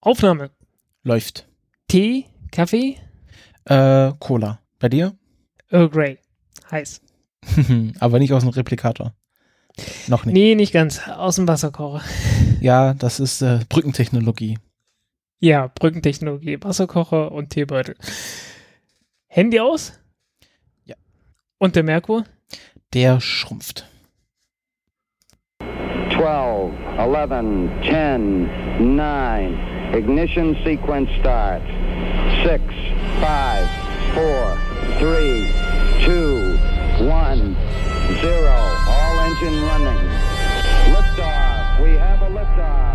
Aufnahme. 0.00 0.50
Läuft. 1.02 1.46
Tee, 1.88 2.26
Kaffee, 2.52 2.96
Äh, 3.64 4.12
Cola. 4.18 4.60
Bei 4.78 4.88
dir? 4.88 5.16
Earl 5.68 5.90
Grey. 5.90 6.18
Heiß. 6.70 7.00
Aber 8.00 8.18
nicht 8.18 8.32
aus 8.32 8.42
dem 8.42 8.48
Replikator. 8.50 9.14
Noch 10.08 10.24
nicht. 10.24 10.34
Nee, 10.34 10.54
nicht 10.54 10.72
ganz. 10.72 11.06
Aus 11.08 11.36
dem 11.36 11.46
Wasserkocher. 11.48 12.02
Ja, 12.60 12.92
das 12.92 13.20
ist 13.20 13.40
äh, 13.40 13.60
Brückentechnologie. 13.70 14.58
Ja, 15.38 15.68
Brückentechnologie, 15.68 16.58
Wasserkocher 16.62 17.32
und 17.32 17.48
Teebeutel. 17.48 17.94
Handy 19.28 19.58
aus? 19.60 19.94
Ja. 20.84 20.94
Und 21.56 21.74
der 21.74 21.84
Merkur? 21.84 22.24
Der 22.92 23.18
schrumpft. 23.20 23.86
12, 25.60 26.74
11, 26.98 27.70
10, 27.88 28.94
9. 28.96 29.79
Ignition 29.92 30.56
sequence 30.64 31.10
start. 31.18 31.62
6, 32.44 32.62
5, 33.20 33.68
4, 34.14 34.56
3, 35.00 35.52
2, 36.04 36.56
1, 37.06 37.56
0. 38.20 38.48
All 38.88 39.20
engine 39.20 39.62
running. 39.64 39.98
Liftoff. 40.94 41.82
We 41.82 41.90
have 41.94 42.22
a 42.22 42.30
liftoff. 42.30 42.94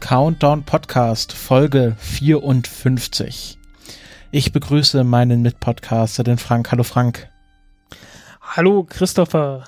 Countdown 0.00 0.62
Podcast, 0.62 1.32
Folge 1.32 1.94
54. 1.98 3.57
Ich 4.30 4.52
begrüße 4.52 5.04
meinen 5.04 5.40
Mitpodcaster, 5.40 6.22
den 6.22 6.36
Frank. 6.36 6.70
Hallo 6.70 6.82
Frank. 6.82 7.30
Hallo, 8.42 8.84
Christopher. 8.84 9.64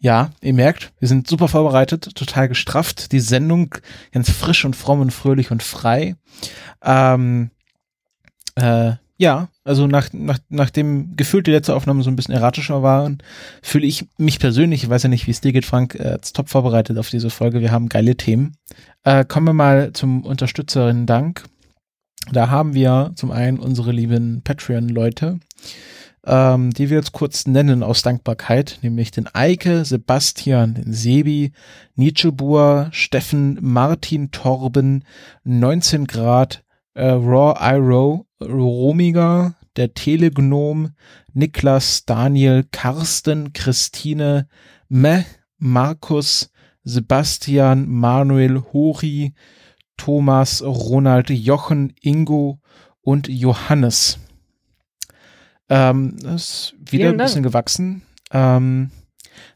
Ja, 0.00 0.30
ihr 0.40 0.54
merkt, 0.54 0.92
wir 0.98 1.06
sind 1.06 1.28
super 1.28 1.46
vorbereitet, 1.46 2.16
total 2.16 2.48
gestrafft. 2.48 3.12
Die 3.12 3.20
Sendung 3.20 3.76
ganz 4.10 4.30
frisch 4.30 4.64
und 4.64 4.74
fromm 4.74 5.00
und 5.00 5.12
fröhlich 5.12 5.52
und 5.52 5.62
frei. 5.62 6.16
Ähm, 6.82 7.50
äh, 8.56 8.94
ja, 9.16 9.48
also 9.62 9.86
nach, 9.86 10.08
nach, 10.12 10.38
nachdem 10.48 11.14
gefühlt 11.16 11.46
die 11.46 11.52
letzte 11.52 11.76
Aufnahme 11.76 12.02
so 12.02 12.10
ein 12.10 12.16
bisschen 12.16 12.34
erratischer 12.34 12.82
waren, 12.82 13.18
fühle 13.62 13.86
ich 13.86 14.08
mich 14.16 14.40
persönlich, 14.40 14.84
ich 14.84 14.90
weiß 14.90 15.04
ja 15.04 15.08
nicht, 15.08 15.28
wie 15.28 15.32
es 15.32 15.40
dir 15.40 15.52
geht, 15.52 15.66
Frank, 15.66 15.94
äh, 15.94 16.08
als 16.08 16.32
top 16.32 16.48
vorbereitet 16.48 16.98
auf 16.98 17.10
diese 17.10 17.30
Folge. 17.30 17.60
Wir 17.60 17.70
haben 17.70 17.88
geile 17.88 18.16
Themen. 18.16 18.56
Äh, 19.04 19.24
kommen 19.24 19.46
wir 19.46 19.52
mal 19.54 19.92
zum 19.92 20.24
Unterstützerinnen-Dank. 20.24 21.44
Da 22.32 22.50
haben 22.50 22.74
wir 22.74 23.12
zum 23.14 23.30
einen 23.30 23.58
unsere 23.58 23.92
lieben 23.92 24.42
Patreon-Leute, 24.42 25.38
ähm, 26.26 26.70
die 26.72 26.90
wir 26.90 26.98
jetzt 26.98 27.12
kurz 27.12 27.46
nennen 27.46 27.82
aus 27.82 28.02
Dankbarkeit, 28.02 28.78
nämlich 28.82 29.10
den 29.10 29.28
Eike, 29.32 29.84
Sebastian, 29.84 30.74
den 30.74 30.92
Sebi, 30.92 31.52
Nietzschebur, 31.94 32.88
Steffen, 32.92 33.58
Martin 33.62 34.30
Torben, 34.30 35.04
19 35.44 36.06
Grad, 36.06 36.64
äh, 36.94 37.08
Raw 37.08 37.54
Iro, 37.60 38.26
Romiger, 38.40 39.54
der 39.76 39.94
Telegnom, 39.94 40.90
Niklas, 41.32 42.04
Daniel, 42.04 42.64
Carsten, 42.70 43.52
Christine, 43.52 44.48
Meh, 44.88 45.24
Markus, 45.58 46.50
Sebastian, 46.84 47.88
Manuel, 47.88 48.62
Hori, 48.72 49.34
Thomas, 49.98 50.62
Ronald, 50.62 51.28
Jochen, 51.28 51.92
Ingo 52.00 52.60
und 53.02 53.28
Johannes. 53.28 54.18
Ähm, 55.68 56.16
das 56.22 56.34
ist 56.42 56.74
wieder 56.78 56.88
Vielen 56.90 57.08
ein 57.14 57.18
Dank. 57.18 57.28
bisschen 57.28 57.42
gewachsen. 57.42 58.02
Ähm, 58.30 58.90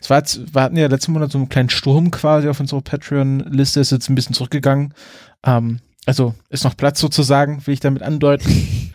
es 0.01 0.11
war 0.11 0.19
jetzt, 0.19 0.55
wir 0.55 0.63
hatten 0.63 0.77
ja 0.77 0.87
letzten 0.89 1.13
Monat 1.13 1.33
so 1.33 1.39
einen 1.39 1.49
kleinen 1.49 1.71
Sturm 1.71 2.11
quasi 2.11 2.49
auf 2.49 2.61
unserer 2.61 2.83
Patreon-Liste, 2.83 3.81
ist 3.81 3.93
jetzt 3.93 4.09
ein 4.11 4.15
bisschen 4.15 4.35
zurückgegangen. 4.35 4.93
Ähm, 5.45 5.81
also 6.05 6.35
ist 6.51 6.65
noch 6.65 6.77
Platz 6.77 7.01
sozusagen, 7.01 7.67
will 7.67 7.75
ich 7.75 7.81
damit 7.81 8.03
andeuten. 8.03 8.93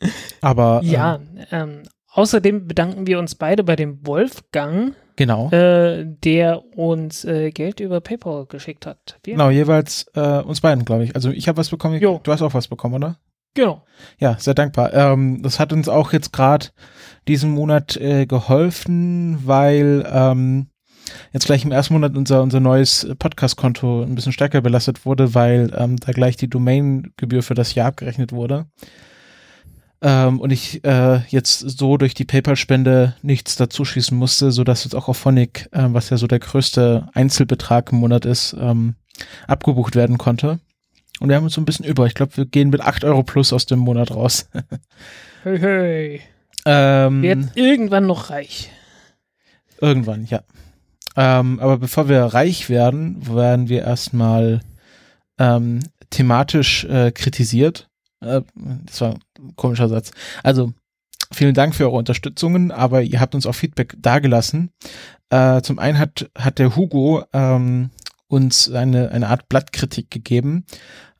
Aber 0.40 0.80
Ja, 0.82 1.16
ähm, 1.16 1.46
ähm, 1.50 1.82
außerdem 2.08 2.66
bedanken 2.66 3.06
wir 3.06 3.18
uns 3.18 3.34
beide 3.36 3.62
bei 3.62 3.76
dem 3.76 4.04
Wolfgang, 4.06 4.94
genau. 5.16 5.50
äh, 5.50 6.04
der 6.06 6.62
uns 6.76 7.24
äh, 7.24 7.50
Geld 7.50 7.80
über 7.80 8.00
PayPal 8.00 8.46
geschickt 8.46 8.86
hat. 8.86 9.18
Vielen 9.24 9.38
Genau, 9.38 9.50
jeweils 9.50 10.06
äh, 10.14 10.40
uns 10.40 10.60
beiden, 10.60 10.84
glaube 10.84 11.04
ich. 11.04 11.14
Also 11.14 11.30
ich 11.30 11.48
habe 11.48 11.58
was 11.58 11.70
bekommen, 11.70 12.00
Jo. 12.00 12.20
du 12.22 12.32
hast 12.32 12.42
auch 12.42 12.54
was 12.54 12.68
bekommen, 12.68 12.94
oder? 12.94 13.18
Genau. 13.54 13.84
Ja, 14.18 14.36
sehr 14.38 14.54
dankbar. 14.54 14.94
Ähm, 14.94 15.42
das 15.42 15.60
hat 15.60 15.72
uns 15.72 15.88
auch 15.88 16.12
jetzt 16.12 16.32
gerade 16.32 16.68
diesen 17.28 17.50
Monat 17.50 17.96
äh, 17.96 18.26
geholfen, 18.26 19.46
weil 19.46 20.08
ähm, 20.10 20.68
jetzt 21.32 21.46
gleich 21.46 21.64
im 21.64 21.72
ersten 21.72 21.94
Monat 21.94 22.16
unser, 22.16 22.42
unser 22.42 22.60
neues 22.60 23.06
Podcast-Konto 23.18 24.02
ein 24.02 24.14
bisschen 24.14 24.32
stärker 24.32 24.62
belastet 24.62 25.04
wurde, 25.04 25.34
weil 25.34 25.70
ähm, 25.76 25.96
da 25.96 26.12
gleich 26.12 26.36
die 26.36 26.48
Domain-Gebühr 26.48 27.42
für 27.42 27.54
das 27.54 27.74
Jahr 27.74 27.88
abgerechnet 27.88 28.32
wurde. 28.32 28.66
Ähm, 30.04 30.40
und 30.40 30.50
ich 30.50 30.84
äh, 30.84 31.20
jetzt 31.28 31.60
so 31.60 31.96
durch 31.96 32.12
die 32.14 32.24
PayPal-Spende 32.24 33.14
nichts 33.22 33.54
dazu 33.54 33.84
schießen 33.84 34.16
musste, 34.18 34.50
sodass 34.50 34.82
jetzt 34.82 34.94
auch 34.94 35.06
auf 35.08 35.16
Phonic, 35.16 35.68
äh, 35.70 35.84
was 35.88 36.10
ja 36.10 36.16
so 36.16 36.26
der 36.26 36.40
größte 36.40 37.08
Einzelbetrag 37.14 37.92
im 37.92 37.98
Monat 37.98 38.24
ist, 38.24 38.56
ähm, 38.58 38.96
abgebucht 39.46 39.94
werden 39.94 40.18
konnte. 40.18 40.58
Und 41.20 41.28
wir 41.28 41.36
haben 41.36 41.44
uns 41.44 41.54
so 41.54 41.60
ein 41.60 41.64
bisschen 41.66 41.84
über. 41.84 42.06
Ich 42.06 42.14
glaube, 42.14 42.36
wir 42.36 42.46
gehen 42.46 42.70
mit 42.70 42.80
8 42.80 43.04
Euro 43.04 43.22
plus 43.22 43.52
aus 43.52 43.64
dem 43.66 43.78
Monat 43.78 44.10
raus. 44.10 44.48
Hey, 45.44 45.58
hey. 45.58 46.20
ähm, 46.66 47.22
Wird 47.22 47.56
irgendwann 47.56 48.06
noch 48.06 48.30
reich. 48.30 48.70
irgendwann, 49.80 50.24
ja. 50.26 50.42
Ähm, 51.16 51.58
aber 51.58 51.78
bevor 51.78 52.08
wir 52.08 52.22
reich 52.22 52.70
werden, 52.70 53.26
werden 53.26 53.68
wir 53.68 53.82
erstmal 53.82 54.60
ähm, 55.38 55.80
thematisch 56.10 56.84
äh, 56.84 57.10
kritisiert. 57.10 57.88
Äh, 58.22 58.42
das 58.86 59.00
war 59.00 59.14
ein 59.38 59.56
komischer 59.56 59.88
Satz. 59.88 60.12
Also, 60.42 60.72
vielen 61.32 61.54
Dank 61.54 61.74
für 61.74 61.84
eure 61.84 61.96
Unterstützungen, 61.96 62.70
aber 62.70 63.02
ihr 63.02 63.20
habt 63.20 63.34
uns 63.34 63.46
auch 63.46 63.54
Feedback 63.54 63.96
dagelassen. 63.98 64.70
Äh, 65.30 65.62
zum 65.62 65.78
einen 65.78 65.98
hat, 65.98 66.30
hat 66.38 66.58
der 66.58 66.76
Hugo 66.76 67.24
ähm, 67.32 67.90
uns 68.28 68.70
eine, 68.70 69.10
eine 69.10 69.28
Art 69.28 69.48
Blattkritik 69.48 70.10
gegeben. 70.10 70.64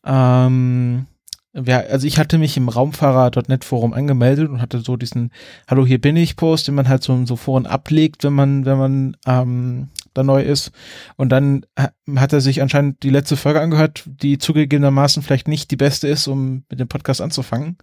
Ähm, 0.04 1.06
wer, 1.52 1.90
also 1.90 2.06
ich 2.06 2.18
hatte 2.18 2.38
mich 2.38 2.56
im 2.56 2.68
Raumfahrer.net 2.68 3.64
Forum 3.64 3.92
angemeldet 3.92 4.48
und 4.48 4.60
hatte 4.60 4.80
so 4.80 4.96
diesen 4.96 5.30
Hallo, 5.68 5.86
hier 5.86 6.00
bin 6.00 6.16
ich 6.16 6.36
Post, 6.36 6.68
den 6.68 6.74
man 6.74 6.88
halt 6.88 7.02
so, 7.02 7.24
so 7.26 7.36
Foren 7.36 7.66
ablegt, 7.66 8.24
wenn 8.24 8.32
man, 8.32 8.64
wenn 8.64 8.78
man 8.78 9.16
ähm, 9.26 9.88
da 10.14 10.22
neu 10.22 10.42
ist. 10.42 10.70
Und 11.16 11.30
dann 11.30 11.64
ha- 11.78 11.92
hat 12.16 12.32
er 12.32 12.40
sich 12.40 12.62
anscheinend 12.62 13.02
die 13.02 13.10
letzte 13.10 13.36
Folge 13.36 13.60
angehört, 13.60 14.04
die 14.06 14.38
zugegebenermaßen 14.38 15.22
vielleicht 15.22 15.48
nicht 15.48 15.70
die 15.70 15.76
beste 15.76 16.08
ist, 16.08 16.26
um 16.28 16.64
mit 16.70 16.80
dem 16.80 16.88
Podcast 16.88 17.20
anzufangen. 17.20 17.76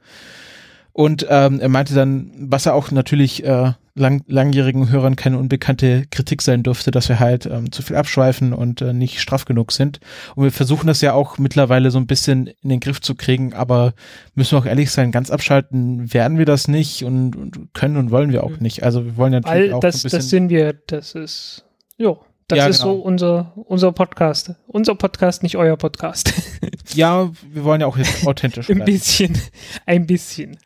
Und 0.92 1.26
ähm, 1.30 1.60
er 1.62 1.70
meinte 1.70 1.94
dann, 1.94 2.32
was 2.38 2.66
er 2.66 2.74
auch 2.74 2.92
natürlich 2.92 3.44
äh, 3.46 3.72
lang, 3.94 4.24
langjährigen 4.28 4.90
Hörern 4.90 5.16
keine 5.16 5.38
unbekannte 5.38 6.06
Kritik 6.12 6.42
sein 6.42 6.64
dürfte, 6.64 6.92
dass 6.92 7.08
wir 7.08 7.20
halt 7.20 7.46
ähm, 7.46 7.72
zu 7.72 7.84
viel 7.84 7.96
abschweifen 7.96 8.52
und 8.54 8.82
äh, 8.82 8.92
nicht 8.92 9.22
straff 9.22 9.46
genug 9.46 9.72
sind. 9.72 10.00
Und 10.36 10.44
wir 10.46 10.52
versuchen 10.52 10.88
das 10.88 11.00
ja 11.00 11.14
auch 11.14 11.38
mittlerweile 11.38 11.92
so 11.92 12.00
ein 12.00 12.08
bisschen 12.08 12.48
in 12.62 12.70
den 12.70 12.80
Griff 12.82 13.00
zu 13.00 13.16
kriegen, 13.16 13.54
aber 13.54 13.94
müssen 14.36 14.54
wir 14.54 14.60
auch 14.60 14.66
ehrlich 14.66 14.92
sein, 14.92 15.12
ganz 15.12 15.30
abschalten 15.30 16.12
werden 16.12 16.38
wir 16.38 16.46
das 16.46 16.68
nicht 16.68 17.04
und, 17.06 17.36
und 17.36 17.74
können 17.74 17.96
und 17.96 18.12
wollen 18.12 18.32
wir 18.34 18.44
auch 18.44 18.50
Mhm. 18.58 18.58
nicht. 18.64 18.84
Also 18.84 19.06
wir 19.06 19.16
wollen 19.16 19.32
natürlich 19.32 19.70
Weil 19.70 19.74
auch 19.74 19.80
das, 19.82 19.98
ein 19.98 20.04
bisschen. 20.04 20.20
das 20.20 20.30
sind 20.30 20.50
wir, 20.50 20.74
das 20.88 21.14
ist, 21.16 21.66
jo, 22.00 22.20
das 22.48 22.58
Ja, 22.58 22.68
ist 22.68 22.80
genau. 22.82 22.96
so 22.96 23.00
unser, 23.02 23.54
unser 23.68 23.92
Podcast. 23.92 24.56
Unser 24.66 24.96
Podcast, 24.96 25.44
nicht 25.44 25.56
euer 25.56 25.78
Podcast. 25.78 26.34
ja, 26.96 27.30
wir 27.54 27.64
wollen 27.64 27.82
ja 27.82 27.86
auch 27.86 27.96
jetzt 27.98 28.26
authentisch 28.26 28.72
Ein 28.72 28.84
bisschen, 28.86 29.40
ein 29.86 30.08
bisschen. 30.08 30.58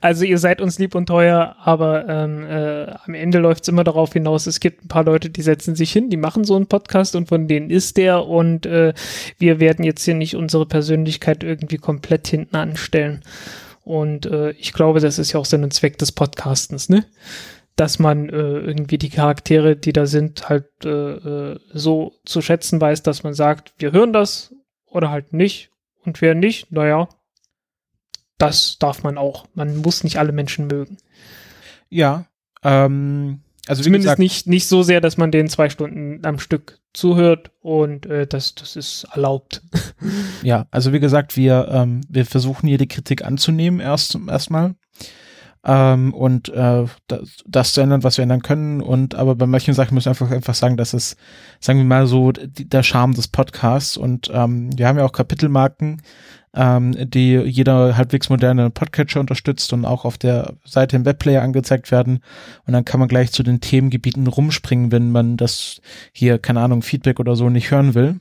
Also 0.00 0.24
ihr 0.24 0.38
seid 0.38 0.60
uns 0.60 0.80
lieb 0.80 0.96
und 0.96 1.06
teuer, 1.06 1.54
aber 1.62 2.08
ähm, 2.08 2.44
äh, 2.44 2.90
am 3.04 3.14
Ende 3.14 3.38
läuft 3.38 3.62
es 3.62 3.68
immer 3.68 3.84
darauf 3.84 4.12
hinaus, 4.12 4.48
es 4.48 4.58
gibt 4.58 4.84
ein 4.84 4.88
paar 4.88 5.04
Leute, 5.04 5.30
die 5.30 5.42
setzen 5.42 5.76
sich 5.76 5.92
hin, 5.92 6.10
die 6.10 6.16
machen 6.16 6.42
so 6.42 6.56
einen 6.56 6.66
Podcast 6.66 7.14
und 7.14 7.28
von 7.28 7.46
denen 7.46 7.70
ist 7.70 7.98
der 7.98 8.26
und 8.26 8.66
äh, 8.66 8.92
wir 9.38 9.60
werden 9.60 9.84
jetzt 9.84 10.04
hier 10.04 10.14
nicht 10.14 10.34
unsere 10.34 10.66
Persönlichkeit 10.66 11.44
irgendwie 11.44 11.78
komplett 11.78 12.26
hinten 12.26 12.56
anstellen. 12.56 13.22
Und 13.84 14.26
äh, 14.26 14.52
ich 14.52 14.72
glaube, 14.72 14.98
das 14.98 15.18
ist 15.20 15.32
ja 15.32 15.40
auch 15.40 15.44
Sinn 15.44 15.62
und 15.62 15.72
Zweck 15.72 15.98
des 15.98 16.10
Podcastens, 16.12 16.88
ne? 16.88 17.04
Dass 17.76 17.98
man 17.98 18.28
äh, 18.28 18.32
irgendwie 18.32 18.98
die 18.98 19.08
Charaktere, 19.08 19.76
die 19.76 19.92
da 19.92 20.06
sind, 20.06 20.48
halt 20.48 20.66
äh, 20.84 20.88
äh, 20.88 21.58
so 21.72 22.12
zu 22.24 22.42
schätzen 22.42 22.80
weiß, 22.80 23.02
dass 23.02 23.22
man 23.22 23.34
sagt, 23.34 23.72
wir 23.78 23.92
hören 23.92 24.12
das 24.12 24.54
oder 24.86 25.10
halt 25.10 25.32
nicht. 25.32 25.70
Und 26.04 26.20
wer 26.20 26.34
nicht, 26.34 26.70
naja, 26.72 27.08
das 28.38 28.76
darf 28.78 29.02
man 29.04 29.18
auch. 29.18 29.46
Man 29.54 29.76
muss 29.76 30.04
nicht 30.04 30.18
alle 30.18 30.32
Menschen 30.32 30.66
mögen. 30.66 30.98
Ja, 31.88 32.26
ähm, 32.64 33.40
Also 33.68 33.82
Zumindest 33.82 34.06
gesagt, 34.06 34.18
nicht, 34.18 34.46
nicht 34.48 34.66
so 34.66 34.82
sehr, 34.82 35.00
dass 35.00 35.16
man 35.16 35.30
den 35.30 35.48
zwei 35.48 35.70
Stunden 35.70 36.24
am 36.26 36.38
Stück 36.40 36.80
zuhört 36.92 37.52
und 37.60 38.06
äh, 38.06 38.26
das, 38.26 38.54
das 38.54 38.76
ist 38.76 39.04
erlaubt. 39.12 39.62
Ja, 40.42 40.66
also 40.72 40.92
wie 40.92 40.98
gesagt, 40.98 41.36
wir, 41.36 41.68
ähm, 41.70 42.00
wir 42.08 42.26
versuchen 42.26 42.66
hier 42.68 42.78
die 42.78 42.88
Kritik 42.88 43.24
anzunehmen 43.24 43.78
erst 43.78 44.18
erstmal 44.28 44.74
ähm, 45.64 46.12
und 46.12 46.48
äh, 46.48 46.84
das, 47.06 47.44
das 47.46 47.72
zu 47.72 47.80
ändern, 47.80 48.02
was 48.02 48.16
wir 48.16 48.22
ändern 48.22 48.42
können. 48.42 48.80
Und 48.80 49.14
aber 49.14 49.34
bei 49.34 49.46
manchen 49.46 49.74
Sachen 49.74 49.94
müssen 49.94 50.06
wir 50.06 50.10
einfach 50.10 50.30
einfach 50.30 50.54
sagen, 50.54 50.76
dass 50.76 50.92
es, 50.92 51.16
sagen 51.60 51.78
wir 51.78 51.84
mal 51.84 52.06
so, 52.06 52.32
die, 52.32 52.68
der 52.68 52.82
Charme 52.82 53.14
des 53.14 53.28
Podcasts. 53.28 53.96
Und 53.96 54.30
ähm, 54.32 54.70
wir 54.76 54.88
haben 54.88 54.98
ja 54.98 55.04
auch 55.04 55.12
Kapitelmarken, 55.12 56.02
ähm, 56.54 56.94
die 57.08 57.36
jeder 57.36 57.96
halbwegs 57.96 58.28
moderne 58.28 58.70
Podcatcher 58.70 59.20
unterstützt 59.20 59.72
und 59.72 59.84
auch 59.84 60.04
auf 60.04 60.18
der 60.18 60.54
Seite 60.64 60.96
im 60.96 61.04
Webplayer 61.04 61.42
angezeigt 61.42 61.92
werden. 61.92 62.20
Und 62.66 62.72
dann 62.72 62.84
kann 62.84 63.00
man 63.00 63.08
gleich 63.08 63.30
zu 63.32 63.42
den 63.42 63.60
Themengebieten 63.60 64.26
rumspringen, 64.26 64.90
wenn 64.90 65.10
man 65.12 65.36
das 65.36 65.80
hier, 66.12 66.38
keine 66.38 66.60
Ahnung, 66.60 66.82
Feedback 66.82 67.20
oder 67.20 67.36
so 67.36 67.48
nicht 67.48 67.70
hören 67.70 67.94
will. 67.94 68.20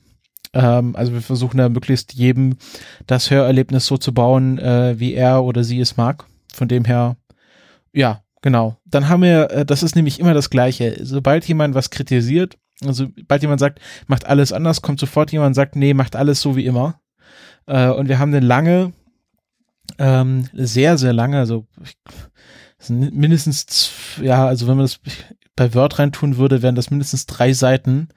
Ähm, 0.54 0.96
also 0.96 1.14
wir 1.14 1.22
versuchen 1.22 1.58
da 1.58 1.70
möglichst 1.70 2.14
jedem 2.14 2.58
das 3.08 3.32
Hörerlebnis 3.32 3.86
so 3.86 3.98
zu 3.98 4.14
bauen, 4.14 4.60
äh, 4.60 5.00
wie 5.00 5.14
er 5.14 5.44
oder 5.44 5.64
sie 5.64 5.80
es 5.80 5.98
mag. 5.98 6.26
Von 6.54 6.68
dem 6.68 6.84
her, 6.84 7.16
ja, 7.94 8.24
genau. 8.42 8.78
Dann 8.86 9.10
haben 9.10 9.24
wir, 9.24 9.52
äh, 9.52 9.66
das 9.66 9.84
ist 9.84 9.96
nämlich 9.96 10.20
immer 10.20 10.34
das 10.34 10.50
Gleiche. 10.50 10.98
Sobald 11.02 11.46
jemand 11.48 11.76
was 11.76 11.90
kritisiert, 11.90 12.58
also 12.84 13.08
sobald 13.16 13.42
jemand 13.42 13.60
sagt, 13.60 13.80
macht 14.08 14.26
alles 14.26 14.54
anders, 14.54 14.82
kommt 14.82 15.00
sofort 15.00 15.32
jemand 15.32 15.50
und 15.50 15.54
sagt, 15.54 15.76
nee, 15.76 15.94
macht 15.94 16.16
alles 16.16 16.42
so 16.42 16.56
wie 16.56 16.66
immer. 16.66 17.00
Äh, 17.68 17.90
und 17.90 18.10
wir 18.10 18.20
haben 18.20 18.34
eine 18.34 18.46
lange, 18.46 18.94
ähm, 20.00 20.48
sehr, 20.54 20.98
sehr 20.98 21.14
lange, 21.14 21.38
also 21.38 21.68
mindestens, 22.90 23.92
ja, 24.22 24.48
also 24.48 24.68
wenn 24.68 24.78
man 24.78 24.86
das 24.86 25.00
bei 25.56 25.74
Word 25.74 26.00
reintun 26.00 26.38
würde, 26.38 26.62
wären 26.62 26.76
das 26.76 26.90
mindestens 26.90 27.26
drei 27.26 27.54
Seiten 27.54 28.10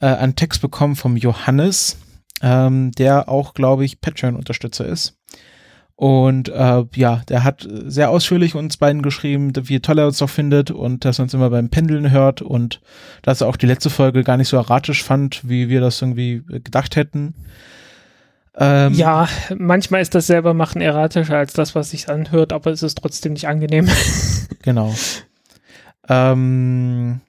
äh, 0.00 0.06
an 0.06 0.36
Text 0.36 0.60
bekommen 0.60 0.96
vom 0.96 1.16
Johannes, 1.16 1.96
ähm, 2.42 2.92
der 2.92 3.28
auch, 3.28 3.54
glaube 3.54 3.84
ich, 3.84 4.00
Patreon-Unterstützer 4.00 4.86
ist. 4.86 5.15
Und 5.98 6.50
äh, 6.50 6.84
ja, 6.94 7.22
der 7.28 7.42
hat 7.42 7.66
sehr 7.70 8.10
ausführlich 8.10 8.54
uns 8.54 8.76
beiden 8.76 9.00
geschrieben, 9.00 9.52
wie 9.56 9.80
toll 9.80 9.98
er 9.98 10.06
uns 10.06 10.18
doch 10.18 10.28
findet 10.28 10.70
und 10.70 11.06
dass 11.06 11.18
er 11.18 11.22
uns 11.22 11.32
immer 11.32 11.48
beim 11.48 11.70
Pendeln 11.70 12.10
hört 12.10 12.42
und 12.42 12.82
dass 13.22 13.40
er 13.40 13.48
auch 13.48 13.56
die 13.56 13.64
letzte 13.64 13.88
Folge 13.88 14.22
gar 14.22 14.36
nicht 14.36 14.48
so 14.48 14.58
erratisch 14.58 15.02
fand, 15.02 15.48
wie 15.48 15.70
wir 15.70 15.80
das 15.80 16.02
irgendwie 16.02 16.42
gedacht 16.46 16.96
hätten. 16.96 17.34
Ähm, 18.58 18.92
Ja, 18.92 19.26
manchmal 19.56 20.02
ist 20.02 20.14
das 20.14 20.26
selber 20.26 20.52
machen 20.52 20.82
erratischer 20.82 21.38
als 21.38 21.54
das, 21.54 21.74
was 21.74 21.90
sich 21.90 22.10
anhört, 22.10 22.52
aber 22.52 22.70
es 22.70 22.82
ist 22.82 22.98
trotzdem 22.98 23.32
nicht 23.32 23.48
angenehm. 23.48 23.88
Genau. 24.62 24.92
Ähm, 26.08 27.20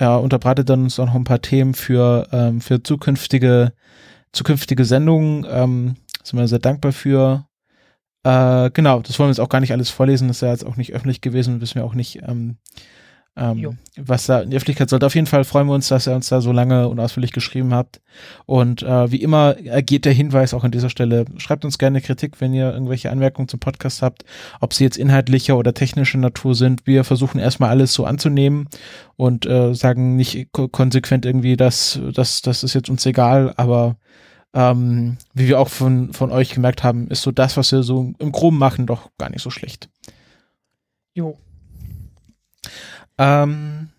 ja, 0.00 0.16
unterbreitet 0.16 0.70
dann 0.70 0.84
uns 0.84 0.98
auch 0.98 1.06
noch 1.06 1.14
ein 1.14 1.24
paar 1.24 1.42
Themen 1.42 1.74
für, 1.74 2.26
ähm, 2.32 2.62
für 2.62 2.82
zukünftige, 2.82 3.74
zukünftige 4.32 4.86
Sendungen. 4.86 5.46
Ähm, 5.48 5.96
sind 6.22 6.38
wir 6.38 6.48
sehr 6.48 6.58
dankbar 6.58 6.92
für. 6.92 7.44
Äh, 8.26 8.70
genau, 8.72 9.02
das 9.02 9.20
wollen 9.20 9.28
wir 9.28 9.32
jetzt 9.32 9.40
auch 9.40 9.48
gar 9.48 9.60
nicht 9.60 9.70
alles 9.70 9.88
vorlesen, 9.88 10.26
das 10.26 10.38
ist 10.38 10.40
ja 10.40 10.50
jetzt 10.50 10.66
auch 10.66 10.76
nicht 10.76 10.92
öffentlich 10.92 11.20
gewesen, 11.20 11.60
wissen 11.60 11.76
wir 11.76 11.84
auch 11.84 11.94
nicht, 11.94 12.22
ähm, 12.26 12.56
ähm, 13.36 13.78
was 13.96 14.26
da 14.26 14.40
in 14.40 14.50
die 14.50 14.56
Öffentlichkeit 14.56 14.90
sollte. 14.90 15.06
Auf 15.06 15.14
jeden 15.14 15.28
Fall 15.28 15.44
freuen 15.44 15.68
wir 15.68 15.74
uns, 15.74 15.86
dass 15.86 16.08
ihr 16.08 16.14
uns 16.16 16.26
da 16.28 16.40
so 16.40 16.50
lange 16.50 16.88
und 16.88 16.98
ausführlich 16.98 17.30
geschrieben 17.30 17.72
habt. 17.72 18.00
Und 18.44 18.82
äh, 18.82 19.12
wie 19.12 19.22
immer 19.22 19.56
ergeht 19.64 20.06
der 20.06 20.12
Hinweis 20.12 20.54
auch 20.54 20.64
an 20.64 20.72
dieser 20.72 20.90
Stelle, 20.90 21.26
schreibt 21.36 21.64
uns 21.64 21.78
gerne 21.78 22.00
Kritik, 22.00 22.40
wenn 22.40 22.52
ihr 22.52 22.72
irgendwelche 22.72 23.12
Anmerkungen 23.12 23.46
zum 23.46 23.60
Podcast 23.60 24.02
habt, 24.02 24.24
ob 24.60 24.74
sie 24.74 24.82
jetzt 24.82 24.96
inhaltlicher 24.98 25.56
oder 25.56 25.72
technischer 25.72 26.18
Natur 26.18 26.56
sind. 26.56 26.84
Wir 26.84 27.04
versuchen 27.04 27.38
erstmal 27.38 27.70
alles 27.70 27.92
so 27.92 28.06
anzunehmen 28.06 28.66
und 29.14 29.46
äh, 29.46 29.72
sagen 29.72 30.16
nicht 30.16 30.48
ko 30.50 30.66
konsequent 30.66 31.24
irgendwie, 31.24 31.56
dass 31.56 32.00
das, 32.12 32.42
das 32.42 32.64
ist 32.64 32.74
jetzt 32.74 32.90
uns 32.90 33.06
egal, 33.06 33.54
aber 33.56 33.94
ähm, 34.56 35.18
wie 35.34 35.48
wir 35.48 35.60
auch 35.60 35.68
von, 35.68 36.14
von 36.14 36.32
euch 36.32 36.50
gemerkt 36.54 36.82
haben, 36.82 37.08
ist 37.08 37.20
so 37.22 37.30
das, 37.30 37.56
was 37.58 37.70
wir 37.72 37.82
so 37.82 38.14
im 38.18 38.32
Groben 38.32 38.56
machen, 38.58 38.86
doch 38.86 39.10
gar 39.18 39.28
nicht 39.28 39.42
so 39.42 39.50
schlecht. 39.50 39.90
Jo. 41.14 41.36
Ähm, 43.18 43.90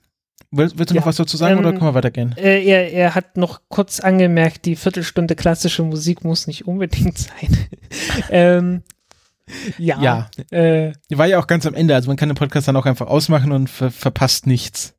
willst, 0.52 0.78
willst 0.80 0.92
du 0.92 0.96
Ja, 0.96 1.02
noch 1.02 1.08
was 1.08 1.18
dazu 1.18 1.38
sagen 1.38 1.54
ähm, 1.54 1.60
oder 1.60 1.72
können 1.72 1.84
wir 1.84 1.94
weitergehen? 1.94 2.36
Äh, 2.38 2.64
er, 2.66 2.92
er 2.92 3.16
hat 3.16 3.38
noch 3.38 3.62
kurz 3.70 4.00
angemerkt, 4.00 4.66
die 4.66 4.76
Viertelstunde 4.76 5.36
klassische 5.36 5.84
Musik 5.84 6.24
muss 6.24 6.48
nicht 6.48 6.68
unbedingt 6.68 7.18
sein. 7.20 7.58
ähm, 8.32 8.82
ja. 9.78 10.02
Ja. 10.02 10.30
Äh, 10.52 10.94
Die 11.10 11.18
war 11.20 11.28
ja 11.28 11.40
auch 11.40 11.48
ganz 11.48 11.66
am 11.68 11.74
Ende, 11.76 11.94
also 11.96 12.10
man 12.10 12.18
kann 12.18 12.30
den 12.30 12.36
Podcast 12.36 12.68
dann 12.68 12.76
auch 12.76 12.86
einfach 12.88 13.08
ausmachen 13.08 13.52
und 13.52 13.70
ver 13.70 13.92
verpasst 13.92 14.48
nichts. 14.48 14.96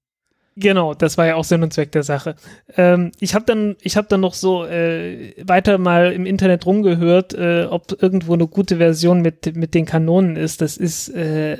Genau, 0.60 0.92
das 0.92 1.16
war 1.16 1.26
ja 1.26 1.36
auch 1.36 1.44
Sinn 1.44 1.62
und 1.62 1.72
Zweck 1.72 1.92
der 1.92 2.02
Sache. 2.02 2.34
Ähm, 2.76 3.12
ich 3.20 3.34
habe 3.34 3.44
dann, 3.44 3.76
ich 3.80 3.96
habe 3.96 4.08
dann 4.08 4.20
noch 4.20 4.34
so 4.34 4.64
äh, 4.64 5.32
weiter 5.40 5.78
mal 5.78 6.12
im 6.12 6.26
Internet 6.26 6.66
rumgehört, 6.66 7.32
äh, 7.34 7.66
ob 7.70 8.02
irgendwo 8.02 8.32
eine 8.32 8.48
gute 8.48 8.78
Version 8.78 9.22
mit 9.22 9.54
mit 9.54 9.74
den 9.74 9.86
Kanonen 9.86 10.34
ist. 10.34 10.60
Das 10.60 10.76
ist 10.76 11.10
äh, 11.10 11.58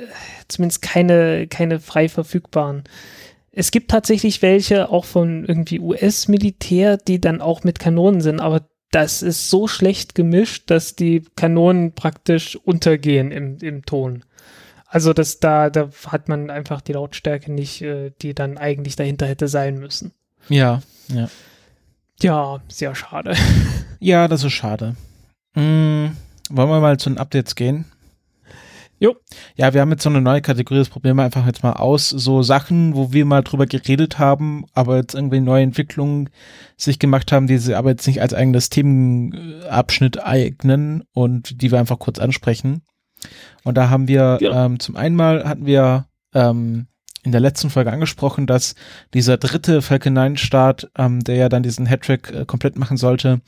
zumindest 0.49 0.81
keine 0.81 1.47
keine 1.47 1.79
frei 1.79 2.09
verfügbaren. 2.09 2.83
Es 3.53 3.71
gibt 3.71 3.89
tatsächlich 3.89 4.41
welche 4.41 4.89
auch 4.89 5.05
von 5.05 5.45
irgendwie 5.45 5.79
US-Militär, 5.79 6.97
die 6.97 7.21
dann 7.21 7.39
auch 7.39 7.63
mit 7.63 7.79
Kanonen 7.79 8.19
sind, 8.19 8.41
aber 8.41 8.67
das 8.91 9.21
ist 9.21 9.49
so 9.49 9.67
schlecht 9.67 10.13
gemischt, 10.13 10.69
dass 10.69 10.95
die 10.95 11.23
Kanonen 11.37 11.93
praktisch 11.93 12.57
untergehen 12.57 13.31
im, 13.31 13.57
im 13.61 13.85
Ton. 13.85 14.23
Also 14.91 15.13
das 15.13 15.39
da, 15.39 15.69
da 15.69 15.89
hat 16.07 16.27
man 16.29 16.49
einfach 16.49 16.81
die 16.81 16.93
Lautstärke 16.93 17.51
nicht, 17.51 17.81
äh, 17.83 18.11
die 18.21 18.33
dann 18.33 18.57
eigentlich 18.57 18.95
dahinter 18.95 19.27
hätte 19.27 19.47
sein 19.47 19.77
müssen. 19.79 20.13
Ja, 20.49 20.81
ja. 21.07 21.29
Ja, 22.21 22.59
sehr 22.67 22.95
schade. 22.95 23.35
Ja, 24.01 24.29
das 24.29 24.45
ist 24.45 24.53
schade. 24.53 24.95
Mm, 25.55 26.15
wollen 26.49 26.69
wir 26.69 26.79
mal 26.79 26.97
zu 26.97 27.09
den 27.09 27.17
Updates 27.17 27.55
gehen? 27.55 27.83
Jo. 28.97 29.17
Ja, 29.55 29.73
wir 29.73 29.81
haben 29.81 29.91
jetzt 29.91 30.03
so 30.03 30.09
eine 30.09 30.21
neue 30.21 30.41
Kategorie, 30.41 30.79
das 30.79 30.87
probieren 30.87 31.17
wir 31.17 31.23
einfach 31.23 31.45
jetzt 31.45 31.63
mal 31.63 31.73
aus. 31.73 32.07
So 32.07 32.41
Sachen, 32.41 32.95
wo 32.95 33.11
wir 33.11 33.25
mal 33.25 33.43
drüber 33.43 33.65
geredet 33.65 34.17
haben, 34.17 34.63
aber 34.73 34.95
jetzt 34.95 35.15
irgendwie 35.15 35.41
neue 35.41 35.63
Entwicklungen 35.63 36.29
sich 36.77 36.97
gemacht 36.97 37.33
haben, 37.33 37.47
die 37.47 37.57
sie 37.57 37.75
aber 37.75 37.89
jetzt 37.89 38.07
nicht 38.07 38.21
als 38.21 38.33
eigenes 38.33 38.69
Themenabschnitt 38.69 40.23
eignen 40.23 41.03
und 41.11 41.61
die 41.61 41.71
wir 41.71 41.79
einfach 41.79 41.99
kurz 41.99 42.19
ansprechen. 42.19 42.83
Und 43.63 43.75
da 43.77 43.89
haben 43.89 44.07
wir 44.07 44.37
Ja. 44.41 44.65
ähm, 44.65 44.79
zum 44.79 44.95
einen 44.95 45.15
mal 45.15 45.43
hatten 45.47 45.65
wir 45.65 46.05
ähm, 46.33 46.87
in 47.23 47.31
der 47.31 47.41
letzten 47.41 47.69
Folge 47.69 47.91
angesprochen, 47.91 48.47
dass 48.47 48.75
dieser 49.13 49.37
dritte 49.37 49.81
Falcon 49.81 50.13
9 50.13 50.37
Start, 50.37 50.89
ähm, 50.97 51.19
der 51.23 51.35
ja 51.35 51.49
dann 51.49 51.63
diesen 51.63 51.85
Hattrick 51.85 52.31
äh, 52.31 52.45
komplett 52.45 52.77
machen 52.77 52.97
sollte, 52.97 53.41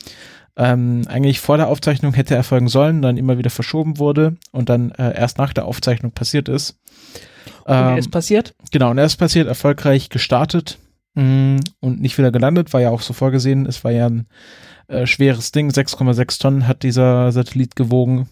ähm, 0.56 1.02
eigentlich 1.08 1.40
vor 1.40 1.56
der 1.56 1.68
Aufzeichnung 1.68 2.12
hätte 2.12 2.34
erfolgen 2.34 2.68
sollen, 2.68 3.00
dann 3.00 3.16
immer 3.16 3.38
wieder 3.38 3.48
verschoben 3.48 3.98
wurde 3.98 4.36
und 4.50 4.68
dann 4.68 4.90
äh, 4.92 5.16
erst 5.18 5.38
nach 5.38 5.54
der 5.54 5.64
Aufzeichnung 5.64 6.12
passiert 6.12 6.48
ist. 6.50 6.78
Und 7.64 7.72
er 7.74 7.92
Ähm, 7.92 7.98
ist 7.98 8.10
passiert? 8.10 8.54
genau, 8.70 8.90
und 8.90 8.98
er 8.98 9.06
ist 9.06 9.16
passiert, 9.16 9.48
erfolgreich 9.48 10.10
gestartet 10.10 10.78
mh, 11.14 11.60
und 11.80 12.00
nicht 12.02 12.18
wieder 12.18 12.30
gelandet, 12.32 12.74
war 12.74 12.82
ja 12.82 12.90
auch 12.90 13.00
so 13.00 13.14
vorgesehen. 13.14 13.64
Es 13.64 13.82
war 13.84 13.92
ja 13.92 14.06
ein 14.10 14.26
äh, 14.88 15.06
schweres 15.06 15.52
Ding, 15.52 15.70
6,6 15.70 16.38
Tonnen 16.40 16.68
hat 16.68 16.82
dieser 16.82 17.32
Satellit 17.32 17.74
gewogen. 17.74 18.28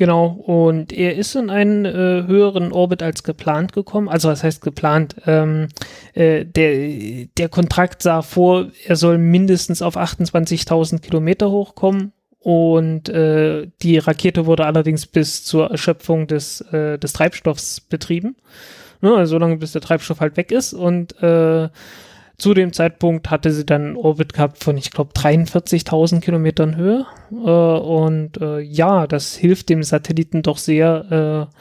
Genau. 0.00 0.28
Und 0.28 0.94
er 0.94 1.14
ist 1.14 1.34
in 1.34 1.50
einen 1.50 1.84
äh, 1.84 2.24
höheren 2.26 2.72
Orbit 2.72 3.02
als 3.02 3.22
geplant 3.22 3.74
gekommen. 3.74 4.08
Also 4.08 4.30
was 4.30 4.42
heißt 4.42 4.62
geplant? 4.62 5.16
Ähm, 5.26 5.68
äh, 6.14 6.46
der, 6.46 7.26
der 7.36 7.50
Kontrakt 7.50 8.02
sah 8.02 8.22
vor, 8.22 8.68
er 8.86 8.96
soll 8.96 9.18
mindestens 9.18 9.82
auf 9.82 9.98
28.000 9.98 11.00
Kilometer 11.00 11.50
hochkommen. 11.50 12.12
Und 12.38 13.10
äh, 13.10 13.68
die 13.82 13.98
Rakete 13.98 14.46
wurde 14.46 14.64
allerdings 14.64 15.04
bis 15.04 15.44
zur 15.44 15.70
Erschöpfung 15.70 16.26
des, 16.26 16.62
äh, 16.72 16.98
des 16.98 17.12
Treibstoffs 17.12 17.82
betrieben. 17.82 18.36
Ne, 19.02 19.14
also 19.14 19.32
so 19.32 19.38
lange, 19.38 19.58
bis 19.58 19.72
der 19.72 19.82
Treibstoff 19.82 20.20
halt 20.20 20.38
weg 20.38 20.50
ist. 20.50 20.72
Und 20.72 21.22
äh, 21.22 21.68
zu 22.40 22.54
dem 22.54 22.72
Zeitpunkt 22.72 23.30
hatte 23.30 23.52
sie 23.52 23.66
dann 23.66 23.82
einen 23.82 23.96
Orbit 23.96 24.32
gehabt 24.32 24.62
von, 24.62 24.76
ich 24.76 24.90
glaube, 24.90 25.12
43.000 25.12 26.20
Kilometern 26.20 26.76
Höhe. 26.76 27.06
Äh, 27.30 27.34
und 27.34 28.40
äh, 28.40 28.60
ja, 28.60 29.06
das 29.06 29.36
hilft 29.36 29.68
dem 29.68 29.82
Satelliten 29.82 30.42
doch 30.42 30.58
sehr, 30.58 31.48
äh, 31.50 31.56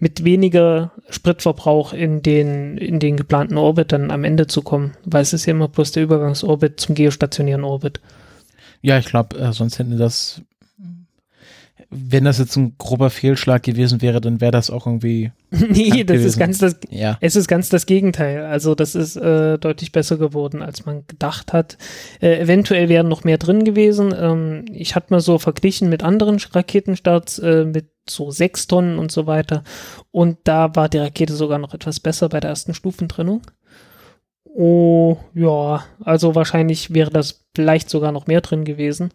mit 0.00 0.24
weniger 0.24 0.92
Spritverbrauch 1.10 1.92
in 1.92 2.22
den, 2.22 2.78
in 2.78 3.00
den 3.00 3.16
geplanten 3.16 3.56
Orbit 3.56 3.92
dann 3.92 4.10
am 4.10 4.24
Ende 4.24 4.46
zu 4.46 4.62
kommen. 4.62 4.94
Weil 5.04 5.22
es 5.22 5.32
ist 5.32 5.46
ja 5.46 5.52
immer 5.52 5.68
bloß 5.68 5.92
der 5.92 6.04
Übergangsorbit 6.04 6.80
zum 6.80 6.94
geostationären 6.94 7.64
Orbit. 7.64 8.00
Ja, 8.80 8.98
ich 8.98 9.06
glaube, 9.06 9.36
äh, 9.38 9.52
sonst 9.52 9.78
hätten 9.78 9.98
das 9.98 10.42
wenn 11.90 12.24
das 12.24 12.38
jetzt 12.38 12.54
ein 12.56 12.74
grober 12.76 13.08
Fehlschlag 13.08 13.62
gewesen 13.62 14.02
wäre, 14.02 14.20
dann 14.20 14.42
wäre 14.42 14.52
das 14.52 14.68
auch 14.68 14.86
irgendwie. 14.86 15.32
nee, 15.50 16.04
das 16.04 16.20
ist 16.22 16.38
ganz 16.38 16.58
das, 16.58 16.76
Ja. 16.90 17.16
es 17.22 17.34
ist 17.34 17.48
ganz 17.48 17.70
das 17.70 17.86
Gegenteil. 17.86 18.44
Also 18.44 18.74
das 18.74 18.94
ist 18.94 19.16
äh, 19.16 19.58
deutlich 19.58 19.90
besser 19.92 20.18
geworden, 20.18 20.60
als 20.60 20.84
man 20.84 21.06
gedacht 21.06 21.54
hat. 21.54 21.78
Äh, 22.20 22.40
eventuell 22.40 22.90
wären 22.90 23.08
noch 23.08 23.24
mehr 23.24 23.38
drin 23.38 23.64
gewesen. 23.64 24.14
Ähm, 24.18 24.66
ich 24.70 24.94
hatte 24.94 25.14
mal 25.14 25.20
so 25.20 25.38
verglichen 25.38 25.88
mit 25.88 26.02
anderen 26.02 26.38
Raketenstarts, 26.38 27.38
äh, 27.38 27.64
mit 27.64 27.88
so 28.08 28.30
sechs 28.30 28.66
Tonnen 28.66 28.98
und 28.98 29.10
so 29.10 29.26
weiter. 29.26 29.64
Und 30.10 30.36
da 30.44 30.74
war 30.76 30.90
die 30.90 30.98
Rakete 30.98 31.32
sogar 31.32 31.58
noch 31.58 31.72
etwas 31.72 32.00
besser 32.00 32.28
bei 32.28 32.40
der 32.40 32.50
ersten 32.50 32.74
Stufentrennung. 32.74 33.42
Oh, 34.44 35.16
ja, 35.34 35.84
also 36.04 36.34
wahrscheinlich 36.34 36.92
wäre 36.92 37.10
das 37.10 37.46
vielleicht 37.54 37.88
sogar 37.88 38.12
noch 38.12 38.26
mehr 38.26 38.40
drin 38.40 38.64
gewesen. 38.64 39.12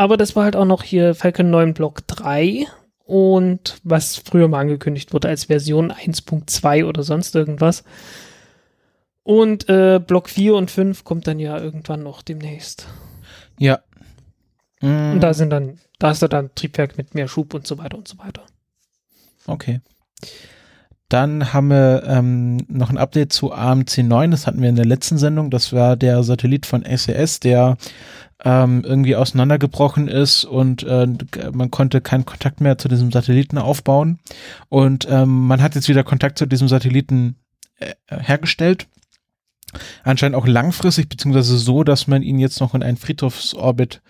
Aber 0.00 0.16
das 0.16 0.34
war 0.34 0.44
halt 0.44 0.56
auch 0.56 0.64
noch 0.64 0.82
hier 0.82 1.14
Falcon 1.14 1.50
9 1.50 1.74
Block 1.74 2.06
3 2.06 2.66
und 3.04 3.78
was 3.84 4.16
früher 4.16 4.48
mal 4.48 4.60
angekündigt 4.60 5.12
wurde 5.12 5.28
als 5.28 5.44
Version 5.44 5.92
1.2 5.92 6.86
oder 6.86 7.02
sonst 7.02 7.34
irgendwas. 7.34 7.84
Und 9.24 9.68
äh, 9.68 10.00
Block 10.00 10.30
4 10.30 10.54
und 10.54 10.70
5 10.70 11.04
kommt 11.04 11.26
dann 11.26 11.38
ja 11.38 11.58
irgendwann 11.58 12.02
noch 12.02 12.22
demnächst. 12.22 12.86
Ja. 13.58 13.80
Mm, 14.80 15.12
Und 15.12 15.20
da 15.20 15.34
sind 15.34 15.50
dann, 15.50 15.80
da 15.98 16.12
ist 16.12 16.22
da 16.22 16.28
dann 16.28 16.48
Triebwerk 16.54 16.96
mit 16.96 17.14
mehr 17.14 17.28
Schub 17.28 17.52
und 17.52 17.66
so 17.66 17.76
weiter 17.76 17.98
und 17.98 18.08
so 18.08 18.16
weiter. 18.16 18.44
Okay. 19.46 19.82
Dann 21.10 21.52
haben 21.52 21.68
wir 21.68 22.04
ähm, 22.06 22.64
noch 22.68 22.88
ein 22.88 22.96
Update 22.96 23.34
zu 23.34 23.52
AMC9, 23.52 24.30
das 24.30 24.46
hatten 24.46 24.62
wir 24.62 24.68
in 24.70 24.76
der 24.76 24.86
letzten 24.86 25.18
Sendung. 25.18 25.50
Das 25.50 25.72
war 25.74 25.96
der 25.96 26.22
Satellit 26.22 26.64
von 26.64 26.84
SES, 26.84 27.40
der 27.40 27.76
ähm, 28.44 28.82
irgendwie 28.84 29.16
auseinandergebrochen 29.16 30.08
ist 30.08 30.44
und 30.44 30.82
äh, 30.82 31.06
man 31.52 31.70
konnte 31.70 32.00
keinen 32.00 32.24
Kontakt 32.24 32.60
mehr 32.60 32.78
zu 32.78 32.88
diesem 32.88 33.12
Satelliten 33.12 33.58
aufbauen. 33.58 34.18
Und 34.68 35.06
ähm, 35.10 35.46
man 35.46 35.60
hat 35.62 35.74
jetzt 35.74 35.88
wieder 35.88 36.04
Kontakt 36.04 36.38
zu 36.38 36.46
diesem 36.46 36.68
Satelliten 36.68 37.36
äh, 37.78 37.92
hergestellt. 38.08 38.86
Anscheinend 40.02 40.36
auch 40.36 40.46
langfristig, 40.46 41.08
beziehungsweise 41.08 41.56
so, 41.58 41.84
dass 41.84 42.06
man 42.06 42.22
ihn 42.22 42.38
jetzt 42.38 42.60
noch 42.60 42.74
in 42.74 42.82
einen 42.82 42.96
Friedhofsorbit 42.96 44.00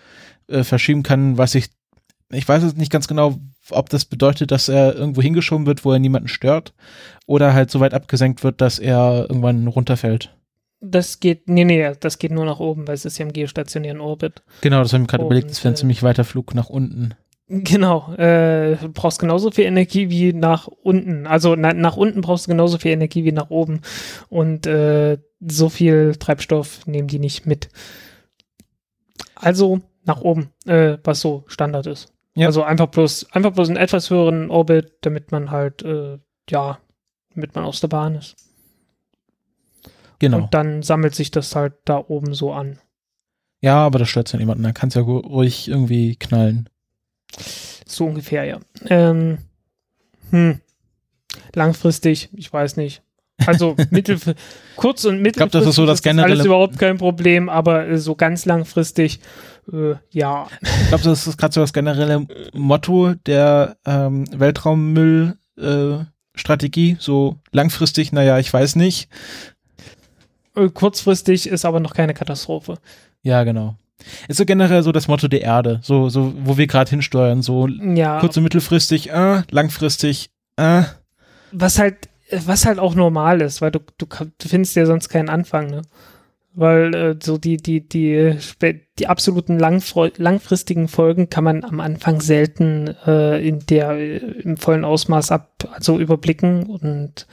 äh, 0.48 0.64
verschieben 0.64 1.02
kann, 1.02 1.36
was 1.36 1.54
ich, 1.54 1.68
ich 2.30 2.48
weiß 2.48 2.62
jetzt 2.62 2.78
nicht 2.78 2.92
ganz 2.92 3.08
genau, 3.08 3.38
ob 3.70 3.88
das 3.90 4.04
bedeutet, 4.04 4.52
dass 4.52 4.68
er 4.68 4.94
irgendwo 4.94 5.22
hingeschoben 5.22 5.66
wird, 5.66 5.84
wo 5.84 5.92
er 5.92 5.98
niemanden 5.98 6.28
stört, 6.28 6.72
oder 7.26 7.52
halt 7.52 7.70
so 7.70 7.80
weit 7.80 7.94
abgesenkt 7.94 8.42
wird, 8.42 8.60
dass 8.60 8.78
er 8.78 9.26
irgendwann 9.28 9.66
runterfällt. 9.66 10.34
Das 10.80 11.20
geht, 11.20 11.48
nee, 11.48 11.64
nee, 11.64 11.92
das 12.00 12.18
geht 12.18 12.32
nur 12.32 12.46
nach 12.46 12.58
oben, 12.58 12.88
weil 12.88 12.94
es 12.94 13.04
ist 13.04 13.18
ja 13.18 13.26
im 13.26 13.32
geostationären 13.32 14.00
Orbit. 14.00 14.42
Genau, 14.62 14.80
das 14.82 14.92
habe 14.92 15.02
ich 15.02 15.06
mir 15.06 15.10
gerade 15.10 15.24
überlegt, 15.24 15.50
das 15.50 15.62
wäre 15.62 15.72
ein 15.72 15.74
äh, 15.74 15.78
ziemlich 15.78 16.02
weiter 16.02 16.24
Flug 16.24 16.54
nach 16.54 16.70
unten. 16.70 17.14
Genau, 17.52 18.12
äh, 18.14 18.76
du 18.76 18.90
brauchst 18.90 19.18
genauso 19.18 19.50
viel 19.50 19.64
Energie 19.64 20.08
wie 20.08 20.32
nach 20.32 20.68
unten. 20.68 21.26
Also 21.26 21.56
na, 21.56 21.74
nach 21.74 21.96
unten 21.96 22.20
brauchst 22.20 22.46
du 22.46 22.52
genauso 22.52 22.78
viel 22.78 22.92
Energie 22.92 23.24
wie 23.24 23.32
nach 23.32 23.50
oben. 23.50 23.80
Und 24.28 24.68
äh, 24.68 25.18
so 25.40 25.68
viel 25.68 26.14
Treibstoff 26.14 26.86
nehmen 26.86 27.08
die 27.08 27.18
nicht 27.18 27.46
mit. 27.46 27.68
Also 29.34 29.80
nach 30.04 30.20
oben, 30.20 30.50
äh, 30.66 30.98
was 31.02 31.20
so 31.20 31.42
Standard 31.48 31.88
ist. 31.88 32.12
Ja. 32.36 32.46
Also 32.46 32.62
einfach 32.62 32.86
bloß, 32.86 33.32
einfach 33.32 33.52
bloß 33.52 33.68
einen 33.68 33.78
etwas 33.78 34.10
höheren 34.10 34.48
Orbit, 34.48 34.92
damit 35.00 35.32
man 35.32 35.50
halt, 35.50 35.82
äh, 35.82 36.18
ja, 36.48 36.78
damit 37.34 37.56
man 37.56 37.64
aus 37.64 37.80
der 37.80 37.88
Bahn 37.88 38.14
ist. 38.14 38.36
Genau. 40.20 40.42
Und 40.42 40.54
dann 40.54 40.82
sammelt 40.84 41.14
sich 41.16 41.30
das 41.32 41.56
halt 41.56 41.72
da 41.84 41.96
oben 41.98 42.32
so 42.34 42.52
an. 42.52 42.78
Ja, 43.60 43.78
aber 43.84 43.98
das 43.98 44.08
stört 44.08 44.32
ja 44.32 44.38
niemanden. 44.38 44.62
Da 44.62 44.72
kannst 44.72 44.94
ja 44.96 45.02
ru- 45.02 45.26
ruhig 45.26 45.66
irgendwie 45.68 46.14
knallen. 46.16 46.68
So 47.86 48.06
ungefähr, 48.06 48.44
ja. 48.44 48.60
Ähm, 48.86 49.38
hm. 50.30 50.60
Langfristig, 51.54 52.28
ich 52.32 52.52
weiß 52.52 52.76
nicht. 52.76 53.02
Also 53.46 53.74
mittel, 53.90 54.18
kurz 54.76 55.04
und 55.04 55.22
mittelfristig 55.22 55.50
glaub, 55.50 55.50
das 55.52 55.66
ist 55.66 55.76
so 55.76 55.86
das 55.86 56.02
generelle- 56.02 56.32
alles 56.34 56.44
überhaupt 56.46 56.78
kein 56.78 56.98
Problem, 56.98 57.48
aber 57.48 57.88
äh, 57.88 57.98
so 57.98 58.14
ganz 58.14 58.44
langfristig, 58.44 59.20
äh, 59.72 59.94
ja. 60.10 60.46
Ich 60.60 60.88
glaube, 60.88 61.04
das 61.04 61.26
ist 61.26 61.38
gerade 61.38 61.54
so 61.54 61.60
das 61.60 61.72
generelle 61.72 62.26
Motto 62.52 63.14
der 63.26 63.76
ähm, 63.86 64.24
Weltraummüll-Strategie. 64.38 66.00
Äh, 66.02 66.04
Strategie. 66.38 66.96
so 67.00 67.36
langfristig, 67.52 68.12
naja, 68.12 68.38
ich 68.38 68.52
weiß 68.52 68.76
nicht. 68.76 69.08
Äh, 70.56 70.68
Kurzfristig 70.68 71.48
ist 71.48 71.64
aber 71.64 71.80
noch 71.80 71.94
keine 71.94 72.14
Katastrophe. 72.14 72.78
Ja, 73.22 73.44
genau. 73.44 73.76
Ist 74.28 74.38
so 74.38 74.44
generell 74.44 74.82
so 74.82 74.92
das 74.92 75.08
Motto 75.08 75.28
der 75.28 75.42
Erde, 75.42 75.80
so, 75.82 76.08
so 76.08 76.32
wo 76.44 76.56
wir 76.56 76.66
gerade 76.66 76.90
hinsteuern. 76.90 77.42
So 77.42 77.68
Ja, 77.68 78.20
kurz- 78.20 78.36
und 78.36 78.44
mittelfristig, 78.44 79.10
äh, 79.10 79.42
langfristig, 79.50 80.30
äh. 80.56 80.82
was 81.52 81.78
halt, 81.78 82.08
was 82.30 82.64
halt 82.64 82.78
auch 82.78 82.94
normal 82.94 83.40
ist, 83.42 83.60
weil 83.60 83.70
du, 83.70 83.80
du, 83.98 84.06
du 84.06 84.48
findest 84.48 84.76
ja 84.76 84.86
sonst 84.86 85.08
keinen 85.08 85.28
Anfang, 85.28 85.68
ne? 85.68 85.82
Weil 86.52 86.94
äh, 86.94 87.16
so 87.22 87.38
die, 87.38 87.58
die, 87.58 87.88
die, 87.88 88.36
die 88.98 89.06
absoluten 89.06 89.58
langfristigen 89.58 90.88
Folgen 90.88 91.30
kann 91.30 91.44
man 91.44 91.62
am 91.62 91.78
Anfang 91.78 92.20
selten 92.20 92.88
äh, 93.06 93.38
in 93.46 93.60
der 93.66 93.96
im 94.44 94.56
vollen 94.56 94.84
Ausmaß 94.84 95.30
ab, 95.30 95.52
also 95.72 96.00
überblicken 96.00 96.64
und 96.64 97.28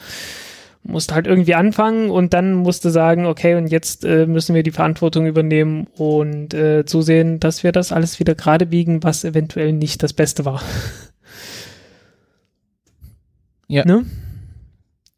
musste 0.88 1.14
halt 1.14 1.28
irgendwie 1.28 1.56
anfangen 1.56 2.10
und 2.10 2.34
dann 2.34 2.54
musste 2.54 2.90
sagen, 2.90 3.26
okay, 3.26 3.56
und 3.56 3.68
jetzt 3.68 4.06
äh, 4.06 4.26
müssen 4.26 4.56
wir 4.56 4.64
die 4.64 4.72
Verantwortung 4.72 5.28
übernehmen 5.28 5.88
und 5.98 6.54
äh, 6.54 6.86
zusehen, 6.86 7.40
dass 7.40 7.64
wir 7.64 7.72
das 7.72 7.92
alles 7.92 8.20
wieder 8.20 8.36
gerade 8.36 8.66
biegen, 8.66 9.04
was 9.04 9.24
eventuell 9.24 9.74
nicht 9.74 10.02
das 10.02 10.14
Beste 10.14 10.46
war. 10.46 10.62
Ja. 13.68 13.86
Ne? 13.86 14.06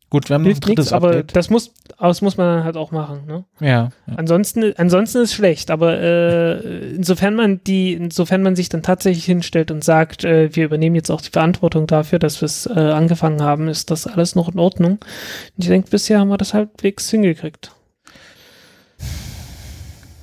Gut, 0.09 0.29
wir 0.29 0.35
haben 0.35 0.41
noch 0.41 0.49
ein 0.49 0.53
Hilft 0.53 0.67
nichts, 0.67 0.89
drittes 0.89 0.93
aber 0.93 1.09
Update. 1.09 1.35
das 1.35 1.49
muss, 1.51 1.71
aber 1.97 2.07
das 2.07 2.21
muss 2.21 2.35
man 2.35 2.47
dann 2.47 2.63
halt 2.63 2.77
auch 2.77 2.91
machen. 2.91 3.27
Ne? 3.27 3.43
Ja, 3.59 3.67
ja. 3.67 3.91
Ansonsten, 4.15 4.73
ansonsten 4.77 5.19
ist 5.19 5.33
schlecht, 5.33 5.69
aber 5.69 5.99
äh, 5.99 6.95
insofern 6.95 7.35
man 7.35 7.63
die, 7.63 7.93
insofern 7.93 8.41
man 8.41 8.55
sich 8.55 8.69
dann 8.69 8.81
tatsächlich 8.81 9.25
hinstellt 9.25 9.69
und 9.69 9.83
sagt, 9.83 10.23
äh, 10.23 10.55
wir 10.55 10.65
übernehmen 10.65 10.95
jetzt 10.95 11.11
auch 11.11 11.21
die 11.21 11.29
Verantwortung 11.29 11.85
dafür, 11.85 12.17
dass 12.17 12.41
wir 12.41 12.47
es 12.47 12.65
äh, 12.65 12.71
angefangen 12.71 13.43
haben, 13.43 13.67
ist 13.67 13.91
das 13.91 14.07
alles 14.07 14.35
noch 14.35 14.51
in 14.51 14.57
Ordnung. 14.57 14.93
Und 14.93 15.63
ich 15.63 15.67
denke, 15.67 15.89
bisher 15.91 16.19
haben 16.19 16.29
wir 16.29 16.37
das 16.37 16.55
halbwegs 16.55 17.09
hingekriegt. 17.11 17.71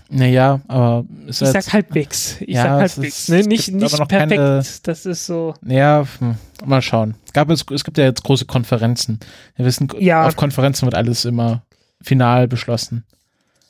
Naja, 0.09 0.61
aber 0.69 1.05
ist 1.27 1.43
Ich 1.43 1.53
jetzt, 1.53 1.65
sag 1.67 1.73
halbwegs. 1.73 2.37
Ich 2.41 2.55
Ja, 2.55 2.63
sag 2.63 2.85
es 2.87 2.97
halbwegs. 2.97 3.19
ist- 3.19 3.29
Ne? 3.29 3.41
es 3.41 3.47
Nicht, 3.47 3.73
nicht 3.73 3.91
perfekt. 4.09 4.11
keine- 4.31 4.63
Das 4.85 5.07
ist 5.07 5.27
so. 5.27 5.55
Ja, 5.67 6.07
hm, 6.19 6.37
mal 6.65 6.81
schauen. 6.83 7.17
Es, 7.27 7.33
gab 7.33 7.51
jetzt, 7.51 7.69
es 7.71 7.83
gibt 7.85 7.99
ja 7.99 8.05
jetzt 8.05 8.23
große 8.23 8.45
Konferenzen. 8.45 9.19
Wir 9.57 9.65
wissen, 9.67 9.89
Ja. 9.99 10.27
auf 10.27 10.37
Konferenzen 10.37 10.87
wird 10.87 10.95
alles 10.95 11.25
immer 11.25 11.63
final 12.03 12.47
beschlossen. 12.47 13.05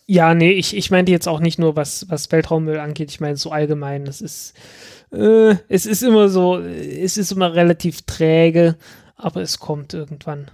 Ja, 0.09 0.35
nee, 0.35 0.53
ich, 0.53 0.77
ich 0.77 0.91
meinte 0.91 1.11
jetzt 1.11 1.27
auch 1.27 1.41
nicht 1.41 1.59
nur, 1.59 1.75
was, 1.75 2.07
was 2.11 2.31
Weltraummüll 2.31 2.79
angeht, 2.79 3.11
ich 3.11 3.19
meine 3.21 3.37
so 3.37 3.51
allgemein. 3.51 4.05
Das 4.05 4.21
ist, 4.21 4.55
äh, 5.13 5.57
es 5.69 5.85
ist 5.87 6.03
immer 6.03 6.29
so, 6.29 6.59
es 6.61 7.17
ist 7.17 7.33
immer 7.33 7.55
relativ 7.55 8.03
träge, 8.03 8.77
aber 9.17 9.41
es 9.41 9.59
kommt 9.59 9.95
irgendwann. 9.95 10.49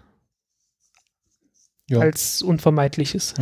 Ja. 1.93 2.01
Als 2.01 2.43
unvermeidliches. 2.43 3.35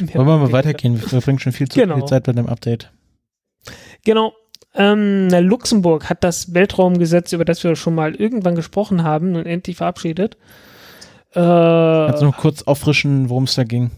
Mehr 0.00 0.14
Wollen 0.14 0.26
wir 0.26 0.38
mal 0.38 0.52
weitergehen? 0.52 1.00
Wir 1.00 1.08
verbringen 1.08 1.38
schon 1.38 1.52
viel 1.52 1.68
zu 1.68 1.78
Genau. 1.80 1.94
viel 1.96 2.04
Zeit 2.06 2.24
bei 2.24 2.32
dem 2.32 2.46
Update. 2.46 2.92
Genau. 4.04 4.32
Ähm, 4.74 5.28
Luxemburg 5.30 6.10
hat 6.10 6.22
das 6.24 6.54
Weltraumgesetz, 6.54 7.32
über 7.32 7.44
das 7.44 7.62
wir 7.64 7.74
schon 7.76 7.94
mal 7.94 8.14
irgendwann 8.14 8.54
gesprochen 8.54 9.02
haben, 9.02 9.32
nun 9.32 9.46
endlich 9.46 9.76
verabschiedet. 9.76 10.36
Äh, 11.32 11.40
Kannst 11.40 12.22
du 12.22 12.26
noch 12.26 12.36
kurz 12.36 12.62
auffrischen, 12.62 13.28
worum 13.30 13.44
es 13.44 13.54
da 13.54 13.64
ging? 13.64 13.90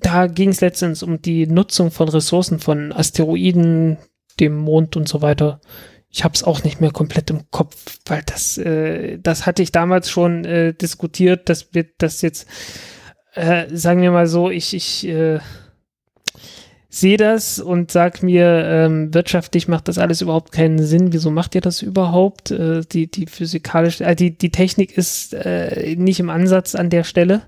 da 0.00 0.26
ging 0.26 0.50
es 0.50 0.60
letztens 0.60 1.02
um 1.02 1.22
die 1.22 1.46
Nutzung 1.46 1.90
von 1.90 2.08
Ressourcen 2.08 2.58
von 2.58 2.92
Asteroiden, 2.92 3.96
dem 4.40 4.56
Mond 4.56 4.96
und 4.96 5.08
so 5.08 5.22
weiter. 5.22 5.60
Ich 6.10 6.24
habe 6.24 6.34
es 6.34 6.42
auch 6.44 6.62
nicht 6.64 6.80
mehr 6.80 6.90
komplett 6.90 7.30
im 7.30 7.50
Kopf, 7.50 7.98
weil 8.06 8.22
das, 8.26 8.58
äh, 8.58 9.18
das 9.18 9.46
hatte 9.46 9.62
ich 9.62 9.72
damals 9.72 10.10
schon 10.10 10.44
äh, 10.44 10.74
diskutiert, 10.74 11.48
dass 11.48 11.72
wir 11.74 11.86
das 11.98 12.22
jetzt, 12.22 12.46
äh, 13.34 13.66
sagen 13.74 14.02
wir 14.02 14.10
mal 14.10 14.26
so, 14.26 14.50
ich, 14.50 14.74
ich 14.74 15.06
äh, 15.06 15.38
sehe 16.88 17.16
das 17.16 17.58
und 17.58 17.90
sag 17.90 18.22
mir, 18.22 18.64
ähm, 18.64 19.12
wirtschaftlich 19.12 19.68
macht 19.68 19.88
das 19.88 19.98
alles 19.98 20.20
überhaupt 20.20 20.52
keinen 20.52 20.82
Sinn. 20.82 21.12
Wieso 21.12 21.30
macht 21.30 21.54
ihr 21.54 21.60
das 21.60 21.82
überhaupt? 21.82 22.50
Äh, 22.50 22.82
die, 22.82 23.10
die 23.10 23.26
physikalische, 23.26 24.04
äh, 24.04 24.16
die, 24.16 24.36
die 24.36 24.50
Technik 24.50 24.96
ist 24.96 25.34
äh, 25.34 25.96
nicht 25.96 26.20
im 26.20 26.30
Ansatz 26.30 26.74
an 26.74 26.90
der 26.90 27.04
Stelle. 27.04 27.42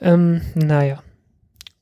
Ähm, 0.00 0.42
naja 0.54 1.02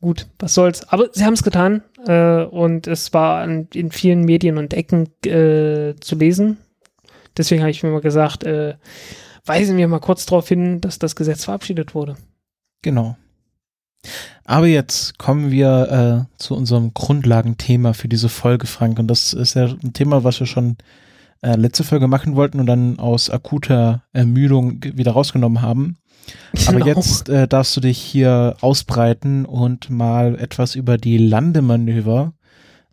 gut, 0.06 0.26
was 0.38 0.54
soll's. 0.54 0.88
Aber 0.88 1.08
sie 1.12 1.24
haben 1.24 1.34
es 1.34 1.42
getan 1.42 1.82
äh, 2.06 2.42
und 2.44 2.86
es 2.86 3.12
war 3.12 3.42
an, 3.42 3.68
in 3.74 3.90
vielen 3.90 4.20
Medien 4.20 4.58
und 4.58 4.72
Ecken 4.72 5.08
äh, 5.24 5.94
zu 6.00 6.16
lesen. 6.16 6.58
Deswegen 7.36 7.62
habe 7.62 7.70
ich 7.70 7.82
mir 7.82 7.90
mal 7.90 8.00
gesagt, 8.00 8.44
äh, 8.44 8.74
weisen 9.44 9.76
wir 9.76 9.88
mal 9.88 9.98
kurz 9.98 10.24
darauf 10.26 10.48
hin, 10.48 10.80
dass 10.80 10.98
das 10.98 11.16
Gesetz 11.16 11.44
verabschiedet 11.44 11.94
wurde. 11.94 12.16
Genau. 12.82 13.16
Aber 14.44 14.66
jetzt 14.66 15.18
kommen 15.18 15.50
wir 15.50 16.26
äh, 16.30 16.38
zu 16.40 16.54
unserem 16.54 16.94
Grundlagenthema 16.94 17.92
für 17.92 18.08
diese 18.08 18.28
Folge, 18.28 18.66
Frank. 18.66 18.98
Und 18.98 19.08
das 19.08 19.32
ist 19.32 19.54
ja 19.54 19.64
ein 19.66 19.92
Thema, 19.92 20.22
was 20.22 20.38
wir 20.38 20.46
schon 20.46 20.76
äh, 21.42 21.56
letzte 21.56 21.82
Folge 21.82 22.06
machen 22.06 22.36
wollten 22.36 22.60
und 22.60 22.66
dann 22.66 22.98
aus 23.00 23.28
akuter 23.30 24.04
Ermüdung 24.12 24.80
wieder 24.84 25.12
rausgenommen 25.12 25.62
haben. 25.62 25.98
Aber 26.66 26.78
Genau. 26.78 26.86
jetzt 26.86 27.28
äh, 27.28 27.48
darfst 27.48 27.76
du 27.76 27.80
dich 27.80 27.98
hier 27.98 28.56
ausbreiten 28.60 29.44
und 29.44 29.90
mal 29.90 30.38
etwas 30.38 30.74
über 30.76 30.96
die 30.98 31.18
Landemanöver, 31.18 32.32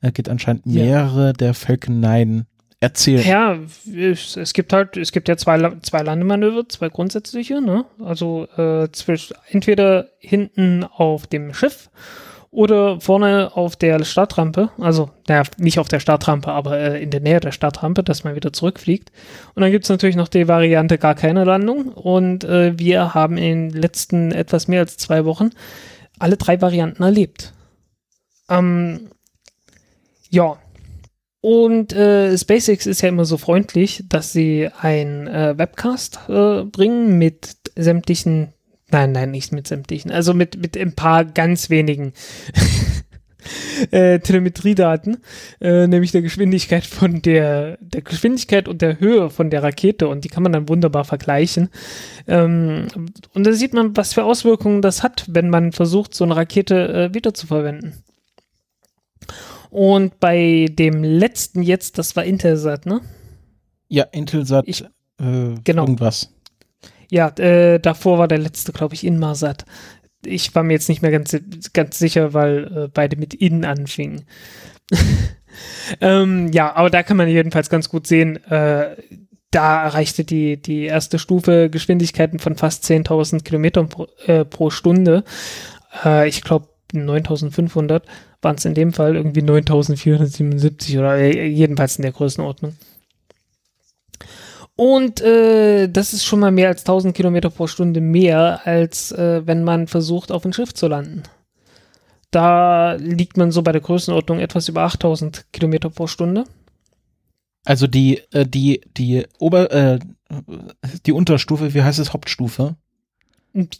äh, 0.01 0.11
geht 0.11 0.29
anscheinend 0.29 0.65
Ja. 0.65 0.83
mehrere 0.83 1.33
der 1.33 1.53
Falcon 1.53 1.99
9 1.99 2.45
erzählen. 2.83 3.25
Ja, 3.25 3.57
es, 3.95 4.53
gibt 4.53 4.73
halt, 4.73 4.97
es 4.97 5.11
gibt 5.13 5.29
ja 5.29 5.37
zwei, 5.37 5.71
zwei 5.81 6.01
Landemanöver, 6.01 6.67
zwei 6.67 6.89
grundsätzliche, 6.89 7.61
ne? 7.61 7.85
Also 8.03 8.47
äh, 8.57 8.91
zwischen 8.91 9.35
entweder 9.49 10.09
hinten 10.19 10.83
auf 10.83 11.25
dem 11.25 11.53
Schiff 11.53 11.89
oder 12.51 12.99
vorne 12.99 13.51
auf 13.55 13.77
der 13.77 14.03
Startrampe, 14.03 14.69
also 14.77 15.09
naja, 15.27 15.43
nicht 15.57 15.79
auf 15.79 15.87
der 15.87 16.01
Startrampe, 16.01 16.51
aber 16.51 16.77
äh, 16.77 17.01
in 17.01 17.09
der 17.09 17.21
Nähe 17.21 17.39
der 17.39 17.53
Startrampe, 17.53 18.03
dass 18.03 18.25
man 18.25 18.35
wieder 18.35 18.51
zurückfliegt. 18.51 19.11
Und 19.55 19.61
dann 19.61 19.71
gibt 19.71 19.85
es 19.85 19.89
natürlich 19.89 20.17
noch 20.17 20.27
die 20.27 20.47
Variante 20.47 20.97
gar 20.97 21.15
keine 21.15 21.45
Landung. 21.45 21.87
Und 21.87 22.43
äh, 22.43 22.77
wir 22.77 23.13
haben 23.13 23.37
in 23.37 23.69
den 23.69 23.81
letzten 23.81 24.31
etwas 24.31 24.67
mehr 24.67 24.81
als 24.81 24.97
zwei 24.97 25.25
Wochen 25.25 25.51
alle 26.19 26.37
drei 26.37 26.61
Varianten 26.61 27.01
erlebt. 27.01 27.53
Ähm, 28.49 29.09
ja, 30.29 30.57
und 31.43 31.91
äh, 31.91 32.37
SpaceX 32.37 32.85
ist 32.85 33.01
ja 33.01 33.09
immer 33.09 33.25
so 33.25 33.35
freundlich, 33.35 34.05
dass 34.07 34.31
sie 34.31 34.69
ein 34.79 35.27
äh, 35.27 35.57
Webcast 35.57 36.19
äh, 36.29 36.63
bringen 36.63 37.17
mit 37.17 37.57
sämtlichen, 37.75 38.53
nein, 38.91 39.11
nein, 39.11 39.31
nicht 39.31 39.51
mit 39.51 39.67
sämtlichen, 39.67 40.09
also 40.09 40.33
mit, 40.33 40.55
mit 40.55 40.77
ein 40.77 40.93
paar 40.93 41.25
ganz 41.25 41.69
wenigen 41.69 42.13
äh, 43.91 44.19
Telemetriedaten, 44.19 45.17
äh, 45.59 45.85
nämlich 45.85 46.13
der 46.13 46.21
Geschwindigkeit 46.21 46.85
von 46.85 47.21
der, 47.21 47.77
der 47.81 48.03
Geschwindigkeit 48.03 48.69
und 48.69 48.81
der 48.81 49.01
Höhe 49.01 49.29
von 49.29 49.49
der 49.49 49.63
Rakete 49.63 50.07
und 50.07 50.23
die 50.23 50.29
kann 50.29 50.43
man 50.43 50.53
dann 50.53 50.69
wunderbar 50.69 51.03
vergleichen. 51.03 51.67
Ähm, 52.25 52.87
und 53.33 53.45
da 53.45 53.51
sieht 53.51 53.73
man, 53.73 53.97
was 53.97 54.13
für 54.13 54.23
Auswirkungen 54.23 54.81
das 54.81 55.03
hat, 55.03 55.25
wenn 55.27 55.49
man 55.49 55.73
versucht, 55.73 56.15
so 56.15 56.23
eine 56.23 56.37
Rakete 56.37 57.09
äh, 57.11 57.13
wiederzuverwenden. 57.13 58.01
Und 59.73 60.19
bei 60.19 60.67
dem 60.69 61.03
letzten 61.03 61.63
jetzt, 61.63 61.97
das 61.97 62.15
war 62.15 62.23
Intelsat, 62.23 62.85
ne? 62.85 63.01
Ja, 63.87 64.03
Intelsat, 64.03 64.65
Ich- 64.67 64.83
äh, 65.19 65.55
genau. 65.63 65.81
irgendwas. 65.83 66.31
Ja, 67.09 67.29
äh, 67.39 67.79
davor 67.79 68.19
war 68.19 68.27
der 68.27 68.37
letzte, 68.37 68.71
glaube 68.71 68.93
ich, 68.93 69.03
Inmarsat. 69.03 69.65
Ich 70.23 70.53
war 70.53 70.61
mir 70.61 70.73
jetzt 70.73 70.89
nicht 70.89 71.01
mehr 71.01 71.09
ganz, 71.09 71.35
ganz 71.73 71.97
sicher, 71.97 72.35
weil 72.35 72.83
äh, 72.85 72.87
beide 72.93 73.15
mit 73.17 73.33
In 73.33 73.65
anfingen. 73.65 74.25
ähm, 76.01 76.51
ja, 76.51 76.75
aber 76.75 76.91
da 76.91 77.01
kann 77.01 77.17
man 77.17 77.27
jedenfalls 77.27 77.71
ganz 77.71 77.89
gut 77.89 78.05
sehen, 78.05 78.43
äh, 78.45 78.95
da 79.49 79.83
erreichte 79.85 80.23
die, 80.23 80.61
die 80.61 80.83
erste 80.83 81.17
Stufe 81.17 81.71
Geschwindigkeiten 81.71 82.37
von 82.37 82.55
fast 82.57 82.85
10.000 82.85 83.43
Kilometern 83.43 83.89
pro, 83.89 84.07
äh, 84.27 84.45
pro 84.45 84.69
Stunde. 84.69 85.23
Äh, 86.05 86.27
ich 86.29 86.43
glaube 86.43 86.67
9.500 86.93 88.03
waren 88.43 88.55
es 88.55 88.65
in 88.65 88.73
dem 88.73 88.93
Fall, 88.93 89.15
irgendwie 89.15 89.41
9.477 89.41 90.99
oder 90.99 91.17
äh, 91.17 91.47
jedenfalls 91.47 91.97
in 91.97 92.03
der 92.03 92.11
Größenordnung. 92.11 92.75
Und 94.75 95.21
äh, 95.21 95.87
das 95.87 96.13
ist 96.13 96.25
schon 96.25 96.39
mal 96.39 96.51
mehr 96.51 96.69
als 96.69 96.81
1000 96.81 97.15
Kilometer 97.15 97.49
pro 97.49 97.67
Stunde 97.67 98.01
mehr, 98.01 98.61
als 98.65 99.11
äh, 99.11 99.45
wenn 99.45 99.63
man 99.63 99.87
versucht, 99.87 100.31
auf 100.31 100.45
ein 100.45 100.53
Schiff 100.53 100.73
zu 100.73 100.87
landen. 100.87 101.23
Da 102.31 102.93
liegt 102.93 103.37
man 103.37 103.51
so 103.51 103.61
bei 103.61 103.71
der 103.71 103.81
Größenordnung 103.81 104.39
etwas 104.39 104.67
über 104.67 104.81
8000 104.81 105.45
Kilometer 105.53 105.91
pro 105.91 106.07
Stunde. 106.07 106.45
Also 107.65 107.85
die, 107.85 108.21
äh, 108.31 108.47
die, 108.47 108.81
die 108.97 109.25
Ober, 109.37 109.71
äh, 109.71 109.99
die 111.05 111.11
Unterstufe, 111.11 111.75
wie 111.75 111.83
heißt 111.83 111.99
es, 111.99 112.11
Hauptstufe? 112.13 112.75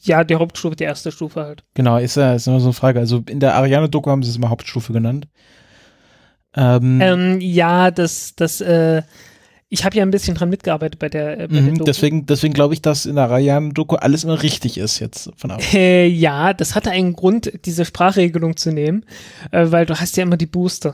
Ja, 0.03 0.23
die 0.23 0.35
Hauptstufe, 0.35 0.75
die 0.75 0.83
erste 0.83 1.11
Stufe 1.11 1.41
halt. 1.41 1.63
Genau, 1.73 1.97
ist 1.97 2.15
ja 2.15 2.33
ist 2.33 2.47
immer 2.47 2.59
so 2.59 2.67
eine 2.67 2.73
Frage. 2.73 2.99
Also 2.99 3.23
in 3.27 3.39
der 3.39 3.55
Ariane-Doku 3.55 4.09
haben 4.09 4.21
sie 4.21 4.29
es 4.29 4.35
immer 4.37 4.49
Hauptstufe 4.49 4.93
genannt. 4.93 5.27
Ähm, 6.55 6.99
Ähm, 7.01 7.41
ja, 7.41 7.89
das, 7.89 8.35
das, 8.35 8.61
äh, 8.61 9.01
ich 9.69 9.83
habe 9.83 9.97
ja 9.97 10.03
ein 10.03 10.11
bisschen 10.11 10.35
dran 10.35 10.49
mitgearbeitet 10.49 10.99
bei 10.99 11.09
der, 11.09 11.39
äh, 11.39 11.47
bei 11.47 11.53
der 11.55 11.61
mhm, 11.63 11.73
Doku. 11.79 11.85
deswegen 11.85 12.27
deswegen 12.27 12.53
glaube 12.53 12.75
ich, 12.75 12.83
dass 12.83 13.07
in 13.07 13.15
der 13.15 13.23
Ariane-Doku 13.23 13.95
alles 13.95 14.23
immer 14.23 14.43
richtig 14.43 14.77
ist 14.77 14.99
jetzt 14.99 15.31
von 15.35 15.49
ab. 15.49 15.61
Äh, 15.73 16.05
ja, 16.05 16.53
das 16.53 16.75
hatte 16.75 16.91
einen 16.91 17.13
Grund, 17.13 17.51
diese 17.65 17.83
Sprachregelung 17.83 18.55
zu 18.55 18.71
nehmen, 18.71 19.03
äh, 19.49 19.71
weil 19.71 19.87
du 19.87 19.99
hast 19.99 20.15
ja 20.17 20.23
immer 20.23 20.37
die 20.37 20.45
Booster. 20.45 20.93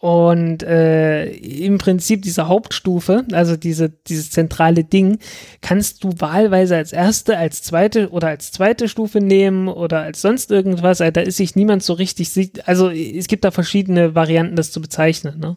Und 0.00 0.62
äh, 0.62 1.26
im 1.30 1.78
Prinzip 1.78 2.22
diese 2.22 2.46
Hauptstufe, 2.46 3.24
also 3.32 3.56
diese, 3.56 3.88
dieses 3.90 4.30
zentrale 4.30 4.84
Ding, 4.84 5.18
kannst 5.60 6.04
du 6.04 6.12
wahlweise 6.18 6.76
als 6.76 6.92
erste, 6.92 7.36
als 7.36 7.62
zweite 7.62 8.10
oder 8.10 8.28
als 8.28 8.52
zweite 8.52 8.88
Stufe 8.88 9.18
nehmen 9.18 9.66
oder 9.66 10.02
als 10.02 10.22
sonst 10.22 10.52
irgendwas. 10.52 11.00
Also, 11.00 11.10
da 11.10 11.20
ist 11.22 11.38
sich 11.38 11.56
niemand 11.56 11.82
so 11.82 11.94
richtig 11.94 12.28
sicher. 12.30 12.62
Also 12.66 12.90
es 12.90 13.26
gibt 13.26 13.44
da 13.44 13.50
verschiedene 13.50 14.14
Varianten, 14.14 14.54
das 14.54 14.70
zu 14.70 14.80
bezeichnen. 14.80 15.40
Ne? 15.40 15.56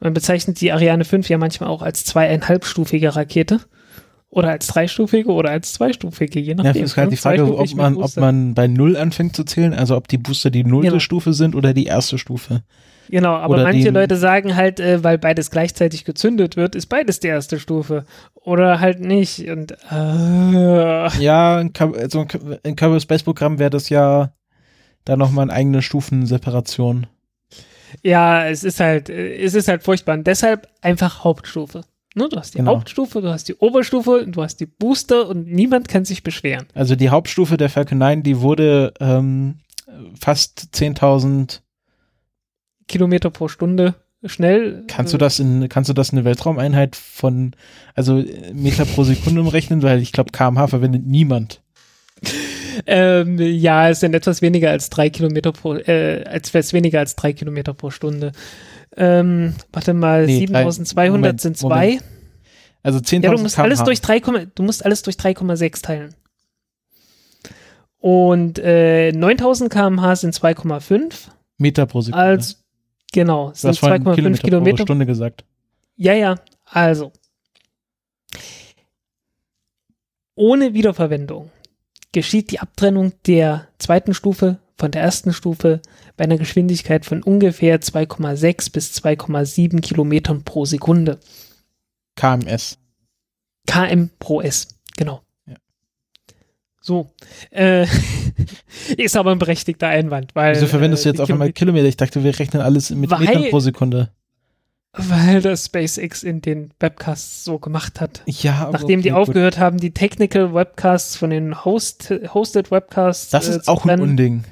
Man 0.00 0.14
bezeichnet 0.14 0.62
die 0.62 0.72
Ariane 0.72 1.04
5 1.04 1.28
ja 1.28 1.36
manchmal 1.36 1.68
auch 1.68 1.82
als 1.82 2.04
zweieinhalbstufige 2.06 3.16
Rakete. 3.16 3.60
Oder 4.30 4.50
als 4.50 4.66
dreistufige 4.66 5.30
oder 5.32 5.50
als 5.50 5.72
zweistufige, 5.72 6.38
je 6.38 6.50
Ja, 6.50 6.54
nachdem. 6.62 6.84
ist 6.84 6.96
halt 6.98 7.06
ne? 7.08 7.10
die 7.12 7.16
Frage, 7.16 7.56
ob 7.58 7.74
man, 7.74 7.96
ob 7.96 8.14
man 8.16 8.54
bei 8.54 8.66
Null 8.66 8.96
anfängt 8.96 9.34
zu 9.36 9.44
zählen, 9.44 9.72
also 9.74 9.96
ob 9.96 10.06
die 10.08 10.18
Booster 10.18 10.50
die 10.50 10.64
nullte 10.64 10.88
Genau. 10.88 11.00
Stufe 11.00 11.32
sind 11.32 11.54
oder 11.54 11.72
die 11.74 11.86
erste 11.86 12.18
Stufe. 12.18 12.62
Genau, 13.10 13.34
aber 13.34 13.54
Oder 13.54 13.62
manche 13.64 13.90
Leute 13.90 14.16
sagen 14.16 14.54
halt, 14.56 14.80
äh, 14.80 15.02
weil 15.02 15.18
beides 15.18 15.50
gleichzeitig 15.50 16.04
gezündet 16.04 16.56
wird, 16.56 16.74
ist 16.74 16.86
beides 16.86 17.20
die 17.20 17.28
erste 17.28 17.58
Stufe. 17.58 18.04
Oder 18.34 18.80
halt 18.80 19.00
nicht. 19.00 19.48
Und 19.48 19.72
äh, 19.90 21.08
Ja, 21.20 21.60
in 21.60 21.72
also 21.76 22.26
in 22.62 22.76
Kerbal 22.76 23.00
Space 23.00 23.22
Programm 23.22 23.58
wäre 23.58 23.70
das 23.70 23.88
ja 23.88 24.32
da 25.04 25.16
nochmal 25.16 25.44
eine 25.44 25.52
eigene 25.54 25.82
Stufenseparation. 25.82 27.06
ja, 28.02 28.46
es 28.46 28.64
ist 28.64 28.80
halt, 28.80 29.08
äh, 29.08 29.36
es 29.42 29.54
ist 29.54 29.68
halt 29.68 29.82
furchtbar. 29.82 30.14
Und 30.14 30.26
deshalb 30.26 30.68
einfach 30.82 31.24
Hauptstufe. 31.24 31.82
Ne, 32.14 32.28
du 32.28 32.36
hast 32.36 32.54
die 32.54 32.58
Genau. 32.58 32.72
Hauptstufe, 32.74 33.20
du 33.22 33.28
hast 33.28 33.48
die 33.48 33.54
Oberstufe, 33.54 34.26
du 34.26 34.42
hast 34.42 34.56
die 34.60 34.66
Booster 34.66 35.28
und 35.28 35.46
niemand 35.46 35.88
kann 35.88 36.04
sich 36.04 36.22
beschweren. 36.22 36.66
Also 36.74 36.96
die 36.96 37.10
Hauptstufe 37.10 37.56
der 37.56 37.68
Falcon 37.68 37.98
9, 37.98 38.22
die 38.22 38.40
wurde 38.40 38.92
ähm, 39.00 39.60
fast 40.18 40.68
10.000. 40.74 41.60
Kilometer 42.88 43.30
pro 43.30 43.48
Stunde 43.48 43.94
schnell. 44.24 44.84
Kannst 44.88 45.12
äh, 45.12 45.18
du 45.18 45.18
das 45.18 45.38
in, 45.38 45.68
kannst 45.68 45.88
du 45.88 45.94
das 45.94 46.10
in 46.10 46.18
eine 46.18 46.24
Weltraumeinheit 46.24 46.96
von, 46.96 47.52
also 47.94 48.18
äh, 48.18 48.52
Meter 48.52 48.84
pro 48.84 49.04
Sekunde 49.04 49.40
umrechnen? 49.40 49.82
Weil 49.82 50.00
ich 50.02 50.12
glaube, 50.12 50.32
kmh 50.32 50.66
verwendet 50.66 51.06
niemand. 51.06 51.62
Ähm, 52.86 53.38
ja, 53.40 53.88
es 53.88 54.00
sind 54.00 54.14
etwas 54.14 54.42
weniger 54.42 54.70
als 54.70 54.90
drei 54.90 55.10
Kilometer 55.10 55.52
pro, 55.52 55.74
äh, 55.74 56.22
etwas 56.22 56.72
weniger 56.72 57.00
als 57.00 57.16
drei 57.16 57.32
Kilometer 57.32 57.74
pro 57.74 57.90
Stunde. 57.90 58.32
Ähm, 58.96 59.54
warte 59.72 59.94
mal, 59.94 60.26
Nee, 60.26 60.46
drei- 60.46 60.62
7200 60.64 61.10
Moment, 61.12 61.40
sind 61.40 61.62
Moment. 61.62 62.00
zwei. 62.00 62.06
Also 62.82 62.98
10.000 63.00 63.24
Ja, 63.24 63.32
du 63.34 63.42
musst 63.42 63.58
alles 63.58 63.78
kmh. 63.80 63.84
durch 63.86 64.00
3, 64.00 64.20
du 64.54 64.62
musst 64.62 64.84
alles 64.84 65.02
durch 65.02 65.16
3,6 65.16 65.82
teilen. 65.82 66.14
Und 67.98 68.58
äh, 68.60 69.12
9000 69.12 69.70
km/h 69.72 70.16
sind 70.16 70.34
2,5. 70.34 71.12
Meter 71.58 71.86
pro 71.86 72.00
Sekunde. 72.00 72.24
Als 72.24 72.64
genau, 73.12 73.50
du 73.50 73.54
sind 73.54 73.70
hast 73.70 73.78
vorhin 73.78 74.04
2,5 74.04 74.14
Kilometer, 74.14 74.42
Kilometer. 74.42 74.76
pro 74.76 74.82
Stunde 74.84 75.06
gesagt. 75.06 75.44
Ja, 75.96 76.14
ja, 76.14 76.36
also. 76.64 77.12
Ohne 80.34 80.72
Wiederverwendung 80.74 81.50
geschieht 82.12 82.50
die 82.50 82.60
Abtrennung 82.60 83.12
der 83.26 83.68
zweiten 83.78 84.14
Stufe 84.14 84.58
von 84.76 84.92
der 84.92 85.02
ersten 85.02 85.32
Stufe 85.32 85.82
bei 86.16 86.24
einer 86.24 86.38
Geschwindigkeit 86.38 87.04
von 87.04 87.22
ungefähr 87.22 87.80
2,6 87.80 88.72
bis 88.72 88.92
2,7 88.96 89.80
Kilometern 89.80 90.44
pro 90.44 90.64
Sekunde. 90.64 91.18
KMS. 92.14 92.78
km 93.66 94.10
pro 94.18 94.40
S, 94.40 94.68
genau. 94.96 95.22
Ja. 95.46 95.56
So, 96.80 97.10
äh, 97.50 97.86
ist 98.96 99.16
aber 99.16 99.32
ein 99.32 99.38
berechtigter 99.38 99.88
Einwand, 99.88 100.34
weil. 100.34 100.54
Wieso 100.54 100.66
verwendest 100.66 101.04
du 101.04 101.08
äh, 101.08 101.12
jetzt 101.12 101.18
die 101.18 101.22
auf 101.22 101.30
einmal 101.30 101.52
Kilometer-? 101.52 101.88
Ich 101.88 101.96
dachte, 101.96 102.22
wir 102.24 102.38
rechnen 102.38 102.62
alles 102.62 102.90
mit 102.90 103.10
Weil- 103.10 103.20
Metern 103.20 103.44
pro 103.50 103.60
Sekunde. 103.60 104.10
Weil 104.94 105.42
das 105.42 105.66
SpaceX 105.66 106.22
in 106.22 106.40
den 106.40 106.72
Webcasts 106.80 107.44
so 107.44 107.58
gemacht 107.58 108.00
hat. 108.00 108.22
Ja, 108.26 108.54
aber 108.62 108.72
Nachdem 108.72 109.02
die 109.02 109.12
okay, 109.12 109.20
gut. 109.20 109.28
aufgehört 109.28 109.58
haben, 109.58 109.78
die 109.78 109.92
Technical 109.92 110.54
Webcasts 110.54 111.14
von 111.14 111.30
den 111.30 111.64
Host, 111.64 112.12
Hosted 112.34 112.70
Webcasts. 112.70 113.30
Das 113.30 113.48
äh, 113.48 113.56
ist 113.58 113.66
zu 113.66 113.70
auch 113.70 113.84
ein. 113.86 114.00
Unding. 114.00 114.44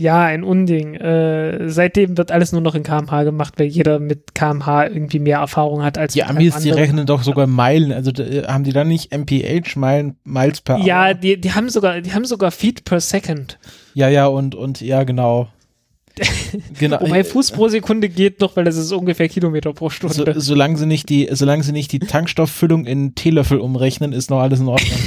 Ja, 0.00 0.22
ein 0.22 0.44
Unding. 0.44 0.94
Äh, 0.94 1.68
seitdem 1.68 2.16
wird 2.16 2.30
alles 2.30 2.52
nur 2.52 2.60
noch 2.60 2.76
in 2.76 2.84
kmh 2.84 3.24
gemacht, 3.24 3.54
weil 3.56 3.66
jeder 3.66 3.98
mit 3.98 4.32
kmh 4.32 4.86
irgendwie 4.86 5.18
mehr 5.18 5.38
Erfahrung 5.38 5.82
hat 5.82 5.98
als 5.98 6.12
Die 6.12 6.22
Amis, 6.22 6.54
die 6.58 6.70
rechnen 6.70 7.04
doch 7.04 7.24
sogar 7.24 7.48
Meilen. 7.48 7.90
Also 7.90 8.12
äh, 8.12 8.44
haben 8.46 8.62
die 8.62 8.72
dann 8.72 8.86
nicht 8.86 9.12
MPH, 9.12 9.74
Meilen, 9.74 10.14
Miles 10.22 10.60
per 10.60 10.78
Ja, 10.78 11.06
Hour? 11.08 11.14
die, 11.14 11.40
die 11.40 11.52
haben 11.52 11.68
sogar, 11.68 12.00
die 12.00 12.12
haben 12.12 12.24
sogar 12.26 12.52
Feet 12.52 12.84
per 12.84 13.00
Second. 13.00 13.58
Ja, 13.92 14.08
ja, 14.08 14.28
und, 14.28 14.54
und 14.54 14.80
ja, 14.80 15.02
genau. 15.02 15.48
genau. 16.78 17.00
Wobei 17.00 17.24
Fuß 17.24 17.50
pro 17.50 17.66
Sekunde 17.66 18.08
geht 18.08 18.40
noch, 18.40 18.54
weil 18.54 18.66
das 18.66 18.76
ist 18.76 18.92
ungefähr 18.92 19.28
Kilometer 19.28 19.72
pro 19.72 19.90
Stunde. 19.90 20.14
So, 20.14 20.24
solange 20.38 20.76
sie 20.76 20.86
nicht 20.86 21.08
die, 21.08 21.28
solange 21.32 21.64
sie 21.64 21.72
nicht 21.72 21.90
die 21.90 21.98
Tankstofffüllung 21.98 22.86
in 22.86 23.16
Teelöffel 23.16 23.58
umrechnen, 23.58 24.12
ist 24.12 24.30
noch 24.30 24.38
alles 24.38 24.60
in 24.60 24.68
Ordnung. 24.68 24.98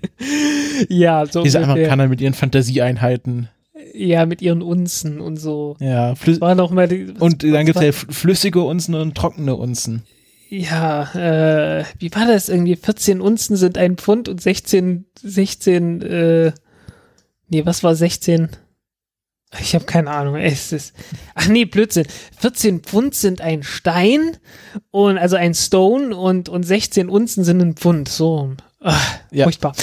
ja, 0.90 1.24
so 1.24 1.42
Diese. 1.42 1.62
Amerikaner 1.62 2.08
mit 2.08 2.20
ihren 2.20 2.34
Fantasieeinheiten. 2.34 3.48
Ja, 3.92 4.26
mit 4.26 4.42
ihren 4.42 4.62
Unzen 4.62 5.20
und 5.20 5.36
so. 5.36 5.76
Ja, 5.80 6.14
flü 6.14 6.40
War 6.40 6.54
noch 6.54 6.70
mal 6.70 6.88
die, 6.88 7.14
und 7.18 7.42
dann 7.42 7.66
gibt 7.66 7.76
es 7.76 7.82
ja 7.82 7.92
flüssige 7.92 8.62
Unzen 8.62 8.94
und 8.94 9.14
trockene 9.16 9.56
Unzen. 9.56 10.04
Ja, 10.48 11.12
äh, 11.14 11.84
wie 11.98 12.12
war 12.12 12.26
das 12.26 12.48
irgendwie? 12.48 12.74
14 12.74 13.20
Unzen 13.20 13.56
sind 13.56 13.78
ein 13.78 13.96
Pfund 13.96 14.28
und 14.28 14.40
16, 14.40 15.06
16, 15.22 16.02
äh, 16.02 16.52
nee, 17.48 17.64
was 17.64 17.84
war 17.84 17.94
16? 17.94 18.48
Ich 19.60 19.74
habe 19.74 19.84
keine 19.84 20.10
Ahnung. 20.10 20.36
Es 20.36 20.72
ist, 20.72 20.94
ach 21.34 21.48
nee, 21.48 21.64
Blödsinn. 21.64 22.06
14 22.38 22.80
Pfund 22.80 23.14
sind 23.14 23.40
ein 23.40 23.62
Stein 23.62 24.36
und 24.90 25.18
also 25.18 25.36
ein 25.36 25.54
Stone 25.54 26.16
und, 26.16 26.48
und 26.48 26.62
16 26.62 27.08
Unzen 27.08 27.42
sind 27.44 27.60
ein 27.60 27.74
Pfund. 27.74 28.08
So. 28.08 28.54
Ach, 28.80 29.18
Ja. 29.30 29.44
Furchtbar. 29.44 29.74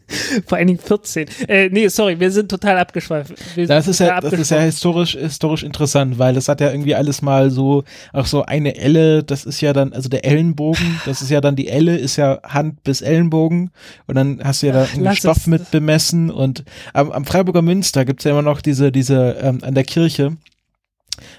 Vor 0.46 0.58
allen 0.58 0.68
Dingen 0.68 0.80
14. 0.80 1.28
Äh, 1.48 1.70
nee, 1.70 1.88
sorry, 1.90 2.20
wir 2.20 2.32
sind 2.32 2.50
total 2.50 2.78
abgeschweift. 2.78 3.34
Wir 3.56 3.68
Das 3.68 3.88
ist 3.88 4.00
ja, 4.00 4.20
das 4.22 4.34
ist 4.34 4.52
ja 4.52 4.60
historisch, 4.60 5.16
historisch 5.16 5.64
interessant, 5.64 6.18
weil 6.18 6.34
das 6.34 6.48
hat 6.48 6.62
ja 6.62 6.72
irgendwie 6.72 6.96
alles 6.96 7.22
mal 7.22 7.52
so, 7.52 7.84
auch 8.14 8.26
so 8.26 8.44
eine 8.44 8.78
Elle, 8.78 9.24
das 9.24 9.46
ist 9.46 9.62
ja 9.62 9.74
dann, 9.74 9.94
also 9.94 10.10
der 10.10 10.26
Ellenbogen, 10.26 11.02
das 11.06 11.22
ist 11.22 11.30
ja 11.30 11.42
dann 11.42 11.56
die 11.56 11.68
Elle, 11.68 11.98
ist 11.98 12.16
ja 12.16 12.40
Hand 12.44 12.84
bis 12.84 13.02
Ellenbogen 13.02 13.72
und 14.06 14.16
dann 14.16 14.40
hast 14.44 14.64
du 14.64 14.68
ja 14.68 14.74
da 14.74 14.84
Ach, 14.84 14.98
einen 14.98 15.16
Stoff 15.16 15.38
es. 15.38 15.48
mit 15.48 15.72
bemessen 15.72 16.30
und 16.30 16.64
am, 16.94 17.12
am 17.12 17.26
Freiburger 17.26 17.62
Münster 17.62 18.06
gibt's 18.06 18.24
ja 18.24 18.32
immer 18.32 18.42
noch 18.42 18.62
diese, 18.62 18.92
diese, 18.92 19.38
ähm, 19.42 19.60
an 19.62 19.76
der 19.76 19.84
Kirche, 19.84 20.38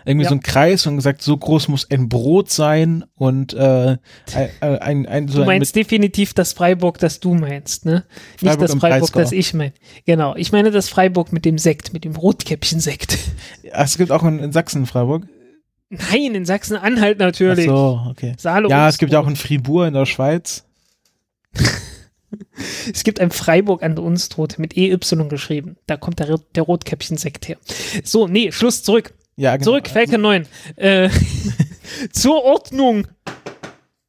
irgendwie 0.05 0.25
Ja. 0.25 0.31
so 0.31 0.35
ein 0.37 0.41
Kreis 0.41 0.87
und 0.87 0.97
gesagt, 0.97 1.23
so 1.23 1.37
groß 1.37 1.69
muss 1.69 1.91
ein 1.91 2.09
Brot 2.09 2.51
sein 2.51 3.05
und 3.17 3.55
äh, 3.55 3.97
ein, 4.61 5.07
ein, 5.07 5.29
so 5.29 5.37
Du 5.37 5.41
ein 5.43 5.47
meinst 5.47 5.77
definitiv 5.77 6.35
das 6.35 6.53
Freiburg, 6.53 6.99
das 6.99 7.21
du 7.21 7.35
meinst, 7.35 7.85
ne? 7.85 8.05
Nicht 8.41 8.41
Freiburg 8.41 8.61
das 8.61 8.73
im 8.73 8.81
Freiburg, 8.81 9.12
das 9.12 9.33
ich 9.33 9.55
meine. 9.55 9.73
Genau. 10.07 10.35
Ich 10.37 10.53
meine 10.53 10.71
das 10.71 10.88
Freiburg 10.88 11.33
mit 11.33 11.45
dem 11.45 11.59
Sekt, 11.59 11.93
mit 11.93 12.05
dem 12.05 12.17
Rotkäppchen-Sekt. 12.17 13.19
Ach, 13.73 13.85
es 13.85 13.97
gibt 13.99 14.12
auch 14.12 14.25
in, 14.25 14.38
in 14.38 14.53
Sachsen 14.53 14.87
Freiburg. 14.87 15.27
Nein, 15.91 16.35
in 16.35 16.45
Sachsen-Anhalt 16.45 17.17
Ach 17.21 17.27
natürlich. 17.27 17.67
so, 17.67 18.01
okay. 18.11 18.35
Saale 18.37 18.69
Ja, 18.69 18.88
es 18.88 18.99
gibt 18.99 19.12
ja 19.12 19.21
auch 19.21 19.27
in 19.29 19.37
Fribourg 19.37 19.87
in 19.88 19.95
der 19.95 20.07
Schweiz. 20.07 20.64
Es 22.93 23.05
gibt 23.05 23.21
ein 23.21 23.31
Freiburg 23.31 23.83
an 23.83 23.95
der 23.95 24.05
Unstrut 24.05 24.59
mit 24.59 24.77
EY 24.77 24.99
geschrieben. 25.29 25.77
Da 25.87 25.97
kommt 25.97 26.19
der, 26.19 26.38
der 26.55 26.62
Rotkäppchen-Sekt 26.62 27.49
her. 27.49 27.57
So, 28.05 28.29
nee, 28.29 28.53
Schluss, 28.53 28.83
zurück. 28.83 29.14
Ja, 29.38 29.57
genau. 29.57 29.70
Zurück, 29.70 29.87
Falcon 29.87 30.20
9. 30.20 30.46
Äh, 30.74 31.11
zur 32.12 32.42
Ordnung. 32.42 33.07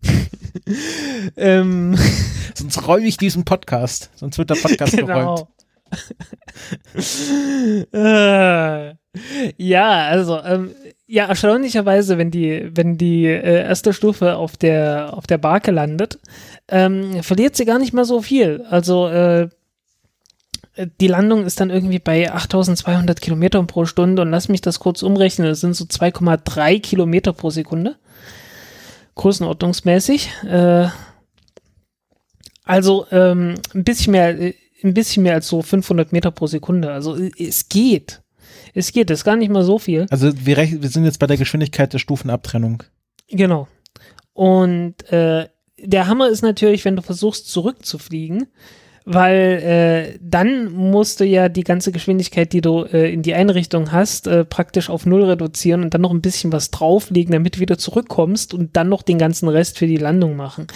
ähm, 1.37 1.95
Sonst 2.55 2.87
räume 2.87 3.05
ich 3.05 3.17
diesen 3.17 3.45
Podcast. 3.45 4.09
Sonst 4.15 4.39
wird 4.39 4.49
der 4.49 4.55
Podcast 4.55 4.97
geräumt. 4.97 5.45
Genau. 6.93 7.87
äh, 7.93 8.95
ja, 9.57 10.07
also 10.07 10.39
ähm, 10.41 10.71
ja, 11.05 11.27
erstaunlicherweise, 11.27 12.17
wenn 12.17 12.31
die, 12.31 12.71
wenn 12.75 12.97
die 12.97 13.25
äh, 13.25 13.63
erste 13.65 13.93
Stufe 13.93 14.35
auf 14.35 14.57
der 14.57 15.13
auf 15.15 15.27
der 15.27 15.37
Barke 15.37 15.69
landet, 15.69 16.17
ähm, 16.69 17.21
verliert 17.21 17.55
sie 17.55 17.65
gar 17.65 17.77
nicht 17.77 17.93
mal 17.93 18.05
so 18.05 18.23
viel. 18.23 18.65
Also 18.67 19.07
äh, 19.07 19.49
die 20.77 21.07
Landung 21.07 21.45
ist 21.45 21.59
dann 21.59 21.69
irgendwie 21.69 21.99
bei 21.99 22.31
8200 22.31 23.19
Kilometern 23.19 23.67
pro 23.67 23.85
Stunde 23.85 24.21
und 24.21 24.31
lass 24.31 24.49
mich 24.49 24.61
das 24.61 24.79
kurz 24.79 25.03
umrechnen, 25.03 25.47
das 25.47 25.61
sind 25.61 25.75
so 25.75 25.85
2,3 25.85 26.79
Kilometer 26.79 27.33
pro 27.33 27.49
Sekunde. 27.49 27.97
Größenordnungsmäßig. 29.15 30.29
Äh, 30.45 30.87
also 32.63 33.05
ähm, 33.11 33.55
ein 33.73 33.83
bisschen 33.83 34.11
mehr, 34.11 34.39
äh, 34.39 34.53
ein 34.83 34.93
bisschen 34.93 35.23
mehr 35.23 35.33
als 35.33 35.47
so 35.47 35.61
500 35.61 36.13
Meter 36.13 36.31
pro 36.31 36.47
Sekunde. 36.47 36.91
Also 36.91 37.17
äh, 37.17 37.31
es 37.37 37.67
geht. 37.67 38.21
Es 38.73 38.91
geht, 38.91 39.09
das 39.09 39.19
ist 39.19 39.25
gar 39.25 39.35
nicht 39.35 39.51
mal 39.51 39.63
so 39.63 39.79
viel. 39.79 40.05
Also 40.09 40.31
wir, 40.45 40.57
wir 40.57 40.89
sind 40.89 41.03
jetzt 41.03 41.19
bei 41.19 41.27
der 41.27 41.37
Geschwindigkeit 41.37 41.91
der 41.91 41.99
Stufenabtrennung. 41.99 42.83
Genau. 43.27 43.67
Und 44.33 45.11
äh, 45.11 45.49
der 45.77 46.07
Hammer 46.07 46.29
ist 46.29 46.41
natürlich, 46.41 46.85
wenn 46.85 46.95
du 46.95 47.01
versuchst 47.01 47.49
zurückzufliegen, 47.49 48.47
weil 49.11 50.13
äh, 50.13 50.19
dann 50.21 50.71
musst 50.71 51.19
du 51.19 51.25
ja 51.25 51.49
die 51.49 51.63
ganze 51.63 51.91
Geschwindigkeit, 51.91 52.53
die 52.53 52.61
du 52.61 52.83
äh, 52.83 53.11
in 53.11 53.23
die 53.23 53.33
eine 53.33 53.55
Richtung 53.55 53.91
hast, 53.91 54.27
äh, 54.27 54.45
praktisch 54.45 54.91
auf 54.91 55.07
null 55.07 55.23
reduzieren 55.23 55.81
und 55.81 55.95
dann 55.95 56.01
noch 56.01 56.11
ein 56.11 56.21
bisschen 56.21 56.53
was 56.53 56.69
drauflegen, 56.69 57.33
damit 57.33 57.55
du 57.55 57.59
wieder 57.59 57.79
zurückkommst 57.79 58.53
und 58.53 58.77
dann 58.77 58.87
noch 58.87 59.01
den 59.01 59.17
ganzen 59.17 59.49
Rest 59.49 59.79
für 59.79 59.87
die 59.87 59.97
Landung 59.97 60.35
machen. 60.35 60.67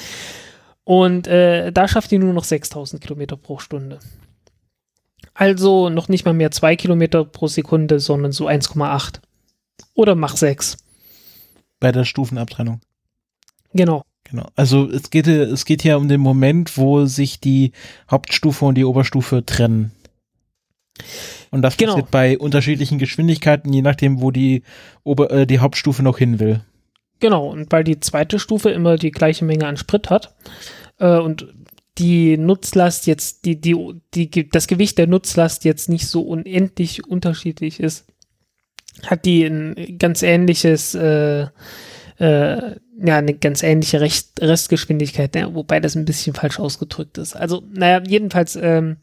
Und 0.83 1.27
äh, 1.27 1.71
da 1.71 1.87
schafft 1.87 2.09
die 2.09 2.17
nur 2.17 2.33
noch 2.33 2.43
6000 2.43 3.03
Kilometer 3.03 3.37
pro 3.37 3.59
Stunde. 3.59 3.99
Also 5.35 5.89
noch 5.89 6.07
nicht 6.07 6.25
mal 6.25 6.33
mehr 6.33 6.49
2 6.49 6.75
Kilometer 6.75 7.25
pro 7.25 7.45
Sekunde, 7.45 7.99
sondern 7.99 8.31
so 8.31 8.47
1,8. 8.47 9.19
Oder 9.93 10.15
mach 10.15 10.35
6. 10.35 10.77
Bei 11.79 11.91
der 11.91 12.03
Stufenabtrennung. 12.03 12.81
Genau. 13.75 14.01
Genau. 14.23 14.47
Also 14.55 14.89
es 14.89 15.09
geht, 15.09 15.27
es 15.27 15.65
geht 15.65 15.81
hier 15.81 15.97
um 15.97 16.07
den 16.07 16.21
Moment, 16.21 16.77
wo 16.77 17.05
sich 17.05 17.39
die 17.39 17.71
Hauptstufe 18.09 18.65
und 18.65 18.75
die 18.75 18.85
Oberstufe 18.85 19.45
trennen. 19.45 19.91
Und 21.51 21.61
das 21.61 21.77
Genau. 21.77 21.93
passiert 21.93 22.11
bei 22.11 22.37
unterschiedlichen 22.37 22.97
Geschwindigkeiten, 22.99 23.71
je 23.73 23.81
nachdem, 23.81 24.21
wo 24.21 24.31
die, 24.31 24.63
Ober, 25.03 25.31
äh, 25.31 25.47
die 25.47 25.59
Hauptstufe 25.59 26.03
noch 26.03 26.17
hin 26.17 26.39
will. 26.39 26.61
Genau, 27.19 27.47
und 27.47 27.71
weil 27.71 27.83
die 27.83 27.99
zweite 27.99 28.39
Stufe 28.39 28.69
immer 28.69 28.97
die 28.97 29.11
gleiche 29.11 29.45
Menge 29.45 29.67
an 29.67 29.77
Sprit 29.77 30.09
hat 30.09 30.35
äh, 30.99 31.17
und 31.17 31.47
die 31.97 32.37
Nutzlast 32.37 33.05
jetzt, 33.07 33.45
die, 33.45 33.59
die, 33.61 33.75
die, 34.13 34.49
das 34.49 34.67
Gewicht 34.67 34.97
der 34.97 35.07
Nutzlast 35.07 35.63
jetzt 35.63 35.89
nicht 35.89 36.07
so 36.07 36.21
unendlich 36.21 37.07
unterschiedlich 37.07 37.79
ist, 37.79 38.05
hat 39.05 39.25
die 39.25 39.43
ein 39.45 39.97
ganz 39.99 40.21
ähnliches, 40.23 40.95
äh, 40.95 41.47
äh, 42.23 42.75
ja, 43.05 43.17
eine 43.17 43.33
ganz 43.33 43.63
ähnliche 43.63 43.99
Recht, 43.99 44.39
Restgeschwindigkeit, 44.39 45.35
ja, 45.35 45.53
wobei 45.53 45.81
das 45.81 45.95
ein 45.95 46.05
bisschen 46.05 46.33
falsch 46.33 46.57
ausgedrückt 46.57 47.17
ist. 47.17 47.35
Also, 47.35 47.63
naja, 47.69 48.01
jedenfalls, 48.07 48.55
ähm, 48.55 48.97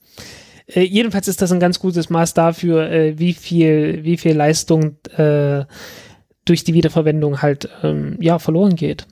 äh, 0.66 0.80
jedenfalls 0.80 1.28
ist 1.28 1.42
das 1.42 1.52
ein 1.52 1.61
ganz 1.61 1.78
gutes 1.80 2.09
Maß 2.09 2.33
dafür, 2.33 2.90
äh, 2.90 3.18
wie 3.18 3.35
viel, 3.35 4.04
wie 4.04 4.16
viel 4.16 4.35
Leistung 4.35 4.96
äh, 5.16 5.64
durch 6.46 6.64
die 6.64 6.72
Wiederverwendung 6.72 7.42
halt 7.42 7.68
ähm, 7.83 8.16
ja 8.20 8.38
verloren 8.38 8.74
geht. 8.74 9.06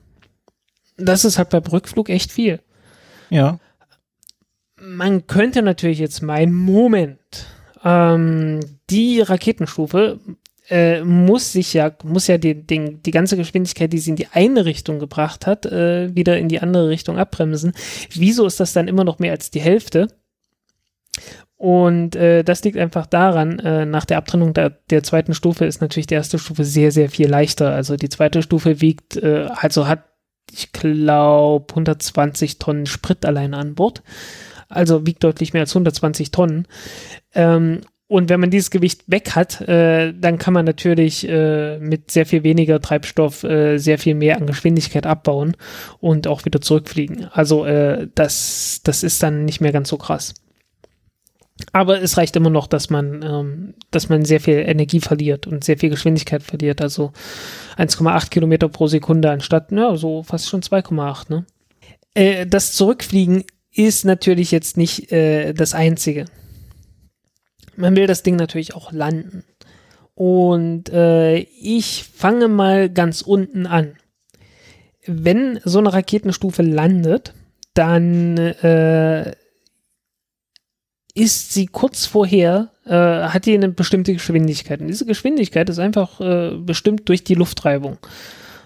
Das 0.97 1.27
ist 1.27 1.37
halt 1.37 1.51
beim 1.51 1.65
Rückflug 1.65 2.09
echt 2.09 2.33
viel. 2.33 2.61
Ja. 3.29 3.61
Man 4.81 5.27
könnte 5.27 5.61
natürlich 5.61 5.99
jetzt 5.99 6.23
meinen, 6.23 6.55
Moment, 6.55 7.47
ähm, 7.85 8.61
die 8.89 9.21
Raketenstufe 9.21 10.19
äh, 10.71 11.03
muss 11.03 11.53
sich 11.53 11.75
ja, 11.75 11.93
muss 12.05 12.27
ja 12.27 12.39
die, 12.39 12.55
den, 12.55 13.03
die 13.03 13.11
ganze 13.11 13.37
Geschwindigkeit, 13.37 13.93
die 13.93 13.99
sie 13.99 14.11
in 14.11 14.17
die 14.17 14.29
eine 14.33 14.65
Richtung 14.65 14.99
gebracht 14.99 15.47
hat, 15.47 15.67
äh, 15.67 16.15
wieder 16.15 16.39
in 16.39 16.49
die 16.49 16.61
andere 16.61 16.89
Richtung 16.89 17.19
abbremsen. 17.19 17.73
Wieso 18.13 18.47
ist 18.47 18.61
das 18.61 18.73
dann 18.73 18.89
immer 18.89 19.05
noch 19.05 19.19
mehr 19.19 19.33
als 19.33 19.51
die 19.51 19.61
Hälfte? 19.61 20.09
Und 21.57 22.15
äh, 22.15 22.45
das 22.45 22.63
liegt 22.63 22.77
einfach 22.77 23.07
daran, 23.07 23.59
äh, 23.59 23.85
nach 23.85 24.05
der 24.05 24.19
Abtrennung 24.19 24.55
der, 24.55 24.71
der 24.91 25.03
zweiten 25.03 25.35
Stufe 25.35 25.65
ist 25.65 25.81
natürlich 25.81 26.07
die 26.07 26.15
erste 26.15 26.39
Stufe 26.39 26.65
sehr, 26.65 26.93
sehr 26.93 27.11
viel 27.11 27.29
leichter. 27.29 27.75
Also 27.75 27.97
die 27.97 28.09
zweite 28.09 28.43
Stufe 28.43 28.81
wiegt, 28.81 29.17
äh, 29.17 29.49
also 29.53 29.89
hat, 29.89 30.05
ich 30.53 30.73
glaube, 30.73 31.67
120 31.71 32.59
Tonnen 32.59 32.87
Sprit 32.87 33.27
allein 33.27 33.55
an 33.55 33.75
Bord. 33.75 34.03
Also 34.69 35.05
wiegt 35.05 35.25
deutlich 35.25 35.53
mehr 35.53 35.63
als 35.63 35.73
120 35.75 36.31
Tonnen. 36.31 36.69
Ähm, 37.35 37.81
und 38.09 38.31
wenn 38.31 38.41
man 38.41 38.51
dieses 38.51 38.71
Gewicht 38.71 39.05
weg 39.07 39.33
hat, 39.37 39.61
äh, 39.61 40.15
dann 40.19 40.39
kann 40.39 40.55
man 40.55 40.65
natürlich 40.65 41.29
äh, 41.29 41.79
mit 41.79 42.11
sehr 42.11 42.25
viel 42.25 42.43
weniger 42.43 42.81
Treibstoff 42.81 43.45
äh, 43.45 43.77
sehr 43.77 43.99
viel 43.99 44.15
mehr 44.15 44.39
an 44.39 44.47
Geschwindigkeit 44.47 45.07
abbauen 45.07 45.55
und 46.01 46.27
auch 46.27 46.47
wieder 46.47 46.63
zurückfliegen. 46.63 47.29
Also 47.31 47.67
äh, 47.67 48.09
das, 48.15 48.81
das 48.83 49.03
ist 49.03 49.23
dann 49.23 49.45
nicht 49.45 49.61
mehr 49.61 49.73
ganz 49.73 49.91
so 49.91 49.99
krass. 49.99 50.35
Aber 51.73 52.01
es 52.01 52.17
reicht 52.17 52.35
immer 52.37 52.49
noch, 52.49 52.67
dass 52.67 52.89
man, 52.89 53.23
ähm, 53.23 53.75
dass 53.91 54.09
man 54.09 54.25
sehr 54.25 54.41
viel 54.41 54.57
Energie 54.59 55.01
verliert 55.01 55.47
und 55.47 55.63
sehr 55.63 55.77
viel 55.77 55.91
Geschwindigkeit 55.91 56.43
verliert. 56.43 56.81
Also 56.81 57.13
1,8 57.77 58.31
Kilometer 58.31 58.71
pro 58.71 58.87
Sekunde 58.87 59.31
anstatt, 59.31 59.71
ja, 59.71 59.97
so 59.97 60.23
fast 60.23 60.49
schon 60.49 60.63
2,8. 60.63 61.31
Ne? 61.31 61.47
Äh, 62.15 62.47
das 62.47 62.73
Zurückfliegen 62.73 63.45
ist 63.71 64.07
natürlich 64.07 64.51
jetzt 64.51 64.79
nicht 64.79 65.13
äh, 65.13 65.53
das 65.53 65.75
Einzige. 65.75 66.25
Man 67.79 67.97
will 67.97 68.09
das 68.09 68.25
Ding 68.25 68.37
natürlich 68.37 68.75
auch 68.75 68.93
landen. 68.93 69.45
Und 70.15 70.91
äh, 70.91 71.39
ich 71.39 72.05
fange 72.13 72.49
mal 72.49 72.91
ganz 72.91 73.23
unten 73.23 73.67
an. 73.67 73.95
Wenn 75.07 75.61
so 75.65 75.79
eine 75.79 75.93
Raketenstufe 75.93 76.63
landet, 76.63 77.35
dann 77.75 78.37
äh, 78.37 79.33
ist 81.15 81.53
sie 81.53 81.67
kurz 81.67 82.05
vorher, 82.07 82.73
äh, 82.85 82.91
hat 82.93 83.47
die 83.47 83.55
eine 83.55 83.69
bestimmte 83.69 84.13
Geschwindigkeit. 84.13 84.81
Und 84.81 84.89
diese 84.89 85.07
Geschwindigkeit 85.07 85.69
ist 85.69 85.79
einfach 85.79 86.21
äh, 86.21 86.57
bestimmt 86.57 87.09
durch 87.09 87.23
die 87.23 87.35
Luftreibung. 87.35 87.99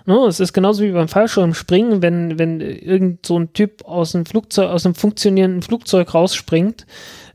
No, 0.06 0.26
es 0.26 0.40
ist 0.40 0.52
genauso 0.52 0.82
wie 0.82 0.90
beim 0.90 1.08
Fallschirmspringen, 1.08 2.02
wenn, 2.02 2.38
wenn 2.38 2.60
irgend 2.60 3.24
so 3.26 3.38
ein 3.38 3.52
Typ 3.52 3.84
aus 3.84 4.14
einem 4.14 4.26
Flugzeug, 4.26 4.70
aus 4.70 4.84
einem 4.84 4.94
funktionierenden 4.94 5.62
Flugzeug 5.62 6.14
rausspringt, 6.14 6.86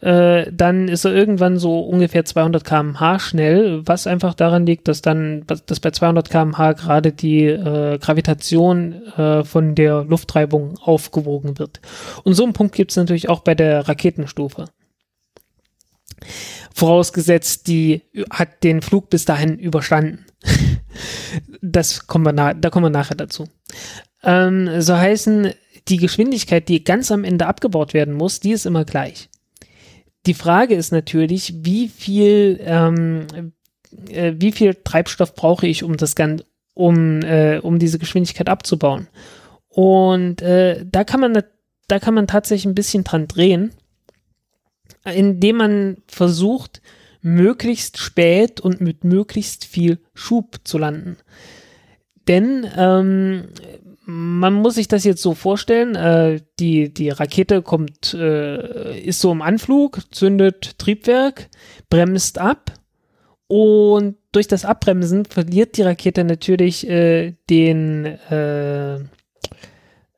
äh, 0.02 0.52
dann 0.52 0.88
ist 0.88 1.06
er 1.06 1.14
irgendwann 1.14 1.58
so 1.58 1.80
ungefähr 1.80 2.26
200 2.26 2.64
km/h 2.64 3.20
schnell, 3.20 3.82
was 3.86 4.08
einfach 4.08 4.34
daran 4.34 4.66
liegt, 4.66 4.88
dass 4.88 5.02
dann, 5.02 5.46
dass 5.48 5.80
bei 5.80 5.92
200 5.92 6.30
km/h 6.30 6.74
gerade 6.74 7.12
die 7.12 7.46
äh, 7.46 7.98
Gravitation 7.98 9.08
äh, 9.18 9.44
von 9.44 9.76
der 9.76 10.04
Luftreibung 10.04 10.78
aufgewogen 10.78 11.58
wird. 11.58 11.82
Und 12.24 12.34
so 12.34 12.44
einen 12.44 12.54
Punkt 12.54 12.76
gibt 12.76 12.92
es 12.92 12.98
natürlich 12.98 13.30
auch 13.30 13.40
bei 13.40 13.56
der 13.56 13.88
Raketenstufe. 13.88 14.66
Vorausgesetzt, 16.74 17.68
die 17.68 18.04
hat 18.30 18.64
den 18.64 18.82
Flug 18.82 19.10
bis 19.10 19.26
dahin 19.26 19.58
überstanden. 19.58 20.26
das 21.62 22.08
kommen 22.08 22.26
wir 22.26 22.34
na, 22.34 22.54
da 22.54 22.70
kommen 22.70 22.86
wir 22.86 22.90
nachher 22.90 23.16
dazu. 23.16 23.48
Ähm, 24.24 24.82
so 24.82 24.96
heißen, 24.96 25.54
die 25.88 25.98
Geschwindigkeit, 25.98 26.68
die 26.70 26.84
ganz 26.84 27.12
am 27.12 27.24
Ende 27.24 27.48
abgebaut 27.48 27.94
werden 27.94 28.14
muss, 28.14 28.40
die 28.40 28.52
ist 28.52 28.66
immer 28.66 28.86
gleich. 28.86 29.30
Die 30.28 30.34
Frage 30.34 30.76
ist 30.76 30.92
natürlich, 30.92 31.54
wie 31.62 31.88
viel, 31.88 32.60
ähm, 32.62 33.28
äh, 34.10 34.34
wie 34.36 34.52
viel 34.52 34.76
Treibstoff 34.76 35.34
brauche 35.34 35.66
ich, 35.66 35.84
um 35.84 35.96
das 35.96 36.16
Ganze, 36.16 36.46
um, 36.74 37.22
äh, 37.22 37.60
um 37.60 37.80
diese 37.80 37.98
Geschwindigkeit 37.98 38.50
abzubauen. 38.50 39.08
Und 39.70 40.42
äh, 40.42 40.86
da 40.86 41.06
kann 41.06 41.22
man, 41.22 41.44
da 41.88 42.00
kann 42.00 42.14
man 42.14 42.28
tatsächlich 42.28 42.66
ein 42.66 42.76
bisschen 42.76 43.06
dran 43.06 43.30
drehen, 43.30 43.72
indem 45.06 45.56
man 45.56 45.98
versucht, 46.08 46.82
möglichst 47.22 47.98
spät 47.98 48.60
und 48.60 48.82
mit 48.82 49.06
möglichst 49.06 49.64
viel 49.64 50.00
Schub 50.14 50.60
zu 50.66 50.78
landen. 50.78 51.18
Denn 52.28 52.68
ähm, 52.76 53.48
man 54.10 54.54
muss 54.54 54.76
sich 54.76 54.88
das 54.88 55.04
jetzt 55.04 55.22
so 55.22 55.34
vorstellen, 55.34 55.96
äh, 55.96 56.40
die, 56.62 56.94
die 56.94 57.10
Rakete 57.10 57.62
kommt, 57.62 58.14
äh, 58.14 58.98
ist 59.02 59.20
so 59.20 59.34
im 59.34 59.42
Anflug, 59.42 60.00
zündet 60.16 60.80
Triebwerk, 60.80 61.50
bremst 61.90 62.40
ab 62.40 62.72
und 63.48 64.16
durch 64.32 64.48
das 64.48 64.64
Abbremsen 64.64 65.26
verliert 65.26 65.76
die 65.76 65.82
Rakete 65.82 66.24
natürlich 66.24 66.90
äh, 66.90 67.36
den, 67.50 68.06
äh, 68.06 68.96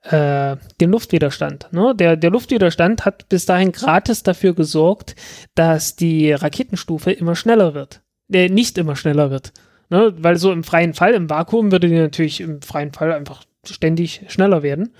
äh, 0.03 0.57
den 0.79 0.91
Luftwiderstand. 0.91 1.69
Ne? 1.71 1.95
Der, 1.95 2.15
der 2.15 2.29
Luftwiderstand 2.29 3.05
hat 3.05 3.27
bis 3.27 3.47
dahin 3.47 3.71
gratis 3.71 4.21
dafür 4.21 4.53
gesorgt, 4.53 5.15
dass 5.55 5.95
die 5.95 6.31
Raketenstufe 6.31 7.11
immer 7.11 7.35
schneller 7.35 7.73
wird. 7.73 8.01
Äh, 8.31 8.49
nicht 8.49 8.77
immer 8.77 8.95
schneller 8.95 9.31
wird. 9.31 9.51
Ne? 9.89 10.13
Weil 10.15 10.35
so 10.35 10.51
im 10.51 10.63
freien 10.63 10.93
Fall, 10.93 11.15
im 11.15 11.27
Vakuum 11.27 11.71
würde 11.71 11.87
die 11.87 11.95
natürlich 11.95 12.41
im 12.41 12.61
freien 12.61 12.93
Fall 12.93 13.11
einfach 13.13 13.48
ständig 13.65 14.21
schneller 14.27 14.63
werden. 14.63 14.93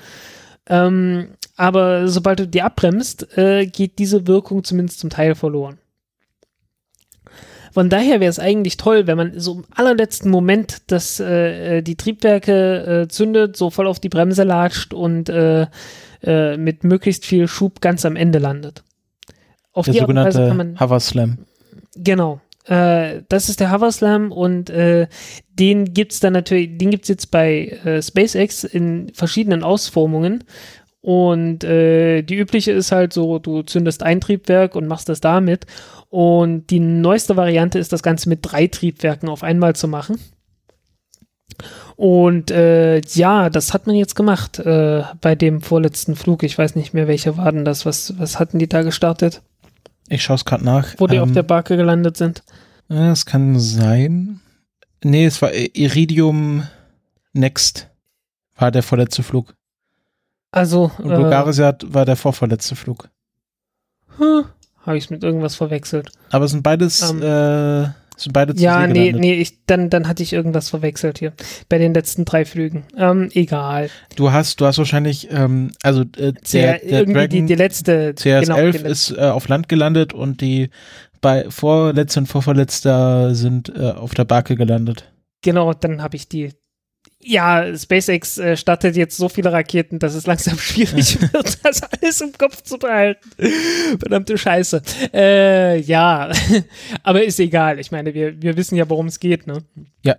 Ähm, 0.68 1.30
aber 1.56 2.08
sobald 2.08 2.40
du 2.40 2.48
die 2.48 2.62
abbremst, 2.62 3.38
äh, 3.38 3.66
geht 3.66 4.00
diese 4.00 4.28
Wirkung 4.28 4.64
zumindest 4.64 5.00
zum 5.00 5.10
Teil 5.10 5.36
verloren. 5.36 5.78
Von 7.72 7.90
daher 7.90 8.20
wäre 8.20 8.30
es 8.30 8.40
eigentlich 8.40 8.78
toll, 8.78 9.08
wenn 9.08 9.18
man 9.18 9.40
so 9.40 9.56
im 9.56 9.66
allerletzten 9.76 10.32
Moment 10.32 10.82
das, 10.88 11.20
äh, 11.20 11.78
äh, 11.78 11.82
die 11.82 11.96
Triebwerke 11.96 13.04
äh, 13.04 13.08
zündet, 13.08 13.58
so 13.58 13.70
voll 13.70 13.88
auf 13.88 14.00
die 14.00 14.10
Bremse 14.10 14.44
latscht 14.44 14.94
und 14.94 15.30
äh, 15.30 15.68
äh, 16.24 16.58
mit 16.58 16.84
möglichst 16.84 17.26
viel 17.26 17.48
Schub 17.48 17.82
ganz 17.82 18.06
am 18.06 18.16
Ende 18.16 18.40
landet. 18.40 18.84
Auf 19.72 19.86
Der 19.86 19.94
sogenannte 19.94 20.54
man, 20.54 20.80
Hover 20.80 21.00
Slam. 21.00 21.40
Genau. 21.96 22.42
Äh, 22.70 23.24
das 23.30 23.50
ist 23.50 23.60
der 23.60 23.72
Hover 23.72 23.92
Slam 23.92 24.32
und 24.32 24.70
äh, 24.70 25.08
den 25.50 25.94
gibt's 25.94 26.20
dann 26.20 26.34
natürlich, 26.34 26.78
den 26.78 26.92
gibt's 26.92 27.08
jetzt 27.08 27.32
bei 27.32 27.80
äh, 27.84 28.02
SpaceX 28.02 28.64
in 28.64 29.12
verschiedenen 29.14 29.64
Ausformungen. 29.64 30.44
Und 31.02 31.64
äh, 31.64 32.22
die 32.22 32.36
übliche 32.36 32.72
ist 32.72 32.92
halt 32.92 33.14
so, 33.14 33.40
du 33.40 33.64
zündest 33.64 34.04
ein 34.04 34.22
Triebwerk 34.22 34.76
und 34.76 34.88
machst 34.88 35.10
das 35.10 35.22
damit. 35.22 35.66
Und 36.10 36.70
die 36.70 36.80
neueste 36.80 37.38
Variante 37.38 37.80
ist, 37.80 37.92
das 37.92 38.04
Ganze 38.04 38.30
mit 38.30 38.40
drei 38.44 38.68
Triebwerken 38.68 39.30
auf 39.30 39.42
einmal 39.42 39.76
zu 39.76 39.88
machen. 39.88 40.20
Und 41.96 42.52
äh, 42.52 43.00
ja, 43.00 43.50
das 43.50 43.74
hat 43.74 43.88
man 43.88 43.96
jetzt 43.96 44.16
gemacht 44.16 44.60
äh, 44.60 45.04
bei 45.22 45.36
dem 45.36 45.62
vorletzten 45.62 46.16
Flug. 46.16 46.44
Ich 46.44 46.58
weiß 46.58 46.76
nicht 46.76 46.94
mehr, 46.94 47.08
welche 47.08 47.38
war 47.38 47.52
denn 47.52 47.66
das. 47.66 47.86
Was, 47.86 48.20
was 48.20 48.40
hatten 48.40 48.60
die 48.60 48.70
da 48.70 48.84
gestartet? 48.84 49.42
Ich 50.10 50.24
schaue 50.24 50.36
es 50.36 50.46
gerade 50.46 50.66
nach. 50.66 50.96
Wo 50.98 51.08
die 51.08 51.18
ähm, 51.18 51.24
auf 51.24 51.32
der 51.32 51.44
Barke 51.44 51.78
gelandet 51.78 52.18
sind. 52.18 52.44
Es 52.90 53.26
kann 53.26 53.60
sein. 53.60 54.42
Nee, 55.04 55.26
es 55.26 55.42
war 55.42 55.54
Iridium 55.54 56.64
Next. 57.34 57.88
War 58.56 58.72
der 58.72 58.84
vorletzte 58.84 59.24
Flug. 59.24 59.54
Also. 60.52 60.92
Und 60.98 61.10
Bulgarisiat 61.10 61.84
äh, 61.84 61.94
war 61.94 62.06
der 62.06 62.16
vorvorletzte 62.16 62.76
Flug. 62.76 63.10
Hm, 64.18 64.46
Habe 64.86 64.98
ich 64.98 65.06
es 65.06 65.10
mit 65.12 65.24
irgendwas 65.24 65.56
verwechselt. 65.56 66.12
Aber 66.32 66.46
es 66.46 66.52
sind 66.52 66.64
beides, 66.64 67.10
ähm, 67.10 67.22
äh, 67.22 67.90
sind 68.22 68.34
beide 68.34 68.56
zu 68.56 68.64
Ja, 68.64 68.88
nee, 68.88 69.14
nee, 69.14 69.34
ich, 69.34 69.66
dann, 69.66 69.90
dann 69.90 70.08
hatte 70.08 70.24
ich 70.24 70.34
irgendwas 70.34 70.70
verwechselt 70.70 71.20
hier. 71.20 71.34
Bei 71.68 71.78
den 71.78 71.94
letzten 71.94 72.26
drei 72.26 72.46
Flügen. 72.46 72.84
Ähm, 72.98 73.30
egal. 73.34 73.90
Du 74.16 74.32
hast, 74.32 74.62
du 74.62 74.66
hast 74.66 74.78
wahrscheinlich, 74.78 75.30
ähm, 75.32 75.72
also 75.84 76.02
äh, 76.18 76.34
der, 76.54 76.80
der 76.80 77.06
Dragon, 77.06 77.30
die, 77.30 77.46
die 77.46 77.56
letzte. 77.56 78.14
CRS-11 78.14 78.72
genau, 78.72 78.90
ist 78.90 79.12
äh, 79.12 79.22
auf 79.22 79.48
Land 79.48 79.70
gelandet 79.70 80.14
und 80.14 80.42
die 80.42 80.70
bei 81.22 81.50
vorletzter 81.50 82.22
und 82.22 82.28
vorverletzter 82.28 83.36
sind 83.36 83.74
äh, 83.76 83.92
auf 83.92 84.14
der 84.14 84.26
Barke 84.26 84.56
gelandet. 84.56 85.12
Genau, 85.42 85.74
dann 85.74 86.02
habe 86.02 86.16
ich 86.16 86.28
die 86.28 86.52
ja, 87.22 87.76
SpaceX 87.76 88.38
äh, 88.38 88.56
startet 88.56 88.96
jetzt 88.96 89.18
so 89.18 89.28
viele 89.28 89.52
Raketen, 89.52 90.00
dass 90.00 90.16
es 90.16 90.26
langsam 90.26 90.58
schwierig 90.60 91.22
wird, 91.22 91.66
das 91.66 91.84
alles 91.84 92.22
im 92.22 92.32
Kopf 92.34 92.64
zu 92.64 92.78
behalten. 92.78 93.30
Verdammte 94.00 94.38
Scheiße. 94.38 94.82
Äh, 95.14 95.80
ja, 95.82 96.32
aber 97.04 97.24
ist 97.24 97.40
egal. 97.40 97.80
Ich 97.80 97.92
meine, 97.92 98.14
wir, 98.14 98.42
wir 98.42 98.56
wissen 98.56 98.76
ja, 98.76 98.90
worum 98.90 99.08
es 99.08 99.20
geht, 99.20 99.48
ne? 99.48 99.64
Ja. 100.04 100.16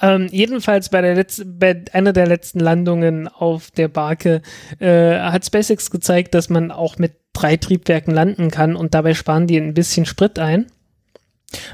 Ähm, 0.00 0.28
jedenfalls 0.30 0.88
bei, 0.88 1.00
der 1.00 1.14
Letz 1.14 1.42
bei 1.44 1.84
einer 1.92 2.12
der 2.12 2.26
letzten 2.26 2.60
Landungen 2.60 3.28
auf 3.28 3.70
der 3.70 3.88
Barke 3.88 4.42
äh, 4.80 5.18
hat 5.18 5.46
SpaceX 5.46 5.90
gezeigt, 5.90 6.34
dass 6.34 6.50
man 6.50 6.70
auch 6.70 6.98
mit 6.98 7.12
drei 7.32 7.56
Triebwerken 7.56 8.12
landen 8.12 8.50
kann 8.50 8.76
und 8.76 8.94
dabei 8.94 9.14
sparen 9.14 9.46
die 9.46 9.56
ein 9.56 9.74
bisschen 9.74 10.04
Sprit 10.04 10.38
ein. 10.38 10.66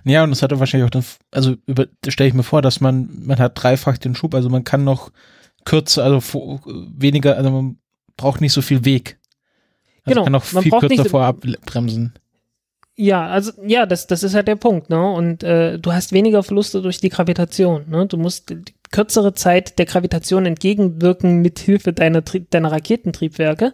Ja, 0.05 0.25
und 0.25 0.31
das 0.31 0.43
hatte 0.43 0.59
wahrscheinlich 0.61 0.87
auch, 0.87 0.91
dann, 0.91 1.05
also 1.31 1.57
stelle 2.09 2.29
ich 2.29 2.35
mir 2.35 2.43
vor, 2.43 2.63
dass 2.63 2.81
man, 2.81 3.09
man 3.25 3.39
hat 3.39 3.63
dreifach 3.63 3.99
den 3.99 4.15
Schub, 4.15 4.35
also 4.35 4.49
man 4.49 4.65
kann 4.65 4.85
noch 4.85 5.11
kürzer, 5.65 6.05
also 6.05 6.61
weniger, 6.97 7.37
also 7.37 7.51
man 7.51 7.79
braucht 8.17 8.41
nicht 8.41 8.53
so 8.53 8.63
viel 8.63 8.85
Weg. 8.85 9.19
Also 10.05 10.15
genau, 10.21 10.25
kann 10.25 10.33
noch 10.33 10.45
viel 10.45 10.71
kürzer 10.73 11.05
vorab 11.05 11.41
bremsen. 11.67 12.15
Ja, 13.01 13.29
also 13.29 13.53
ja, 13.65 13.87
das, 13.87 14.09
das 14.09 14.25
ist 14.25 14.35
halt 14.35 14.49
der 14.49 14.57
Punkt, 14.57 14.91
ne? 14.91 15.13
Und 15.13 15.45
äh, 15.45 15.79
du 15.79 15.93
hast 15.93 16.13
weniger 16.13 16.43
Verluste 16.43 16.83
durch 16.83 16.99
die 16.99 17.11
Gravitation, 17.11 17.85
ne? 17.89 18.07
Du 18.07 18.17
musst 18.17 18.53
kürzere 18.91 19.35
Zeit 19.35 19.79
der 19.79 19.87
Gravitation 19.87 20.47
entgegenwirken 20.47 21.41
mit 21.41 21.61
Hilfe 21.61 21.93
deiner, 21.93 22.23
deiner 22.23 22.73
Raketentriebwerke 22.73 23.73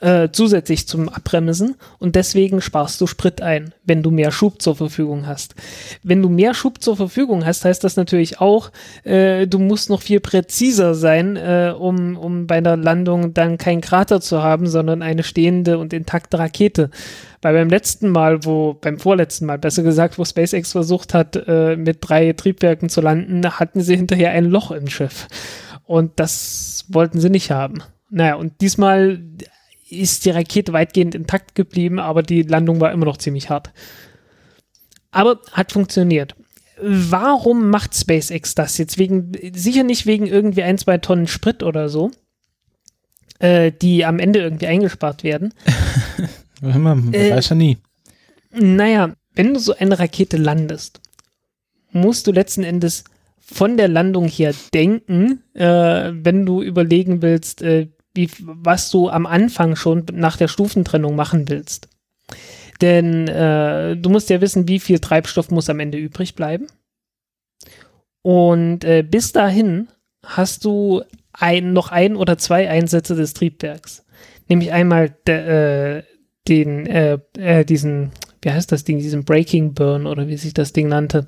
äh, 0.00 0.28
zusätzlich 0.30 0.86
zum 0.86 1.08
Abbremsen 1.08 1.76
und 1.98 2.16
deswegen 2.16 2.60
sparst 2.60 3.00
du 3.00 3.06
Sprit 3.06 3.40
ein, 3.40 3.72
wenn 3.84 4.02
du 4.02 4.10
mehr 4.10 4.30
Schub 4.30 4.60
zur 4.60 4.76
Verfügung 4.76 5.26
hast. 5.26 5.54
Wenn 6.02 6.20
du 6.20 6.28
mehr 6.28 6.52
Schub 6.52 6.82
zur 6.82 6.96
Verfügung 6.96 7.46
hast, 7.46 7.64
heißt 7.64 7.82
das 7.82 7.96
natürlich 7.96 8.38
auch, 8.40 8.70
äh, 9.04 9.46
du 9.46 9.58
musst 9.58 9.88
noch 9.88 10.02
viel 10.02 10.20
präziser 10.20 10.94
sein, 10.94 11.36
äh, 11.36 11.72
um, 11.76 12.16
um 12.16 12.46
bei 12.46 12.60
der 12.60 12.76
Landung 12.76 13.32
dann 13.32 13.56
keinen 13.56 13.80
Krater 13.80 14.20
zu 14.20 14.42
haben, 14.42 14.66
sondern 14.66 15.00
eine 15.00 15.22
stehende 15.22 15.78
und 15.78 15.94
intakte 15.94 16.38
Rakete. 16.38 16.90
Weil 17.40 17.54
beim 17.54 17.70
letzten 17.70 18.10
Mal, 18.10 18.44
wo, 18.44 18.74
beim 18.74 18.98
vorletzten 18.98 19.46
Mal 19.46 19.58
besser 19.58 19.82
gesagt, 19.82 20.18
wo 20.18 20.24
SpaceX 20.24 20.72
versucht 20.72 21.14
hat, 21.14 21.36
äh, 21.46 21.76
mit 21.76 21.98
drei 22.00 22.34
Triebwerken 22.34 22.90
zu 22.90 23.00
landen, 23.00 23.42
hatten 23.58 23.80
sie 23.80 23.96
hinterher 23.96 24.32
ein 24.32 24.44
Loch 24.44 24.72
im 24.72 24.88
Schiff. 24.88 25.26
Und 25.84 26.18
das 26.20 26.84
wollten 26.88 27.20
sie 27.20 27.30
nicht 27.30 27.50
haben. 27.50 27.82
Naja, 28.10 28.34
und 28.34 28.60
diesmal 28.60 29.20
ist 30.00 30.24
die 30.24 30.30
Rakete 30.30 30.72
weitgehend 30.72 31.14
intakt 31.14 31.54
geblieben, 31.54 31.98
aber 31.98 32.22
die 32.22 32.42
Landung 32.42 32.80
war 32.80 32.92
immer 32.92 33.06
noch 33.06 33.16
ziemlich 33.16 33.50
hart. 33.50 33.70
Aber 35.10 35.40
hat 35.52 35.72
funktioniert. 35.72 36.34
Warum 36.80 37.70
macht 37.70 37.94
SpaceX 37.94 38.54
das 38.54 38.76
jetzt? 38.76 38.98
Wegen, 38.98 39.32
sicher 39.54 39.82
nicht 39.82 40.06
wegen 40.06 40.26
irgendwie 40.26 40.62
ein, 40.62 40.76
zwei 40.76 40.98
Tonnen 40.98 41.26
Sprit 41.26 41.62
oder 41.62 41.88
so, 41.88 42.10
äh, 43.38 43.72
die 43.72 44.04
am 44.04 44.18
Ende 44.18 44.40
irgendwie 44.40 44.66
eingespart 44.66 45.24
werden. 45.24 45.54
Man 46.60 47.14
äh, 47.14 47.30
weiß 47.30 47.50
ja 47.50 47.56
nie. 47.56 47.78
Naja, 48.52 49.14
wenn 49.34 49.54
du 49.54 49.60
so 49.60 49.74
eine 49.74 49.98
Rakete 49.98 50.36
landest, 50.36 51.00
musst 51.92 52.26
du 52.26 52.32
letzten 52.32 52.62
Endes 52.62 53.04
von 53.38 53.76
der 53.76 53.88
Landung 53.88 54.26
her 54.26 54.54
denken, 54.74 55.42
äh, 55.54 56.12
wenn 56.12 56.44
du 56.44 56.62
überlegen 56.62 57.22
willst, 57.22 57.62
äh, 57.62 57.88
wie, 58.16 58.30
was 58.38 58.90
du 58.90 59.08
am 59.08 59.26
Anfang 59.26 59.76
schon 59.76 60.06
nach 60.12 60.36
der 60.36 60.48
Stufentrennung 60.48 61.14
machen 61.14 61.48
willst. 61.48 61.88
Denn 62.80 63.28
äh, 63.28 63.96
du 63.96 64.10
musst 64.10 64.30
ja 64.30 64.40
wissen, 64.40 64.68
wie 64.68 64.80
viel 64.80 64.98
Treibstoff 64.98 65.50
muss 65.50 65.70
am 65.70 65.80
Ende 65.80 65.98
übrig 65.98 66.34
bleiben. 66.34 66.66
Und 68.22 68.84
äh, 68.84 69.02
bis 69.02 69.32
dahin 69.32 69.88
hast 70.24 70.64
du 70.64 71.02
ein, 71.32 71.72
noch 71.72 71.90
ein 71.90 72.16
oder 72.16 72.38
zwei 72.38 72.68
Einsätze 72.68 73.14
des 73.14 73.34
Triebwerks. 73.34 74.04
Nämlich 74.48 74.72
einmal 74.72 75.14
de, 75.26 75.98
äh, 75.98 76.02
den, 76.48 76.86
äh, 76.86 77.18
äh, 77.38 77.64
diesen, 77.64 78.12
wie 78.42 78.50
heißt 78.50 78.70
das 78.72 78.84
Ding, 78.84 78.98
diesen 78.98 79.24
Breaking 79.24 79.74
Burn 79.74 80.06
oder 80.06 80.28
wie 80.28 80.36
sich 80.36 80.54
das 80.54 80.72
Ding 80.72 80.88
nannte. 80.88 81.24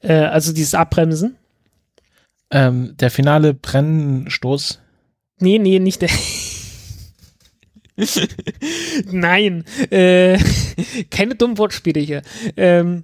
Äh, 0.00 0.14
also 0.14 0.52
dieses 0.52 0.74
Abbremsen. 0.74 1.36
Ähm, 2.50 2.94
der 2.98 3.10
finale 3.10 3.54
Brennstoß. 3.54 4.81
Nee, 5.42 5.58
nee, 5.58 5.80
nicht 5.80 6.02
der. 6.02 6.08
Nein, 9.10 9.64
äh, 9.90 10.38
keine 11.10 11.34
dummen 11.34 11.58
Wortspiele 11.58 12.00
hier. 12.00 12.22
Ähm, 12.56 13.02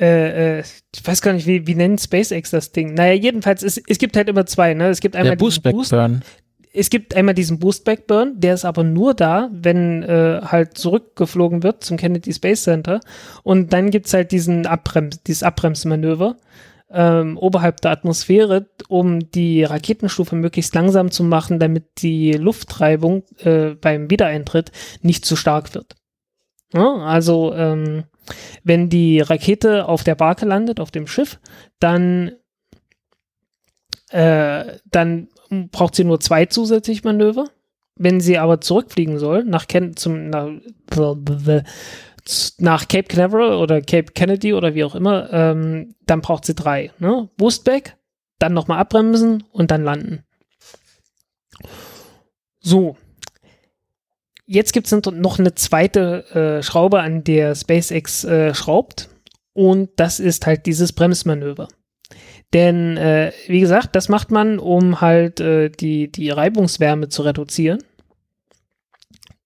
äh, 0.00 0.60
äh, 0.60 0.62
ich 0.94 1.06
weiß 1.06 1.20
gar 1.20 1.34
nicht, 1.34 1.46
wie, 1.46 1.66
wie 1.66 1.74
nennt 1.74 2.00
SpaceX 2.00 2.50
das 2.50 2.72
Ding? 2.72 2.94
Naja, 2.94 3.12
jedenfalls, 3.12 3.62
es, 3.62 3.80
es 3.86 3.98
gibt 3.98 4.16
halt 4.16 4.28
immer 4.28 4.46
zwei, 4.46 4.72
ne? 4.72 4.88
Es 4.88 5.00
gibt 5.00 5.14
einmal 5.14 5.36
Der 5.36 5.36
Boost, 5.36 5.62
Burn. 5.62 6.22
es 6.72 6.88
gibt 6.88 7.14
einmal 7.14 7.34
diesen 7.34 7.58
Boostback 7.58 8.06
Burn, 8.06 8.40
der 8.40 8.54
ist 8.54 8.64
aber 8.64 8.82
nur 8.82 9.12
da, 9.12 9.50
wenn 9.52 10.02
äh, 10.02 10.40
halt 10.42 10.78
zurückgeflogen 10.78 11.62
wird 11.62 11.84
zum 11.84 11.98
Kennedy 11.98 12.32
Space 12.32 12.62
Center. 12.64 13.00
Und 13.42 13.74
dann 13.74 13.90
gibt's 13.90 14.14
halt 14.14 14.32
diesen 14.32 14.66
Abbrems, 14.66 15.22
dieses 15.22 15.42
Abbremsmanöver 15.42 16.36
ähm, 16.92 17.38
oberhalb 17.38 17.80
der 17.80 17.90
Atmosphäre, 17.90 18.66
um 18.88 19.30
die 19.30 19.64
Raketenstufe 19.64 20.36
möglichst 20.36 20.74
langsam 20.74 21.10
zu 21.10 21.24
machen, 21.24 21.58
damit 21.58 22.02
die 22.02 22.32
Lufttreibung 22.32 23.24
äh, 23.38 23.70
beim 23.70 24.10
Wiedereintritt 24.10 24.72
nicht 25.00 25.24
zu 25.24 25.36
stark 25.36 25.74
wird. 25.74 25.96
Ja, 26.72 26.96
also 26.96 27.54
ähm, 27.54 28.04
wenn 28.62 28.88
die 28.88 29.20
Rakete 29.20 29.88
auf 29.88 30.04
der 30.04 30.14
Barke 30.14 30.46
landet, 30.46 30.80
auf 30.80 30.90
dem 30.90 31.06
Schiff, 31.06 31.40
dann, 31.80 32.32
äh, 34.10 34.78
dann 34.90 35.28
braucht 35.70 35.94
sie 35.94 36.04
nur 36.04 36.20
zwei 36.20 36.46
zusätzliche 36.46 37.02
Manöver. 37.04 37.48
Wenn 37.96 38.20
sie 38.20 38.38
aber 38.38 38.60
zurückfliegen 38.62 39.18
soll, 39.18 39.44
nach, 39.44 39.68
Ken 39.68 39.96
zum, 39.96 40.30
nach, 40.30 40.48
nach 42.58 42.88
Cape 42.88 43.08
Canaveral 43.08 43.54
oder 43.54 43.80
Cape 43.80 44.12
Kennedy 44.12 44.54
oder 44.54 44.74
wie 44.74 44.84
auch 44.84 44.94
immer, 44.94 45.32
ähm, 45.32 45.94
dann 46.06 46.20
braucht 46.20 46.44
sie 46.44 46.54
drei. 46.54 46.92
Ne? 46.98 47.28
Boostback, 47.36 47.96
dann 48.38 48.54
nochmal 48.54 48.78
abbremsen 48.78 49.44
und 49.52 49.70
dann 49.70 49.84
landen. 49.84 50.24
So. 52.60 52.96
Jetzt 54.46 54.72
gibt 54.72 54.90
es 54.90 55.12
noch 55.12 55.38
eine 55.38 55.54
zweite 55.54 56.58
äh, 56.58 56.62
Schraube, 56.62 57.00
an 57.00 57.24
der 57.24 57.54
SpaceX 57.54 58.24
äh, 58.24 58.54
schraubt. 58.54 59.08
Und 59.54 59.90
das 59.96 60.20
ist 60.20 60.46
halt 60.46 60.66
dieses 60.66 60.92
Bremsmanöver. 60.92 61.68
Denn, 62.52 62.96
äh, 62.96 63.32
wie 63.46 63.60
gesagt, 63.60 63.96
das 63.96 64.08
macht 64.08 64.30
man, 64.30 64.58
um 64.58 65.00
halt 65.00 65.40
äh, 65.40 65.70
die, 65.70 66.12
die 66.12 66.30
Reibungswärme 66.30 67.08
zu 67.08 67.22
reduzieren. 67.22 67.82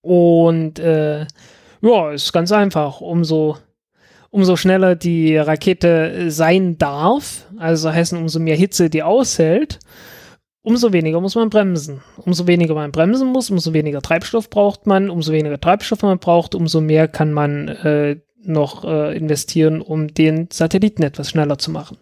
Und 0.01 0.79
äh, 0.79 1.25
ja, 1.81 2.11
ist 2.11 2.33
ganz 2.33 2.51
einfach. 2.51 3.01
Umso, 3.01 3.57
umso 4.29 4.55
schneller 4.55 4.95
die 4.95 5.37
Rakete 5.37 6.29
sein 6.31 6.77
darf, 6.77 7.47
also 7.57 7.91
heißen, 7.91 8.17
umso 8.17 8.39
mehr 8.39 8.55
Hitze 8.55 8.89
die 8.89 9.03
aushält, 9.03 9.79
umso 10.61 10.91
weniger 10.91 11.21
muss 11.21 11.35
man 11.35 11.49
bremsen. 11.49 12.01
Umso 12.17 12.47
weniger 12.47 12.75
man 12.75 12.91
bremsen 12.91 13.27
muss, 13.29 13.49
umso 13.49 13.73
weniger 13.73 14.01
Treibstoff 14.01 14.49
braucht 14.49 14.85
man, 14.87 15.09
umso 15.09 15.31
weniger 15.31 15.59
Treibstoff 15.59 16.01
man 16.01 16.19
braucht, 16.19 16.55
umso 16.55 16.81
mehr 16.81 17.07
kann 17.07 17.31
man 17.31 17.67
äh, 17.69 18.17
noch 18.43 18.83
äh, 18.83 19.15
investieren, 19.15 19.81
um 19.81 20.13
den 20.13 20.49
Satelliten 20.51 21.03
etwas 21.03 21.29
schneller 21.29 21.57
zu 21.57 21.71
machen. 21.71 21.97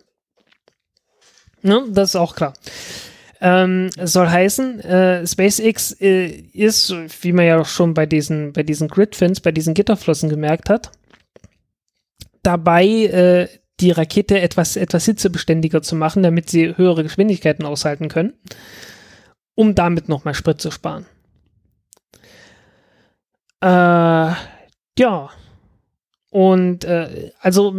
Ne? 1.61 1.83
Das 1.89 2.09
ist 2.09 2.15
auch 2.15 2.35
klar. 2.35 2.53
Ähm, 3.47 3.91
soll 4.03 4.27
heißen, 4.27 4.79
äh, 4.79 5.27
SpaceX 5.27 5.91
äh, 6.01 6.25
ist, 6.25 6.91
wie 7.21 7.31
man 7.31 7.45
ja 7.45 7.59
auch 7.59 7.67
schon 7.67 7.93
bei 7.93 8.07
diesen, 8.07 8.53
bei 8.53 8.63
diesen 8.63 8.87
Gridfins, 8.87 9.39
bei 9.39 9.51
diesen 9.51 9.75
Gitterflossen 9.75 10.29
gemerkt 10.29 10.67
hat, 10.67 10.91
dabei 12.41 12.85
äh, 12.87 13.47
die 13.79 13.91
Rakete 13.91 14.41
etwas, 14.41 14.77
etwas 14.77 15.05
hitzebeständiger 15.05 15.83
zu 15.83 15.95
machen, 15.95 16.23
damit 16.23 16.49
sie 16.49 16.75
höhere 16.75 17.03
Geschwindigkeiten 17.03 17.67
aushalten 17.67 18.09
können, 18.09 18.33
um 19.53 19.75
damit 19.75 20.09
nochmal 20.09 20.33
Sprit 20.33 20.59
zu 20.59 20.71
sparen. 20.71 21.05
Äh, 23.61 24.33
ja. 24.97 25.29
Und 26.31 26.83
äh, 26.83 27.31
also 27.41 27.75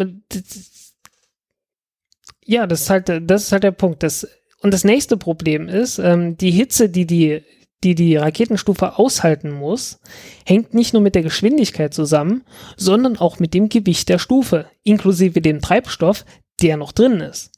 ja, 2.45 2.69
das 2.69 2.83
ist 2.83 2.91
halt, 2.91 3.09
das 3.09 3.43
ist 3.47 3.53
halt 3.53 3.65
der 3.65 3.73
Punkt. 3.73 4.05
Das 4.05 4.29
und 4.63 4.73
das 4.73 4.85
nächste 4.85 5.17
Problem 5.17 5.69
ist, 5.69 5.99
ähm, 5.99 6.37
die 6.37 6.51
Hitze, 6.51 6.89
die 6.89 7.07
die, 7.07 7.43
die 7.85 7.95
die 7.95 8.17
Raketenstufe 8.17 8.99
aushalten 8.99 9.51
muss, 9.51 10.01
hängt 10.45 10.75
nicht 10.75 10.93
nur 10.93 11.03
mit 11.03 11.15
der 11.15 11.23
Geschwindigkeit 11.23 11.93
zusammen, 11.93 12.45
sondern 12.77 13.17
auch 13.17 13.39
mit 13.39 13.55
dem 13.55 13.69
Gewicht 13.69 14.09
der 14.09 14.19
Stufe, 14.19 14.67
inklusive 14.83 15.41
dem 15.41 15.61
Treibstoff, 15.61 16.25
der 16.63 16.77
noch 16.77 16.93
drin 16.93 17.21
ist. 17.21 17.53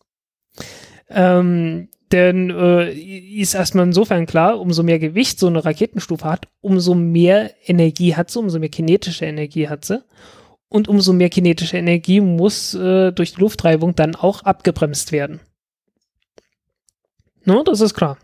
Ähm, 1.09 1.89
denn 2.11 2.51
äh, 2.51 2.93
ist 2.93 3.55
erstmal 3.55 3.87
insofern 3.87 4.27
klar, 4.27 4.61
umso 4.61 4.83
mehr 4.83 4.99
Gewicht 4.99 5.39
so 5.39 5.47
eine 5.47 5.65
Raketenstufe 5.65 6.25
hat, 6.25 6.49
umso 6.61 6.95
mehr 6.95 7.53
Energie 7.67 8.15
hat 8.15 8.31
sie, 8.31 8.39
umso 8.39 8.59
mehr 8.59 8.71
kinetische 8.71 9.27
Energie 9.27 9.69
hat 9.69 9.85
sie. 9.85 10.03
Und 10.71 10.89
umso 10.89 11.15
mehr 11.15 11.31
kinetische 11.31 11.79
Energie 11.79 12.21
muss 12.21 12.75
äh, 12.75 13.13
durch 13.13 13.35
die 13.35 13.41
Luftreibung 13.41 13.95
dann 13.95 14.15
auch 14.15 14.43
abgebremst 14.43 15.13
werden. 15.13 15.41
No, 17.49 17.63
das 17.63 17.81
ist 17.81 17.95
klar. 17.95 18.19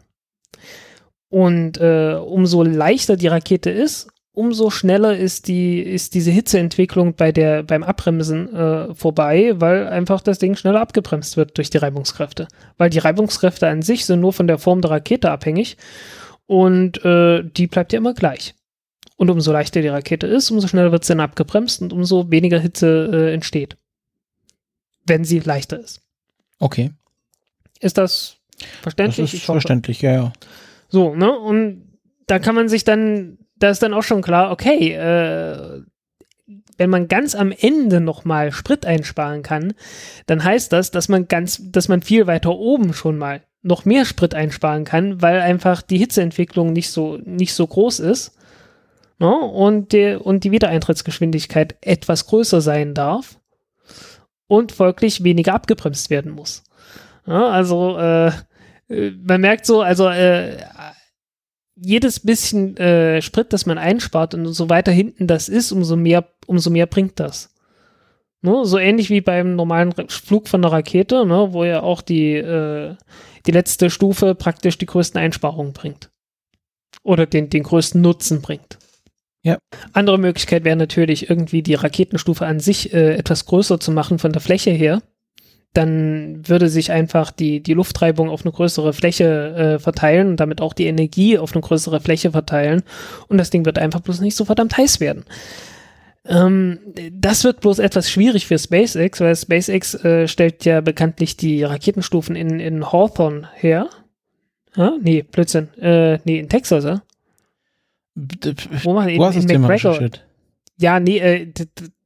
Und 1.30 1.78
äh, 1.78 2.14
umso 2.14 2.62
leichter 2.62 3.16
die 3.16 3.26
Rakete 3.26 3.70
ist, 3.70 4.08
umso 4.32 4.68
schneller 4.68 5.16
ist 5.16 5.48
die 5.48 5.80
ist 5.80 6.14
diese 6.14 6.30
Hitzeentwicklung 6.30 7.14
bei 7.14 7.32
der 7.32 7.62
beim 7.62 7.82
Abbremsen 7.84 8.54
äh, 8.54 8.94
vorbei, 8.94 9.54
weil 9.56 9.88
einfach 9.88 10.20
das 10.20 10.38
Ding 10.38 10.56
schneller 10.56 10.82
abgebremst 10.82 11.38
wird 11.38 11.56
durch 11.56 11.70
die 11.70 11.78
Reibungskräfte, 11.78 12.48
weil 12.76 12.90
die 12.90 12.98
Reibungskräfte 12.98 13.66
an 13.66 13.80
sich 13.80 14.04
sind 14.04 14.20
nur 14.20 14.34
von 14.34 14.46
der 14.46 14.58
Form 14.58 14.82
der 14.82 14.90
Rakete 14.90 15.30
abhängig 15.30 15.78
und 16.44 17.02
äh, 17.06 17.42
die 17.44 17.66
bleibt 17.66 17.94
ja 17.94 18.00
immer 18.00 18.12
gleich. 18.12 18.54
Und 19.16 19.30
umso 19.30 19.52
leichter 19.52 19.80
die 19.80 19.88
Rakete 19.88 20.26
ist, 20.26 20.50
umso 20.50 20.68
schneller 20.68 20.92
wird 20.92 21.06
sie 21.06 21.12
dann 21.14 21.20
abgebremst 21.20 21.80
und 21.80 21.94
umso 21.94 22.30
weniger 22.30 22.58
Hitze 22.58 23.08
äh, 23.10 23.32
entsteht, 23.32 23.78
wenn 25.06 25.24
sie 25.24 25.38
leichter 25.38 25.80
ist. 25.80 26.02
Okay. 26.58 26.90
Ist 27.80 27.96
das 27.96 28.36
Verständlich? 28.82 29.30
Das 29.30 29.34
ist 29.34 29.44
verständlich, 29.44 30.02
ja, 30.02 30.12
ja. 30.12 30.32
So, 30.88 31.14
ne? 31.14 31.36
Und 31.36 31.98
da 32.26 32.38
kann 32.38 32.54
man 32.54 32.68
sich 32.68 32.84
dann, 32.84 33.38
da 33.56 33.70
ist 33.70 33.82
dann 33.82 33.94
auch 33.94 34.02
schon 34.02 34.22
klar, 34.22 34.50
okay, 34.50 34.92
äh, 34.92 35.82
wenn 36.76 36.90
man 36.90 37.08
ganz 37.08 37.34
am 37.34 37.52
Ende 37.52 38.00
nochmal 38.00 38.52
Sprit 38.52 38.84
einsparen 38.84 39.42
kann, 39.42 39.74
dann 40.26 40.42
heißt 40.42 40.72
das, 40.72 40.90
dass 40.90 41.08
man 41.08 41.28
ganz, 41.28 41.60
dass 41.70 41.88
man 41.88 42.02
viel 42.02 42.26
weiter 42.26 42.50
oben 42.56 42.94
schon 42.94 43.16
mal 43.16 43.42
noch 43.62 43.84
mehr 43.84 44.04
Sprit 44.04 44.34
einsparen 44.34 44.84
kann, 44.84 45.22
weil 45.22 45.40
einfach 45.40 45.82
die 45.82 45.98
Hitzeentwicklung 45.98 46.72
nicht 46.72 46.90
so, 46.90 47.18
nicht 47.24 47.54
so 47.54 47.66
groß 47.66 48.00
ist. 48.00 48.36
Ne? 49.18 49.34
Und, 49.34 49.92
der, 49.92 50.26
und 50.26 50.44
die 50.44 50.50
Wiedereintrittsgeschwindigkeit 50.50 51.76
etwas 51.80 52.26
größer 52.26 52.60
sein 52.60 52.94
darf 52.94 53.38
und 54.46 54.72
folglich 54.72 55.24
weniger 55.24 55.54
abgebremst 55.54 56.10
werden 56.10 56.32
muss. 56.32 56.62
Ja, 57.26 57.48
also 57.48 57.96
äh, 57.98 58.32
äh, 58.88 59.10
man 59.22 59.40
merkt 59.40 59.66
so, 59.66 59.80
also 59.80 60.08
äh, 60.08 60.58
jedes 61.76 62.20
bisschen 62.20 62.76
äh, 62.76 63.20
Sprit, 63.20 63.52
das 63.52 63.66
man 63.66 63.78
einspart 63.78 64.34
und 64.34 64.46
so 64.46 64.68
weiter 64.68 64.92
hinten 64.92 65.26
das 65.26 65.48
ist, 65.48 65.72
umso 65.72 65.96
mehr, 65.96 66.28
umso 66.46 66.70
mehr 66.70 66.86
bringt 66.86 67.18
das. 67.18 67.54
Ne? 68.42 68.64
So 68.64 68.78
ähnlich 68.78 69.10
wie 69.10 69.20
beim 69.20 69.56
normalen 69.56 69.92
Flug 70.08 70.48
von 70.48 70.64
einer 70.64 70.72
Rakete, 70.72 71.26
ne? 71.26 71.52
wo 71.52 71.64
ja 71.64 71.82
auch 71.82 72.02
die, 72.02 72.34
äh, 72.34 72.94
die 73.46 73.50
letzte 73.50 73.90
Stufe 73.90 74.34
praktisch 74.34 74.78
die 74.78 74.86
größten 74.86 75.20
Einsparungen 75.20 75.72
bringt. 75.72 76.10
Oder 77.02 77.26
den, 77.26 77.50
den 77.50 77.64
größten 77.64 78.00
Nutzen 78.00 78.40
bringt. 78.40 78.78
Ja. 79.42 79.58
Andere 79.92 80.18
Möglichkeit 80.18 80.64
wäre 80.64 80.76
natürlich 80.76 81.28
irgendwie 81.28 81.62
die 81.62 81.74
Raketenstufe 81.74 82.46
an 82.46 82.60
sich 82.60 82.94
äh, 82.94 83.14
etwas 83.16 83.44
größer 83.44 83.80
zu 83.80 83.90
machen 83.90 84.18
von 84.18 84.32
der 84.32 84.40
Fläche 84.40 84.70
her 84.70 85.02
dann 85.74 86.48
würde 86.48 86.68
sich 86.68 86.92
einfach 86.92 87.30
die, 87.30 87.60
die 87.60 87.74
Luftreibung 87.74 88.30
auf 88.30 88.44
eine 88.44 88.52
größere 88.52 88.92
Fläche 88.92 89.74
äh, 89.74 89.78
verteilen 89.78 90.28
und 90.28 90.40
damit 90.40 90.60
auch 90.60 90.72
die 90.72 90.86
Energie 90.86 91.36
auf 91.36 91.52
eine 91.52 91.62
größere 91.62 92.00
Fläche 92.00 92.30
verteilen. 92.30 92.82
Und 93.28 93.38
das 93.38 93.50
Ding 93.50 93.66
wird 93.66 93.78
einfach 93.78 94.00
bloß 94.00 94.20
nicht 94.20 94.36
so 94.36 94.44
verdammt 94.44 94.76
heiß 94.76 95.00
werden. 95.00 95.24
Ähm, 96.26 96.78
das 97.12 97.44
wird 97.44 97.60
bloß 97.60 97.80
etwas 97.80 98.10
schwierig 98.10 98.46
für 98.46 98.58
SpaceX, 98.58 99.20
weil 99.20 99.36
SpaceX 99.36 99.94
äh, 100.04 100.28
stellt 100.28 100.64
ja 100.64 100.80
bekanntlich 100.80 101.36
die 101.36 101.64
Raketenstufen 101.64 102.36
in, 102.36 102.60
in 102.60 102.90
Hawthorne 102.90 103.48
her. 103.54 103.88
Ja? 104.76 104.92
Nee, 105.02 105.22
Blödsinn. 105.22 105.74
Äh, 105.74 106.18
nee, 106.24 106.38
in 106.38 106.48
Texas, 106.48 106.84
ja? 106.84 107.02
Wo 108.14 108.94
machen 108.94 109.08
in, 109.08 109.50
in 109.50 109.60
McGregor. 109.60 109.98
Ja, 110.78 111.00
nee, 111.00 111.18
äh, 111.18 111.52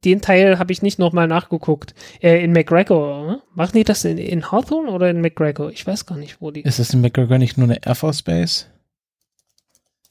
den 0.05 0.21
Teil 0.21 0.59
habe 0.59 0.71
ich 0.71 0.81
nicht 0.81 0.99
nochmal 0.99 1.27
nachgeguckt. 1.27 1.93
Äh, 2.21 2.43
in 2.43 2.51
McGregor, 2.51 3.25
ne? 3.25 3.41
Machen 3.53 3.73
die 3.77 3.83
das 3.83 4.05
in, 4.05 4.17
in 4.17 4.51
Hawthorne 4.51 4.91
oder 4.91 5.09
in 5.09 5.21
McGregor? 5.21 5.71
Ich 5.71 5.85
weiß 5.85 6.05
gar 6.05 6.17
nicht, 6.17 6.37
wo 6.39 6.51
die. 6.51 6.61
Ist 6.61 6.79
das 6.79 6.93
in 6.93 7.01
McGregor 7.01 7.37
nicht 7.37 7.57
nur 7.57 7.67
eine 7.67 7.85
Air 7.85 7.95
Force 7.95 8.21
Base? 8.21 8.65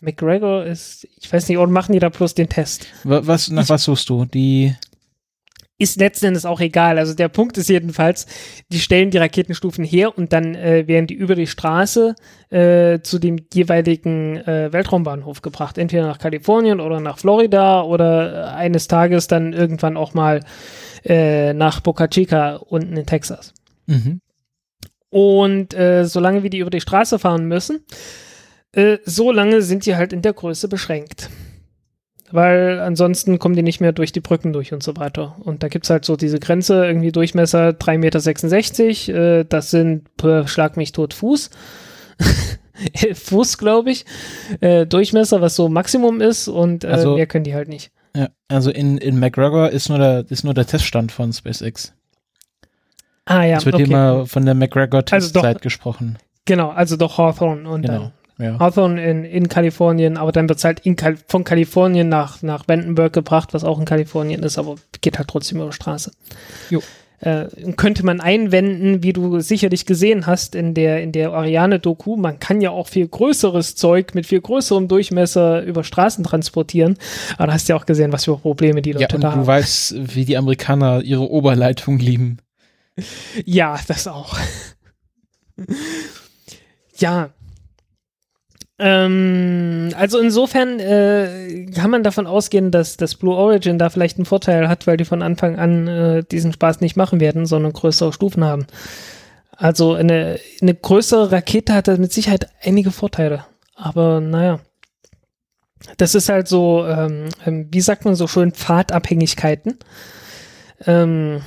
McGregor 0.00 0.64
ist, 0.64 1.08
ich 1.20 1.32
weiß 1.32 1.48
nicht, 1.48 1.58
oder 1.58 1.72
machen 1.72 1.92
die 1.92 1.98
da 1.98 2.08
bloß 2.08 2.34
den 2.34 2.48
Test? 2.48 2.86
Was, 3.02 3.50
nach 3.50 3.68
was 3.68 3.84
suchst 3.84 4.08
du? 4.08 4.26
Die 4.26 4.76
ist 5.78 6.00
letzten 6.00 6.26
Endes 6.26 6.44
auch 6.44 6.60
egal. 6.60 6.98
Also 6.98 7.14
der 7.14 7.28
Punkt 7.28 7.56
ist 7.56 7.68
jedenfalls, 7.68 8.26
die 8.70 8.80
stellen 8.80 9.10
die 9.10 9.18
Raketenstufen 9.18 9.84
her 9.84 10.16
und 10.18 10.32
dann 10.32 10.56
äh, 10.56 10.88
werden 10.88 11.06
die 11.06 11.14
über 11.14 11.36
die 11.36 11.46
Straße 11.46 12.16
äh, 12.50 12.98
zu 13.00 13.20
dem 13.20 13.36
jeweiligen 13.54 14.36
äh, 14.38 14.72
Weltraumbahnhof 14.72 15.40
gebracht. 15.40 15.78
Entweder 15.78 16.06
nach 16.06 16.18
Kalifornien 16.18 16.80
oder 16.80 16.98
nach 16.98 17.18
Florida 17.18 17.82
oder 17.82 18.32
äh, 18.32 18.56
eines 18.56 18.88
Tages 18.88 19.28
dann 19.28 19.52
irgendwann 19.52 19.96
auch 19.96 20.14
mal 20.14 20.40
äh, 21.04 21.52
nach 21.52 21.80
Boca 21.80 22.08
Chica 22.08 22.56
unten 22.56 22.96
in 22.96 23.06
Texas. 23.06 23.54
Mhm. 23.86 24.20
Und 25.10 25.74
äh, 25.74 26.04
solange 26.04 26.42
wie 26.42 26.50
die 26.50 26.58
über 26.58 26.70
die 26.70 26.80
Straße 26.80 27.20
fahren 27.20 27.46
müssen, 27.46 27.84
äh, 28.72 28.98
so 29.04 29.30
lange 29.30 29.62
sind 29.62 29.86
die 29.86 29.94
halt 29.94 30.12
in 30.12 30.22
der 30.22 30.32
Größe 30.32 30.68
beschränkt 30.68 31.30
weil 32.30 32.80
ansonsten 32.80 33.38
kommen 33.38 33.54
die 33.54 33.62
nicht 33.62 33.80
mehr 33.80 33.92
durch 33.92 34.12
die 34.12 34.20
Brücken 34.20 34.52
durch 34.52 34.72
und 34.72 34.82
so 34.82 34.96
weiter. 34.96 35.36
Und 35.40 35.62
da 35.62 35.68
gibt's 35.68 35.90
halt 35.90 36.04
so 36.04 36.16
diese 36.16 36.38
Grenze, 36.38 36.86
irgendwie 36.86 37.12
Durchmesser 37.12 37.70
3,66 37.70 39.08
Meter, 39.08 39.40
äh, 39.40 39.44
das 39.48 39.70
sind, 39.70 40.08
äh, 40.22 40.46
schlag 40.46 40.76
mich 40.76 40.92
tot, 40.92 41.14
Fuß. 41.14 41.50
Fuß, 43.14 43.58
glaube 43.58 43.90
ich. 43.90 44.04
Äh, 44.60 44.86
Durchmesser, 44.86 45.40
was 45.40 45.56
so 45.56 45.68
Maximum 45.68 46.20
ist 46.20 46.48
und 46.48 46.84
äh, 46.84 46.88
also, 46.88 47.16
mehr 47.16 47.26
können 47.26 47.44
die 47.44 47.54
halt 47.54 47.68
nicht. 47.68 47.90
Ja, 48.16 48.28
also 48.48 48.70
in, 48.70 48.98
in 48.98 49.18
McGregor 49.18 49.70
ist 49.70 49.88
nur, 49.88 49.98
der, 49.98 50.24
ist 50.28 50.44
nur 50.44 50.54
der 50.54 50.66
Teststand 50.66 51.12
von 51.12 51.32
SpaceX. 51.32 51.94
Ah 53.26 53.44
ja, 53.44 53.58
Es 53.58 53.66
wird 53.66 53.74
okay. 53.74 53.84
immer 53.84 54.26
von 54.26 54.44
der 54.46 54.54
McGregor-Testzeit 54.54 55.44
also 55.44 55.58
gesprochen. 55.60 56.18
Genau, 56.46 56.70
also 56.70 56.96
doch 56.96 57.18
Hawthorne 57.18 57.68
und 57.68 57.82
genau. 57.82 57.98
dann 57.98 58.12
ja. 58.38 58.58
Hawthorne 58.58 59.04
in, 59.04 59.24
in 59.24 59.48
Kalifornien, 59.48 60.16
aber 60.16 60.32
dann 60.32 60.48
wird 60.48 60.58
es 60.58 60.64
halt 60.64 60.80
in 60.80 60.96
Kal 60.96 61.16
von 61.26 61.44
Kalifornien 61.44 62.08
nach, 62.08 62.42
nach 62.42 62.68
Vandenberg 62.68 63.12
gebracht, 63.12 63.52
was 63.52 63.64
auch 63.64 63.78
in 63.78 63.84
Kalifornien 63.84 64.42
ist, 64.42 64.58
aber 64.58 64.76
geht 65.00 65.18
halt 65.18 65.28
trotzdem 65.28 65.60
über 65.60 65.72
Straße. 65.72 66.12
Jo. 66.70 66.82
Äh, 67.20 67.46
könnte 67.76 68.06
man 68.06 68.20
einwenden, 68.20 69.02
wie 69.02 69.12
du 69.12 69.40
sicherlich 69.40 69.86
gesehen 69.86 70.28
hast 70.28 70.54
in 70.54 70.74
der, 70.74 71.02
in 71.02 71.10
der 71.10 71.32
Ariane-Doku, 71.32 72.16
man 72.16 72.38
kann 72.38 72.60
ja 72.60 72.70
auch 72.70 72.86
viel 72.86 73.08
größeres 73.08 73.74
Zeug 73.74 74.14
mit 74.14 74.24
viel 74.24 74.40
größerem 74.40 74.86
Durchmesser 74.86 75.64
über 75.64 75.82
Straßen 75.82 76.22
transportieren. 76.22 76.96
Aber 77.36 77.48
da 77.48 77.54
hast 77.54 77.68
du 77.68 77.72
ja 77.72 77.76
auch 77.76 77.86
gesehen, 77.86 78.12
was 78.12 78.26
für 78.26 78.36
Probleme 78.36 78.82
die 78.82 78.92
Leute 78.92 79.02
ja, 79.02 79.14
und 79.16 79.20
da 79.22 79.32
haben. 79.32 79.40
Du 79.40 79.46
weißt, 79.48 80.14
wie 80.14 80.24
die 80.24 80.36
Amerikaner 80.36 81.02
ihre 81.02 81.28
Oberleitung 81.28 81.98
lieben. 81.98 82.38
Ja, 83.44 83.80
das 83.88 84.06
auch. 84.06 84.38
ja, 86.98 87.30
ähm, 88.78 89.90
also 89.96 90.18
insofern 90.18 90.78
äh, 90.78 91.66
kann 91.74 91.90
man 91.90 92.04
davon 92.04 92.26
ausgehen, 92.26 92.70
dass 92.70 92.96
das 92.96 93.16
Blue 93.16 93.34
Origin 93.34 93.78
da 93.78 93.90
vielleicht 93.90 94.18
einen 94.18 94.26
Vorteil 94.26 94.68
hat, 94.68 94.86
weil 94.86 94.96
die 94.96 95.04
von 95.04 95.22
Anfang 95.22 95.58
an 95.58 95.88
äh, 95.88 96.24
diesen 96.24 96.52
Spaß 96.52 96.80
nicht 96.80 96.96
machen 96.96 97.18
werden, 97.18 97.46
sondern 97.46 97.72
größere 97.72 98.12
Stufen 98.12 98.44
haben. 98.44 98.66
Also 99.56 99.94
eine, 99.94 100.38
eine 100.62 100.74
größere 100.74 101.32
Rakete 101.32 101.74
hat 101.74 101.88
mit 101.98 102.12
Sicherheit 102.12 102.48
einige 102.62 102.92
Vorteile. 102.92 103.44
Aber 103.74 104.20
naja. 104.20 104.60
Das 105.96 106.14
ist 106.14 106.28
halt 106.28 106.48
so, 106.48 106.84
ähm, 106.86 107.28
ähm 107.46 107.68
wie 107.70 107.80
sagt 107.80 108.04
man 108.04 108.14
so 108.14 108.26
schön, 108.26 108.52
Pfadabhängigkeiten. 108.52 109.78
Ähm, 110.86 111.40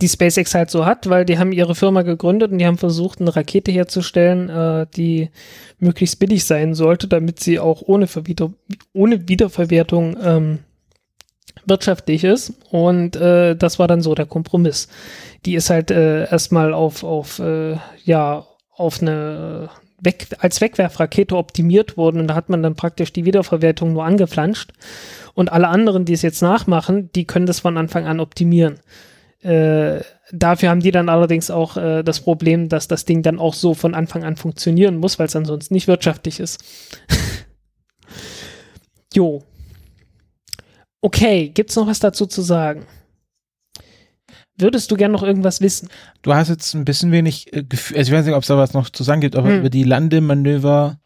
die 0.00 0.08
SpaceX 0.08 0.54
halt 0.54 0.70
so 0.70 0.86
hat, 0.86 1.08
weil 1.08 1.24
die 1.24 1.38
haben 1.38 1.52
ihre 1.52 1.74
Firma 1.74 2.02
gegründet 2.02 2.52
und 2.52 2.58
die 2.58 2.66
haben 2.66 2.78
versucht, 2.78 3.20
eine 3.20 3.34
Rakete 3.34 3.70
herzustellen, 3.70 4.48
äh, 4.48 4.86
die 4.96 5.30
möglichst 5.78 6.18
billig 6.18 6.44
sein 6.44 6.74
sollte, 6.74 7.08
damit 7.08 7.40
sie 7.40 7.58
auch 7.58 7.82
ohne, 7.82 8.06
Verwieder 8.06 8.52
ohne 8.92 9.28
Wiederverwertung 9.28 10.16
ähm, 10.22 10.58
wirtschaftlich 11.66 12.24
ist. 12.24 12.54
Und 12.70 13.16
äh, 13.16 13.54
das 13.56 13.78
war 13.78 13.88
dann 13.88 14.00
so 14.00 14.14
der 14.14 14.26
Kompromiss. 14.26 14.88
Die 15.44 15.54
ist 15.54 15.70
halt 15.70 15.90
äh, 15.90 16.28
erstmal 16.30 16.74
auf, 16.74 17.04
auf 17.04 17.38
äh, 17.38 17.76
ja, 18.04 18.46
auf 18.74 19.02
eine 19.02 19.70
Weg, 20.00 20.28
als 20.38 20.60
Wegwerfrakete 20.60 21.36
optimiert 21.36 21.96
worden 21.96 22.20
und 22.20 22.28
da 22.28 22.34
hat 22.36 22.48
man 22.48 22.62
dann 22.62 22.76
praktisch 22.76 23.12
die 23.12 23.24
Wiederverwertung 23.24 23.92
nur 23.92 24.04
angeflanscht. 24.04 24.72
Und 25.34 25.52
alle 25.52 25.68
anderen, 25.68 26.04
die 26.04 26.12
es 26.12 26.22
jetzt 26.22 26.42
nachmachen, 26.42 27.10
die 27.14 27.24
können 27.24 27.46
das 27.46 27.60
von 27.60 27.76
Anfang 27.76 28.06
an 28.06 28.20
optimieren. 28.20 28.78
Äh, 29.42 30.00
dafür 30.32 30.70
haben 30.70 30.80
die 30.80 30.90
dann 30.90 31.08
allerdings 31.08 31.50
auch 31.50 31.76
äh, 31.76 32.02
das 32.02 32.20
Problem, 32.20 32.68
dass 32.68 32.88
das 32.88 33.04
Ding 33.04 33.22
dann 33.22 33.38
auch 33.38 33.54
so 33.54 33.74
von 33.74 33.94
Anfang 33.94 34.24
an 34.24 34.36
funktionieren 34.36 34.96
muss, 34.96 35.18
weil 35.18 35.26
es 35.26 35.36
ansonsten 35.36 35.74
nicht 35.74 35.86
wirtschaftlich 35.86 36.40
ist. 36.40 36.64
jo. 39.14 39.42
Okay, 41.00 41.50
gibt's 41.50 41.76
noch 41.76 41.86
was 41.86 42.00
dazu 42.00 42.26
zu 42.26 42.42
sagen? 42.42 42.86
Würdest 44.60 44.90
du 44.90 44.96
gern 44.96 45.12
noch 45.12 45.22
irgendwas 45.22 45.60
wissen? 45.60 45.88
Du 46.22 46.34
hast 46.34 46.48
jetzt 46.48 46.74
ein 46.74 46.84
bisschen 46.84 47.12
wenig 47.12 47.52
äh, 47.52 47.62
Gefühl, 47.62 47.98
also 47.98 48.10
ich 48.10 48.18
weiß 48.18 48.26
nicht, 48.26 48.34
ob 48.34 48.42
es 48.42 48.48
da 48.48 48.56
was 48.56 48.74
noch 48.74 48.90
zu 48.90 49.04
sagen 49.04 49.20
gibt, 49.20 49.36
aber 49.36 49.50
hm. 49.50 49.60
über 49.60 49.70
die 49.70 49.84
Landemanöver. 49.84 50.98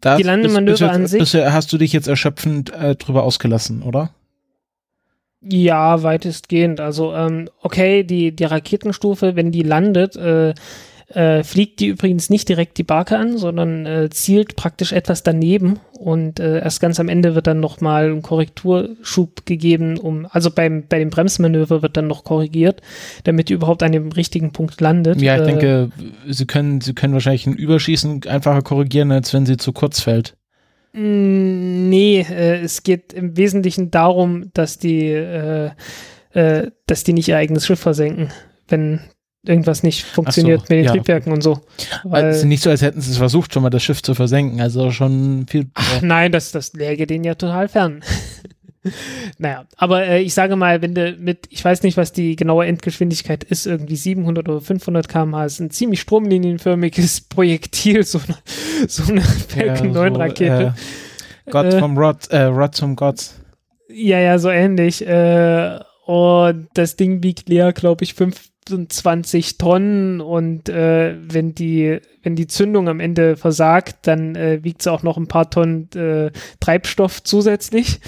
Das, 0.00 0.18
die 0.18 0.22
Landemanöver 0.22 0.98
bis, 0.98 1.10
bis, 1.10 1.34
an 1.34 1.34
sich. 1.34 1.34
Hast 1.34 1.72
du 1.72 1.78
dich 1.78 1.92
jetzt 1.92 2.06
erschöpfend 2.06 2.72
äh, 2.72 2.94
drüber 2.94 3.24
ausgelassen, 3.24 3.82
oder? 3.82 4.14
Ja, 5.42 6.02
weitestgehend. 6.02 6.80
Also, 6.80 7.14
ähm, 7.14 7.48
okay, 7.60 8.04
die, 8.04 8.34
die 8.34 8.44
Raketenstufe, 8.44 9.34
wenn 9.34 9.50
die 9.50 9.62
landet, 9.62 10.16
äh, 10.16 10.54
äh, 11.14 11.42
fliegt 11.42 11.80
die 11.80 11.88
übrigens 11.88 12.30
nicht 12.30 12.48
direkt 12.48 12.78
die 12.78 12.84
Barke 12.84 13.18
an, 13.18 13.36
sondern 13.36 13.86
äh, 13.86 14.08
zielt 14.10 14.56
praktisch 14.56 14.92
etwas 14.92 15.22
daneben 15.22 15.78
und 15.98 16.40
äh, 16.40 16.60
erst 16.60 16.80
ganz 16.80 16.98
am 17.00 17.08
Ende 17.08 17.34
wird 17.34 17.46
dann 17.46 17.60
nochmal 17.60 18.10
ein 18.10 18.22
Korrekturschub 18.22 19.44
gegeben, 19.46 19.98
um, 19.98 20.26
also 20.30 20.50
beim, 20.50 20.84
bei 20.88 20.98
dem 20.98 21.10
Bremsmanöver 21.10 21.82
wird 21.82 21.96
dann 21.96 22.06
noch 22.06 22.24
korrigiert, 22.24 22.80
damit 23.24 23.48
die 23.48 23.54
überhaupt 23.54 23.82
an 23.82 23.92
dem 23.92 24.10
richtigen 24.12 24.52
Punkt 24.52 24.80
landet. 24.80 25.20
Ja, 25.20 25.36
ich 25.36 25.42
äh, 25.42 25.46
denke, 25.46 25.90
sie 26.28 26.46
können, 26.46 26.80
sie 26.80 26.94
können 26.94 27.12
wahrscheinlich 27.12 27.46
ein 27.46 27.54
Überschießen 27.54 28.22
einfacher 28.26 28.62
korrigieren, 28.62 29.12
als 29.12 29.34
wenn 29.34 29.46
sie 29.46 29.56
zu 29.56 29.72
kurz 29.72 30.00
fällt. 30.00 30.34
Nee, 30.92 32.20
äh, 32.20 32.60
es 32.60 32.82
geht 32.82 33.12
im 33.12 33.36
Wesentlichen 33.36 33.90
darum, 33.90 34.50
dass 34.52 34.78
die, 34.78 35.06
äh, 35.06 35.70
äh, 36.32 36.70
dass 36.86 37.04
die 37.04 37.14
nicht 37.14 37.28
ihr 37.28 37.38
eigenes 37.38 37.66
Schiff 37.66 37.80
versenken, 37.80 38.30
wenn 38.68 39.00
irgendwas 39.44 39.82
nicht 39.82 40.04
funktioniert 40.04 40.60
so, 40.60 40.64
mit 40.64 40.70
den 40.70 40.84
ja. 40.84 40.92
Triebwerken 40.92 41.32
und 41.32 41.42
so. 41.42 41.60
Weil, 42.04 42.26
es 42.26 42.38
ist 42.38 42.44
nicht 42.44 42.62
so, 42.62 42.70
als 42.70 42.82
hätten 42.82 43.00
sie 43.00 43.10
es 43.10 43.16
versucht, 43.16 43.52
schon 43.52 43.62
mal 43.62 43.70
das 43.70 43.82
Schiff 43.82 44.02
zu 44.02 44.14
versenken. 44.14 44.60
Also 44.60 44.90
schon 44.90 45.46
viel. 45.48 45.70
Ach, 45.74 46.02
nein, 46.02 46.30
das, 46.30 46.52
das 46.52 46.74
läge 46.74 47.06
denen 47.06 47.24
ja 47.24 47.34
total 47.34 47.68
fern. 47.68 48.04
Naja, 49.38 49.66
aber 49.76 50.04
äh, 50.06 50.22
ich 50.22 50.34
sage 50.34 50.56
mal, 50.56 50.82
wenn 50.82 50.94
du 50.94 51.16
mit, 51.18 51.46
ich 51.50 51.64
weiß 51.64 51.82
nicht, 51.82 51.96
was 51.96 52.12
die 52.12 52.36
genaue 52.36 52.66
Endgeschwindigkeit 52.66 53.44
ist, 53.44 53.66
irgendwie 53.66 53.96
700 53.96 54.48
oder 54.48 54.60
500 54.60 55.08
km/h, 55.08 55.44
ist 55.44 55.60
ein 55.60 55.70
ziemlich 55.70 56.00
stromlinienförmiges 56.00 57.20
Projektil, 57.28 58.02
so 58.04 58.20
eine, 58.26 58.36
so 58.88 59.10
eine 59.10 59.20
Falcon 59.20 59.88
ja, 59.88 59.92
9 59.92 60.16
Rakete. 60.16 60.74
Äh, 61.46 61.50
Gott 61.50 61.66
äh, 61.66 61.78
vom 61.78 61.96
Rod, 61.96 62.28
äh, 62.30 62.44
Rod 62.44 62.74
zum 62.74 62.96
Gott. 62.96 63.30
Ja, 63.88 64.18
ja, 64.18 64.38
so 64.38 64.48
ähnlich. 64.48 65.06
Äh, 65.06 65.78
und 66.06 66.68
das 66.74 66.96
Ding 66.96 67.22
wiegt 67.22 67.48
leer, 67.48 67.72
glaube 67.72 68.04
ich, 68.04 68.14
25 68.68 69.58
Tonnen 69.58 70.20
und 70.20 70.68
äh, 70.68 71.16
wenn 71.20 71.54
die 71.54 72.00
wenn 72.22 72.36
die 72.36 72.46
Zündung 72.46 72.88
am 72.88 73.00
Ende 73.00 73.36
versagt, 73.36 74.06
dann 74.06 74.36
äh, 74.36 74.62
wiegt 74.62 74.82
es 74.82 74.86
auch 74.86 75.02
noch 75.02 75.16
ein 75.16 75.26
paar 75.26 75.50
Tonnen 75.50 75.90
äh, 75.94 76.30
Treibstoff 76.60 77.22
zusätzlich 77.22 78.00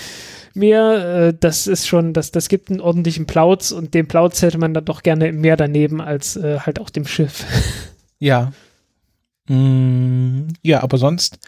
mehr. 0.55 1.29
Äh, 1.29 1.35
das 1.39 1.67
ist 1.67 1.89
schon, 1.89 2.13
das, 2.13 2.31
das 2.31 2.49
gibt 2.49 2.71
einen 2.71 2.81
ordentlichen 2.81 3.27
Plauz 3.27 3.73
und 3.73 3.95
den 3.95 4.07
Plauz 4.07 4.41
hätte 4.43 4.59
man 4.59 4.73
dann 4.75 4.85
doch 4.85 5.03
gerne 5.03 5.29
im 5.29 5.41
Meer 5.41 5.57
daneben 5.57 6.01
als 6.01 6.37
äh, 6.37 6.61
halt 6.61 6.81
auf 6.81 6.91
dem 6.91 7.07
Schiff. 7.07 7.45
Ja. 8.21 8.53
Mm, 9.49 10.47
ja, 10.63 10.83
aber 10.83 10.97
sonst 10.97 11.39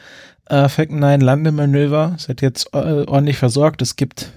äh, 0.50 0.68
Falcon 0.68 0.98
9 0.98 1.22
Landemanöver 1.22 2.16
seid 2.18 2.42
jetzt 2.42 2.74
äh, 2.74 3.04
ordentlich 3.06 3.38
versorgt. 3.38 3.80
Es 3.80 3.96
gibt 3.96 4.30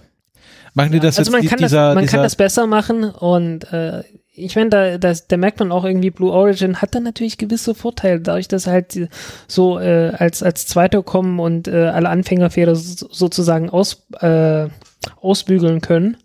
Machen 0.74 0.92
die 0.94 1.00
das 1.00 1.18
also 1.18 1.32
jetzt 1.32 1.42
man, 1.42 1.50
kann, 1.50 1.58
dieser, 1.58 1.88
das, 1.88 1.96
man 1.96 2.06
kann 2.06 2.24
das 2.24 2.36
besser 2.36 2.68
machen 2.68 3.04
und 3.04 3.74
äh, 3.74 4.04
ich 4.40 4.56
meine, 4.56 4.70
da, 4.70 4.98
da, 4.98 5.14
da 5.28 5.38
merkt 5.38 5.60
man 5.60 5.72
auch 5.72 5.86
irgendwie, 5.86 6.10
Blue 6.10 6.32
Origin 6.32 6.82
hat 6.82 6.96
dann 6.96 7.04
natürlich 7.04 7.38
gewisse 7.38 7.76
Vorteile, 7.76 8.22
dadurch, 8.22 8.48
dass 8.48 8.68
halt 8.68 9.10
so 9.48 9.80
äh, 9.80 10.12
als, 10.18 10.44
als 10.44 10.68
Zweiter 10.68 11.04
kommen 11.04 11.40
und 11.40 11.68
äh, 11.68 11.88
alle 11.88 12.10
Anfängerfehler 12.10 12.76
sozusagen 12.76 13.70
aus, 13.70 14.06
äh, 14.22 14.68
ausbügeln 15.22 15.82
können. 15.82 16.18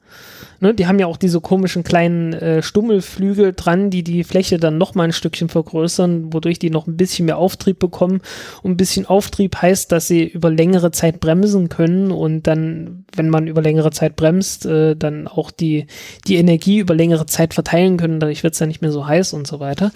Ne, 0.64 0.74
die 0.74 0.86
haben 0.86 0.98
ja 0.98 1.06
auch 1.06 1.16
diese 1.16 1.40
komischen 1.40 1.84
kleinen 1.84 2.32
äh, 2.32 2.62
Stummelflügel 2.62 3.52
dran, 3.52 3.90
die 3.90 4.02
die 4.02 4.24
Fläche 4.24 4.58
dann 4.58 4.78
noch 4.78 4.94
mal 4.94 5.04
ein 5.04 5.12
Stückchen 5.12 5.48
vergrößern, 5.48 6.32
wodurch 6.32 6.58
die 6.58 6.70
noch 6.70 6.86
ein 6.86 6.96
bisschen 6.96 7.26
mehr 7.26 7.38
Auftrieb 7.38 7.78
bekommen. 7.78 8.20
Und 8.62 8.72
ein 8.72 8.76
bisschen 8.76 9.06
Auftrieb 9.06 9.60
heißt, 9.60 9.92
dass 9.92 10.08
sie 10.08 10.24
über 10.24 10.50
längere 10.50 10.90
Zeit 10.90 11.20
bremsen 11.20 11.68
können 11.68 12.10
und 12.10 12.46
dann, 12.46 13.04
wenn 13.14 13.28
man 13.28 13.46
über 13.46 13.62
längere 13.62 13.90
Zeit 13.90 14.16
bremst, 14.16 14.66
äh, 14.66 14.96
dann 14.96 15.28
auch 15.28 15.50
die, 15.50 15.86
die 16.26 16.36
Energie 16.36 16.78
über 16.78 16.94
längere 16.94 17.26
Zeit 17.26 17.54
verteilen 17.54 17.98
können. 17.98 18.18
Dadurch 18.18 18.42
wird 18.42 18.54
es 18.54 18.58
dann 18.58 18.68
nicht 18.68 18.82
mehr 18.82 18.92
so 18.92 19.06
heiß 19.06 19.34
und 19.34 19.46
so 19.46 19.60
weiter. 19.60 19.92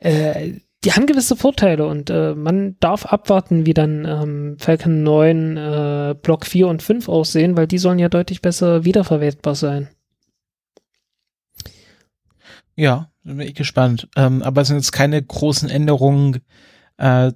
Äh, 0.00 0.54
die 0.84 0.92
haben 0.92 1.06
gewisse 1.06 1.36
Vorteile 1.36 1.86
und 1.86 2.10
äh, 2.10 2.34
man 2.34 2.76
darf 2.80 3.06
abwarten, 3.06 3.66
wie 3.66 3.74
dann 3.74 4.04
ähm, 4.04 4.56
Falcon 4.58 5.02
9 5.02 5.56
äh, 5.56 6.14
Block 6.20 6.44
4 6.44 6.66
und 6.66 6.82
5 6.82 7.08
aussehen, 7.08 7.56
weil 7.56 7.66
die 7.66 7.78
sollen 7.78 7.98
ja 7.98 8.08
deutlich 8.08 8.42
besser 8.42 8.84
wiederverwertbar 8.84 9.54
sein. 9.54 9.88
Ja, 12.74 13.10
bin 13.22 13.40
ich 13.40 13.54
gespannt. 13.54 14.08
Ähm, 14.16 14.42
aber 14.42 14.62
es 14.62 14.68
sind 14.68 14.78
jetzt 14.78 14.92
keine 14.92 15.22
großen 15.22 15.68
Änderungen. 15.68 16.40
Äh, 16.96 17.32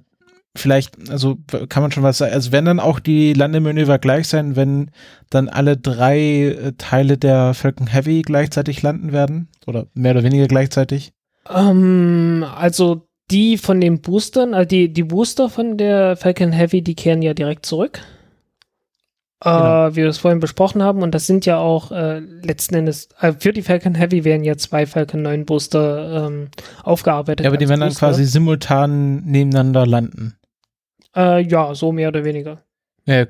vielleicht, 0.55 1.09
also 1.09 1.37
kann 1.69 1.83
man 1.83 1.91
schon 1.91 2.03
was 2.03 2.17
sagen. 2.17 2.33
Also 2.33 2.51
werden 2.51 2.65
dann 2.65 2.79
auch 2.79 2.99
die 2.99 3.33
Landemanöver 3.33 3.99
gleich 3.99 4.27
sein, 4.27 4.55
wenn 4.55 4.91
dann 5.29 5.47
alle 5.47 5.77
drei 5.77 6.19
äh, 6.19 6.73
Teile 6.77 7.17
der 7.17 7.53
Falcon 7.53 7.87
Heavy 7.87 8.23
gleichzeitig 8.23 8.81
landen 8.81 9.13
werden? 9.13 9.47
Oder 9.65 9.87
mehr 9.93 10.11
oder 10.11 10.23
weniger 10.23 10.47
gleichzeitig? 10.47 11.13
Ähm, 11.49 12.45
also 12.55 13.06
die 13.31 13.57
von 13.57 13.81
den 13.81 14.01
Boostern, 14.01 14.53
also 14.53 14.67
die, 14.67 14.91
die 14.91 15.03
Booster 15.03 15.49
von 15.49 15.77
der 15.77 16.15
Falcon 16.15 16.51
Heavy, 16.51 16.81
die 16.81 16.95
kehren 16.95 17.21
ja 17.21 17.33
direkt 17.33 17.65
zurück. 17.65 17.99
Genau. 19.39 19.87
Äh, 19.87 19.91
wie 19.91 19.97
wir 19.97 20.07
es 20.07 20.17
vorhin 20.17 20.39
besprochen 20.39 20.81
haben. 20.81 21.03
Und 21.03 21.13
das 21.13 21.27
sind 21.27 21.45
ja 21.45 21.59
auch 21.59 21.91
äh, 21.91 22.19
letzten 22.19 22.75
Endes, 22.75 23.09
äh, 23.19 23.33
für 23.33 23.53
die 23.53 23.61
Falcon 23.61 23.93
Heavy 23.93 24.23
werden 24.23 24.43
ja 24.43 24.57
zwei 24.57 24.87
Falcon 24.87 25.21
9 25.21 25.45
Booster 25.45 26.27
ähm, 26.27 26.49
aufgearbeitet. 26.83 27.43
Ja, 27.43 27.51
aber 27.51 27.57
die 27.57 27.69
werden 27.69 27.81
dann 27.81 27.93
quasi 27.93 28.25
simultan 28.25 29.23
nebeneinander 29.25 29.85
landen. 29.85 30.37
Äh, 31.15 31.43
ja, 31.43 31.75
so 31.75 31.91
mehr 31.91 32.07
oder 32.07 32.23
weniger. 32.23 32.63
Ja, 33.07 33.25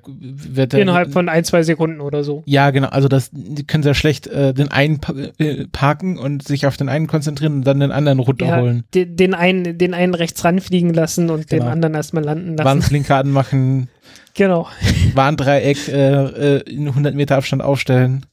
Innerhalb 0.74 1.14
von 1.14 1.30
ein, 1.30 1.44
zwei 1.44 1.62
Sekunden 1.62 2.02
oder 2.02 2.24
so. 2.24 2.42
Ja, 2.48 2.72
genau. 2.72 2.88
Also 2.88 3.08
das 3.08 3.30
die 3.32 3.64
können 3.64 3.84
sehr 3.84 3.94
schlecht 3.94 4.26
äh, 4.26 4.52
den 4.52 4.72
einen 4.72 5.00
äh, 5.38 5.68
parken 5.68 6.18
und 6.18 6.42
sich 6.42 6.66
auf 6.66 6.78
den 6.78 6.90
einen 6.90 7.06
konzentrieren 7.06 7.58
und 7.58 7.68
dann 7.68 7.80
den 7.80 7.92
anderen 7.92 8.18
runterholen. 8.18 8.78
Ja, 8.78 8.84
den, 8.96 9.16
den, 9.16 9.34
einen, 9.36 9.78
den 9.78 9.94
einen 9.94 10.16
rechts 10.16 10.44
ranfliegen 10.44 10.96
lassen 10.96 11.30
und 11.30 11.48
genau. 11.48 11.66
den 11.66 11.72
anderen 11.72 11.94
erstmal 11.94 12.24
landen 12.24 12.58
lassen. 12.58 12.66
Warnblinker 12.66 13.18
anmachen. 13.18 13.90
Genau. 14.34 14.68
Warndreieck 15.16 15.88
äh, 15.88 16.58
äh, 16.58 16.72
in 16.72 16.88
100 16.88 17.16
Meter 17.16 17.38
Abstand 17.38 17.64
aufstellen. 17.64 18.24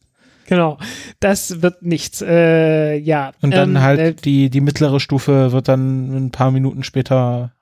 Genau, 0.45 0.76
das 1.18 1.62
wird 1.62 1.80
nichts. 1.80 2.20
Äh, 2.20 2.99
ja. 2.99 3.32
Und 3.40 3.53
dann 3.53 3.70
ähm, 3.70 3.80
halt 3.80 4.01
äh, 4.01 4.12
die, 4.12 4.51
die 4.51 4.61
mittlere 4.61 5.01
Stufe 5.01 5.53
wird 5.53 5.66
dann 5.66 6.26
ein 6.26 6.30
paar 6.30 6.51
Minuten 6.51 6.82
später 6.82 7.53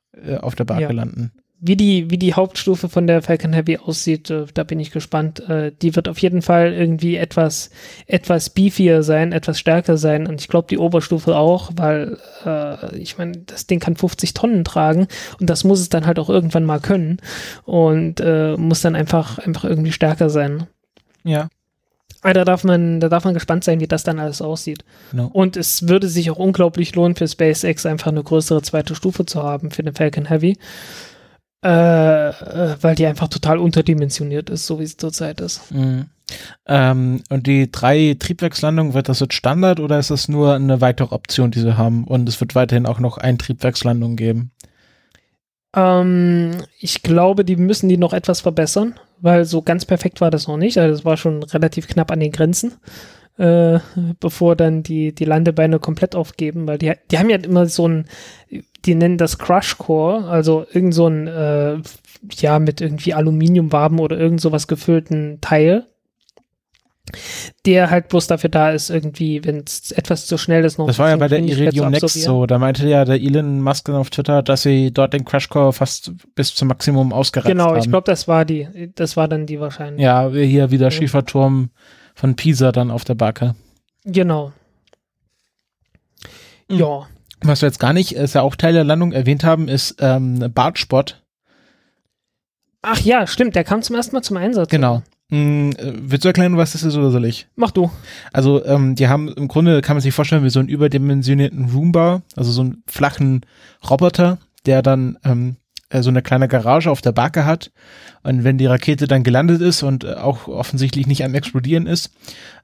auf 0.41 0.57
der 0.57 0.64
Barke 0.64 0.83
ja. 0.83 0.91
landen 0.91 1.30
wie 1.64 1.76
die, 1.76 2.10
wie 2.10 2.18
die 2.18 2.34
Hauptstufe 2.34 2.88
von 2.88 3.06
der 3.06 3.22
Falcon 3.22 3.52
Heavy 3.52 3.78
aussieht, 3.78 4.30
äh, 4.30 4.46
da 4.52 4.64
bin 4.64 4.80
ich 4.80 4.90
gespannt. 4.90 5.48
Äh, 5.48 5.70
die 5.80 5.94
wird 5.94 6.08
auf 6.08 6.18
jeden 6.18 6.42
Fall 6.42 6.72
irgendwie 6.72 7.14
etwas, 7.16 7.70
etwas 8.08 8.50
beefier 8.50 9.04
sein, 9.04 9.30
etwas 9.30 9.60
stärker 9.60 9.96
sein. 9.96 10.26
Und 10.26 10.40
ich 10.40 10.48
glaube, 10.48 10.66
die 10.68 10.78
Oberstufe 10.78 11.36
auch, 11.36 11.70
weil 11.76 12.18
äh, 12.44 12.96
ich 12.96 13.16
meine, 13.16 13.38
das 13.46 13.68
Ding 13.68 13.78
kann 13.78 13.94
50 13.94 14.34
Tonnen 14.34 14.64
tragen 14.64 15.06
und 15.38 15.48
das 15.48 15.62
muss 15.62 15.78
es 15.78 15.88
dann 15.88 16.04
halt 16.04 16.18
auch 16.18 16.28
irgendwann 16.28 16.64
mal 16.64 16.80
können. 16.80 17.18
Und 17.64 18.20
äh, 18.20 18.56
muss 18.56 18.80
dann 18.80 18.96
einfach, 18.96 19.38
einfach 19.38 19.62
irgendwie 19.62 19.92
stärker 19.92 20.30
sein. 20.30 20.66
Ja. 21.22 21.48
Aber 22.22 22.34
da 22.34 22.44
darf 22.44 22.64
man, 22.64 22.98
da 22.98 23.08
darf 23.08 23.24
man 23.24 23.34
gespannt 23.34 23.62
sein, 23.62 23.78
wie 23.78 23.86
das 23.86 24.02
dann 24.02 24.18
alles 24.18 24.42
aussieht. 24.42 24.84
No. 25.12 25.30
Und 25.32 25.56
es 25.56 25.88
würde 25.88 26.08
sich 26.08 26.28
auch 26.32 26.38
unglaublich 26.38 26.94
lohnen 26.96 27.14
für 27.14 27.28
SpaceX 27.28 27.86
einfach 27.86 28.08
eine 28.08 28.22
größere 28.24 28.62
zweite 28.62 28.96
Stufe 28.96 29.26
zu 29.26 29.44
haben 29.44 29.70
für 29.70 29.84
den 29.84 29.94
Falcon 29.94 30.26
Heavy. 30.26 30.56
Äh, 31.64 32.30
äh, 32.30 32.76
weil 32.80 32.96
die 32.96 33.06
einfach 33.06 33.28
total 33.28 33.58
unterdimensioniert 33.58 34.50
ist, 34.50 34.66
so 34.66 34.80
wie 34.80 34.84
es 34.84 34.96
zurzeit 34.96 35.40
ist. 35.40 35.72
Mhm. 35.72 36.06
Ähm, 36.66 37.22
und 37.28 37.46
die 37.46 37.70
drei 37.70 38.16
Triebwerkslandungen, 38.18 38.94
wird 38.94 39.08
das 39.08 39.20
jetzt 39.20 39.34
Standard 39.34 39.78
oder 39.78 39.98
ist 39.98 40.10
das 40.10 40.28
nur 40.28 40.54
eine 40.54 40.80
weitere 40.80 41.14
Option, 41.14 41.52
die 41.52 41.60
sie 41.60 41.76
haben? 41.78 42.04
Und 42.04 42.28
es 42.28 42.40
wird 42.40 42.56
weiterhin 42.56 42.86
auch 42.86 42.98
noch 42.98 43.16
ein 43.16 43.38
Triebwerkslandung 43.38 44.16
geben? 44.16 44.50
Ähm, 45.76 46.64
ich 46.80 47.02
glaube, 47.02 47.44
die 47.44 47.56
müssen 47.56 47.88
die 47.88 47.96
noch 47.96 48.12
etwas 48.12 48.40
verbessern, 48.40 48.98
weil 49.20 49.44
so 49.44 49.62
ganz 49.62 49.84
perfekt 49.84 50.20
war 50.20 50.32
das 50.32 50.48
noch 50.48 50.56
nicht. 50.56 50.78
Also 50.78 50.94
das 50.94 51.04
war 51.04 51.16
schon 51.16 51.44
relativ 51.44 51.86
knapp 51.86 52.10
an 52.10 52.20
den 52.20 52.32
Grenzen 52.32 52.72
äh, 53.39 53.78
bevor 54.20 54.57
dann 54.57 54.83
die, 54.83 55.14
die 55.14 55.24
Landebeine 55.24 55.78
komplett 55.78 56.14
aufgeben, 56.14 56.66
weil 56.66 56.78
die, 56.78 56.93
die 57.11 57.18
haben 57.18 57.30
ja 57.30 57.37
immer 57.37 57.66
so 57.66 57.89
ein, 57.89 58.07
die 58.85 58.95
nennen 58.95 59.18
das 59.18 59.39
Crush 59.39 59.78
Core, 59.78 60.24
also 60.28 60.66
irgend 60.72 60.95
so 60.95 61.07
ein, 61.07 61.26
äh, 61.28 61.78
ja, 62.37 62.59
mit 62.59 62.80
irgendwie 62.80 63.14
Aluminiumwaben 63.14 63.99
oder 63.99 64.18
irgend 64.18 64.41
sowas 64.41 64.68
gefüllten 64.68 65.41
Teil, 65.41 65.87
der 67.66 67.91
halt 67.91 68.09
bloß 68.09 68.26
dafür 68.26 68.51
da 68.51 68.70
ist, 68.70 68.91
irgendwie, 68.91 69.45
wenn 69.45 69.64
es 69.66 69.91
etwas 69.91 70.26
zu 70.26 70.39
schnell 70.39 70.64
ist, 70.64 70.78
noch 70.78 70.87
Das 70.87 70.99
war 70.99 71.09
ja 71.09 71.16
bei 71.16 71.28
der 71.28 71.41
Iridium 71.41 71.91
Next 71.91 72.22
so. 72.22 72.47
Da 72.47 72.59
meinte 72.59 72.89
ja 72.89 73.05
der 73.05 73.20
Elon 73.20 73.61
Musk 73.61 73.89
auf 73.91 74.11
Twitter, 74.11 74.43
dass 74.43 74.62
sie 74.62 74.93
dort 74.93 75.12
den 75.12 75.24
Crashcore 75.24 75.72
fast 75.72 76.12
bis 76.35 76.55
zum 76.55 76.68
Maximum 76.68 77.12
ausgereizt 77.12 77.49
genau, 77.49 77.64
haben. 77.64 77.70
Genau, 77.72 77.85
ich 77.85 77.91
glaube, 77.91 78.05
das 78.07 78.28
war 78.28 78.45
die, 78.45 78.93
das 78.95 79.16
war 79.16 79.26
dann 79.26 79.47
die 79.47 79.59
wahrscheinlich. 79.59 80.03
Ja, 80.03 80.30
hier 80.30 80.70
wieder 80.70 80.91
Schieferturm 80.91 81.70
von 82.14 82.36
Pisa 82.36 82.72
dann 82.72 82.90
auf 82.90 83.04
der 83.04 83.14
Backe. 83.14 83.54
Genau. 84.04 84.52
Mhm. 86.68 86.78
Ja. 86.78 87.08
Was 87.42 87.62
wir 87.62 87.68
jetzt 87.68 87.80
gar 87.80 87.92
nicht, 87.92 88.12
ist 88.12 88.34
ja 88.34 88.42
auch 88.42 88.54
Teil 88.54 88.72
der 88.72 88.84
Landung 88.84 89.12
erwähnt 89.12 89.44
haben, 89.44 89.68
ist 89.68 89.96
ähm, 89.98 90.50
Bartsport. 90.54 91.22
Ach 92.82 93.00
ja, 93.00 93.26
stimmt, 93.26 93.56
der 93.56 93.64
kam 93.64 93.82
zum 93.82 93.96
ersten 93.96 94.14
Mal 94.14 94.22
zum 94.22 94.36
Einsatz. 94.36 94.70
Genau. 94.70 95.02
Mhm, 95.32 95.74
willst 95.78 96.24
du 96.24 96.28
erklären, 96.28 96.56
was 96.56 96.72
das 96.72 96.82
ist 96.82 96.96
oder 96.96 97.10
soll 97.10 97.24
ich? 97.24 97.48
Mach 97.56 97.70
du. 97.70 97.90
Also, 98.32 98.64
ähm, 98.66 98.96
die 98.96 99.08
haben 99.08 99.28
im 99.28 99.48
Grunde, 99.48 99.80
kann 99.80 99.96
man 99.96 100.02
sich 100.02 100.14
vorstellen, 100.14 100.44
wie 100.44 100.50
so 100.50 100.60
einen 100.60 100.68
überdimensionierten 100.68 101.70
Roombar, 101.70 102.22
also 102.36 102.50
so 102.52 102.60
einen 102.60 102.82
flachen 102.86 103.46
Roboter, 103.88 104.38
der 104.66 104.82
dann 104.82 105.18
ähm, 105.24 105.56
äh, 105.56 105.61
so 106.01 106.11
eine 106.11 106.22
kleine 106.22 106.49
Garage 106.49 106.90
auf 106.90 107.03
der 107.03 107.12
Barke 107.12 107.45
hat. 107.45 107.70
Und 108.22 108.45
wenn 108.45 108.57
die 108.57 108.66
Rakete 108.66 109.07
dann 109.07 109.24
gelandet 109.24 109.61
ist 109.61 109.82
und 109.82 110.05
äh, 110.05 110.14
auch 110.14 110.49
offensichtlich 110.49 111.07
nicht 111.07 111.24
am 111.24 111.34
Explodieren 111.34 111.86
ist, 111.86 112.11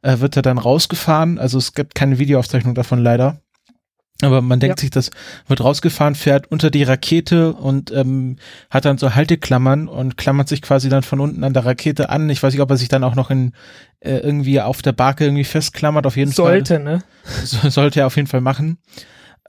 äh, 0.03 0.21
wird 0.21 0.37
er 0.37 0.43
dann 0.43 0.59
rausgefahren. 0.59 1.39
Also 1.39 1.59
es 1.59 1.75
gibt 1.75 1.95
keine 1.95 2.19
Videoaufzeichnung 2.19 2.75
davon 2.75 3.01
leider. 3.01 3.41
Aber 4.21 4.43
man 4.43 4.59
denkt 4.59 4.79
ja. 4.79 4.81
sich, 4.81 4.91
das 4.91 5.11
wird 5.47 5.63
rausgefahren, 5.63 6.17
fährt 6.17 6.51
unter 6.51 6.71
die 6.71 6.83
Rakete 6.83 7.53
und 7.53 7.93
ähm, 7.93 8.37
hat 8.69 8.85
dann 8.85 8.99
so 8.99 9.15
Halteklammern 9.15 9.87
und 9.87 10.17
klammert 10.17 10.49
sich 10.49 10.61
quasi 10.61 10.89
dann 10.89 11.05
von 11.05 11.21
unten 11.21 11.45
an 11.45 11.53
der 11.53 11.65
Rakete 11.65 12.09
an. 12.09 12.29
Ich 12.29 12.43
weiß 12.43 12.53
nicht, 12.53 12.63
ob 12.63 12.71
er 12.71 12.77
sich 12.77 12.89
dann 12.89 13.05
auch 13.05 13.15
noch 13.15 13.31
in 13.31 13.53
äh, 14.01 14.17
irgendwie 14.17 14.61
auf 14.61 14.83
der 14.83 14.93
Barke 14.93 15.25
irgendwie 15.25 15.45
festklammert. 15.45 16.05
Auf 16.05 16.17
jeden 16.17 16.33
sollte, 16.33 16.75
Fall. 16.75 16.85
Sollte, 16.85 16.85
ne? 16.85 17.03
So, 17.45 17.69
sollte 17.69 18.01
er 18.01 18.07
auf 18.07 18.17
jeden 18.17 18.29
Fall 18.29 18.41
machen 18.41 18.79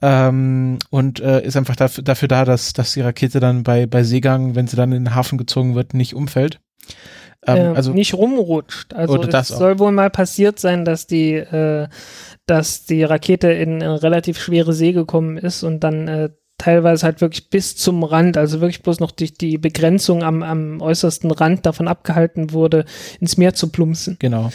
ähm, 0.02 0.78
und 0.90 1.20
äh, 1.20 1.42
ist 1.42 1.56
einfach 1.56 1.76
dafür, 1.76 2.04
dafür 2.04 2.28
da, 2.28 2.44
dass, 2.44 2.72
dass 2.72 2.94
die 2.94 3.00
Rakete 3.00 3.40
dann 3.40 3.62
bei, 3.62 3.86
bei 3.86 4.02
Seegang, 4.02 4.54
wenn 4.54 4.66
sie 4.66 4.76
dann 4.76 4.92
in 4.92 5.04
den 5.04 5.14
Hafen 5.14 5.38
gezogen 5.38 5.74
wird, 5.74 5.94
nicht 5.94 6.14
umfällt. 6.14 6.60
Ähm, 7.46 7.56
äh, 7.56 7.76
also 7.76 7.92
nicht 7.92 8.14
rumrutscht. 8.14 8.94
Also 8.94 9.22
es 9.22 9.48
soll 9.48 9.78
wohl 9.78 9.92
mal 9.92 10.10
passiert 10.10 10.58
sein, 10.58 10.84
dass 10.84 11.06
die, 11.06 11.34
äh, 11.34 11.88
dass 12.46 12.84
die 12.84 13.04
Rakete 13.04 13.52
in, 13.52 13.80
in 13.80 13.90
relativ 13.90 14.38
schwere 14.38 14.72
See 14.72 14.92
gekommen 14.92 15.36
ist 15.36 15.62
und 15.62 15.80
dann 15.80 16.08
äh, 16.08 16.30
teilweise 16.60 17.06
halt 17.06 17.22
wirklich 17.22 17.48
bis 17.48 17.74
zum 17.74 18.04
Rand, 18.04 18.36
also 18.36 18.60
wirklich 18.60 18.82
bloß 18.82 19.00
noch 19.00 19.12
durch 19.12 19.32
die 19.32 19.56
Begrenzung 19.56 20.22
am, 20.22 20.42
am 20.42 20.82
äußersten 20.82 21.30
Rand 21.30 21.64
davon 21.64 21.88
abgehalten 21.88 22.52
wurde, 22.52 22.84
ins 23.18 23.38
Meer 23.38 23.54
zu 23.54 23.70
plumpsen. 23.70 24.16
Genau. 24.18 24.50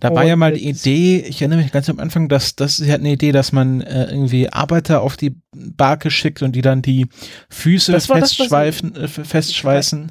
Da 0.00 0.08
Und 0.08 0.16
war 0.16 0.24
ja 0.24 0.34
mal 0.36 0.54
die 0.54 0.66
Idee, 0.66 1.18
ich 1.20 1.42
erinnere 1.42 1.60
mich 1.60 1.70
ganz 1.70 1.90
am 1.90 1.98
Anfang, 1.98 2.28
dass 2.28 2.56
das 2.56 2.78
sie 2.78 2.90
hat 2.90 3.00
eine 3.00 3.12
Idee, 3.12 3.32
dass 3.32 3.52
man 3.52 3.82
äh, 3.82 4.06
irgendwie 4.06 4.48
Arbeiter 4.48 5.02
auf 5.02 5.18
die 5.18 5.36
Barke 5.54 6.10
schickt 6.10 6.40
und 6.40 6.56
die 6.56 6.62
dann 6.62 6.80
die 6.80 7.06
Füße 7.50 8.00
festschweifen, 8.00 8.96
äh, 8.96 9.08
festschweißen. 9.08 10.10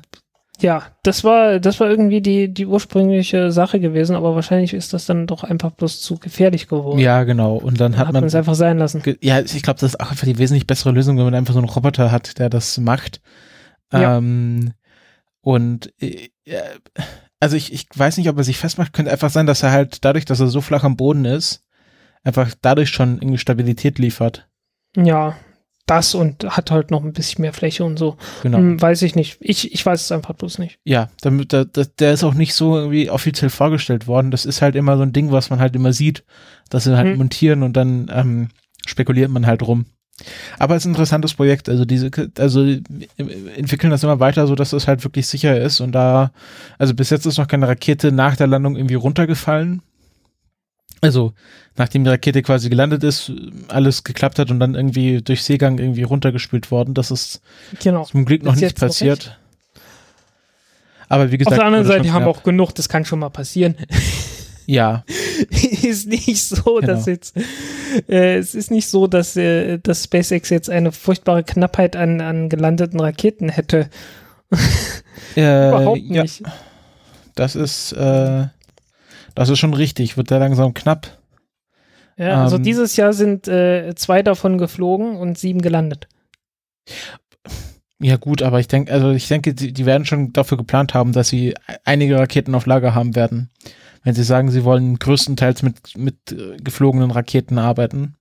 Ja, 0.61 0.83
das 1.03 1.23
war, 1.23 1.59
das 1.59 1.79
war 1.79 1.89
irgendwie 1.89 2.21
die, 2.21 2.53
die 2.53 2.65
ursprüngliche 2.65 3.51
Sache 3.51 3.79
gewesen, 3.79 4.15
aber 4.15 4.35
wahrscheinlich 4.35 4.73
ist 4.73 4.93
das 4.93 5.05
dann 5.05 5.25
doch 5.25 5.43
einfach 5.43 5.71
bloß 5.71 6.01
zu 6.01 6.17
gefährlich 6.17 6.67
geworden. 6.67 6.99
Ja, 6.99 7.23
genau. 7.23 7.55
Und 7.55 7.79
dann, 7.79 7.93
dann 7.93 7.99
hat 7.99 8.13
man 8.13 8.23
es 8.23 8.35
einfach 8.35 8.55
sein 8.55 8.77
lassen. 8.77 9.01
Ja, 9.21 9.39
ich 9.39 9.63
glaube, 9.63 9.79
das 9.79 9.93
ist 9.93 9.99
auch 9.99 10.11
einfach 10.11 10.27
die 10.27 10.37
wesentlich 10.37 10.67
bessere 10.67 10.93
Lösung, 10.93 11.17
wenn 11.17 11.25
man 11.25 11.35
einfach 11.35 11.53
so 11.53 11.59
einen 11.59 11.69
Roboter 11.69 12.11
hat, 12.11 12.37
der 12.37 12.49
das 12.49 12.77
macht. 12.77 13.21
Ja. 13.91 14.17
Ähm, 14.17 14.73
und 15.41 15.91
äh, 15.99 16.29
also 17.39 17.57
ich, 17.57 17.73
ich 17.73 17.87
weiß 17.93 18.17
nicht, 18.17 18.29
ob 18.29 18.37
er 18.37 18.43
sich 18.43 18.57
festmacht, 18.57 18.93
könnte 18.93 19.11
einfach 19.11 19.31
sein, 19.31 19.47
dass 19.47 19.63
er 19.63 19.71
halt 19.71 20.05
dadurch, 20.05 20.25
dass 20.25 20.39
er 20.39 20.47
so 20.47 20.61
flach 20.61 20.83
am 20.83 20.95
Boden 20.95 21.25
ist, 21.25 21.63
einfach 22.23 22.53
dadurch 22.61 22.89
schon 22.89 23.15
irgendwie 23.15 23.39
Stabilität 23.39 23.97
liefert. 23.97 24.47
Ja, 24.95 25.35
das 25.91 26.15
und 26.15 26.43
hat 26.45 26.71
halt 26.71 26.89
noch 26.89 27.03
ein 27.03 27.11
bisschen 27.13 27.41
mehr 27.41 27.51
Fläche 27.53 27.83
und 27.83 27.97
so. 27.97 28.15
Genau. 28.43 28.59
Hm, 28.59 28.81
weiß 28.81 29.01
ich 29.01 29.15
nicht. 29.15 29.37
Ich, 29.41 29.73
ich 29.73 29.85
weiß 29.85 30.01
es 30.01 30.11
einfach 30.11 30.33
bloß 30.33 30.57
nicht. 30.57 30.79
Ja, 30.85 31.09
damit, 31.21 31.51
da, 31.51 31.65
da, 31.65 31.83
der 31.99 32.13
ist 32.13 32.23
auch 32.23 32.33
nicht 32.33 32.53
so 32.53 32.77
irgendwie 32.77 33.09
offiziell 33.09 33.49
vorgestellt 33.49 34.07
worden. 34.07 34.31
Das 34.31 34.45
ist 34.45 34.61
halt 34.61 34.75
immer 34.75 34.95
so 34.95 35.03
ein 35.03 35.11
Ding, 35.13 35.31
was 35.31 35.49
man 35.49 35.59
halt 35.59 35.75
immer 35.75 35.91
sieht, 35.91 36.23
dass 36.69 36.85
sie 36.85 36.95
halt 36.95 37.09
Hm. 37.09 37.17
montieren 37.17 37.63
und 37.63 37.73
dann 37.75 38.09
ähm, 38.13 38.47
spekuliert 38.85 39.29
man 39.29 39.45
halt 39.45 39.63
rum. 39.63 39.85
Aber 40.59 40.75
es 40.75 40.83
ist 40.83 40.85
ein 40.87 40.91
interessantes 40.91 41.33
Projekt. 41.33 41.67
Also 41.67 41.83
diese, 41.83 42.09
also 42.37 42.61
entwickeln 43.57 43.91
das 43.91 44.03
immer 44.03 44.19
weiter, 44.19 44.47
so 44.47 44.55
dass 44.55 44.71
es 44.71 44.87
halt 44.87 45.03
wirklich 45.03 45.27
sicher 45.27 45.59
ist. 45.59 45.81
Und 45.81 45.91
da, 45.91 46.31
also 46.77 46.93
bis 46.93 47.09
jetzt 47.09 47.25
ist 47.25 47.37
noch 47.37 47.47
keine 47.47 47.67
Rakete 47.67 48.11
nach 48.11 48.35
der 48.37 48.47
Landung 48.47 48.75
irgendwie 48.75 48.95
runtergefallen. 48.95 49.81
Also 51.01 51.33
nachdem 51.77 52.03
die 52.03 52.09
Rakete 52.11 52.41
quasi 52.43 52.69
gelandet 52.69 53.03
ist, 53.03 53.31
alles 53.67 54.03
geklappt 54.03 54.37
hat 54.39 54.51
und 54.51 54.59
dann 54.59 54.75
irgendwie 54.75 55.21
durch 55.21 55.43
Seegang 55.43 55.79
irgendwie 55.79 56.03
runtergespült 56.03 56.69
worden. 56.71 56.93
Das 56.93 57.09
ist 57.11 57.41
Genau. 57.83 58.03
zum 58.05 58.25
Glück 58.25 58.43
noch 58.43 58.55
nicht 58.55 58.79
noch 58.81 58.87
passiert. 58.87 59.37
Aber 61.09 61.29
wie 61.31 61.35
Auf 61.35 61.39
gesagt, 61.39 61.57
der 61.57 61.65
anderen 61.65 61.85
Seite, 61.85 62.13
haben 62.13 62.23
knapp. 62.23 62.37
auch 62.37 62.43
genug, 62.43 62.73
das 62.75 62.87
kann 62.87 63.03
schon 63.05 63.19
mal 63.19 63.29
passieren. 63.29 63.75
Ja, 64.67 65.03
ist 65.49 66.07
nicht 66.07 66.37
so, 66.45 66.79
dass 66.79 67.05
Genau. 67.05 67.15
jetzt, 67.15 67.35
äh, 68.07 68.37
es 68.37 68.55
ist 68.55 68.71
nicht 68.71 68.87
so, 68.87 69.07
dass, 69.07 69.35
äh, 69.35 69.79
dass 69.79 70.03
SpaceX 70.05 70.49
jetzt 70.49 70.69
eine 70.69 70.93
furchtbare 70.93 71.43
Knappheit 71.43 71.97
an, 71.97 72.21
an 72.21 72.47
gelandeten 72.47 72.99
Raketen 73.01 73.49
hätte. 73.49 73.89
äh, 75.35 75.67
Überhaupt 75.69 75.99
ja, 76.03 76.21
nicht. 76.21 76.43
das 77.35 77.55
ist, 77.55 77.91
äh, 77.93 78.45
das 79.35 79.49
ist 79.49 79.59
schon 79.59 79.73
richtig. 79.73 80.17
Wird 80.17 80.31
da 80.31 80.37
langsam 80.37 80.73
knapp. 80.73 81.17
Ja, 82.17 82.43
also 82.43 82.57
Ähm, 82.57 82.63
dieses 82.63 82.95
Jahr 82.97 83.13
sind 83.13 83.47
äh, 83.47 83.93
zwei 83.95 84.21
davon 84.21 84.57
geflogen 84.57 85.17
und 85.17 85.37
sieben 85.37 85.61
gelandet. 85.61 86.07
Ja 87.99 88.17
gut, 88.17 88.41
aber 88.41 88.59
ich 88.59 88.67
denke, 88.67 88.91
also 88.91 89.11
ich 89.11 89.27
denke, 89.27 89.53
die, 89.53 89.73
die 89.73 89.85
werden 89.85 90.05
schon 90.05 90.33
dafür 90.33 90.57
geplant 90.57 90.93
haben, 90.93 91.13
dass 91.13 91.29
sie 91.29 91.53
einige 91.83 92.17
Raketen 92.17 92.55
auf 92.55 92.65
Lager 92.65 92.95
haben 92.95 93.15
werden. 93.15 93.49
Wenn 94.03 94.15
sie 94.15 94.23
sagen, 94.23 94.49
sie 94.49 94.63
wollen 94.63 94.97
größtenteils 94.97 95.61
mit, 95.61 95.95
mit 95.95 96.31
äh, 96.31 96.57
geflogenen 96.57 97.11
Raketen 97.11 97.59
arbeiten. 97.59 98.15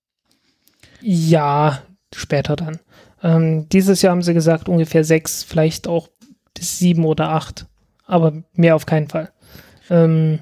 Ja, 1.00 1.82
später 2.14 2.56
dann. 2.56 2.78
Ähm, 3.22 3.68
dieses 3.70 4.02
Jahr 4.02 4.12
haben 4.12 4.22
sie 4.22 4.34
gesagt, 4.34 4.68
ungefähr 4.68 5.04
sechs, 5.04 5.42
vielleicht 5.42 5.88
auch 5.88 6.08
bis 6.54 6.78
sieben 6.78 7.06
oder 7.06 7.30
acht. 7.30 7.66
Aber 8.06 8.42
mehr 8.52 8.76
auf 8.76 8.84
keinen 8.84 9.08
Fall. 9.08 9.30
Ähm, 9.88 10.40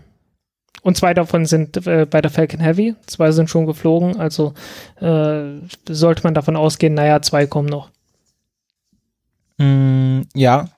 und 0.82 0.96
zwei 0.96 1.14
davon 1.14 1.46
sind 1.46 1.86
äh, 1.86 2.06
bei 2.08 2.20
der 2.20 2.30
Falcon 2.30 2.60
Heavy. 2.60 2.94
Zwei 3.06 3.32
sind 3.32 3.50
schon 3.50 3.66
geflogen. 3.66 4.18
Also 4.18 4.54
äh, 5.00 5.60
sollte 5.88 6.22
man 6.24 6.34
davon 6.34 6.56
ausgehen, 6.56 6.94
naja, 6.94 7.20
zwei 7.22 7.46
kommen 7.46 7.68
noch. 7.68 7.90
Mm, 9.58 10.22
ja, 10.34 10.68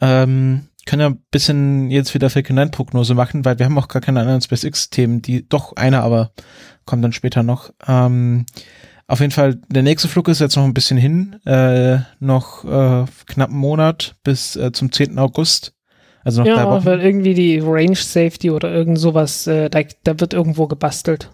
ähm, 0.00 0.68
können 0.86 1.00
ja 1.00 1.08
ein 1.10 1.22
bisschen 1.30 1.90
jetzt 1.90 2.14
wieder 2.14 2.30
Falcon 2.30 2.56
9 2.56 2.70
Prognose 2.70 3.14
machen, 3.14 3.44
weil 3.44 3.58
wir 3.58 3.66
haben 3.66 3.78
auch 3.78 3.88
gar 3.88 4.02
keine 4.02 4.20
anderen 4.20 4.40
SpaceX-Themen, 4.40 5.22
die, 5.22 5.48
doch 5.48 5.74
eine, 5.76 6.02
aber 6.02 6.32
kommt 6.84 7.04
dann 7.04 7.12
später 7.12 7.42
noch. 7.42 7.70
Ähm, 7.86 8.46
auf 9.06 9.20
jeden 9.20 9.32
Fall, 9.32 9.60
der 9.68 9.82
nächste 9.82 10.08
Flug 10.08 10.28
ist 10.28 10.40
jetzt 10.40 10.56
noch 10.56 10.64
ein 10.64 10.74
bisschen 10.74 10.96
hin, 10.96 11.36
äh, 11.44 11.98
noch 12.18 12.64
äh, 12.64 13.04
knapp 13.26 13.50
einen 13.50 13.58
Monat 13.58 14.16
bis 14.24 14.56
äh, 14.56 14.72
zum 14.72 14.90
10. 14.90 15.18
August. 15.18 15.74
Also 16.24 16.40
noch 16.42 16.48
drei 16.48 16.56
Ja, 16.62 16.70
Wochen. 16.70 16.84
weil 16.84 17.00
irgendwie 17.00 17.34
die 17.34 17.58
Range 17.58 17.96
Safety 17.96 18.50
oder 18.50 18.70
irgend 18.72 18.98
sowas, 18.98 19.46
äh, 19.46 19.68
da, 19.70 19.80
da 20.04 20.18
wird 20.20 20.34
irgendwo 20.34 20.66
gebastelt. 20.66 21.30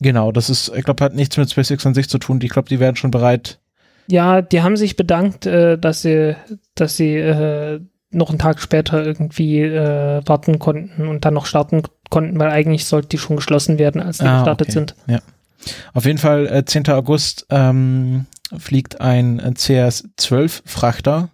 Genau, 0.00 0.32
das 0.32 0.50
ist, 0.50 0.72
ich 0.76 0.84
glaube, 0.84 1.04
hat 1.04 1.14
nichts 1.14 1.36
mit 1.36 1.50
SpaceX 1.50 1.86
an 1.86 1.94
sich 1.94 2.08
zu 2.08 2.18
tun. 2.18 2.40
Ich 2.42 2.50
glaube, 2.50 2.68
die 2.68 2.80
werden 2.80 2.96
schon 2.96 3.10
bereit. 3.12 3.60
Ja, 4.08 4.42
die 4.42 4.62
haben 4.62 4.76
sich 4.76 4.96
bedankt, 4.96 5.46
äh, 5.46 5.78
dass 5.78 6.02
sie, 6.02 6.34
dass 6.74 6.96
sie 6.96 7.14
äh, 7.16 7.80
noch 8.10 8.30
einen 8.30 8.38
Tag 8.40 8.60
später 8.60 9.04
irgendwie 9.04 9.60
äh, 9.62 10.20
warten 10.26 10.58
konnten 10.58 11.06
und 11.06 11.24
dann 11.24 11.34
noch 11.34 11.46
starten 11.46 11.82
konnten, 12.10 12.38
weil 12.40 12.50
eigentlich 12.50 12.84
sollte 12.84 13.08
die 13.08 13.18
schon 13.18 13.36
geschlossen 13.36 13.78
werden, 13.78 14.02
als 14.02 14.18
die 14.18 14.24
Ah, 14.26 14.38
gestartet 14.38 14.66
okay. 14.68 14.72
sind. 14.72 14.94
Ja. 15.06 15.20
Auf 15.94 16.04
jeden 16.04 16.18
Fall, 16.18 16.48
äh, 16.48 16.64
10. 16.64 16.88
August 16.88 17.46
ähm, 17.50 18.26
fliegt 18.58 19.00
ein 19.00 19.38
äh, 19.38 19.52
CS-12-Frachter 19.54 21.28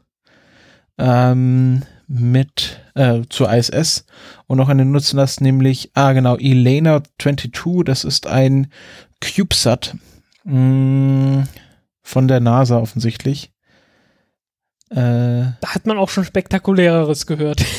ähm, 0.98 1.82
mit 2.08 2.80
äh, 2.94 3.22
zur 3.28 3.52
ISS 3.52 4.06
und 4.46 4.56
noch 4.56 4.68
eine 4.68 4.84
Nutzlast, 4.84 5.40
nämlich, 5.40 5.90
ah 5.94 6.12
genau, 6.12 6.36
Elena 6.36 7.02
22, 7.20 7.84
das 7.84 8.04
ist 8.04 8.26
ein 8.26 8.72
CubeSat 9.20 9.94
mh, 10.44 11.46
von 12.02 12.28
der 12.28 12.40
NASA 12.40 12.78
offensichtlich. 12.78 13.52
Äh, 14.90 14.96
Da 15.60 15.74
hat 15.74 15.86
man 15.86 15.98
auch 15.98 16.08
schon 16.08 16.24
spektakuläreres 16.24 17.26
gehört. 17.26 17.64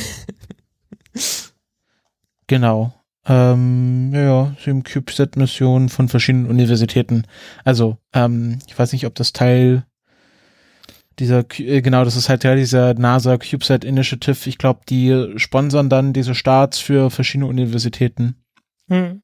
Genau. 2.47 2.93
Ähm, 3.27 4.11
ja, 4.11 4.55
sieben 4.63 4.81
CubeSat-Missionen 4.83 5.89
von 5.89 6.09
verschiedenen 6.09 6.47
Universitäten. 6.47 7.25
Also, 7.63 7.97
ähm, 8.11 8.57
ich 8.67 8.77
weiß 8.77 8.91
nicht, 8.91 9.05
ob 9.05 9.13
das 9.13 9.33
Teil 9.33 9.85
dieser, 11.19 11.43
äh, 11.59 11.81
genau, 11.81 12.03
das 12.03 12.15
ist 12.15 12.29
halt 12.29 12.41
Teil 12.43 12.57
dieser 12.57 12.93
NASA 12.93 13.37
CubeSat 13.37 13.83
Initiative. 13.83 14.49
Ich 14.49 14.57
glaube, 14.57 14.81
die 14.89 15.33
sponsern 15.35 15.89
dann 15.89 16.13
diese 16.13 16.35
Starts 16.35 16.79
für 16.79 17.09
verschiedene 17.11 17.47
Universitäten. 17.49 18.35
Hm. 18.89 19.21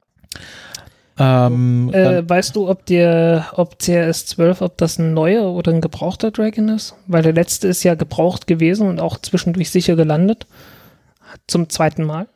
Ähm, 1.17 1.89
Äh, 1.93 2.27
weißt 2.29 2.55
du, 2.57 2.69
ob 2.69 2.85
der, 2.85 3.45
ob 3.53 3.75
CRS-12, 3.79 4.61
ob 4.61 4.77
das 4.77 4.99
ein 4.99 5.13
neuer 5.13 5.45
oder 5.53 5.71
ein 5.71 5.79
gebrauchter 5.81 6.31
Dragon 6.31 6.67
ist? 6.69 6.95
Weil 7.07 7.23
der 7.23 7.31
letzte 7.33 7.67
ist 7.69 7.83
ja 7.83 7.95
gebraucht 7.95 8.47
gewesen 8.47 8.87
und 8.87 8.99
auch 8.99 9.17
zwischendurch 9.19 9.69
sicher 9.69 9.95
gelandet. 9.95 10.45
Zum 11.47 11.69
zweiten 11.69 12.03
Mal. 12.03 12.27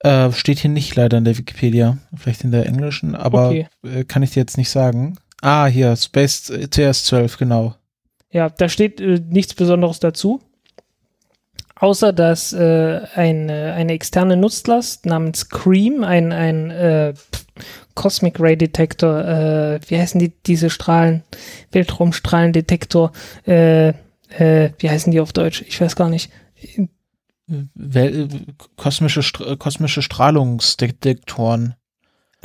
äh, 0.00 0.32
steht 0.32 0.58
hier 0.58 0.70
nicht 0.70 0.96
leider 0.96 1.18
in 1.18 1.24
der 1.24 1.38
Wikipedia, 1.38 1.98
vielleicht 2.16 2.42
in 2.44 2.50
der 2.52 2.66
englischen, 2.66 3.14
aber 3.14 3.48
Okay. 3.48 3.66
äh, 3.84 4.04
kann 4.04 4.22
ich 4.22 4.30
dir 4.32 4.40
jetzt 4.40 4.56
nicht 4.58 4.70
sagen. 4.70 5.16
Ah, 5.42 5.66
hier, 5.66 5.94
Space 5.96 6.50
äh, 6.50 6.64
CS12, 6.70 7.38
genau. 7.38 7.74
Ja, 8.32 8.48
da 8.50 8.68
steht 8.68 9.00
äh, 9.00 9.20
nichts 9.28 9.54
Besonderes 9.54 10.00
dazu. 10.00 10.40
Außer 11.76 12.12
dass 12.12 12.52
äh, 12.52 13.00
eine, 13.14 13.72
eine 13.74 13.92
externe 13.92 14.36
Nutzlast 14.36 15.04
namens 15.04 15.48
Cream, 15.48 16.04
ein, 16.04 16.32
ein 16.32 16.70
äh, 16.70 17.14
Cosmic 17.94 18.38
Ray 18.38 18.56
Detektor, 18.56 19.24
äh, 19.24 19.80
wie 19.88 19.98
heißen 19.98 20.18
die, 20.20 20.32
diese 20.46 20.70
Strahlen, 20.70 21.24
Weltraumstrahlendetektor, 21.72 23.10
äh, 23.46 23.88
äh, 23.88 24.70
wie 24.78 24.88
heißen 24.90 25.10
die 25.10 25.20
auf 25.20 25.32
Deutsch? 25.32 25.62
Ich 25.66 25.80
weiß 25.80 25.96
gar 25.96 26.08
nicht. 26.08 26.30
Wel 27.74 28.28
kosmische, 28.76 29.22
Stra 29.24 29.56
kosmische 29.56 30.02
Strahlungsdetektoren. 30.02 31.74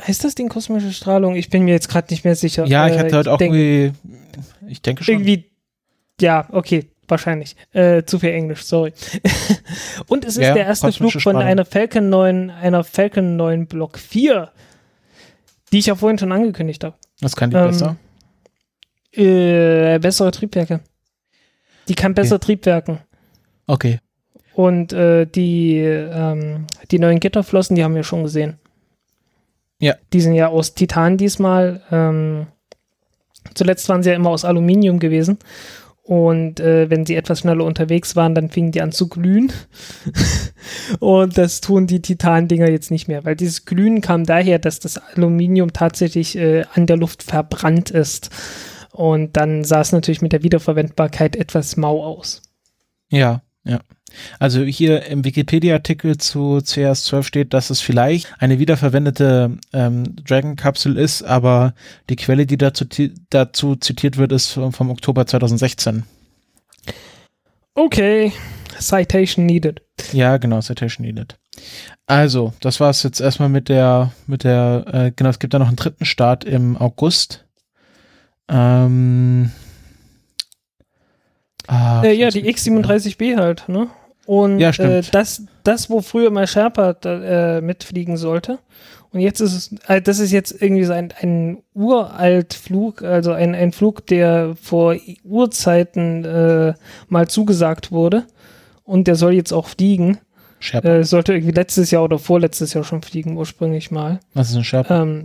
Heißt 0.04 0.24
das 0.24 0.34
Ding 0.34 0.48
kosmische 0.48 0.92
Strahlung? 0.92 1.34
Ich 1.36 1.48
bin 1.48 1.62
mir 1.64 1.72
jetzt 1.72 1.88
gerade 1.88 2.08
nicht 2.12 2.24
mehr 2.24 2.36
sicher. 2.36 2.66
Ja, 2.66 2.88
ich 2.88 2.94
Äh, 2.94 2.98
hatte 2.98 3.16
heute 3.16 3.32
auch 3.32 3.38
denk- 3.38 3.54
irgendwie, 3.54 3.92
ich 4.68 4.82
denke 4.82 5.02
schon. 5.04 5.14
irgendwie, 5.14 5.47
ja, 6.20 6.46
okay, 6.50 6.86
wahrscheinlich. 7.06 7.56
Äh, 7.72 8.02
zu 8.04 8.18
viel 8.18 8.30
Englisch, 8.30 8.62
sorry. 8.64 8.92
Und 10.08 10.24
es 10.24 10.36
ist 10.36 10.44
Ja, 10.44 10.54
der 10.54 10.66
erste 10.66 10.92
Flug 10.92 11.12
von 11.12 11.20
Strahlung. 11.20 11.42
einer 11.42 11.64
Falcon 11.64 12.08
9, 12.10 12.50
einer 12.50 12.84
Falcon 12.84 13.36
9 13.36 13.66
Block 13.66 13.98
4, 13.98 14.50
die 15.72 15.78
ich 15.78 15.86
ja 15.86 15.94
vorhin 15.94 16.18
schon 16.18 16.32
angekündigt 16.32 16.84
habe. 16.84 16.96
Was 17.20 17.34
kann 17.36 17.50
die 17.50 17.56
Ähm, 17.56 17.66
besser? 17.68 17.96
Äh, 19.12 19.98
bessere 19.98 20.30
Triebwerke. 20.30 20.80
Die 21.88 21.94
kann 21.94 22.14
besser 22.14 22.38
Triebwerken. 22.38 22.98
Okay. 23.66 24.00
Und 24.54 24.92
äh, 24.92 25.24
die, 25.26 25.78
ähm, 25.78 26.66
die 26.90 26.98
neuen 26.98 27.20
Gitterflossen, 27.20 27.74
die 27.76 27.84
haben 27.84 27.94
wir 27.94 28.02
schon 28.04 28.24
gesehen. 28.24 28.58
Ja. 29.80 29.94
Die 30.12 30.20
sind 30.20 30.34
ja 30.34 30.48
aus 30.48 30.74
Titan 30.74 31.16
diesmal. 31.16 31.82
Ähm, 31.90 32.48
zuletzt 33.54 33.88
waren 33.88 34.02
sie 34.02 34.10
ja 34.10 34.16
immer 34.16 34.30
aus 34.30 34.44
Aluminium 34.44 34.98
gewesen. 34.98 35.38
Und 36.08 36.58
äh, 36.58 36.88
wenn 36.88 37.04
sie 37.04 37.16
etwas 37.16 37.40
schneller 37.40 37.66
unterwegs 37.66 38.16
waren, 38.16 38.34
dann 38.34 38.48
fingen 38.48 38.72
die 38.72 38.80
an 38.80 38.92
zu 38.92 39.10
glühen. 39.10 39.52
und 41.00 41.36
das 41.36 41.60
tun 41.60 41.86
die 41.86 42.00
Titan-Dinger 42.00 42.70
jetzt 42.70 42.90
nicht 42.90 43.08
mehr, 43.08 43.26
weil 43.26 43.36
dieses 43.36 43.66
Glühen 43.66 44.00
kam 44.00 44.24
daher, 44.24 44.58
dass 44.58 44.80
das 44.80 44.96
Aluminium 44.96 45.74
tatsächlich 45.74 46.34
äh, 46.38 46.64
an 46.72 46.86
der 46.86 46.96
Luft 46.96 47.22
verbrannt 47.22 47.90
ist. 47.90 48.30
Und 48.90 49.36
dann 49.36 49.64
sah 49.64 49.82
es 49.82 49.92
natürlich 49.92 50.22
mit 50.22 50.32
der 50.32 50.42
Wiederverwendbarkeit 50.42 51.36
etwas 51.36 51.76
mau 51.76 52.02
aus. 52.02 52.40
Ja, 53.10 53.42
ja. 53.64 53.80
Also 54.38 54.62
hier 54.62 55.06
im 55.06 55.24
Wikipedia-Artikel 55.24 56.16
zu 56.18 56.58
CS12 56.58 57.22
steht, 57.22 57.54
dass 57.54 57.70
es 57.70 57.80
vielleicht 57.80 58.28
eine 58.38 58.58
wiederverwendete 58.58 59.56
ähm, 59.72 60.16
Dragon-Kapsel 60.24 60.96
ist, 60.96 61.22
aber 61.22 61.74
die 62.08 62.16
Quelle, 62.16 62.46
die 62.46 62.58
dazu, 62.58 62.84
dazu 63.30 63.76
zitiert 63.76 64.16
wird, 64.16 64.32
ist 64.32 64.52
vom, 64.52 64.72
vom 64.72 64.90
Oktober 64.90 65.26
2016. 65.26 66.04
Okay, 67.74 68.32
Citation 68.78 69.46
needed. 69.46 69.82
Ja, 70.12 70.36
genau, 70.36 70.60
Citation 70.60 71.06
Needed. 71.06 71.36
Also, 72.06 72.52
das 72.60 72.80
war 72.80 72.90
es 72.90 73.02
jetzt 73.02 73.20
erstmal 73.20 73.48
mit 73.48 73.68
der, 73.68 74.12
mit 74.26 74.44
der, 74.44 74.84
äh, 74.92 75.12
genau, 75.14 75.30
es 75.30 75.38
gibt 75.38 75.54
da 75.54 75.58
noch 75.58 75.68
einen 75.68 75.76
dritten 75.76 76.04
Start 76.04 76.44
im 76.44 76.76
August. 76.76 77.44
Ähm, 78.48 79.50
Ah, 81.68 82.02
Äh, 82.02 82.14
ja, 82.14 82.30
die 82.30 82.48
X-37B 82.48 83.36
halt, 83.36 83.68
ne? 83.68 83.88
Und 84.28 84.58
Ja, 84.58 84.68
äh, 84.72 85.00
das, 85.10 85.42
das, 85.64 85.88
wo 85.88 86.02
früher 86.02 86.30
mal 86.30 86.46
Sherpa 86.46 86.90
äh, 87.02 87.62
mitfliegen 87.62 88.18
sollte. 88.18 88.58
Und 89.10 89.20
jetzt 89.20 89.40
ist 89.40 89.54
es, 89.54 89.74
äh, 89.88 90.02
das 90.02 90.18
ist 90.18 90.32
jetzt 90.32 90.60
irgendwie 90.60 90.84
so 90.84 90.92
ein, 90.92 91.14
ein 91.22 91.62
uralt 91.72 92.52
Flug, 92.52 93.00
also 93.02 93.32
ein, 93.32 93.54
ein 93.54 93.72
Flug, 93.72 94.06
der 94.06 94.54
vor 94.60 94.96
Urzeiten 95.24 96.26
äh, 96.26 96.74
mal 97.08 97.26
zugesagt 97.26 97.90
wurde. 97.90 98.24
Und 98.84 99.06
der 99.06 99.14
soll 99.16 99.32
jetzt 99.32 99.52
auch 99.52 99.68
fliegen. 99.68 100.18
Sherpa. 100.60 100.88
Äh, 100.88 101.04
sollte 101.04 101.32
irgendwie 101.32 101.54
letztes 101.54 101.90
Jahr 101.90 102.04
oder 102.04 102.18
vorletztes 102.18 102.74
Jahr 102.74 102.84
schon 102.84 103.00
fliegen, 103.00 103.34
ursprünglich 103.38 103.90
mal. 103.90 104.20
Was 104.34 104.50
ist 104.50 104.56
ein 104.56 104.64
Sherpa? 104.64 105.02
Ähm, 105.04 105.24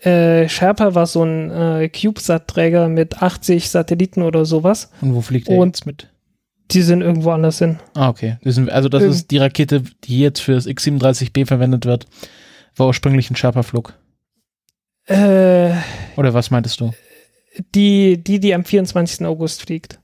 äh, 0.00 0.48
Sherpa 0.48 0.94
war 0.94 1.06
so 1.06 1.24
ein 1.24 1.90
CubeSat-Träger 1.90 2.88
mit 2.88 3.20
80 3.20 3.68
Satelliten 3.68 4.22
oder 4.22 4.44
sowas. 4.44 4.90
Und 5.00 5.12
wo 5.16 5.22
fliegt 5.22 5.48
der 5.48 5.58
und- 5.58 5.70
jetzt 5.76 5.86
mit? 5.86 6.08
Die 6.70 6.82
sind 6.82 7.02
irgendwo 7.02 7.30
anders 7.30 7.58
hin. 7.58 7.78
Ah, 7.94 8.08
okay. 8.08 8.38
Also 8.44 8.88
das 8.88 9.02
Ähm. 9.02 9.10
ist 9.10 9.30
die 9.30 9.38
Rakete, 9.38 9.82
die 10.04 10.20
jetzt 10.20 10.40
für 10.40 10.52
das 10.54 10.66
X-37B 10.66 11.46
verwendet 11.46 11.84
wird, 11.84 12.06
war 12.76 12.86
ursprünglich 12.86 13.30
ein 13.30 13.36
Sherpa-Flug. 13.36 13.94
Äh, 15.06 15.72
Oder 16.16 16.32
was 16.32 16.50
meintest 16.50 16.80
du? 16.80 16.92
die, 17.74 18.16
die, 18.22 18.40
die 18.40 18.54
am 18.54 18.64
24. 18.64 19.24
August 19.26 19.62
fliegt. 19.62 20.00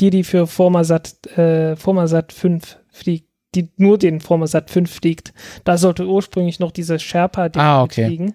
Die, 0.00 0.10
die 0.10 0.24
für 0.24 0.46
Formasat, 0.46 1.26
äh, 1.36 1.76
Formasat 1.76 2.32
5 2.32 2.78
fliegt. 2.90 3.28
Die 3.54 3.68
nur 3.76 3.98
den 3.98 4.20
Formasat 4.20 4.70
5 4.70 4.90
fliegt. 4.90 5.32
Da 5.64 5.76
sollte 5.78 6.06
ursprünglich 6.06 6.58
noch 6.60 6.72
diese 6.72 6.98
Sherpa 6.98 7.50
Ah, 7.56 7.82
okay. 7.82 8.06
fliegen. 8.06 8.34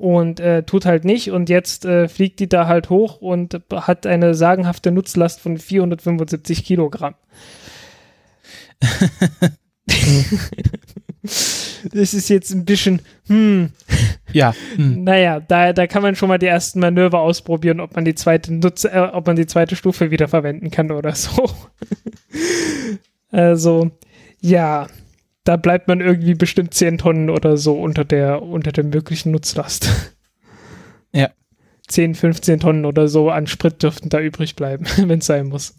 Und 0.00 0.40
äh, 0.40 0.62
tut 0.62 0.86
halt 0.86 1.04
nicht. 1.04 1.30
Und 1.30 1.50
jetzt 1.50 1.84
äh, 1.84 2.08
fliegt 2.08 2.40
die 2.40 2.48
da 2.48 2.66
halt 2.66 2.88
hoch 2.88 3.20
und 3.20 3.60
hat 3.70 4.06
eine 4.06 4.34
sagenhafte 4.34 4.90
Nutzlast 4.90 5.40
von 5.40 5.58
475 5.58 6.64
Kilogramm. 6.64 7.16
das 11.92 12.14
ist 12.14 12.30
jetzt 12.30 12.50
ein 12.52 12.64
bisschen, 12.64 13.02
hm, 13.26 13.72
Ja. 14.32 14.54
Hm. 14.76 15.04
naja, 15.04 15.38
da, 15.40 15.74
da 15.74 15.86
kann 15.86 16.00
man 16.00 16.16
schon 16.16 16.30
mal 16.30 16.38
die 16.38 16.46
ersten 16.46 16.80
Manöver 16.80 17.20
ausprobieren, 17.20 17.80
ob 17.80 17.94
man 17.94 18.06
die 18.06 18.14
zweite 18.14 18.54
Nutz, 18.54 18.84
äh, 18.84 19.10
ob 19.12 19.26
man 19.26 19.36
die 19.36 19.46
zweite 19.46 19.76
Stufe 19.76 20.10
wieder 20.10 20.28
verwenden 20.28 20.70
kann 20.70 20.90
oder 20.92 21.14
so. 21.14 21.44
also, 23.30 23.90
ja, 24.40 24.86
da 25.44 25.56
bleibt 25.56 25.88
man 25.88 26.00
irgendwie 26.00 26.34
bestimmt 26.34 26.74
10 26.74 26.98
Tonnen 26.98 27.30
oder 27.30 27.56
so 27.56 27.80
unter 27.80 28.04
der, 28.04 28.42
unter 28.42 28.72
der 28.72 28.84
möglichen 28.84 29.32
Nutzlast. 29.32 29.88
Ja. 31.12 31.30
10, 31.88 32.14
15 32.14 32.60
Tonnen 32.60 32.84
oder 32.84 33.08
so 33.08 33.30
an 33.30 33.48
Sprit 33.48 33.82
dürften 33.82 34.10
da 34.10 34.20
übrig 34.20 34.54
bleiben, 34.54 34.86
wenn 34.96 35.18
es 35.18 35.26
sein 35.26 35.48
muss. 35.48 35.74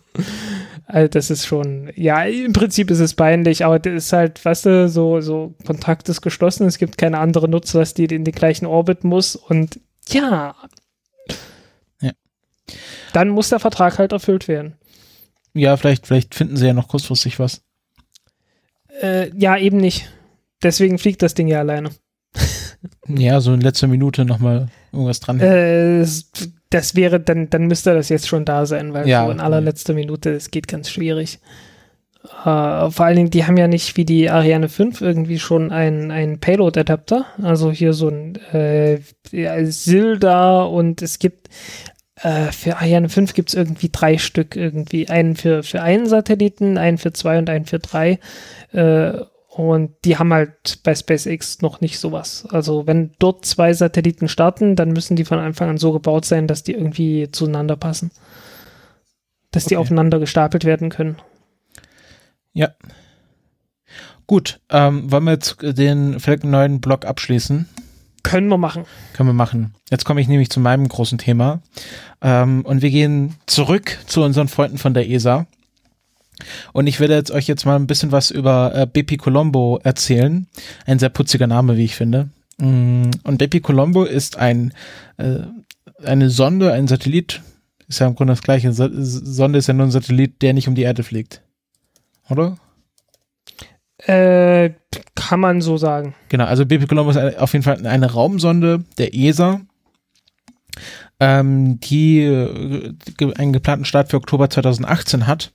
Also 0.86 1.08
das 1.08 1.30
ist 1.30 1.46
schon, 1.46 1.90
ja, 1.96 2.24
im 2.24 2.52
Prinzip 2.52 2.92
ist 2.92 3.00
es 3.00 3.14
peinlich, 3.14 3.64
aber 3.64 3.80
das 3.80 3.94
ist 3.94 4.12
halt, 4.12 4.44
weißt 4.44 4.66
du, 4.66 4.90
so, 4.90 5.22
so 5.22 5.56
Kontakt 5.66 6.10
ist 6.10 6.20
geschlossen, 6.20 6.68
es 6.68 6.80
gibt 6.80 6.98
keine 6.98 7.20
andere 7.20 7.48
Nutzlast, 7.48 7.98
die 7.98 8.04
in 8.04 8.26
den 8.26 8.36
gleichen 8.36 8.66
Orbit 8.66 9.06
muss 9.06 9.38
und 9.38 9.80
ja. 10.10 10.54
Ja. 12.02 12.12
Dann 13.14 13.30
muss 13.30 13.48
der 13.48 13.62
Vertrag 13.62 13.98
halt 13.98 14.12
erfüllt 14.12 14.50
werden. 14.50 14.76
Ja, 15.54 15.78
vielleicht, 15.78 16.08
vielleicht 16.08 16.36
finden 16.36 16.58
sie 16.58 16.68
ja 16.68 16.74
noch 16.74 16.90
kurzfristig 16.90 17.40
was. 17.40 17.62
Äh, 19.02 19.30
ja, 19.38 19.58
eben 19.58 19.78
nicht. 19.78 20.10
Deswegen 20.64 20.98
fliegt 20.98 21.22
das 21.22 21.34
Ding 21.34 21.48
ja 21.48 21.60
alleine. 21.60 21.90
Ja, 23.08 23.42
so 23.42 23.54
in 23.54 23.62
letzter 23.62 23.88
Minute 23.88 24.26
nochmal 24.26 24.68
irgendwas 24.92 25.20
dran. 25.20 25.40
Äh, 25.40 26.00
es- 26.00 26.32
das 26.70 26.96
wäre, 26.96 27.20
dann, 27.20 27.50
dann 27.50 27.68
müsste 27.68 27.94
das 27.94 28.08
jetzt 28.10 28.28
schon 28.30 28.46
da 28.46 28.66
sein, 28.66 28.94
weil 28.94 29.08
Ja, 29.08 29.26
so 29.26 29.32
in 29.32 29.40
allerletzter 29.42 29.94
Minute, 29.94 30.34
das 30.34 30.52
geht 30.52 30.68
ganz 30.70 30.90
schwierig. 30.90 31.40
Äh, 32.24 32.90
vor 32.92 33.02
allen 33.06 33.16
Dingen, 33.18 33.30
die 33.30 33.46
haben 33.46 33.58
ja 33.58 33.68
nicht 33.68 33.98
wie 33.98 34.06
die 34.06 34.30
Ariane 34.30 34.70
5 34.70 35.02
irgendwie 35.02 35.40
schon 35.40 35.72
einen, 35.72 36.12
einen 36.12 36.40
Payload-Adapter. 36.40 37.26
Also 37.42 37.72
hier 37.72 37.94
so 37.94 38.08
ein 38.10 38.36
äh, 38.54 39.00
ja, 39.32 39.64
SILDA 39.66 40.64
und 40.64 41.02
es 41.02 41.20
gibt 41.20 41.50
äh, 42.22 42.52
für 42.52 42.78
Ariane 42.78 43.10
5 43.10 43.34
gibt 43.34 43.50
es 43.50 43.56
irgendwie 43.56 43.90
drei 43.92 44.18
Stück 44.18 44.56
irgendwie. 44.56 45.10
Einen 45.10 45.36
für, 45.36 45.64
für 45.64 45.82
einen 45.82 46.06
Satelliten, 46.08 46.78
einen 46.78 47.00
für 47.00 47.12
zwei 47.12 47.38
und 47.40 47.50
einen 47.50 47.66
für 47.66 47.80
drei. 47.80 48.20
Äh, 48.72 49.14
und 49.50 49.92
die 50.06 50.18
haben 50.18 50.32
halt 50.32 50.82
bei 50.84 50.96
SpaceX 50.96 51.62
noch 51.62 51.82
nicht 51.82 52.00
sowas. 52.00 52.48
Also 52.50 52.88
wenn 52.88 53.12
dort 53.20 53.46
zwei 53.46 53.74
Satelliten 53.74 54.30
starten, 54.30 54.78
dann 54.78 54.94
müssen 54.94 55.18
die 55.18 55.26
von 55.26 55.40
Anfang 55.40 55.70
an 55.70 55.78
so 55.78 55.92
gebaut 55.92 56.24
sein, 56.26 56.48
dass 56.48 56.64
die 56.64 56.72
irgendwie 56.74 57.30
zueinander 57.32 57.76
passen. 57.76 58.12
Dass 59.52 59.66
die 59.66 59.76
Okay. 59.76 59.82
aufeinander 59.82 60.20
gestapelt 60.20 60.64
werden 60.64 60.90
können. 60.90 61.18
Gut, 64.28 64.62
ähm, 64.70 65.12
wollen 65.12 65.26
wir 65.26 65.32
jetzt 65.32 65.58
den 65.62 66.20
vielleicht 66.22 66.46
neuen 66.46 66.80
Blog 66.80 67.06
abschließen? 67.06 67.68
Können 68.24 68.48
wir 68.48 68.58
machen. 68.58 68.86
Können 69.14 69.28
wir 69.28 69.34
machen. 69.34 69.76
Jetzt 69.90 70.06
komme 70.06 70.22
ich 70.22 70.30
nämlich 70.30 70.50
zu 70.50 70.62
meinem 70.62 70.88
großen 70.88 71.18
Thema. 71.18 71.62
Ähm, 72.22 72.64
und 72.64 72.82
wir 72.82 72.92
gehen 72.92 73.36
zurück 73.48 73.98
zu 74.06 74.24
unseren 74.24 74.48
Freunden 74.48 74.78
von 74.78 74.94
der 74.94 75.10
ESA. 75.10 75.48
Und 76.74 76.88
ich 76.88 77.00
werde 77.00 77.16
jetzt 77.16 77.32
euch 77.32 77.48
jetzt 77.48 77.66
mal 77.66 77.76
ein 77.76 77.88
bisschen 77.88 78.12
was 78.12 78.32
über 78.32 78.74
äh, 78.76 78.88
Bepi 78.88 79.18
Colombo 79.18 79.80
erzählen. 79.84 80.48
Ein 80.86 81.00
sehr 81.00 81.10
putziger 81.10 81.48
Name, 81.48 81.78
wie 81.78 81.86
ich 81.86 81.96
finde. 81.96 82.30
Mm, 82.58 83.10
Und 83.24 83.38
Bepi 83.38 83.60
Colombo 83.60 84.04
ist 84.04 84.38
ein, 84.38 84.74
äh, 85.18 85.40
eine 86.04 86.30
Sonde, 86.30 86.74
ein 86.74 86.88
Satellit. 86.88 87.42
Ist 87.88 88.00
ja 88.00 88.08
im 88.08 88.16
Grunde 88.16 88.34
das 88.34 88.42
gleiche. 88.42 88.72
Sa 88.72 88.90
Sonde 88.92 89.60
ist 89.60 89.68
ja 89.68 89.74
nur 89.74 89.88
ein 89.88 89.92
Satellit, 89.92 90.42
der 90.42 90.54
nicht 90.54 90.68
um 90.68 90.76
die 90.76 90.84
Erde 90.84 91.04
fliegt. 91.04 91.42
Oder? 92.30 92.58
Äh, 93.98 94.72
kann 95.16 95.40
man 95.40 95.62
so 95.62 95.78
sagen. 95.78 96.16
Genau, 96.30 96.46
also 96.46 96.66
BP 96.66 96.88
Colombo 96.88 97.12
ist 97.12 97.38
auf 97.38 97.54
jeden 97.54 97.64
Fall 97.64 97.86
eine 97.86 98.12
Raumsonde 98.12 98.84
der 98.98 99.14
ESA, 99.14 99.62
ähm, 101.22 101.80
die 101.80 102.24
äh, 102.24 102.94
einen 103.36 103.54
geplanten 103.54 103.86
Start 103.86 104.10
für 104.10 104.18
Oktober 104.18 104.50
2018 104.50 105.28
hat 105.28 105.52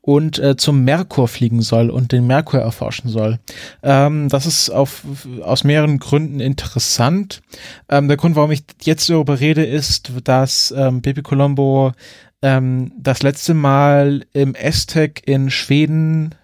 und 0.00 0.38
äh, 0.38 0.56
zum 0.56 0.82
Merkur 0.82 1.28
fliegen 1.28 1.60
soll 1.60 1.90
und 1.90 2.10
den 2.10 2.26
Merkur 2.26 2.60
erforschen 2.60 3.10
soll. 3.10 3.38
Ähm, 3.82 4.30
das 4.30 4.46
ist 4.46 4.70
auf, 4.70 5.02
aus 5.42 5.62
mehreren 5.62 5.98
Gründen 5.98 6.40
interessant. 6.40 7.42
Ähm, 7.90 8.08
der 8.08 8.16
Grund, 8.16 8.34
warum 8.34 8.50
ich 8.50 8.62
jetzt 8.82 9.10
darüber 9.10 9.40
rede, 9.40 9.62
ist, 9.62 10.10
dass 10.24 10.74
ähm, 10.74 11.02
BP 11.02 11.22
Colombo 11.22 11.92
ähm, 12.40 12.92
das 12.98 13.22
letzte 13.22 13.52
Mal 13.52 14.24
im 14.32 14.54
ESTEC 14.54 15.22
in 15.26 15.50
Schweden 15.50 16.34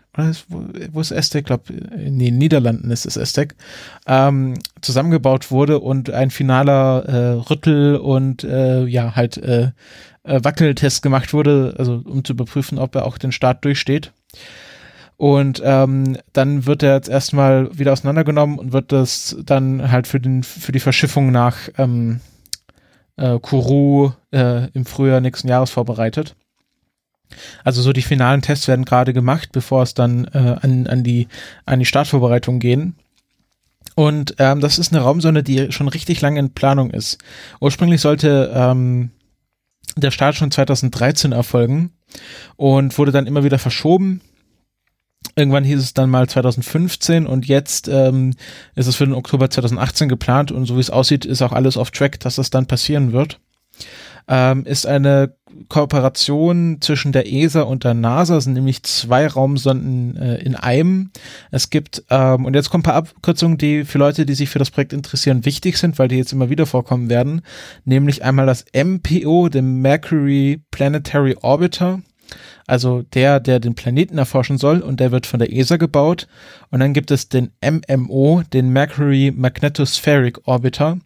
wo, 0.48 1.00
ist 1.00 1.10
ESTEC? 1.10 1.40
Ich 1.42 1.46
glaube, 1.46 1.72
in 1.72 2.18
den 2.18 2.38
Niederlanden 2.38 2.90
ist 2.90 3.06
es 3.06 3.16
ESTEC, 3.16 3.54
ähm, 4.06 4.54
zusammengebaut 4.80 5.50
wurde 5.50 5.78
und 5.80 6.10
ein 6.10 6.30
finaler 6.30 7.04
äh, 7.06 7.32
Rüttel- 7.50 7.96
und 7.96 8.44
äh, 8.44 8.84
ja, 8.86 9.14
halt 9.14 9.36
äh, 9.36 9.72
äh, 10.22 10.40
Wackeltest 10.42 11.02
gemacht 11.02 11.32
wurde, 11.32 11.74
also 11.78 12.02
um 12.04 12.24
zu 12.24 12.32
überprüfen, 12.32 12.78
ob 12.78 12.94
er 12.94 13.06
auch 13.06 13.18
den 13.18 13.32
Start 13.32 13.64
durchsteht. 13.64 14.12
Und 15.16 15.62
ähm, 15.64 16.18
dann 16.32 16.66
wird 16.66 16.82
er 16.82 16.94
jetzt 16.94 17.08
erstmal 17.08 17.76
wieder 17.76 17.92
auseinandergenommen 17.92 18.58
und 18.58 18.72
wird 18.72 18.92
das 18.92 19.36
dann 19.42 19.90
halt 19.90 20.06
für, 20.06 20.20
den, 20.20 20.42
für 20.42 20.72
die 20.72 20.80
Verschiffung 20.80 21.32
nach 21.32 21.56
ähm, 21.78 22.20
äh, 23.16 23.38
Kourou 23.38 24.12
äh, 24.30 24.68
im 24.72 24.84
Frühjahr 24.84 25.20
nächsten 25.22 25.48
Jahres 25.48 25.70
vorbereitet. 25.70 26.36
Also 27.64 27.82
so 27.82 27.92
die 27.92 28.02
finalen 28.02 28.42
Tests 28.42 28.68
werden 28.68 28.84
gerade 28.84 29.12
gemacht, 29.12 29.50
bevor 29.52 29.82
es 29.82 29.94
dann 29.94 30.26
äh, 30.26 30.56
an, 30.60 30.86
an, 30.86 31.02
die, 31.02 31.28
an 31.64 31.78
die 31.78 31.86
Startvorbereitung 31.86 32.58
gehen. 32.58 32.96
Und 33.94 34.34
ähm, 34.38 34.60
das 34.60 34.78
ist 34.78 34.92
eine 34.92 35.02
Raumsonde, 35.02 35.42
die 35.42 35.72
schon 35.72 35.88
richtig 35.88 36.20
lange 36.20 36.38
in 36.38 36.52
Planung 36.52 36.90
ist. 36.90 37.18
Ursprünglich 37.60 38.00
sollte 38.00 38.52
ähm, 38.54 39.10
der 39.96 40.10
Start 40.10 40.36
schon 40.36 40.50
2013 40.50 41.32
erfolgen 41.32 41.92
und 42.56 42.96
wurde 42.98 43.12
dann 43.12 43.26
immer 43.26 43.44
wieder 43.44 43.58
verschoben. 43.58 44.20
Irgendwann 45.34 45.64
hieß 45.64 45.80
es 45.80 45.94
dann 45.94 46.10
mal 46.10 46.28
2015 46.28 47.26
und 47.26 47.46
jetzt 47.46 47.88
ähm, 47.88 48.34
ist 48.74 48.86
es 48.86 48.96
für 48.96 49.06
den 49.06 49.14
Oktober 49.14 49.50
2018 49.50 50.08
geplant 50.08 50.52
und 50.52 50.66
so 50.66 50.76
wie 50.76 50.80
es 50.80 50.90
aussieht, 50.90 51.24
ist 51.24 51.42
auch 51.42 51.52
alles 51.52 51.76
auf 51.76 51.90
Track, 51.90 52.20
dass 52.20 52.36
das 52.36 52.50
dann 52.50 52.66
passieren 52.66 53.12
wird. 53.12 53.40
Ähm, 54.28 54.64
ist 54.64 54.86
eine 54.86 55.34
Kooperation 55.68 56.78
zwischen 56.80 57.12
der 57.12 57.32
ESA 57.32 57.62
und 57.62 57.84
der 57.84 57.94
NASA, 57.94 58.40
sind 58.40 58.54
nämlich 58.54 58.82
zwei 58.82 59.26
Raumsonden 59.26 60.16
äh, 60.16 60.36
in 60.38 60.54
einem. 60.54 61.10
Es 61.50 61.70
gibt, 61.70 62.04
ähm, 62.10 62.44
und 62.44 62.54
jetzt 62.54 62.70
kommen 62.70 62.82
ein 62.82 62.90
paar 62.90 62.94
Abkürzungen, 62.94 63.58
die 63.58 63.84
für 63.84 63.98
Leute, 63.98 64.26
die 64.26 64.34
sich 64.34 64.50
für 64.50 64.58
das 64.58 64.70
Projekt 64.70 64.92
interessieren, 64.92 65.44
wichtig 65.44 65.78
sind, 65.78 65.98
weil 65.98 66.08
die 66.08 66.16
jetzt 66.16 66.32
immer 66.32 66.50
wieder 66.50 66.66
vorkommen 66.66 67.08
werden, 67.08 67.42
nämlich 67.84 68.24
einmal 68.24 68.46
das 68.46 68.64
MPO, 68.74 69.48
den 69.48 69.80
Mercury 69.80 70.60
Planetary 70.70 71.36
Orbiter, 71.40 72.00
also 72.66 73.02
der, 73.02 73.40
der 73.40 73.60
den 73.60 73.74
Planeten 73.74 74.18
erforschen 74.18 74.58
soll 74.58 74.80
und 74.80 74.98
der 74.98 75.12
wird 75.12 75.26
von 75.26 75.38
der 75.38 75.52
ESA 75.52 75.76
gebaut. 75.76 76.26
Und 76.70 76.80
dann 76.80 76.92
gibt 76.92 77.10
es 77.10 77.28
den 77.28 77.52
MMO, 77.62 78.42
den 78.52 78.70
Mercury 78.70 79.32
Magnetospheric 79.34 80.46
Orbiter, 80.46 80.98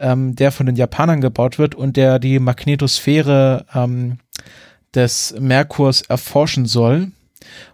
ähm, 0.00 0.34
der 0.36 0.52
von 0.52 0.66
den 0.66 0.76
Japanern 0.76 1.20
gebaut 1.20 1.58
wird 1.58 1.74
und 1.74 1.96
der 1.96 2.18
die 2.18 2.38
Magnetosphäre 2.38 3.66
ähm, 3.74 4.18
des 4.94 5.34
Merkurs 5.38 6.02
erforschen 6.02 6.66
soll. 6.66 7.12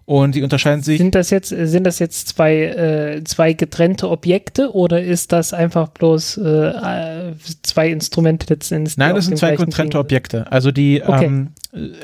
Und 0.05 0.35
die 0.35 0.43
unterscheiden 0.43 0.83
sich. 0.83 0.99
Sind 0.99 1.15
das 1.15 1.31
jetzt, 1.31 1.49
sind 1.49 1.85
das 1.85 1.99
jetzt 1.99 2.29
zwei, 2.29 2.55
äh, 2.55 3.25
zwei 3.25 3.53
getrennte 3.53 4.09
Objekte 4.09 4.73
oder 4.73 5.03
ist 5.03 5.33
das 5.33 5.53
einfach 5.53 5.89
bloß 5.89 6.39
äh, 6.39 7.33
zwei 7.63 7.91
Instrumente 7.91 8.47
letztendlich? 8.49 8.97
Nein, 8.97 9.15
das 9.15 9.27
sind 9.27 9.37
zwei 9.37 9.57
getrennte 9.57 9.99
Objekte. 9.99 10.51
Also 10.51 10.71
die, 10.71 11.03
okay. 11.05 11.25
ähm, 11.25 11.53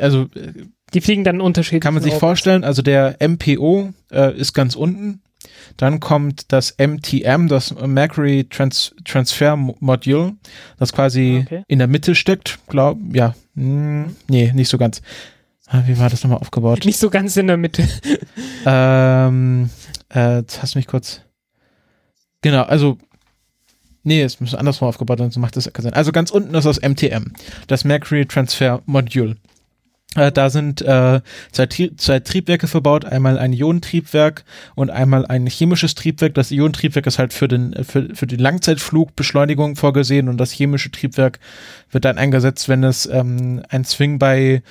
also 0.01 0.27
die 0.93 1.01
fliegen 1.01 1.25
dann 1.25 1.41
unterschiedlich. 1.41 1.83
Kann 1.83 1.95
man 1.95 2.03
sich 2.03 2.15
vorstellen, 2.15 2.65
also 2.65 2.83
der 2.83 3.17
MPO 3.21 3.93
äh, 4.11 4.37
ist 4.37 4.53
ganz 4.53 4.75
unten. 4.75 5.23
Dann 5.77 6.01
kommt 6.01 6.53
das 6.53 6.77
MTM, 6.79 7.49
das 7.49 7.75
Mercury 7.75 8.47
Trans 8.49 8.95
Transfer 9.05 9.57
Module, 9.57 10.35
das 10.79 10.93
quasi 10.93 11.43
okay. 11.45 11.65
in 11.69 11.79
der 11.79 11.89
Mitte 11.89 12.15
steckt. 12.15 12.59
Glaub, 12.69 12.99
ja, 13.13 13.35
hm, 13.55 14.17
nee, 14.29 14.53
nicht 14.53 14.69
so 14.69 14.79
ganz. 14.79 15.03
Ah, 15.67 15.83
wie 15.87 15.99
war 15.99 16.11
das 16.11 16.23
nochmal 16.23 16.39
aufgebaut? 16.41 16.85
Nicht 16.85 16.99
so 16.99 17.09
ganz 17.09 17.37
in 17.37 17.47
der 17.47 17.57
Mitte. 17.57 17.89
ähm, 18.67 19.71
äh, 20.15 20.39
jetzt 20.39 20.61
hast 20.63 20.75
du 20.75 20.79
mich 20.79 20.87
kurz. 20.87 21.23
Genau, 22.43 22.63
also 22.63 22.99
Nee, 24.05 24.23
es 24.23 24.41
muss 24.41 24.55
andersrum 24.55 24.89
aufgebaut 24.89 25.19
sein, 25.19 25.31
so 25.31 25.39
macht 25.39 25.57
das 25.57 25.73
keinen 25.73 25.85
Sinn. 25.85 25.95
Also 25.95 26.11
ganz 26.11 26.31
unten 26.31 26.55
ist 26.55 26.65
das 26.65 26.81
MTM, 26.81 27.33
das 27.69 27.85
Mercury 27.85 28.27
Transfer 28.27 28.83
Module. 28.87 29.37
Äh, 30.17 30.33
da 30.33 30.51
sind 30.51 30.83
äh, 30.83 31.21
zwei, 31.53 31.67
zwei 31.97 32.21
Triebwerke 32.21 32.69
verbaut, 32.69 33.05
einmal 33.05 33.39
ein 33.39 33.53
Ionentriebwerk 33.53 34.45
und 34.75 34.91
einmal 34.91 35.27
ein 35.27 35.47
chemisches 35.47 35.95
Triebwerk. 35.95 36.35
Das 36.35 36.51
Ionentriebwerk 36.51 37.07
ist 37.07 37.19
halt 37.19 37.33
für, 37.33 37.49
den, 37.49 37.75
für, 37.85 38.15
für 38.15 38.27
die 38.27 38.37
Langzeitflugbeschleunigung 38.37 39.77
vorgesehen 39.77 40.29
und 40.29 40.39
das 40.39 40.53
chemische 40.53 40.91
Triebwerk 40.91 41.39
wird 41.91 42.05
dann 42.05 42.19
eingesetzt, 42.19 42.69
wenn 42.69 42.85
es 42.85 43.07
ähm, 43.07 43.63
ein 43.69 43.85
Swing 43.85 44.19
bei 44.19 44.63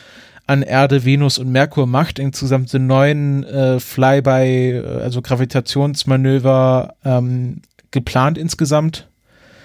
an 0.47 0.63
Erde, 0.63 1.05
Venus 1.05 1.37
und 1.37 1.51
Merkur 1.51 1.87
macht. 1.87 2.19
Insgesamt 2.19 2.69
sind 2.69 2.87
neun 2.87 3.43
äh, 3.43 3.79
Flyby, 3.79 4.71
äh, 4.77 5.01
also 5.01 5.21
Gravitationsmanöver 5.21 6.95
ähm, 7.05 7.61
geplant 7.91 8.37
insgesamt. 8.37 9.07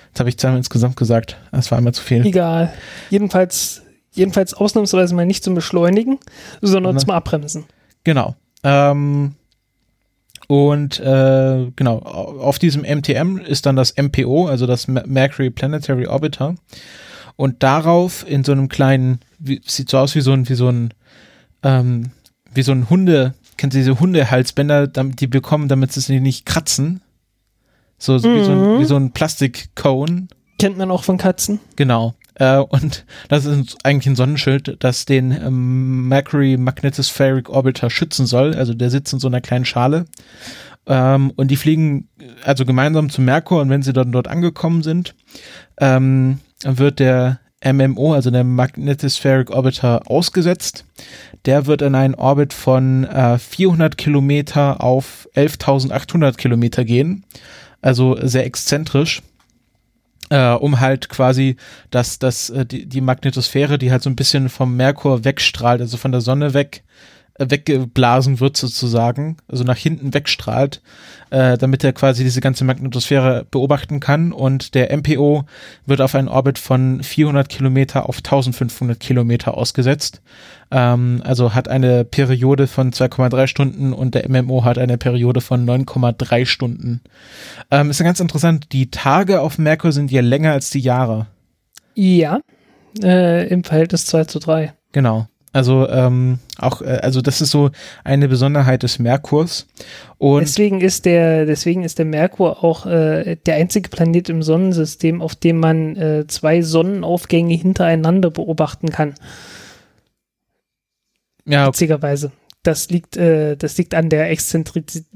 Jetzt 0.09 0.21
habe 0.21 0.29
ich 0.29 0.39
zweimal 0.39 0.59
insgesamt 0.59 0.97
gesagt. 0.97 1.37
Das 1.53 1.71
war 1.71 1.79
einmal 1.79 1.93
zu 1.93 2.03
viel. 2.03 2.25
Egal. 2.25 2.73
Jedenfalls, 3.11 3.83
jedenfalls 4.17 4.55
ausnahmsweise 4.55 5.15
mal 5.15 5.27
nicht 5.27 5.45
zum 5.45 5.55
Beschleunigen, 5.55 6.19
sondern 6.61 6.95
ne? 6.95 7.01
zum 7.01 7.11
Abbremsen. 7.11 7.65
Genau. 8.05 8.35
Ähm, 8.63 9.35
und 10.49 11.01
äh, 11.01 11.71
genau, 11.75 11.99
auf 11.99 12.59
diesem 12.59 12.83
MTM 12.83 13.39
ist 13.39 13.67
dann 13.67 13.77
das 13.77 13.95
MPO, 13.97 14.47
also 14.47 14.67
das 14.67 14.87
Mercury 14.89 15.51
Planetary 15.51 16.07
Orbiter. 16.07 16.55
Und 17.37 17.63
darauf 17.63 18.25
in 18.29 18.45
so 18.45 18.53
einem 18.53 18.69
kleinen 18.69 19.21
wie, 19.39 19.61
sieht 19.65 19.91
so 19.91 19.99
aus 19.99 20.15
wie 20.15 20.21
so 20.21 20.33
ein, 20.33 20.49
wie 20.49 20.55
so 20.55 20.69
ein, 20.69 20.95
ähm, 21.63 22.11
wie 22.53 22.63
so 22.63 22.73
ein 22.73 22.89
Hunde, 22.89 23.35
kennt 23.57 23.75
ihr 23.75 23.81
diese 23.81 24.01
Hundehalsbänder, 24.01 24.87
die 24.87 25.27
bekommen, 25.27 25.69
damit 25.69 25.93
sie 25.93 26.01
sich 26.01 26.21
nicht 26.21 26.47
kratzen. 26.47 27.03
So, 27.99 28.19
so, 28.19 28.29
mhm. 28.29 28.37
wie, 28.37 28.45
so 28.45 28.53
ein, 28.53 28.61
mhm. 28.61 28.81
wie 28.81 28.85
so 28.85 28.97
ein 28.97 29.13
Plastik-Cone. 29.13 30.29
Kennt 30.59 30.79
man 30.79 30.91
auch 30.91 31.05
von 31.05 31.19
Katzen. 31.19 31.61
Genau. 31.77 32.15
Äh, 32.39 32.59
und 32.59 33.05
das 33.29 33.45
ist 33.45 33.79
eigentlich 33.85 34.07
ein 34.07 34.17
Sonnenschild, 34.17 34.77
das 34.81 35.05
den 35.05 35.33
ähm, 35.33 36.09
Mercury 36.09 36.57
Magnetospheric 36.57 37.49
Orbiter 37.49 37.91
schützen 37.91 38.27
soll. 38.27 38.55
Also 38.55 38.75
der 38.75 38.91
sitzt 38.91 39.13
in 39.13 39.19
so 39.19 39.29
einer 39.29 39.41
kleinen 39.41 39.65
Schale. 39.65 40.05
Ähm, 40.87 41.33
und 41.37 41.51
die 41.51 41.57
fliegen 41.57 42.09
also 42.45 42.65
gemeinsam 42.65 43.11
zum 43.11 43.25
Merkur 43.25 43.61
und 43.61 43.71
wenn 43.71 43.83
sie 43.83 43.93
dann 43.93 44.13
dort 44.13 44.29
angekommen 44.29 44.83
sind, 44.83 45.15
ähm, 45.79 46.39
wird 46.63 47.01
der 47.01 47.41
MMO, 47.65 48.13
also 48.13 48.31
der 48.31 48.45
Magnetospheric 48.45 49.51
Orbiter, 49.51 50.03
ausgesetzt. 50.11 50.85
Der 51.47 51.67
wird 51.67 51.83
in 51.83 51.95
einen 51.95 52.15
Orbit 52.15 52.53
von 52.53 53.05
äh, 53.05 53.39
400 53.39 53.97
Kilometer 53.97 54.83
auf 54.83 55.29
11.800 55.35 56.37
Kilometer 56.37 56.85
gehen. 56.85 57.25
Also 57.81 58.17
sehr 58.21 58.45
exzentrisch. 58.45 59.23
Äh, 60.29 60.55
um 60.55 60.81
halt 60.81 61.09
quasi 61.09 61.57
dass 61.91 62.19
das, 62.19 62.51
äh, 62.51 62.67
die, 62.67 62.87
die 62.87 63.01
Magnetosphäre, 63.01 63.79
die 63.79 63.93
halt 63.93 64.03
so 64.03 64.11
ein 64.11 64.17
bisschen 64.17 64.49
vom 64.49 64.77
Merkur 64.77 65.25
wegstrahlt, 65.25 65.81
also 65.81 65.97
von 65.97 66.11
der 66.11 66.21
Sonne 66.21 66.53
weg, 66.53 66.83
weggeblasen 67.39 68.41
wird 68.41 68.57
sozusagen, 68.57 69.37
also 69.47 69.63
nach 69.63 69.77
hinten 69.77 70.15
wegstrahlt, 70.15 70.83
äh, 71.31 71.59
damit 71.59 71.85
er 71.85 71.93
quasi 71.93 72.25
diese 72.25 72.41
ganze 72.41 72.65
Magnetosphäre 72.65 73.47
beobachten 73.51 74.01
kann 74.01 74.33
und 74.33 74.75
der 74.75 74.97
MPO 74.97 75.45
wird 75.87 76.01
auf 76.01 76.15
einen 76.15 76.29
Orbit 76.29 76.59
von 76.59 77.03
400 77.03 77.49
Kilometer 77.49 78.09
auf 78.09 78.19
1500 78.19 78.99
Kilometer 79.01 79.57
ausgesetzt, 79.57 80.23
ähm, 80.71 81.23
also 81.25 81.55
hat 81.55 81.69
eine 81.69 82.05
Periode 82.05 82.67
von 82.67 82.93
2,3 82.93 83.47
Stunden 83.47 83.93
und 83.93 84.15
der 84.15 84.29
MMO 84.29 84.65
hat 84.65 84.79
eine 84.79 84.99
Periode 84.99 85.41
von 85.41 85.65
9,3 85.65 86.47
Stunden. 86.47 87.01
Ähm, 87.71 87.91
ist 87.91 88.01
ja 88.01 88.05
ganz 88.05 88.21
interessant, 88.21 88.73
die 88.73 88.91
Tage 88.91 89.41
auf 89.41 89.59
Merkur 89.59 89.93
sind 89.93 90.11
ja 90.11 90.23
länger 90.23 90.53
als 90.53 90.71
die 90.71 90.81
Jahre. 90.81 91.27
Ja, 91.95 92.41
äh, 93.03 93.49
im 93.49 93.65
Verhältnis 93.65 94.07
2 94.07 94.25
zu 94.25 94.39
3. 94.39 94.75
Genau. 94.93 95.27
Also 95.57 95.89
ähm, 95.89 96.39
auch, 96.59 96.83
äh, 96.83 96.99
also 97.03 97.23
das 97.23 97.41
ist 97.41 97.51
so 97.51 97.71
eine 98.05 98.29
Besonderheit 98.29 98.83
des 98.83 98.99
Merkurs. 98.99 99.67
Und 100.19 100.41
deswegen 100.41 100.83
ist 100.83 101.07
der, 101.07 101.47
deswegen 101.47 101.83
ist 101.83 101.99
der 101.99 102.05
Merkur 102.05 102.63
auch 102.63 102.85
äh, 102.85 103.37
der 103.37 103.55
einzige 103.55 103.89
Planet 103.89 104.29
im 104.29 104.43
Sonnensystem, 104.43 105.23
auf 105.23 105.35
dem 105.35 105.59
man 105.59 105.97
äh, 105.97 106.27
zwei 106.27 106.61
Sonnenaufgänge 106.61 107.55
hintereinander 107.55 108.31
beobachten 108.31 108.91
kann. 108.91 109.15
Ja. 111.47 111.69
Witzigerweise. 111.69 112.33
Das 112.63 112.91
liegt, 112.91 113.17
äh, 113.17 113.57
das 113.57 113.79
liegt 113.79 113.95
an 113.95 114.11
der, 114.11 114.31
Exzentrizität, 114.31 115.07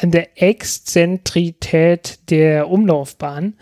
an 0.00 0.12
der 0.12 0.40
Exzentrität 0.40 2.30
der 2.30 2.68
Umlaufbahn 2.68 3.54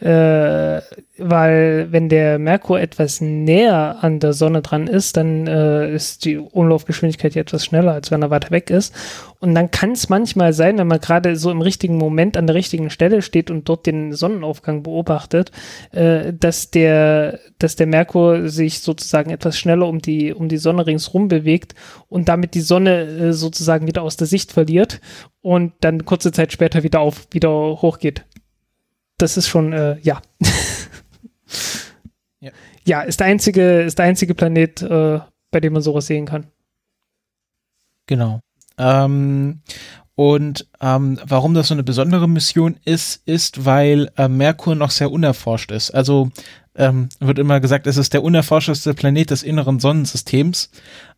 äh, 0.00 0.80
weil 1.16 1.86
wenn 1.90 2.08
der 2.08 2.38
Merkur 2.38 2.80
etwas 2.80 3.20
näher 3.20 3.98
an 4.00 4.18
der 4.18 4.32
Sonne 4.32 4.62
dran 4.62 4.88
ist, 4.88 5.16
dann 5.16 5.46
äh, 5.46 5.94
ist 5.94 6.24
die 6.24 6.38
Umlaufgeschwindigkeit 6.38 7.34
ja 7.34 7.42
etwas 7.42 7.64
schneller, 7.64 7.92
als 7.92 8.10
wenn 8.10 8.22
er 8.22 8.30
weiter 8.30 8.50
weg 8.50 8.70
ist. 8.70 8.94
Und 9.38 9.54
dann 9.54 9.70
kann 9.70 9.92
es 9.92 10.08
manchmal 10.08 10.52
sein, 10.52 10.78
wenn 10.78 10.88
man 10.88 11.00
gerade 11.00 11.36
so 11.36 11.50
im 11.50 11.60
richtigen 11.60 11.96
Moment 11.96 12.36
an 12.36 12.46
der 12.46 12.56
richtigen 12.56 12.90
Stelle 12.90 13.22
steht 13.22 13.50
und 13.50 13.68
dort 13.68 13.86
den 13.86 14.12
Sonnenaufgang 14.12 14.82
beobachtet, 14.82 15.52
äh, 15.92 16.32
dass 16.32 16.70
der, 16.70 17.38
dass 17.58 17.76
der 17.76 17.86
Merkur 17.86 18.48
sich 18.48 18.80
sozusagen 18.80 19.30
etwas 19.30 19.56
schneller 19.56 19.86
um 19.86 20.00
die, 20.00 20.32
um 20.32 20.48
die 20.48 20.56
Sonne 20.56 20.86
ringsrum 20.86 21.28
bewegt 21.28 21.74
und 22.08 22.28
damit 22.28 22.54
die 22.54 22.60
Sonne 22.60 23.02
äh, 23.02 23.32
sozusagen 23.32 23.86
wieder 23.86 24.02
aus 24.02 24.16
der 24.16 24.26
Sicht 24.26 24.50
verliert 24.50 25.00
und 25.42 25.72
dann 25.80 26.04
kurze 26.04 26.32
Zeit 26.32 26.52
später 26.52 26.82
wieder 26.82 27.00
auf, 27.00 27.28
wieder 27.30 27.50
hochgeht 27.50 28.24
das 29.18 29.36
ist 29.36 29.48
schon, 29.48 29.72
äh, 29.72 29.98
ja. 30.00 30.20
ja. 32.40 32.50
ja. 32.84 33.00
ist 33.02 33.20
der 33.20 33.26
einzige, 33.26 33.82
ist 33.82 33.98
der 33.98 34.06
einzige 34.06 34.34
Planet, 34.34 34.82
äh, 34.82 35.20
bei 35.50 35.60
dem 35.60 35.72
man 35.72 35.82
sowas 35.82 36.06
sehen 36.06 36.26
kann. 36.26 36.46
Genau. 38.06 38.40
Ähm, 38.76 39.62
und 40.16 40.68
ähm, 40.80 41.18
warum 41.24 41.54
das 41.54 41.68
so 41.68 41.74
eine 41.74 41.82
besondere 41.82 42.28
Mission 42.28 42.76
ist, 42.84 43.22
ist, 43.26 43.64
weil 43.64 44.10
äh, 44.16 44.28
Merkur 44.28 44.74
noch 44.74 44.90
sehr 44.90 45.10
unerforscht 45.10 45.72
ist. 45.72 45.90
Also 45.90 46.30
ähm, 46.76 47.08
wird 47.20 47.38
immer 47.38 47.60
gesagt, 47.60 47.86
es 47.86 47.96
ist 47.96 48.12
der 48.12 48.22
unerforschteste 48.22 48.94
Planet 48.94 49.30
des 49.30 49.42
inneren 49.42 49.80
Sonnensystems. 49.80 50.70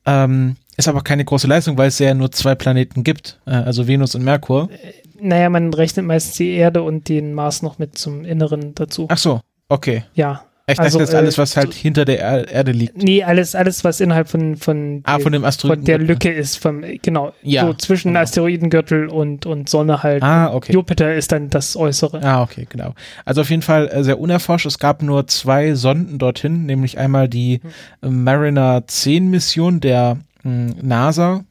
Ähm, 0.06 0.56
ist 0.76 0.88
aber 0.88 1.02
keine 1.02 1.24
große 1.24 1.46
Leistung, 1.46 1.78
weil 1.78 1.88
es 1.88 1.98
ja 1.98 2.14
nur 2.14 2.30
zwei 2.32 2.54
Planeten 2.54 3.02
gibt, 3.02 3.40
äh, 3.46 3.50
also 3.50 3.88
Venus 3.88 4.14
und 4.14 4.24
Merkur. 4.24 4.70
Äh, 4.70 4.92
naja, 5.20 5.48
man 5.48 5.72
rechnet 5.72 6.06
meistens 6.06 6.36
die 6.36 6.50
Erde 6.50 6.82
und 6.82 7.08
den 7.08 7.34
Mars 7.34 7.62
noch 7.62 7.78
mit 7.78 7.98
zum 7.98 8.24
Inneren 8.24 8.74
dazu. 8.74 9.06
Ach 9.08 9.18
so, 9.18 9.40
okay. 9.68 10.04
Ja. 10.14 10.45
Ich 10.68 10.80
also, 10.80 10.98
dachte, 10.98 11.02
das 11.04 11.08
ist 11.10 11.14
alles, 11.14 11.38
was 11.38 11.56
halt 11.56 11.74
hinter 11.74 12.04
der 12.04 12.50
Erde 12.50 12.72
liegt. 12.72 13.00
Nee, 13.00 13.22
alles, 13.22 13.54
alles, 13.54 13.84
was 13.84 14.00
innerhalb 14.00 14.28
von, 14.28 14.56
von, 14.56 15.00
ah, 15.04 15.20
von 15.20 15.30
dem 15.30 15.44
Asteroiden. 15.44 15.82
Von 15.82 15.84
der 15.84 15.98
Lücke 15.98 16.32
ist, 16.32 16.58
vom, 16.58 16.82
genau. 17.02 17.32
Ja, 17.42 17.66
so 17.66 17.74
zwischen 17.74 18.08
genau. 18.08 18.20
Asteroidengürtel 18.22 19.06
und, 19.06 19.46
und 19.46 19.68
Sonne 19.68 20.02
halt. 20.02 20.24
Ah, 20.24 20.52
okay. 20.52 20.72
Jupiter 20.72 21.14
ist 21.14 21.30
dann 21.30 21.50
das 21.50 21.76
Äußere. 21.76 22.20
Ah, 22.20 22.42
okay, 22.42 22.66
genau. 22.68 22.94
Also 23.24 23.42
auf 23.42 23.50
jeden 23.50 23.62
Fall 23.62 23.86
äh, 23.92 24.02
sehr 24.02 24.18
unerforscht. 24.18 24.66
Es 24.66 24.80
gab 24.80 25.02
nur 25.02 25.28
zwei 25.28 25.74
Sonden 25.74 26.18
dorthin, 26.18 26.66
nämlich 26.66 26.98
einmal 26.98 27.28
die 27.28 27.60
hm. 28.02 28.24
Mariner 28.24 28.82
10 28.88 29.28
Mission 29.30 29.78
der 29.78 30.18
mh, 30.42 30.74
NASA 30.82 31.44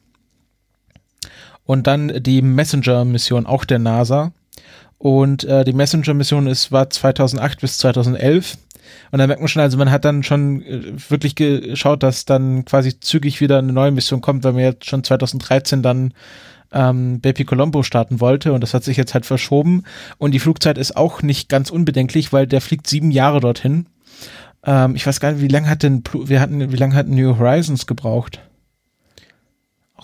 und 1.64 1.86
dann 1.86 2.22
die 2.22 2.42
Messenger-Mission 2.42 3.46
auch 3.46 3.64
der 3.64 3.78
NASA. 3.78 4.32
Und 4.98 5.44
äh, 5.44 5.64
die 5.64 5.72
Messenger-Mission 5.72 6.46
ist 6.46 6.70
war 6.70 6.90
2008 6.90 7.60
bis 7.60 7.78
2011. 7.78 8.58
Und 9.10 9.18
da 9.18 9.26
merkt 9.26 9.40
man 9.40 9.48
schon, 9.48 9.62
also 9.62 9.78
man 9.78 9.90
hat 9.90 10.04
dann 10.04 10.22
schon 10.22 10.62
äh, 10.62 10.92
wirklich 11.08 11.34
geschaut, 11.34 12.02
dass 12.02 12.24
dann 12.24 12.64
quasi 12.64 12.98
zügig 13.00 13.40
wieder 13.40 13.58
eine 13.58 13.72
neue 13.72 13.90
Mission 13.90 14.20
kommt, 14.20 14.44
weil 14.44 14.52
man 14.52 14.62
jetzt 14.62 14.86
schon 14.86 15.04
2013 15.04 15.82
dann 15.82 16.12
ähm, 16.72 17.20
Baby 17.20 17.44
Colombo 17.44 17.82
starten 17.82 18.20
wollte 18.20 18.52
und 18.52 18.60
das 18.60 18.74
hat 18.74 18.84
sich 18.84 18.96
jetzt 18.96 19.14
halt 19.14 19.26
verschoben. 19.26 19.84
Und 20.18 20.32
die 20.32 20.38
Flugzeit 20.38 20.78
ist 20.78 20.96
auch 20.96 21.22
nicht 21.22 21.48
ganz 21.48 21.70
unbedenklich, 21.70 22.32
weil 22.32 22.46
der 22.46 22.60
fliegt 22.60 22.86
sieben 22.86 23.10
Jahre 23.10 23.40
dorthin. 23.40 23.86
Ähm, 24.64 24.96
ich 24.96 25.06
weiß 25.06 25.20
gar 25.20 25.32
nicht, 25.32 25.42
wie 25.42 25.48
lange 25.48 25.68
hat 25.68 25.82
denn, 25.82 26.02
wir 26.12 26.40
hatten, 26.40 26.72
wie 26.72 26.76
lange 26.76 26.94
hat 26.94 27.08
New 27.08 27.38
Horizons 27.38 27.86
gebraucht? 27.86 28.40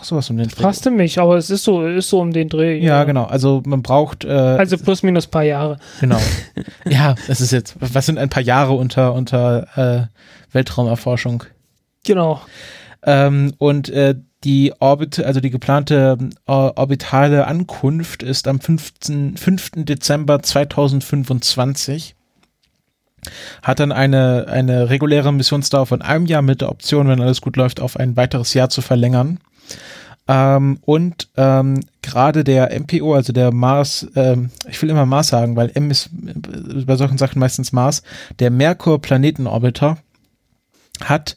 Auch 0.02 0.04
sowas 0.04 0.30
um 0.30 0.36
den 0.36 0.48
Dreh. 0.48 0.72
Du 0.82 0.90
mich, 0.90 1.20
aber 1.20 1.36
es 1.36 1.48
ist 1.48 1.62
so, 1.62 1.86
ist 1.86 2.08
so 2.08 2.20
um 2.20 2.32
den 2.32 2.48
Dreh. 2.48 2.76
Ja, 2.80 3.04
genau. 3.04 3.22
Also 3.22 3.62
man 3.64 3.82
braucht, 3.82 4.24
äh, 4.24 4.30
Also 4.30 4.76
plus 4.76 5.04
minus 5.04 5.28
paar 5.28 5.44
Jahre. 5.44 5.76
genau. 6.00 6.18
ja, 6.84 7.14
das 7.28 7.40
ist 7.40 7.52
jetzt, 7.52 7.76
was 7.78 8.06
sind 8.06 8.18
ein 8.18 8.28
paar 8.28 8.42
Jahre 8.42 8.72
unter, 8.72 9.14
unter 9.14 10.08
äh, 10.10 10.52
Weltraumerforschung? 10.52 11.44
Genau. 12.04 12.40
Ähm, 13.04 13.54
und 13.58 13.90
äh, 13.90 14.16
die 14.42 14.72
Orbit, 14.80 15.20
also 15.20 15.38
die 15.38 15.50
geplante 15.50 16.18
äh, 16.48 16.52
orbitale 16.52 17.46
Ankunft 17.46 18.24
ist 18.24 18.48
am 18.48 18.58
15, 18.58 19.36
5. 19.36 19.70
Dezember 19.76 20.42
2025. 20.42 22.16
Hat 23.62 23.78
dann 23.78 23.92
eine, 23.92 24.48
eine 24.48 24.90
reguläre 24.90 25.32
Missionsdauer 25.32 25.86
von 25.86 26.02
einem 26.02 26.26
Jahr 26.26 26.42
mit 26.42 26.60
der 26.60 26.70
Option, 26.70 27.06
wenn 27.06 27.20
alles 27.20 27.40
gut 27.40 27.56
läuft, 27.56 27.78
auf 27.78 27.96
ein 27.96 28.16
weiteres 28.16 28.52
Jahr 28.52 28.68
zu 28.68 28.80
verlängern. 28.80 29.38
Ähm, 30.28 30.78
und 30.82 31.28
ähm, 31.36 31.80
gerade 32.00 32.44
der 32.44 32.78
MPO, 32.78 33.14
also 33.14 33.32
der 33.32 33.52
Mars, 33.52 34.06
ähm, 34.14 34.50
ich 34.68 34.80
will 34.80 34.90
immer 34.90 35.06
Mars 35.06 35.28
sagen, 35.28 35.56
weil 35.56 35.70
M 35.74 35.90
ist 35.90 36.10
äh, 36.26 36.84
bei 36.84 36.96
solchen 36.96 37.18
Sachen 37.18 37.40
meistens 37.40 37.72
Mars, 37.72 38.02
der 38.38 38.50
Merkur-Planetenorbiter 38.50 39.98
hat 41.04 41.36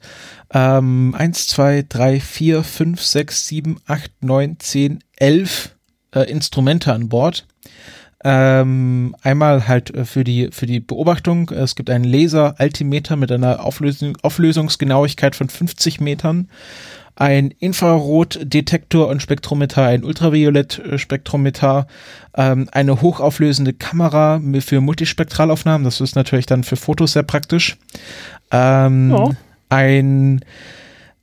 ähm, 0.53 1.15
1, 1.17 1.47
2, 1.47 1.85
3, 1.89 2.19
4, 2.19 2.63
5, 2.63 3.01
6, 3.01 3.47
7, 3.47 3.77
8, 3.87 4.11
9, 4.21 4.59
10, 4.59 5.03
11 5.17 5.75
äh, 6.13 6.21
Instrumente 6.29 6.93
an 6.93 7.09
Bord. 7.09 7.47
Ähm, 8.23 9.15
einmal 9.21 9.67
halt 9.67 9.93
äh, 9.93 10.05
für 10.05 10.23
die, 10.23 10.49
für 10.51 10.65
die 10.65 10.79
Beobachtung. 10.79 11.49
Es 11.49 11.75
gibt 11.75 11.89
einen 11.89 12.05
Laser-Altimeter 12.05 13.15
mit 13.15 13.31
einer 13.31 13.63
Auflösung, 13.63 14.17
Auflösungsgenauigkeit 14.21 15.35
von 15.35 15.49
50 15.49 15.99
Metern. 15.99 16.49
Ein 17.15 17.51
Infrarotdetektor 17.59 19.07
und 19.07 19.21
Spektrometer, 19.21 19.83
ein 19.85 20.03
Ultraviolett-Spektrometer, 20.03 21.87
ähm, 22.35 22.67
eine 22.71 23.01
hochauflösende 23.01 23.73
Kamera 23.73 24.41
für 24.59 24.81
Multispektralaufnahmen. 24.81 25.85
Das 25.85 26.01
ist 26.01 26.15
natürlich 26.15 26.45
dann 26.45 26.63
für 26.63 26.75
Fotos 26.75 27.13
sehr 27.13 27.23
praktisch. 27.23 27.77
Ähm, 28.51 29.11
Ja. 29.11 29.29
ein, 29.69 30.41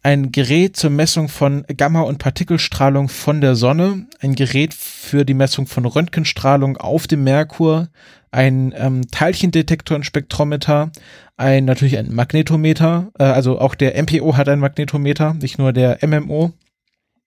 ein 0.03 0.33
Gerät 0.33 0.77
zur 0.77 0.91
Messung 0.91 1.29
von 1.29 1.65
Gamma- 1.77 2.03
und 2.03 2.19
Partikelstrahlung 2.19 3.09
von 3.09 3.41
der 3.41 3.55
Sonne, 3.55 4.07
ein 4.21 4.35
Gerät 4.35 4.75
für 4.75 5.25
die 5.25 5.35
Messung 5.35 5.67
von 5.67 5.85
Röntgenstrahlung 5.85 6.77
auf 6.77 7.07
dem 7.07 7.23
Merkur, 7.23 7.89
ein 8.33 8.75
ähm, 8.77 9.03
Teilchendetektor 9.11 9.97
und 9.97 10.05
Spektrometer, 10.05 10.91
ein 11.37 11.65
natürlich 11.65 11.99
ein 11.99 12.13
Magnetometer, 12.13 13.13
äh, 13.19 13.25
also 13.25 13.61
auch 13.61 13.75
der 13.77 14.01
MPO 14.03 14.37
hat 14.37 14.49
ein 14.49 14.59
Magnetometer, 14.59 15.35
nicht 15.35 15.59
nur 15.59 15.73
der 15.73 15.99
MMO. 16.05 16.53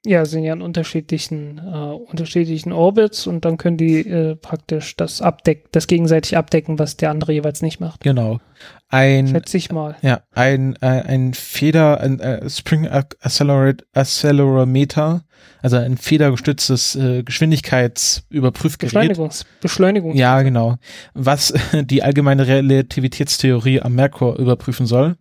Ja, 0.06 0.24
sind 0.26 0.44
ja 0.44 0.54
in 0.54 0.62
unterschiedlichen, 0.62 1.58
äh, 1.58 2.12
unterschiedlichen 2.12 2.72
Orbits 2.72 3.26
und 3.26 3.44
dann 3.44 3.58
können 3.58 3.78
die 3.78 4.08
äh, 4.08 4.36
praktisch 4.36 4.96
das 4.96 5.22
abdecken, 5.22 5.68
das 5.72 5.88
gegenseitig 5.88 6.38
abdecken, 6.38 6.78
was 6.78 6.96
der 6.96 7.10
andere 7.10 7.34
jeweils 7.34 7.62
nicht 7.62 7.80
macht. 7.80 8.02
Genau. 8.02 8.40
Ein 8.90 9.28
Schätze 9.28 9.58
ich 9.58 9.72
mal. 9.72 9.96
Ja, 10.02 10.22
ein, 10.32 10.76
äh, 10.82 10.86
ein 10.86 11.34
Feder, 11.34 12.00
ein 12.02 12.20
äh, 12.20 12.50
Spring 12.50 12.88
Accelerate, 12.88 13.84
Accelerometer, 13.94 15.24
also 15.62 15.78
ein 15.78 15.98
federgestütztes 15.98 16.96
äh, 16.96 17.24
Geschwindigkeitsüberprüfgerät. 17.24 18.92
Beschleunigungs 18.92 19.46
Beschleunigung. 19.60 20.16
Ja, 20.16 20.44
genau. 20.44 20.76
Was 21.16 21.54
die 21.74 22.04
allgemeine 22.04 22.46
Relativitätstheorie 22.46 23.82
am 23.82 23.96
Merkur 23.96 24.38
überprüfen 24.38 24.86
soll. 24.86 25.16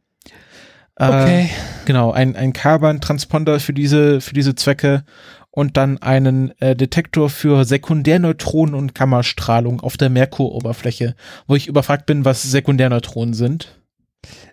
Äh, 0.97 1.07
Okay. 1.07 1.51
Genau, 1.87 2.13
ein, 2.13 2.37
ein 2.37 2.53
Carbon-Transponder 2.53 3.61
für 3.61 3.73
diese, 3.73 4.21
für 4.21 4.35
diese 4.35 4.55
Zwecke 4.55 5.05
und 5.51 5.77
dann 5.77 5.99
einen 5.99 6.53
äh, 6.61 6.75
Detektor 6.75 7.31
für 7.31 7.65
Sekundärneutronen 7.65 8.75
und 8.75 8.95
Gammastrahlung 8.95 9.81
auf 9.81 9.97
der 9.97 10.11
Merkuroberfläche, 10.11 11.15
wo 11.47 11.55
ich 11.55 11.69
überfragt 11.69 12.07
bin, 12.07 12.25
was 12.25 12.43
Sekundärneutronen 12.43 13.35
sind. 13.35 13.81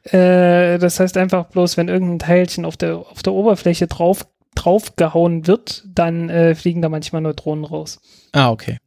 Äh, 0.04 0.78
das 0.78 1.00
heißt 1.00 1.18
einfach 1.18 1.46
bloß, 1.46 1.78
wenn 1.78 1.88
irgendein 1.88 2.20
Teilchen 2.20 2.66
auf 2.66 2.78
der, 2.78 2.98
auf 2.98 3.24
der 3.24 3.34
Oberfläche 3.34 3.88
drauf, 3.88 4.28
draufgehauen 4.56 5.48
wird, 5.48 5.84
dann 5.88 6.30
äh, 6.30 6.54
fliegen 6.54 6.82
da 6.82 6.90
manchmal 6.90 7.22
Neutronen 7.22 7.66
raus. 7.66 8.00
Ah, 8.34 8.52
okay. 8.52 8.78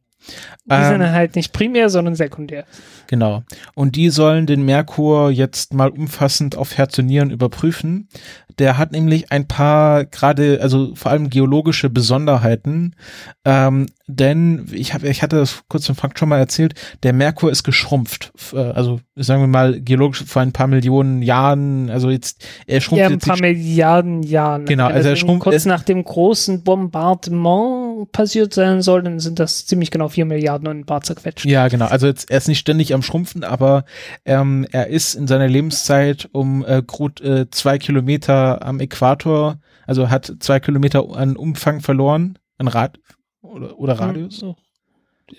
Die 0.65 0.71
Ähm, 0.73 0.83
sind 1.01 1.11
halt 1.11 1.35
nicht 1.35 1.53
primär, 1.53 1.89
sondern 1.89 2.15
sekundär. 2.15 2.65
Genau. 3.07 3.43
Und 3.75 3.95
die 3.95 4.09
sollen 4.09 4.47
den 4.47 4.65
Merkur 4.65 5.29
jetzt 5.29 5.73
mal 5.73 5.89
umfassend 5.89 6.57
auf 6.57 6.75
Herz 6.77 6.97
und 6.97 7.05
Nieren 7.05 7.29
überprüfen. 7.29 8.09
Der 8.57 8.77
hat 8.77 8.91
nämlich 8.93 9.31
ein 9.31 9.47
paar 9.47 10.05
gerade, 10.05 10.59
also 10.61 10.95
vor 10.95 11.11
allem 11.11 11.29
geologische 11.29 11.89
Besonderheiten. 11.89 12.95
Ähm, 13.43 13.87
denn 14.07 14.65
ich 14.71 14.93
habe, 14.93 15.07
ich 15.09 15.21
hatte 15.21 15.35
das 15.35 15.63
kurz 15.67 15.87
im 15.89 15.95
Frank 15.95 16.17
schon 16.17 16.29
mal 16.29 16.39
erzählt, 16.39 16.73
der 17.03 17.13
Merkur 17.13 17.51
ist 17.51 17.63
geschrumpft. 17.63 18.31
Äh, 18.53 18.57
Also 18.57 19.01
sagen 19.15 19.41
wir 19.41 19.47
mal 19.47 19.79
geologisch 19.81 20.23
vor 20.25 20.41
ein 20.41 20.53
paar 20.53 20.67
Millionen 20.67 21.21
Jahren. 21.21 21.89
Also 21.91 22.09
jetzt 22.09 22.43
er 22.65 22.81
schrumpft 22.81 23.01
Ja, 23.01 23.07
ein 23.09 23.19
paar 23.19 23.39
Milliarden 23.39 24.23
Jahren. 24.23 24.65
Genau, 24.65 24.87
also 24.87 25.09
er 25.09 25.15
schrumpft- 25.15 25.39
kurz 25.43 25.65
nach 25.65 25.83
dem 25.83 26.03
großen 26.03 26.63
Bombardement 26.63 27.84
passiert 28.11 28.53
sein 28.53 28.81
soll, 28.81 29.03
dann 29.03 29.19
sind 29.19 29.39
das 29.39 29.65
ziemlich 29.65 29.91
genau 29.91 30.09
vier 30.09 30.25
Milliarden 30.25 30.67
und 30.67 30.79
ein 30.79 30.85
paar 30.85 31.01
zerquetscht. 31.01 31.45
Ja, 31.45 31.67
genau. 31.67 31.85
Also 31.85 32.07
jetzt, 32.07 32.29
er 32.29 32.37
ist 32.37 32.47
nicht 32.47 32.59
ständig 32.59 32.93
am 32.93 33.01
Schrumpfen, 33.01 33.43
aber 33.43 33.85
ähm, 34.25 34.67
er 34.71 34.87
ist 34.87 35.15
in 35.15 35.27
seiner 35.27 35.47
Lebenszeit 35.47 36.29
um 36.31 36.65
äh, 36.65 36.83
gut 36.85 37.21
äh, 37.21 37.49
zwei 37.51 37.77
Kilometer 37.77 38.65
am 38.65 38.79
Äquator, 38.79 39.59
also 39.87 40.09
hat 40.09 40.33
zwei 40.39 40.59
Kilometer 40.59 41.15
an 41.15 41.35
Umfang 41.37 41.81
verloren, 41.81 42.37
an 42.57 42.67
Rad 42.67 42.99
oder, 43.41 43.77
oder 43.79 43.93
Radius. 43.93 44.37
So. 44.37 44.55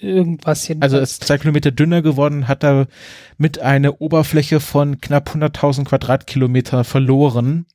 Irgendwas 0.01 0.65
hier. 0.65 0.77
Also 0.81 0.97
er 0.97 1.03
ist 1.03 1.23
zwei 1.25 1.39
Kilometer 1.39 1.71
dünner 1.71 2.03
geworden, 2.03 2.49
hat 2.49 2.65
er 2.65 2.89
mit 3.39 3.61
einer 3.61 4.01
Oberfläche 4.01 4.61
von 4.61 5.01
knapp 5.01 5.31
100.000 5.31 5.85
Quadratkilometer 5.85 6.83
verloren. 6.83 7.67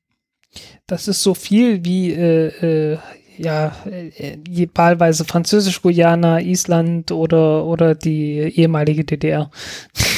Das 0.86 1.08
ist 1.08 1.24
so 1.24 1.34
viel 1.34 1.86
wie, 1.86 2.12
äh, 2.12 2.94
äh, 2.94 2.98
ja, 3.42 3.76
äh, 3.86 4.38
äh, 4.38 4.70
wahlweise 4.76 5.26
Französisch-Guyana, 5.26 6.42
Island 6.42 7.12
oder, 7.12 7.66
oder 7.66 7.96
die 7.96 8.38
ehemalige 8.40 9.04
DDR. 9.04 9.50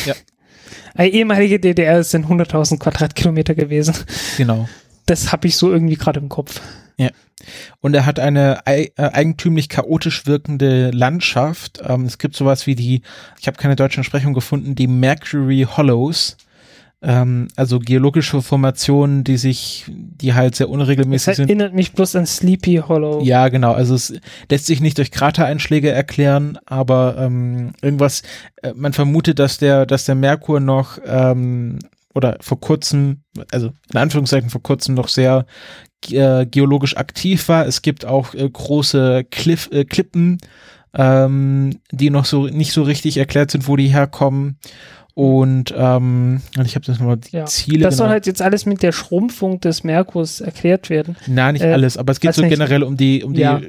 Ja. 0.05 0.13
Eine 0.95 1.09
ehemalige 1.13 1.59
DDR 1.59 2.03
sind 2.03 2.25
100.000 2.27 2.79
Quadratkilometer 2.79 3.55
gewesen. 3.55 3.95
Genau. 4.37 4.67
Das 5.05 5.31
habe 5.31 5.47
ich 5.47 5.57
so 5.57 5.71
irgendwie 5.71 5.95
gerade 5.95 6.19
im 6.19 6.29
Kopf. 6.29 6.61
Und 7.81 7.93
er 7.93 8.05
hat 8.05 8.19
eine 8.19 8.65
ei- 8.65 8.91
äh, 8.95 9.09
eigentümlich 9.11 9.67
chaotisch 9.67 10.25
wirkende 10.25 10.91
Landschaft. 10.91 11.81
Ähm, 11.85 12.05
es 12.05 12.17
gibt 12.17 12.35
sowas 12.35 12.67
wie 12.67 12.75
die, 12.75 13.01
ich 13.39 13.47
habe 13.47 13.57
keine 13.57 13.75
deutsche 13.75 13.97
Entsprechung 13.97 14.33
gefunden, 14.33 14.75
die 14.75 14.87
Mercury 14.87 15.67
Hollows. 15.69 16.37
Ähm, 17.05 17.49
also 17.57 17.79
geologische 17.79 18.41
Formationen, 18.41 19.25
die 19.25 19.35
sich, 19.35 19.85
die 19.89 20.33
halt 20.33 20.55
sehr 20.55 20.67
Das 20.67 20.73
unregelmäßig 20.73 21.35
sind. 21.35 21.49
erinnert 21.49 21.73
mich 21.73 21.91
bloß 21.91 22.15
an 22.15 22.25
Sleepy 22.25 22.81
Hollow. 22.87 23.21
Ja, 23.21 23.49
genau. 23.49 23.73
Also 23.73 23.93
es 23.93 24.13
lässt 24.49 24.67
sich 24.67 24.79
nicht 24.79 24.97
durch 24.97 25.11
Kratereinschläge 25.11 25.91
erklären, 25.91 26.57
aber 26.65 27.17
ähm, 27.19 27.73
irgendwas, 27.81 28.21
äh, 28.61 28.71
man 28.73 28.93
vermutet, 28.93 29.39
dass 29.39 29.57
der, 29.57 29.85
dass 29.85 30.05
der 30.05 30.15
Merkur 30.15 30.61
noch 30.61 30.97
ähm, 31.05 31.79
oder 32.13 32.37
vor 32.39 32.61
kurzem, 32.61 33.23
also 33.51 33.71
in 33.91 33.97
Anführungszeichen 33.97 34.49
vor 34.49 34.63
kurzem 34.63 34.95
noch 34.95 35.09
sehr 35.09 35.45
äh, 36.09 36.45
geologisch 36.45 36.95
aktiv 36.95 37.49
war. 37.49 37.65
Es 37.67 37.81
gibt 37.81 38.05
auch 38.05 38.33
äh, 38.33 38.49
große 38.49 39.25
Cliff, 39.29 39.69
äh, 39.73 39.83
Klippen, 39.83 40.37
ähm, 40.93 41.79
die 41.91 42.09
noch 42.09 42.25
so 42.25 42.47
nicht 42.47 42.71
so 42.71 42.83
richtig 42.83 43.17
erklärt 43.17 43.51
sind, 43.51 43.67
wo 43.67 43.75
die 43.75 43.87
herkommen. 43.87 44.57
Und 45.15 45.71
ähm, 45.77 46.41
ich 46.63 46.73
habe 46.75 46.85
das 46.87 46.97
nochmal 46.99 47.17
die 47.17 47.35
Ja. 47.35 47.45
Ziele. 47.45 47.83
Das 47.83 47.97
soll 47.97 48.05
genau. 48.05 48.13
halt 48.13 48.25
jetzt 48.25 48.41
alles 48.41 48.65
mit 48.65 48.81
der 48.81 48.91
Schrumpfung 48.91 49.59
des 49.59 49.83
Merkurs 49.83 50.41
erklärt 50.41 50.89
werden. 50.89 51.15
Na, 51.27 51.51
nicht 51.51 51.63
Äh, 51.63 51.71
alles, 51.71 51.97
aber 51.97 52.11
es 52.11 52.19
geht 52.19 52.33
so 52.33 52.41
nicht. 52.41 52.49
generell 52.49 52.81
um 52.81 52.97
die, 52.97 53.23
um 53.23 53.33
die, 53.35 53.41
Ja. 53.41 53.61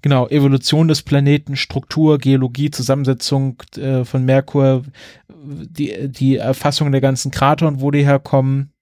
genau, 0.00 0.28
Evolution 0.28 0.88
des 0.88 1.02
Planeten, 1.02 1.56
Struktur, 1.56 2.16
Geologie, 2.16 2.70
Zusammensetzung 2.70 3.56
äh, 3.76 4.04
von 4.06 4.24
Merkur, 4.24 4.82
die, 5.28 6.08
die 6.08 6.36
Erfassung 6.36 6.90
der 6.90 7.02
ganzen 7.02 7.30
Krater 7.30 7.68
und 7.68 7.82
wo 7.82 7.90
die 7.90 8.04
herkommen. 8.06 8.72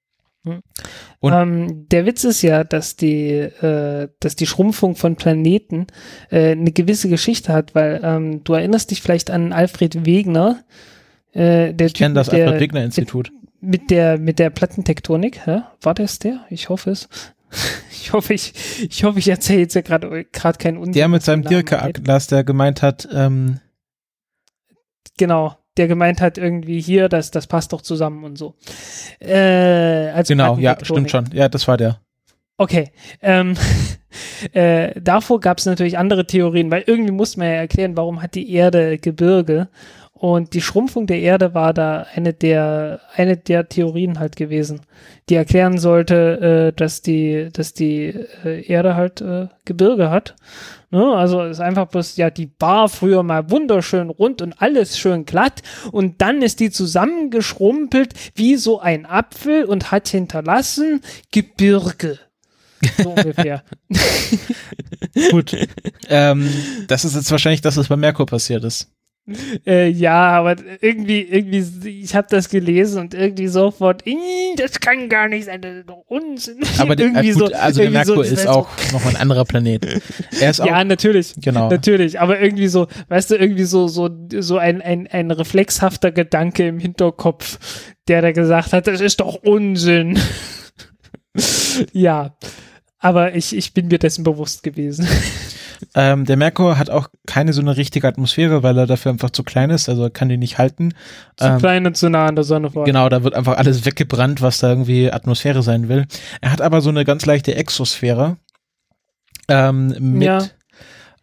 Hm. 0.45 0.61
Und- 1.19 1.33
ähm, 1.33 1.89
der 1.89 2.07
Witz 2.07 2.23
ist 2.23 2.41
ja, 2.43 2.63
dass 2.63 2.95
die, 2.95 3.31
äh, 3.31 4.09
dass 4.21 4.37
die 4.37 4.47
Schrumpfung 4.47 4.95
von 4.95 5.17
Planeten 5.17 5.89
äh, 6.31 6.53
eine 6.53 6.71
gewisse 6.71 7.09
Geschichte 7.09 7.53
hat, 7.53 7.75
weil 7.75 8.01
ähm, 8.05 8.45
du 8.45 8.53
erinnerst 8.53 8.93
dich 8.93 9.03
vielleicht 9.03 9.31
an 9.33 9.53
Alfred 9.53 10.07
Wegener, 10.07 10.61
äh, 11.37 11.73
der 11.75 11.87
Ich 11.87 11.95
kenne 11.95 12.15
das 12.15 12.29
der, 12.29 12.45
Alfred 12.47 12.61
Wegener 12.61 12.85
Institut. 12.85 13.33
mit 13.61 13.91
der 13.91 14.19
mit 14.19 14.39
der 14.39 14.51
Plattentektonik, 14.51 15.47
hä? 15.47 15.63
War 15.83 15.95
das 15.95 16.19
der? 16.19 16.41
Ich 16.51 16.69
hoffe 16.69 16.91
es. 16.91 17.09
Ich 18.07 18.13
hoffe, 18.13 18.35
ich, 18.35 18.53
ich 18.89 19.03
hoffe, 19.03 19.19
ich 19.19 19.29
erzähle 19.29 19.61
jetzt 19.63 19.75
ja 19.75 19.81
gerade 19.81 20.25
gerade 20.27 20.59
keinen 20.59 20.77
Unsinn. 20.79 20.93
Der 20.93 21.09
mit 21.09 21.25
seinem 21.25 21.43
den 21.43 21.45
Namen 21.51 21.65
Dirke 21.67 21.81
angeht. 21.83 21.99
Atlas, 21.99 22.29
der 22.29 22.45
gemeint 22.45 22.81
hat, 22.81 23.09
ähm, 23.13 23.59
Genau, 25.19 25.57
der 25.77 25.89
gemeint 25.89 26.21
hat, 26.21 26.39
irgendwie 26.39 26.81
hier, 26.81 27.09
das, 27.09 27.31
das 27.33 27.47
passt 27.49 27.73
doch 27.73 27.81
zusammen 27.83 28.23
und 28.23 28.37
so. 28.39 28.55
Äh, 29.19 30.11
als 30.11 30.29
Genau, 30.29 30.57
ja, 30.59 30.77
stimmt 30.83 31.11
schon. 31.11 31.29
Ja, 31.33 31.49
das 31.49 31.67
war 31.67 31.77
der. 31.77 32.01
Okay. 32.59 32.93
Ähm, 33.23 33.57
äh, 34.53 34.99
davor 35.01 35.41
gab 35.41 35.59
es 35.59 35.67
natürlich 35.67 35.99
andere 35.99 36.27
Theorien, 36.27 36.71
weil 36.71 36.85
irgendwie 36.87 37.13
muss 37.13 37.37
man 37.37 37.49
ja 37.49 37.55
erklären, 37.55 37.97
warum 37.97 38.23
hat 38.23 38.35
die 38.35 38.53
Erde 38.53 38.99
Gebirge. 38.99 39.69
Und 40.19 40.55
die 40.55 40.63
Schrumpfung 40.63 41.07
der 41.07 41.21
Erde 41.21 41.53
war 41.53 41.75
da 41.75 42.07
eine 42.15 42.33
der, 42.33 43.01
eine 43.15 43.37
der 43.37 43.69
Theorien 43.69 44.19
halt 44.19 44.35
gewesen, 44.35 44.81
die 45.29 45.35
erklären 45.35 45.77
sollte, 45.77 46.71
äh, 46.71 46.73
dass 46.75 47.03
die, 47.03 47.51
dass 47.53 47.75
die 47.75 48.15
äh, 48.43 48.67
Erde 48.67 48.97
halt 48.97 49.21
äh, 49.21 49.49
Gebirge 49.67 50.09
hat. 50.09 50.35
Ne? 50.91 51.05
Also 51.15 51.43
ist 51.43 51.61
einfach 51.61 51.89
bloß, 51.89 52.17
ja, 52.17 52.31
die 52.31 52.51
war 52.59 52.89
früher 52.89 53.23
mal 53.23 53.51
wunderschön 53.51 54.09
rund 54.09 54.41
und 54.41 54.55
alles 54.63 54.99
schön 54.99 55.27
glatt 55.27 55.61
und 55.93 56.23
dann 56.23 56.41
ist 56.41 56.61
die 56.61 56.71
zusammengeschrumpelt 56.71 58.15
wie 58.35 58.57
so 58.57 58.81
ein 58.81 59.05
Apfel 59.05 59.65
und 59.67 59.91
hat 59.91 60.09
hinterlassen 60.09 61.03
Gebirge. 61.31 62.19
So 63.03 63.11
ungefähr. 63.11 63.63
Gut. 65.31 65.57
ähm, 66.09 66.49
das 66.89 67.05
ist 67.05 67.15
jetzt 67.15 67.31
wahrscheinlich 67.31 67.61
das, 67.61 67.77
was 67.77 67.89
bei 67.89 67.97
Merkur 67.97 68.27
passiert 68.27 68.65
ist. 68.65 68.91
Äh, 69.67 69.89
ja, 69.89 70.15
aber 70.15 70.55
irgendwie, 70.81 71.23
irgendwie, 71.23 72.01
ich 72.01 72.15
habe 72.15 72.29
das 72.31 72.49
gelesen 72.49 73.01
und 73.01 73.13
irgendwie 73.15 73.49
sofort, 73.49 74.07
"Ih, 74.07 74.15
das 74.57 74.79
kann 74.79 75.09
gar 75.09 75.27
nicht 75.27 75.47
sein, 75.47 75.61
das 75.61 75.79
ist 75.79 75.89
doch 75.89 76.05
Unsinn. 76.07 76.61
Aber 76.79 76.95
der, 76.95 77.07
irgendwie 77.07 77.31
äh, 77.31 77.33
gut, 77.33 77.53
also 77.53 77.81
der 77.81 77.91
irgendwie 77.91 78.05
so, 78.05 78.15
Merkur 78.15 78.31
das 78.31 78.33
ist 78.33 78.47
auch 78.47 78.69
nochmal 78.93 79.15
ein 79.15 79.21
anderer 79.21 79.45
Planet. 79.45 79.85
Er 80.41 80.51
ist 80.51 80.57
So, 80.59 80.63
auch, 80.63 80.67
ja, 80.69 80.85
natürlich. 80.85 81.35
genau. 81.39 81.69
Natürlich, 81.69 82.21
aber 82.21 82.41
irgendwie 82.41 82.69
so, 82.69 82.87
weißt 83.09 83.33
du, 83.33 83.35
irgendwie 83.35 83.65
so, 83.65 83.89
so, 83.89 84.09
so 84.39 84.59
ein, 84.59 84.81
ein, 84.81 85.09
ein 85.09 85.33
reflexhafter 85.33 86.13
Gedanke 86.13 86.69
im 86.69 86.79
Hinterkopf, 86.79 87.59
der 88.07 88.23
da 88.23 88.31
gesagt 88.31 88.73
hat, 88.73 88.87
das 88.87 89.01
ist 89.01 89.19
doch 89.19 89.43
Unsinn. 89.43 90.21
Ja, 91.93 92.37
aber 92.99 93.35
ich, 93.35 93.55
ich 93.57 93.75
bin 93.75 93.89
mir 93.89 93.99
dessen 93.99 94.25
bewusst 94.25 94.63
gewesen. 94.63 95.07
Ähm, 95.95 96.25
der 96.25 96.39
Merkur 96.39 96.79
hat 96.79 96.89
auch 96.89 97.09
keine 97.27 97.53
so 97.53 97.61
eine 97.61 97.77
richtige 97.77 98.09
Atmosphäre, 98.09 98.63
weil 98.63 98.79
er 98.79 98.87
dafür 98.87 99.13
einfach 99.13 99.29
zu 99.29 99.43
klein 99.43 99.69
ist, 99.69 99.91
also 99.91 100.05
er 100.05 100.11
kann 100.11 100.31
die 100.31 100.39
nicht 100.39 100.57
halten. 100.57 100.95
Zu 101.37 101.49
Ähm, 101.49 101.59
klein 101.59 101.87
und 101.87 101.97
zu 101.99 102.09
nah 102.09 102.25
an 102.27 102.35
der 102.35 102.45
Sonne 102.45 102.71
vor. 102.71 102.85
Genau, 102.85 103.11
da 103.11 103.23
wird 103.23 103.35
einfach 103.35 103.59
alles 103.59 103.85
weggebrannt, 103.85 104.41
was 104.41 104.57
da 104.59 104.71
irgendwie 104.71 105.13
Atmosphäre 105.13 105.63
sein 105.63 105.91
will. 105.91 106.07
Er 106.41 106.51
hat 106.53 106.63
aber 106.63 106.81
so 106.81 106.89
eine 106.89 107.05
ganz 107.05 107.27
leichte 107.27 107.55
Exosphäre. 107.55 108.39
Ähm, 109.49 109.95
mit, 109.99 110.23
Ja. 110.23 110.45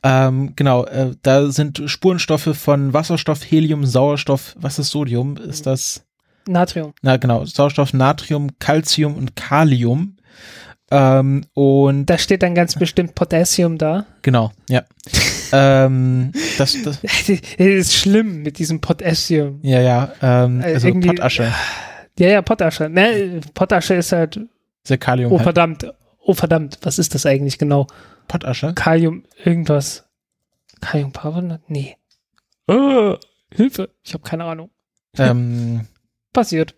ähm, 0.03 0.53
genau, 0.55 0.85
äh, 0.85 1.11
da 1.23 1.49
sind 1.49 1.81
Spurenstoffe 1.87 2.55
von 2.55 2.93
Wasserstoff, 2.93 3.41
Helium, 3.49 3.85
Sauerstoff, 3.87 4.55
was 4.59 4.77
ist 4.77 4.91
Sodium? 4.91 5.35
Ist 5.37 5.65
das, 5.65 6.05
Natrium. 6.47 6.93
na 7.01 7.17
genau, 7.17 7.45
Sauerstoff, 7.45 7.93
Natrium, 7.93 8.51
Calcium 8.59 9.15
und 9.15 9.35
Kalium. 9.35 10.17
Ähm, 10.91 11.45
und 11.53 12.05
Da 12.05 12.17
steht 12.17 12.43
dann 12.43 12.53
ganz 12.55 12.75
bestimmt 12.75 13.15
Potassium 13.15 13.77
da. 13.77 14.05
genau, 14.21 14.51
ja. 14.69 14.83
ähm, 15.51 16.31
das, 16.57 16.75
das, 16.83 17.01
Das 17.01 17.29
ist 17.57 17.95
schlimm 17.95 18.43
mit 18.43 18.59
diesem 18.59 18.79
Potassium. 18.81 19.59
ja, 19.63 19.79
ja, 19.81 20.13
ähm, 20.21 20.61
Äh, 20.61 20.73
also 20.73 20.87
irgendwie- 20.87 21.07
Pottasche, 21.09 21.51
Ja, 22.19 22.27
ja, 22.27 22.41
Potasche. 22.43 22.89
Ne, 22.89 23.41
Potasche 23.55 23.95
ist 23.95 24.11
halt, 24.11 24.39
sehr 24.83 24.97
Kalium. 24.99 25.31
oh 25.31 25.37
halt. 25.37 25.43
verdammt, 25.43 25.91
oh 26.19 26.33
verdammt, 26.33 26.77
was 26.83 26.99
ist 26.99 27.15
das 27.15 27.25
eigentlich 27.25 27.57
genau? 27.57 27.87
Pottasche? 28.27 28.73
Kalium, 28.75 29.23
irgendwas. 29.43 30.05
Kaliumcarbonat? 30.81 31.61
Nee. 31.69 31.95
Äh, 32.67 33.15
Hilfe, 33.55 33.89
ich 34.03 34.13
habe 34.13 34.23
keine 34.23 34.43
Ahnung. 34.43 34.69
ähm, 35.17 35.87
Passiert. 36.33 36.75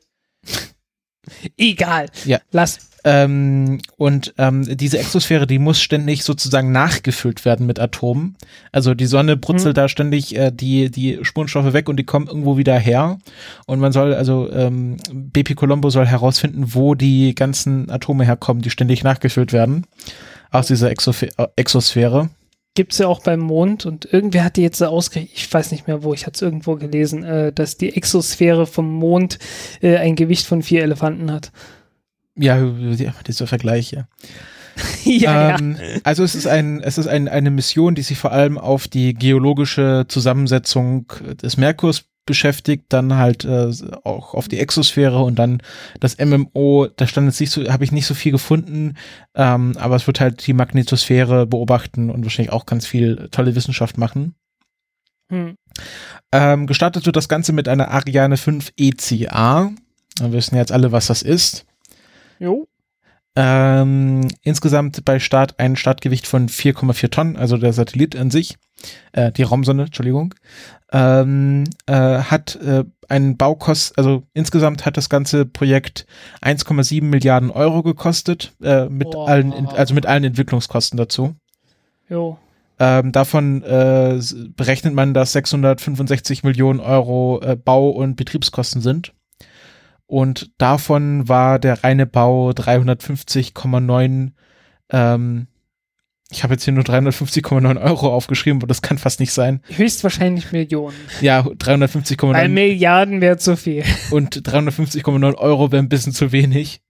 Egal. 1.58 2.08
Ja. 2.26 2.40
Lass. 2.52 2.90
Ähm, 3.04 3.82
und 3.98 4.34
ähm, 4.40 4.78
diese 4.78 4.98
Exosphäre, 4.98 5.46
die 5.46 5.60
muss 5.60 5.80
ständig 5.80 6.24
sozusagen 6.24 6.72
nachgefüllt 6.72 7.46
werden 7.46 7.68
mit 7.68 7.80
Atomen. 7.80 8.36
Also 8.72 8.96
die 8.96 9.06
Sonne 9.06 9.38
brutzelt 9.38 9.78
da 9.78 9.88
ständig 9.88 10.36
äh, 10.36 10.52
die, 10.52 10.90
die 10.90 11.20
Spurenstoffe 11.22 11.74
weg 11.74 11.88
und 11.88 11.98
die 11.98 12.04
kommen 12.04 12.26
irgendwo 12.28 12.58
wieder 12.58 12.78
her. 12.80 13.20
Und 13.68 13.80
man 13.80 13.92
soll, 13.92 14.16
also 14.16 14.52
ähm, 14.52 14.98
BP 15.14 15.56
Colombo 15.56 15.92
soll 15.92 16.08
herausfinden, 16.08 16.74
wo 16.74 16.96
die 16.96 17.36
ganzen 17.36 17.92
Atome 17.92 18.26
herkommen, 18.26 18.64
die 18.64 18.72
ständig 18.72 19.04
nachgefüllt 19.04 19.54
werden. 19.54 19.86
Aus 20.50 20.68
dieser 20.68 20.90
Exophe 20.90 21.30
Exosphäre. 22.76 22.76
Gibt's 22.76 22.98
ja 22.98 23.08
auch 23.08 23.22
beim 23.22 23.40
Mond 23.40 23.86
und 23.86 24.06
irgendwer 24.12 24.44
hat 24.44 24.58
die 24.58 24.62
jetzt 24.62 24.78
so 24.78 24.86
ausgerechnet, 24.86 25.32
ich 25.36 25.52
weiß 25.52 25.72
nicht 25.72 25.88
mehr 25.88 26.04
wo, 26.04 26.14
ich 26.14 26.26
hatte 26.26 26.36
es 26.36 26.42
irgendwo 26.42 26.76
gelesen, 26.76 27.24
äh, 27.24 27.52
dass 27.52 27.78
die 27.78 27.96
Exosphäre 27.96 28.68
vom 28.68 28.92
Mond 28.94 29.40
äh, 29.82 29.98
ein 29.98 30.16
Gewicht 30.16 30.46
von 30.46 30.62
vier 30.62 30.84
Elefanten 30.84 31.32
hat. 31.32 31.52
Ja, 32.36 32.58
ja, 32.58 33.14
dieser 33.28 33.48
Vergleich, 33.48 33.92
ja. 33.92 34.08
ja, 35.06 35.58
ähm, 35.58 35.78
Also 36.04 36.24
es 36.24 36.36
ist 36.36 36.48
ein, 36.48 36.82
es 36.82 36.98
ist 36.98 37.08
ein, 37.08 37.30
eine 37.30 37.50
Mission, 37.50 37.96
die 37.96 38.02
sich 38.02 38.18
vor 38.18 38.34
allem 38.34 38.58
auf 38.58 38.88
die 38.88 39.14
geologische 39.14 40.06
Zusammensetzung 40.08 41.08
des 41.42 41.58
Merkurs 41.58 42.06
beschäftigt, 42.26 42.86
dann 42.90 43.16
halt 43.16 43.46
äh, 43.46 43.72
auch 44.04 44.34
auf 44.34 44.48
die 44.48 44.60
Exosphäre 44.60 45.24
und 45.24 45.38
dann 45.38 45.62
das 46.00 46.18
MMO, 46.18 46.88
da 46.96 47.08
stand 47.08 47.28
jetzt 47.28 47.40
nicht 47.40 47.52
so, 47.52 47.64
habe 47.72 47.84
ich 47.84 47.92
nicht 47.92 48.06
so 48.06 48.14
viel 48.14 48.32
gefunden, 48.32 48.96
ähm, 49.36 49.74
aber 49.78 49.96
es 49.96 50.08
wird 50.08 50.20
halt 50.20 50.46
die 50.46 50.54
Magnetosphäre 50.54 51.46
beobachten 51.46 52.10
und 52.10 52.24
wahrscheinlich 52.24 52.54
auch 52.54 52.66
ganz 52.66 52.86
viel 52.86 53.30
tolle 53.32 53.56
Wissenschaft 53.56 53.98
machen. 53.98 54.36
Hm. 55.30 55.56
Ähm, 56.32 56.68
gestartet 56.68 57.06
wird 57.06 57.16
das 57.16 57.30
Ganze 57.30 57.54
mit 57.54 57.68
einer 57.68 57.90
Ariane 57.90 58.38
5 58.38 58.74
ECA. 58.78 59.72
Wir 60.20 60.32
wissen 60.32 60.56
jetzt 60.56 60.72
alle, 60.72 60.92
was 60.92 61.08
das 61.08 61.22
ist. 61.22 61.66
Jo. 62.40 62.68
Ähm, 63.36 64.28
insgesamt 64.44 65.04
bei 65.04 65.20
Start 65.20 65.60
ein 65.60 65.76
Startgewicht 65.76 66.26
von 66.26 66.48
4,4 66.48 67.10
Tonnen, 67.10 67.36
also 67.36 67.58
der 67.58 67.74
Satellit 67.74 68.16
an 68.16 68.32
sich, 68.32 68.56
äh, 69.12 69.32
die 69.32 69.44
Raumsonde, 69.44 69.84
Entschuldigung, 69.84 70.34
ähm, 70.94 71.66
äh, 71.86 71.94
hat 71.94 72.56
äh, 72.56 72.86
einen 73.10 73.36
Baukost, 73.36 73.98
also 73.98 74.24
insgesamt 74.34 74.86
hat 74.86 74.96
das 74.96 75.10
ganze 75.10 75.46
Projekt 75.46 76.06
1,7 76.42 77.04
Milliarden 77.04 77.52
Euro 77.52 77.84
gekostet, 77.84 78.54
äh, 78.64 78.86
mit 78.86 79.12
Boah. 79.12 79.28
allen, 79.28 79.54
also 79.68 79.94
mit 79.94 80.06
allen 80.06 80.24
Entwicklungskosten 80.24 80.96
dazu. 80.98 81.36
Jo. 82.10 82.38
Ähm, 82.78 83.12
davon 83.12 83.64
äh, 83.64 84.20
berechnet 84.56 84.94
man, 84.94 85.14
dass 85.14 85.32
665 85.34 86.44
Millionen 86.44 86.80
Euro 86.80 87.42
äh, 87.42 87.56
Bau- 87.56 87.90
und 87.90 88.16
Betriebskosten 88.16 88.82
sind. 88.82 89.14
Und 90.08 90.52
davon 90.58 91.28
war 91.28 91.60
der 91.60 91.84
reine 91.84 92.06
Bau 92.06 92.52
350,9, 92.52 94.32
ähm, 94.92 95.48
ich 96.32 96.44
habe 96.44 96.54
jetzt 96.54 96.64
hier 96.64 96.74
nur 96.74 96.84
350,9 96.84 97.82
Euro 97.82 98.14
aufgeschrieben, 98.14 98.60
aber 98.60 98.68
das 98.68 98.82
kann 98.82 98.98
fast 98.98 99.20
nicht 99.20 99.32
sein. 99.32 99.62
Höchstwahrscheinlich 99.70 100.52
Millionen. 100.52 100.96
Ja, 101.22 101.46
Weil 101.46 101.54
350,9 101.54 102.48
Milliarden 102.50 103.22
wäre 103.22 103.38
zu 103.38 103.56
viel. 103.56 103.84
und 104.12 104.36
350,9 104.48 105.36
Euro 105.36 105.72
wäre 105.72 105.82
ein 105.82 105.90
bisschen 105.90 106.14
zu 106.14 106.32
wenig. 106.32 106.82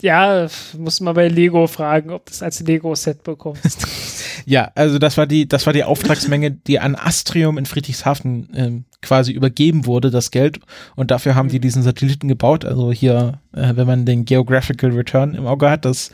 Ja, 0.00 0.48
muss 0.76 1.00
man 1.00 1.14
bei 1.14 1.28
Lego 1.28 1.66
fragen, 1.66 2.10
ob 2.10 2.26
du 2.26 2.30
das 2.30 2.42
als 2.42 2.60
Lego-Set 2.60 3.22
bekommst. 3.22 3.86
Ja, 4.46 4.70
also 4.74 4.98
das 4.98 5.16
war 5.16 5.26
die, 5.26 5.46
das 5.46 5.66
war 5.66 5.72
die 5.72 5.84
Auftragsmenge, 5.84 6.50
die 6.50 6.80
an 6.80 6.94
Astrium 6.94 7.58
in 7.58 7.66
Friedrichshafen 7.66 8.48
ähm, 8.54 8.84
quasi 9.00 9.32
übergeben 9.32 9.86
wurde, 9.86 10.10
das 10.10 10.30
Geld. 10.30 10.60
Und 10.96 11.10
dafür 11.10 11.34
haben 11.34 11.48
die 11.48 11.60
diesen 11.60 11.82
Satelliten 11.82 12.28
gebaut. 12.28 12.64
Also 12.64 12.92
hier, 12.92 13.40
äh, 13.54 13.76
wenn 13.76 13.86
man 13.86 14.06
den 14.06 14.24
Geographical 14.24 14.90
Return 14.90 15.34
im 15.34 15.46
Auge 15.46 15.70
hat, 15.70 15.84
das 15.84 16.10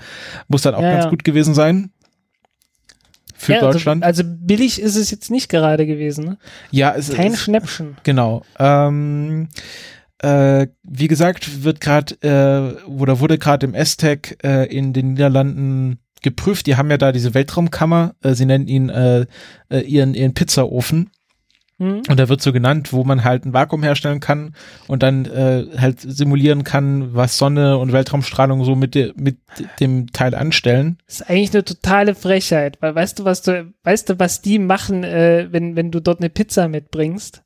muss 0.49 0.63
dann 0.63 0.75
auch 0.75 0.83
Ja, 0.83 0.93
ganz 0.93 1.05
ja. 1.05 1.11
gut 1.11 1.25
gewesen 1.25 1.55
sein. 1.55 1.91
Für 3.35 3.55
ja, 3.55 3.61
Deutschland. 3.61 4.03
Also, 4.03 4.23
also 4.25 4.37
billig 4.41 4.81
ist 4.83 4.97
es 4.97 5.13
jetzt 5.13 5.31
nicht 5.31 5.49
gerade 5.49 5.87
gewesen. 5.87 6.25
Ne? 6.25 6.39
ja, 6.73 6.95
es 6.97 7.11
Kein 7.11 7.35
ist, 7.35 7.41
Schnäppchen. 7.41 7.97
Genau. 8.03 8.43
Ähm, 8.59 9.49
äh, 10.19 10.67
wie 10.83 11.07
gesagt, 11.07 11.63
wird 11.63 11.81
gerade 11.81 12.17
äh, 12.23 12.85
oder 12.89 13.21
wurde 13.21 13.39
gerade 13.39 13.67
im 13.67 13.77
STEC 13.77 14.39
äh, 14.43 14.65
in 14.65 14.93
den 14.93 15.13
Niederlanden 15.13 16.01
geprüft. 16.23 16.67
Die 16.67 16.77
haben 16.77 16.91
ja 16.91 16.99
da 16.99 17.13
diese 17.13 17.35
Weltraumkammer. 17.35 18.15
Äh, 18.23 18.35
sie 18.35 18.47
nennen 18.47 18.69
ihn 18.69 18.89
äh, 18.89 19.27
äh, 19.71 19.81
ihren 19.81 20.15
ihren 20.15 20.35
Pizzaofen. 20.35 21.11
Hm? 21.79 22.03
Und 22.09 22.19
der 22.19 22.29
wird 22.29 22.43
so 22.43 22.53
genannt, 22.53 22.93
wo 22.93 23.05
man 23.05 23.23
halt 23.23 23.45
ein 23.45 23.53
Vakuum 23.53 23.83
herstellen 23.85 24.19
kann 24.19 24.55
und 24.89 25.03
dann 25.03 25.27
äh, 25.27 25.67
halt 25.79 26.01
simulieren 26.01 26.65
kann, 26.65 27.15
was 27.15 27.39
Sonne 27.39 27.79
und 27.79 27.93
Weltraumstrahlung 27.93 28.65
so 28.65 28.75
mit, 28.75 28.97
de, 28.97 29.13
mit 29.17 29.39
dem 29.79 30.11
Teil 30.13 30.35
anstellen. 30.35 30.99
Das 31.07 31.21
ist 31.21 31.31
eigentlich 31.31 31.55
eine 31.55 31.65
totale 31.65 32.15
Frechheit, 32.17 32.79
weil 32.81 32.95
weißt 32.97 33.21
du, 33.21 33.25
was 33.25 33.43
du, 33.43 33.73
weißt 33.85 34.11
du, 34.11 34.19
was 34.19 34.43
die 34.43 34.59
machen, 34.59 35.05
äh, 35.05 35.49
wenn, 35.53 35.77
wenn 35.77 35.93
du 35.93 36.01
dort 36.01 36.19
eine 36.21 36.31
Pizza 36.31 36.67
mitbringst? 36.67 37.45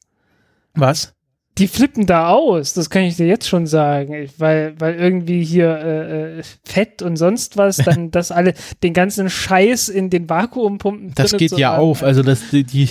Was? 0.74 1.15
Die 1.59 1.69
flippen 1.69 2.07
da 2.07 2.29
aus, 2.29 2.73
das 2.73 2.89
kann 2.89 3.03
ich 3.03 3.16
dir 3.16 3.27
jetzt 3.27 3.47
schon 3.47 3.66
sagen, 3.66 4.31
weil, 4.39 4.74
weil 4.79 4.95
irgendwie 4.95 5.45
hier 5.45 5.69
äh, 5.69 6.39
äh, 6.39 6.43
Fett 6.65 7.03
und 7.03 7.16
sonst 7.16 7.59
was, 7.59 7.77
dann 7.77 8.11
das 8.11 8.31
alle, 8.31 8.55
den 8.83 8.95
ganzen 8.95 9.29
Scheiß 9.29 9.91
in 9.91 10.09
den 10.09 10.31
Vakuumpumpen. 10.31 11.12
Das 11.15 11.37
geht 11.37 11.53
ja 11.59 11.73
haben. 11.73 11.83
auf, 11.83 12.03
also 12.03 12.23
das 12.23 12.49
die, 12.51 12.65
die 12.65 12.89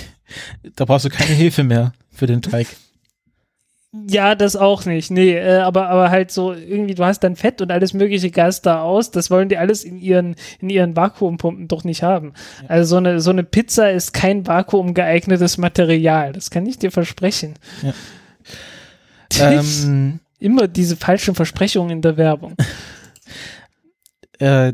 da 0.76 0.86
brauchst 0.86 1.06
du 1.06 1.10
keine 1.10 1.34
Hilfe 1.34 1.64
mehr. 1.64 1.94
für 2.12 2.28
den 2.28 2.42
Teig. 2.42 2.68
Ja, 4.08 4.36
das 4.36 4.56
auch 4.56 4.86
nicht. 4.86 5.12
Nee, 5.12 5.36
äh, 5.36 5.58
aber, 5.58 5.90
aber 5.90 6.12
halt 6.12 6.32
so 6.32 6.54
irgendwie, 6.54 6.96
du 6.96 7.04
hast 7.04 7.20
dann 7.22 7.36
Fett 7.36 7.62
und 7.62 7.72
alles 7.72 7.94
mögliche 7.94 8.32
Gas 8.32 8.62
da 8.62 8.82
aus. 8.82 9.12
Das 9.12 9.30
wollen 9.30 9.50
die 9.50 9.58
alles 9.58 9.84
in 9.84 10.00
ihren, 10.00 10.36
in 10.62 10.70
ihren 10.70 10.96
Vakuumpumpen 10.96 11.68
doch 11.68 11.84
nicht 11.84 12.02
haben. 12.02 12.34
Ja. 12.62 12.70
Also 12.70 12.92
so 12.92 12.98
eine, 12.98 13.20
so 13.20 13.32
eine 13.32 13.44
Pizza 13.44 13.92
ist 13.92 14.14
kein 14.14 14.48
vakuumgeeignetes 14.48 15.58
Material. 15.58 16.32
Das 16.32 16.52
kann 16.52 16.66
ich 16.66 16.80
dir 16.80 16.92
versprechen. 16.92 17.56
Ja. 17.82 17.94
Ähm, 19.40 20.20
Immer 20.40 20.68
diese 20.68 20.98
falschen 20.98 21.36
Versprechungen 21.36 21.92
in 21.92 22.02
der 22.02 22.18
Werbung. 22.18 22.56
äh, 24.40 24.74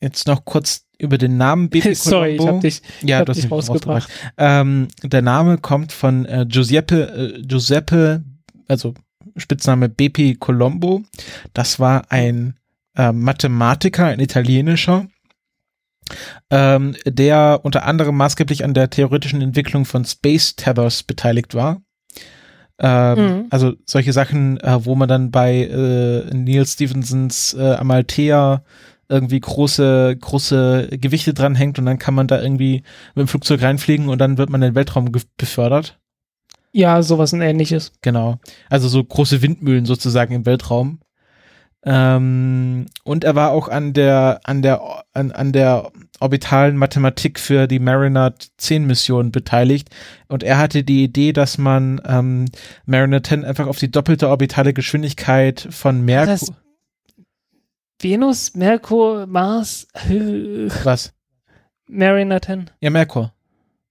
jetzt 0.00 0.26
noch 0.26 0.44
kurz 0.44 0.84
über 0.98 1.18
den 1.18 1.36
Namen 1.36 1.68
Baby 1.68 1.94
Sorry, 1.94 2.36
ich 2.36 2.46
hab 2.46 2.60
dich, 2.60 2.82
ja, 3.02 3.18
hab 3.18 3.32
dich 3.32 3.50
rausgebracht. 3.50 4.08
Ähm, 4.36 4.88
der 5.02 5.22
Name 5.22 5.58
kommt 5.58 5.92
von 5.92 6.24
äh, 6.26 6.46
Giuseppe, 6.48 7.36
äh, 7.36 7.42
Giuseppe, 7.42 8.24
also 8.68 8.94
Spitzname 9.36 9.88
Bepi 9.88 10.34
Colombo. 10.34 11.02
Das 11.54 11.78
war 11.80 12.10
ein 12.10 12.56
äh, 12.96 13.12
Mathematiker, 13.12 14.06
ein 14.06 14.20
italienischer, 14.20 15.06
ähm, 16.50 16.96
der 17.06 17.60
unter 17.62 17.84
anderem 17.84 18.16
maßgeblich 18.16 18.64
an 18.64 18.74
der 18.74 18.90
theoretischen 18.90 19.42
Entwicklung 19.42 19.84
von 19.84 20.04
Space 20.04 20.56
Tethers 20.56 21.02
beteiligt 21.02 21.54
war. 21.54 21.82
Ähm, 22.78 23.18
mhm. 23.18 23.46
Also 23.50 23.74
solche 23.84 24.12
Sachen, 24.12 24.58
äh, 24.60 24.84
wo 24.84 24.94
man 24.94 25.08
dann 25.08 25.30
bei 25.30 25.64
äh, 25.64 26.34
Neil 26.34 26.66
Stephensons 26.66 27.54
äh, 27.54 27.74
Amalthea 27.74 28.62
irgendwie 29.08 29.40
große, 29.40 30.16
große 30.18 30.88
Gewichte 30.92 31.34
dranhängt 31.34 31.78
und 31.78 31.84
dann 31.84 31.98
kann 31.98 32.14
man 32.14 32.28
da 32.28 32.40
irgendwie 32.40 32.82
mit 33.14 33.26
dem 33.26 33.28
Flugzeug 33.28 33.62
reinfliegen 33.62 34.08
und 34.08 34.18
dann 34.18 34.38
wird 34.38 34.48
man 34.48 34.62
in 34.62 34.70
den 34.70 34.74
Weltraum 34.74 35.12
befördert. 35.36 35.98
Ja, 36.72 37.02
sowas 37.02 37.34
und 37.34 37.42
ähnliches. 37.42 37.92
Genau. 38.00 38.38
Also 38.70 38.88
so 38.88 39.04
große 39.04 39.42
Windmühlen 39.42 39.84
sozusagen 39.84 40.34
im 40.34 40.46
Weltraum. 40.46 41.00
Ähm, 41.84 42.86
und 43.02 43.24
er 43.24 43.34
war 43.34 43.50
auch 43.50 43.68
an 43.68 43.92
der, 43.92 44.40
an 44.44 44.62
der, 44.62 45.04
an, 45.12 45.32
an 45.32 45.52
der 45.52 45.90
orbitalen 46.20 46.76
Mathematik 46.76 47.40
für 47.40 47.66
die 47.66 47.80
Mariner 47.80 48.34
10 48.58 48.86
Mission 48.86 49.32
beteiligt. 49.32 49.90
Und 50.28 50.44
er 50.44 50.58
hatte 50.58 50.84
die 50.84 51.02
Idee, 51.02 51.32
dass 51.32 51.58
man 51.58 52.00
ähm, 52.06 52.46
Mariner 52.86 53.22
10 53.22 53.44
einfach 53.44 53.66
auf 53.66 53.78
die 53.78 53.90
doppelte 53.90 54.28
orbitale 54.28 54.72
Geschwindigkeit 54.72 55.66
von 55.70 56.04
Merkur. 56.04 56.56
Venus, 58.00 58.54
Merkur, 58.54 59.26
Mars. 59.26 59.88
Was? 60.84 61.12
Mariner 61.88 62.40
10. 62.40 62.70
Ja, 62.80 62.90
Merkur. 62.90 63.32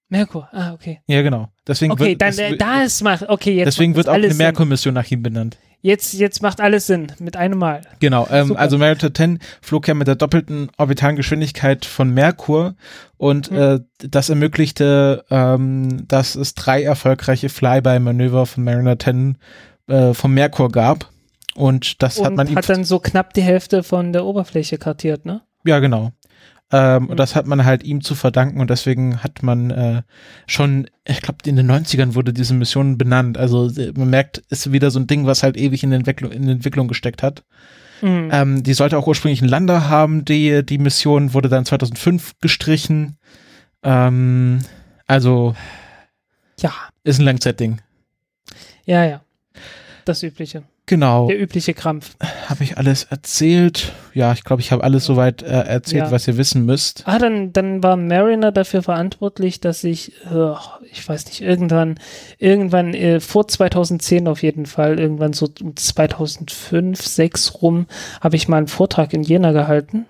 Merkur, 0.07 0.49
ah, 0.51 0.73
okay. 0.73 0.99
Ja, 1.07 1.22
genau. 1.22 1.49
Deswegen 1.65 1.93
okay, 1.93 2.19
wird, 2.19 2.22
dann 2.22 2.38
äh, 2.38 2.57
da 2.57 2.84
ist 2.84 3.01
macht, 3.01 3.30
okay, 3.30 3.55
jetzt 3.55 3.68
Deswegen 3.68 3.95
wird 3.95 4.09
auch 4.09 4.13
eine 4.13 4.34
Merkur-Mission 4.34 4.93
nach 4.93 5.09
ihm 5.09 5.23
benannt. 5.23 5.57
Jetzt, 5.81 6.13
jetzt 6.13 6.43
macht 6.43 6.61
alles 6.61 6.85
Sinn, 6.85 7.11
mit 7.19 7.35
einem 7.35 7.57
Mal. 7.57 7.81
Genau, 7.99 8.27
ähm, 8.29 8.55
also 8.55 8.77
Mariner 8.77 9.13
10 9.13 9.39
flog 9.61 9.87
ja 9.87 9.95
mit 9.95 10.07
der 10.07 10.15
doppelten 10.15 10.69
orbitalen 10.77 11.15
Geschwindigkeit 11.15 11.85
von 11.85 12.13
Merkur 12.13 12.75
und 13.17 13.49
hm. 13.49 13.57
äh, 13.57 13.79
das 13.97 14.29
ermöglichte, 14.29 15.25
ähm, 15.31 16.07
dass 16.07 16.35
es 16.35 16.53
drei 16.53 16.83
erfolgreiche 16.83 17.49
Flyby-Manöver 17.49 18.45
von 18.45 18.63
Mariner 18.63 18.99
10 18.99 19.37
äh, 19.87 20.13
vom 20.13 20.33
Merkur 20.33 20.71
gab. 20.71 21.09
Und 21.55 22.01
das 22.01 22.17
und 22.17 22.25
hat 22.25 22.35
man 22.35 22.47
ihm. 22.47 22.55
hat 22.55 22.69
dann 22.69 22.83
so 22.83 22.99
knapp 22.99 23.33
die 23.33 23.41
Hälfte 23.41 23.83
von 23.83 24.13
der 24.13 24.25
Oberfläche 24.25 24.77
kartiert, 24.77 25.25
ne? 25.25 25.41
Ja, 25.65 25.79
genau. 25.79 26.11
Ähm, 26.72 27.03
mhm. 27.03 27.10
Und 27.10 27.18
das 27.18 27.35
hat 27.35 27.48
man 27.48 27.65
halt 27.65 27.84
ihm 27.84 28.02
zu 28.02 28.15
verdanken 28.15 28.61
und 28.61 28.69
deswegen 28.69 29.23
hat 29.23 29.43
man 29.43 29.72
äh, 29.72 30.02
schon, 30.48 30.88
ich 31.06 31.22
glaube, 31.22 31.39
in 31.45 31.57
den 31.57 31.69
90ern 31.69 32.15
wurde 32.15 32.34
diese 32.34 32.53
Mission 32.53 32.98
benannt. 32.98 33.38
Also 33.38 33.69
äh, 33.69 33.91
man 33.95 34.10
merkt, 34.10 34.38
ist 34.49 34.72
wieder 34.72 34.89
so 34.91 34.99
ein 34.99 35.07
Ding, 35.07 35.26
was 35.26 35.43
halt 35.43 35.57
ewig 35.57 35.84
in, 35.84 35.91
Entwicklung, 35.91 36.31
in 36.31 36.48
Entwicklung 36.48 36.88
gesteckt 36.88 37.23
hat. 37.23 37.43
Mhm. 38.02 38.30
Ähm, 38.31 38.64
die 38.64 38.73
sollte 38.73 38.98
auch 38.98 39.07
ursprünglich 39.07 39.41
einen 39.41 39.49
Lander 39.49 39.89
haben, 39.89 40.26
die, 40.26 40.65
die 40.65 40.77
Mission 40.77 41.34
wurde 41.34 41.49
dann 41.49 41.65
2005 41.65 42.34
gestrichen. 42.39 43.18
Ähm, 43.84 44.60
also, 45.07 45.56
ja. 46.60 46.73
Ist 47.03 47.19
ein 47.19 47.26
Langzeitding. 47.26 47.81
Ja, 48.85 49.03
ja. 49.03 49.22
Das 50.06 50.23
Übliche. 50.23 50.64
Genau. 50.87 51.27
Der 51.27 51.39
übliche 51.39 51.73
Krampf. 51.73 52.15
Habe 52.47 52.63
ich 52.63 52.77
alles 52.77 53.05
erzählt? 53.05 53.93
Ja, 54.13 54.33
ich 54.33 54.43
glaube, 54.43 54.61
ich 54.61 54.71
habe 54.71 54.83
alles 54.83 55.05
soweit 55.05 55.41
äh, 55.41 55.47
erzählt, 55.47 56.05
ja. 56.05 56.11
was 56.11 56.27
ihr 56.27 56.37
wissen 56.37 56.65
müsst. 56.65 57.03
Ah, 57.05 57.17
dann, 57.17 57.53
dann 57.53 57.81
war 57.81 57.95
Mariner 57.95 58.51
dafür 58.51 58.83
verantwortlich, 58.83 59.61
dass 59.61 59.83
ich, 59.83 60.13
oh, 60.33 60.57
ich 60.91 61.07
weiß 61.07 61.27
nicht, 61.27 61.41
irgendwann, 61.41 61.99
irgendwann 62.39 62.93
äh, 62.93 63.19
vor 63.19 63.47
2010 63.47 64.27
auf 64.27 64.43
jeden 64.43 64.65
Fall, 64.65 64.99
irgendwann 64.99 65.33
so 65.33 65.47
2005, 65.47 67.01
6 67.01 67.61
rum, 67.61 67.85
habe 68.19 68.35
ich 68.35 68.47
mal 68.47 68.57
einen 68.57 68.67
Vortrag 68.67 69.13
in 69.13 69.23
Jena 69.23 69.53
gehalten 69.53 70.07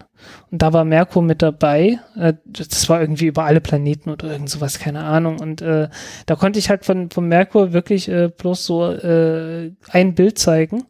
und 0.51 0.61
da 0.61 0.73
war 0.73 0.83
Merkur 0.83 1.21
mit 1.21 1.41
dabei. 1.41 1.99
Äh, 2.17 2.33
das 2.45 2.89
war 2.89 3.01
irgendwie 3.01 3.27
über 3.27 3.45
alle 3.45 3.61
Planeten 3.61 4.09
oder 4.09 4.31
irgend 4.31 4.49
sowas, 4.49 4.79
keine 4.79 5.03
Ahnung. 5.03 5.39
Und 5.39 5.61
äh, 5.61 5.89
da 6.25 6.35
konnte 6.35 6.59
ich 6.59 6.69
halt 6.69 6.85
von, 6.85 7.09
von 7.09 7.27
Merkur 7.27 7.73
wirklich 7.73 8.09
äh, 8.09 8.29
bloß 8.29 8.65
so 8.65 8.91
äh, 8.91 9.71
ein 9.89 10.15
Bild 10.15 10.37
zeigen. 10.37 10.83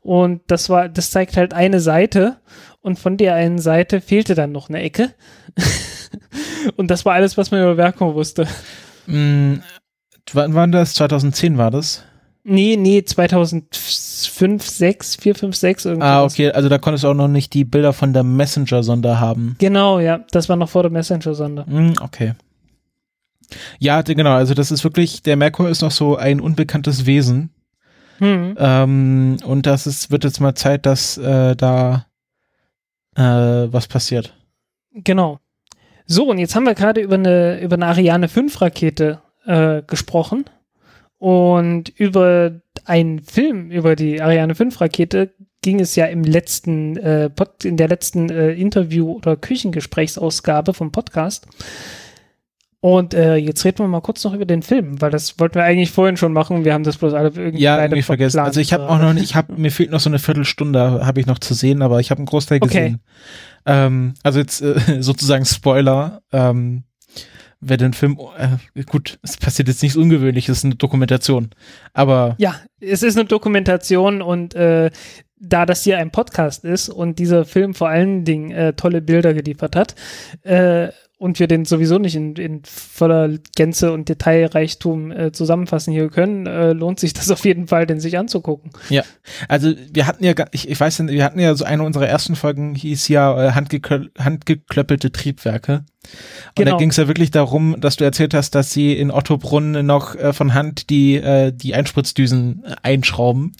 Und 0.00 0.42
das 0.48 0.68
war, 0.68 0.88
das 0.88 1.10
zeigt 1.10 1.36
halt 1.36 1.54
eine 1.54 1.80
Seite. 1.80 2.36
Und 2.80 2.98
von 2.98 3.16
der 3.16 3.34
einen 3.34 3.58
Seite 3.58 4.00
fehlte 4.00 4.34
dann 4.34 4.52
noch 4.52 4.68
eine 4.68 4.82
Ecke. 4.82 5.14
und 6.76 6.90
das 6.90 7.04
war 7.04 7.14
alles, 7.14 7.38
was 7.38 7.50
man 7.50 7.62
über 7.62 7.74
Merkur 7.74 8.14
wusste. 8.14 8.46
Mm, 9.06 9.54
wann 10.32 10.54
war 10.54 10.66
das? 10.66 10.94
2010 10.94 11.56
war 11.56 11.70
das? 11.70 12.04
Nee, 12.46 12.76
nee, 12.76 13.02
2005, 13.02 14.62
6, 14.62 15.16
4, 15.16 15.34
5, 15.34 15.56
6 15.56 15.84
irgendwas. 15.86 16.08
Ah, 16.08 16.24
okay, 16.24 16.50
also 16.50 16.68
da 16.68 16.76
konntest 16.76 17.04
du 17.04 17.08
auch 17.08 17.14
noch 17.14 17.28
nicht 17.28 17.54
die 17.54 17.64
Bilder 17.64 17.94
von 17.94 18.12
der 18.12 18.22
Messenger-Sonde 18.22 19.18
haben. 19.18 19.56
Genau, 19.58 19.98
ja, 19.98 20.20
das 20.30 20.50
war 20.50 20.56
noch 20.56 20.68
vor 20.68 20.82
der 20.82 20.92
Messenger-Sonde. 20.92 21.64
Mm, 21.66 21.94
okay. 22.02 22.34
Ja, 23.78 24.02
genau, 24.02 24.32
also 24.32 24.52
das 24.52 24.70
ist 24.70 24.84
wirklich, 24.84 25.22
der 25.22 25.36
Merkur 25.36 25.70
ist 25.70 25.80
noch 25.80 25.90
so 25.90 26.16
ein 26.16 26.40
unbekanntes 26.40 27.06
Wesen. 27.06 27.50
Hm. 28.18 28.56
Ähm, 28.58 29.36
und 29.44 29.66
das 29.66 29.86
ist, 29.86 30.10
wird 30.10 30.24
jetzt 30.24 30.40
mal 30.40 30.54
Zeit, 30.54 30.84
dass 30.84 31.16
äh, 31.16 31.56
da 31.56 32.06
äh, 33.16 33.22
was 33.22 33.88
passiert. 33.88 34.34
Genau. 34.92 35.40
So, 36.06 36.28
und 36.28 36.38
jetzt 36.38 36.54
haben 36.54 36.66
wir 36.66 36.74
gerade 36.74 37.00
über 37.00 37.14
eine, 37.14 37.60
über 37.60 37.74
eine 37.74 37.86
Ariane 37.86 38.28
5 38.28 38.60
Rakete 38.60 39.22
äh, 39.46 39.82
gesprochen. 39.86 40.44
Und 41.24 41.88
über 41.88 42.60
einen 42.84 43.20
Film 43.22 43.70
über 43.70 43.96
die 43.96 44.20
Ariane 44.20 44.54
5 44.54 44.78
Rakete 44.78 45.32
ging 45.62 45.80
es 45.80 45.96
ja 45.96 46.04
im 46.04 46.22
letzten, 46.22 46.98
äh, 46.98 47.30
Pod, 47.30 47.64
in 47.64 47.78
der 47.78 47.88
letzten 47.88 48.28
äh, 48.28 48.52
Interview- 48.52 49.10
oder 49.10 49.34
Küchengesprächsausgabe 49.34 50.74
vom 50.74 50.92
Podcast. 50.92 51.46
Und 52.80 53.14
äh, 53.14 53.36
jetzt 53.36 53.64
reden 53.64 53.78
wir 53.78 53.88
mal 53.88 54.02
kurz 54.02 54.22
noch 54.22 54.34
über 54.34 54.44
den 54.44 54.60
Film, 54.60 55.00
weil 55.00 55.10
das 55.10 55.38
wollten 55.38 55.54
wir 55.54 55.64
eigentlich 55.64 55.92
vorhin 55.92 56.18
schon 56.18 56.34
machen. 56.34 56.66
Wir 56.66 56.74
haben 56.74 56.84
das 56.84 56.98
bloß 56.98 57.14
alle 57.14 57.30
irgendwie 57.34 57.62
ja, 57.62 57.80
irgendwie 57.80 58.02
vergessen. 58.02 58.40
Also 58.40 58.60
ich 58.60 58.74
habe 58.74 58.86
auch 58.86 58.98
noch 58.98 59.14
nicht, 59.14 59.24
ich 59.24 59.34
habe 59.34 59.54
mir 59.54 59.70
fehlt 59.70 59.92
noch 59.92 60.00
so 60.00 60.10
eine 60.10 60.18
Viertelstunde, 60.18 61.06
habe 61.06 61.20
ich 61.20 61.26
noch 61.26 61.38
zu 61.38 61.54
sehen, 61.54 61.80
aber 61.80 62.00
ich 62.00 62.10
habe 62.10 62.18
einen 62.18 62.26
Großteil 62.26 62.60
gesehen. 62.60 63.00
Okay. 63.64 63.86
Ähm, 63.86 64.12
also 64.22 64.40
jetzt 64.40 64.60
äh, 64.60 64.76
sozusagen 65.00 65.46
Spoiler. 65.46 66.20
Ähm, 66.32 66.84
wer 67.64 67.76
den 67.76 67.92
Film, 67.92 68.18
äh, 68.36 68.82
gut, 68.84 69.18
es 69.22 69.36
passiert 69.36 69.68
jetzt 69.68 69.82
nichts 69.82 69.96
Ungewöhnliches, 69.96 70.52
es 70.52 70.58
ist 70.58 70.64
eine 70.64 70.74
Dokumentation, 70.76 71.50
aber. 71.92 72.34
Ja, 72.38 72.56
es 72.80 73.02
ist 73.02 73.16
eine 73.16 73.26
Dokumentation 73.26 74.22
und 74.22 74.54
äh, 74.54 74.90
da 75.36 75.66
das 75.66 75.84
hier 75.84 75.98
ein 75.98 76.10
Podcast 76.10 76.64
ist 76.64 76.88
und 76.88 77.18
dieser 77.18 77.44
Film 77.44 77.74
vor 77.74 77.88
allen 77.88 78.24
Dingen 78.24 78.50
äh, 78.50 78.72
tolle 78.74 79.02
Bilder 79.02 79.34
geliefert 79.34 79.76
hat, 79.76 79.94
äh, 80.42 80.88
und 81.24 81.40
wir 81.40 81.46
den 81.48 81.64
sowieso 81.64 81.98
nicht 81.98 82.16
in, 82.16 82.36
in 82.36 82.60
voller 82.66 83.30
Gänze 83.56 83.92
und 83.92 84.10
Detailreichtum 84.10 85.10
äh, 85.10 85.32
zusammenfassen 85.32 85.90
hier 85.90 86.10
können, 86.10 86.46
äh, 86.46 86.74
lohnt 86.74 87.00
sich 87.00 87.14
das 87.14 87.30
auf 87.32 87.46
jeden 87.46 87.66
Fall, 87.66 87.86
den 87.86 87.98
sich 87.98 88.18
anzugucken. 88.18 88.72
Ja, 88.90 89.04
also 89.48 89.72
wir 89.90 90.06
hatten 90.06 90.22
ja, 90.22 90.34
ich, 90.52 90.68
ich 90.68 90.78
weiß 90.78 90.98
nicht, 90.98 91.14
wir 91.14 91.24
hatten 91.24 91.38
ja 91.38 91.54
so 91.54 91.64
eine 91.64 91.82
unserer 91.82 92.06
ersten 92.06 92.36
Folgen, 92.36 92.74
hieß 92.74 93.08
ja 93.08 93.42
äh, 93.42 93.52
handgeklö 93.52 94.08
handgeklöppelte 94.18 95.12
Triebwerke. 95.12 95.76
Und 96.48 96.56
genau. 96.56 96.72
da 96.72 96.76
ging 96.76 96.90
es 96.90 96.98
ja 96.98 97.08
wirklich 97.08 97.30
darum, 97.30 97.80
dass 97.80 97.96
du 97.96 98.04
erzählt 98.04 98.34
hast, 98.34 98.54
dass 98.54 98.70
sie 98.70 98.92
in 98.92 99.10
Ottobrunn 99.10 99.86
noch 99.86 100.14
äh, 100.16 100.34
von 100.34 100.52
Hand 100.52 100.90
die, 100.90 101.14
äh, 101.14 101.52
die 101.52 101.74
Einspritzdüsen 101.74 102.64
äh, 102.66 102.74
einschrauben. 102.82 103.52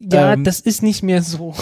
Ja, 0.00 0.32
ähm, 0.32 0.42
das 0.42 0.60
ist 0.60 0.82
nicht 0.82 1.02
mehr 1.02 1.22
so. 1.22 1.54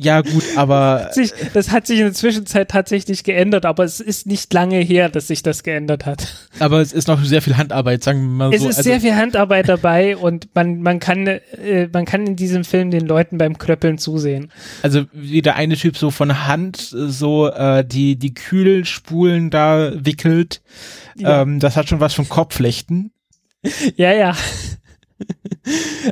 Ja, 0.00 0.20
gut, 0.20 0.44
aber. 0.54 1.10
Sich, 1.12 1.32
das 1.54 1.72
hat 1.72 1.88
sich 1.88 1.98
in 1.98 2.04
der 2.04 2.14
Zwischenzeit 2.14 2.70
tatsächlich 2.70 3.24
geändert, 3.24 3.66
aber 3.66 3.82
es 3.82 3.98
ist 3.98 4.28
nicht 4.28 4.52
lange 4.52 4.78
her, 4.78 5.08
dass 5.08 5.26
sich 5.26 5.42
das 5.42 5.64
geändert 5.64 6.06
hat. 6.06 6.48
Aber 6.60 6.80
es 6.80 6.92
ist 6.92 7.08
noch 7.08 7.20
sehr 7.24 7.42
viel 7.42 7.56
Handarbeit, 7.56 8.04
sagen 8.04 8.20
wir 8.20 8.28
mal 8.28 8.54
es 8.54 8.62
so. 8.62 8.68
Es 8.68 8.70
ist 8.70 8.78
also, 8.78 8.90
sehr 8.90 9.00
viel 9.00 9.16
Handarbeit 9.16 9.68
dabei 9.68 10.16
und 10.16 10.54
man, 10.54 10.82
man, 10.82 11.00
kann, 11.00 11.26
äh, 11.26 11.88
man 11.92 12.04
kann 12.04 12.28
in 12.28 12.36
diesem 12.36 12.62
Film 12.62 12.92
den 12.92 13.06
Leuten 13.06 13.38
beim 13.38 13.58
Klöppeln 13.58 13.98
zusehen. 13.98 14.52
Also 14.82 15.04
wie 15.12 15.42
der 15.42 15.56
eine 15.56 15.76
Typ 15.76 15.96
so 15.96 16.12
von 16.12 16.46
Hand 16.46 16.76
so 16.76 17.48
äh, 17.48 17.84
die, 17.84 18.16
die 18.16 18.34
Kühlspulen 18.34 19.50
da 19.50 19.92
wickelt, 19.94 20.62
ja. 21.16 21.42
ähm, 21.42 21.58
das 21.58 21.76
hat 21.76 21.88
schon 21.88 21.98
was 21.98 22.14
von 22.14 22.28
Kopflechten. 22.28 23.10
Ja, 23.96 24.12
ja. 24.12 24.36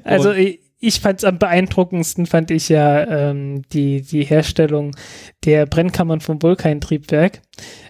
Also 0.02 0.32
ich, 0.32 0.65
ich 0.78 1.00
fand 1.00 1.20
es 1.20 1.24
am 1.24 1.38
beeindruckendsten, 1.38 2.26
fand 2.26 2.50
ich 2.50 2.68
ja 2.68 3.30
ähm, 3.30 3.62
die, 3.72 4.02
die 4.02 4.24
Herstellung 4.24 4.94
der 5.44 5.66
Brennkammern 5.66 6.20
vom 6.20 6.42
Vulkantriebwerk, 6.42 7.40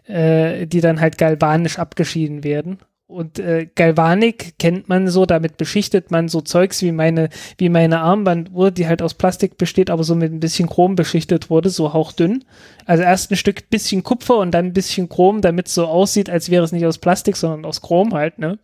äh, 0.07 0.67
die 0.67 0.81
dann 0.81 1.01
halt 1.01 1.19
galvanisch 1.19 1.79
abgeschieden 1.79 2.45
werden. 2.45 2.79
Und 3.09 3.39
äh, 3.39 3.69
Galvanik 3.73 4.59
kennt 4.59 4.89
man 4.89 5.07
so, 5.07 5.27
damit 5.27 5.59
beschichtet 5.59 6.11
man 6.11 6.29
so 6.29 6.41
Zeugs 6.41 6.83
wie 6.83 6.91
meine, 6.91 7.29
wie 7.57 7.69
meine 7.69 8.01
Armbanduhr, 8.01 8.73
die 8.73 8.89
halt 8.89 9.01
aus 9.01 9.15
Plastik 9.15 9.59
besteht, 9.59 9.91
aber 9.91 10.03
so 10.03 10.17
mit 10.17 10.33
ein 10.33 10.41
bisschen 10.41 10.69
Chrom 10.69 10.97
beschichtet 10.97 11.49
wurde, 11.49 11.71
so 11.71 11.93
hauchdünn. 11.93 12.45
Also 12.85 13.05
erst 13.05 13.31
ein 13.31 13.37
Stück 13.37 13.71
bisschen 13.71 14.03
Kupfer 14.03 14.39
und 14.39 14.51
dann 14.51 14.67
ein 14.67 14.73
bisschen 14.73 15.09
Chrom, 15.09 15.41
damit 15.41 15.69
es 15.69 15.75
so 15.75 15.87
aussieht, 15.87 16.29
als 16.29 16.51
wäre 16.51 16.65
es 16.65 16.73
nicht 16.73 16.85
aus 16.85 16.99
Plastik, 16.99 17.37
sondern 17.37 17.65
aus 17.65 17.81
Chrom 17.81 18.13
halt, 18.13 18.41
ne? 18.41 18.59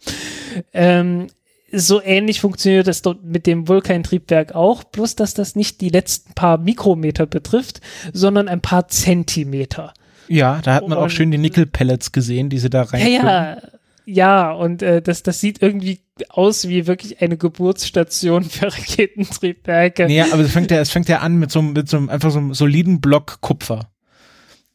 Ähm, 0.72 1.28
so 1.72 2.02
ähnlich 2.02 2.40
funktioniert 2.40 2.86
das 2.86 3.02
dort 3.02 3.24
mit 3.24 3.46
dem 3.46 3.66
Vulkantriebwerk 3.68 4.54
auch, 4.54 4.84
bloß 4.84 5.16
dass 5.16 5.34
das 5.34 5.56
nicht 5.56 5.80
die 5.80 5.88
letzten 5.88 6.34
paar 6.34 6.58
Mikrometer 6.58 7.26
betrifft, 7.26 7.80
sondern 8.12 8.48
ein 8.48 8.60
paar 8.60 8.88
Zentimeter. 8.88 9.94
Ja, 10.28 10.60
da 10.62 10.74
hat 10.74 10.88
man 10.88 10.98
auch 10.98 11.04
Und- 11.04 11.10
schön 11.12 11.30
die 11.30 11.38
Nickel-Pellets 11.38 12.12
gesehen, 12.12 12.48
die 12.48 12.58
sie 12.58 12.70
da 12.70 12.82
rein. 12.82 13.00
Ja, 13.06 13.54
ja, 13.54 13.56
ja, 14.04 14.52
und 14.52 14.82
äh, 14.82 15.00
das, 15.02 15.22
das 15.22 15.40
sieht 15.40 15.62
irgendwie 15.62 16.00
aus 16.28 16.68
wie 16.68 16.86
wirklich 16.86 17.20
eine 17.22 17.36
Geburtsstation 17.36 18.44
für 18.44 18.66
Raketentriebwerke. 18.72 20.06
Nee, 20.06 20.22
aber 20.22 20.42
es 20.42 20.52
fängt 20.52 20.70
ja, 20.70 20.78
es 20.80 20.90
fängt 20.90 21.08
ja 21.08 21.18
an 21.20 21.36
mit 21.36 21.50
so, 21.50 21.58
einem- 21.60 21.72
mit 21.72 21.88
so 21.88 21.96
einem 21.96 22.08
einfach 22.08 22.30
so 22.30 22.38
einem 22.38 22.54
soliden 22.54 23.00
Block 23.00 23.40
Kupfer. 23.40 23.91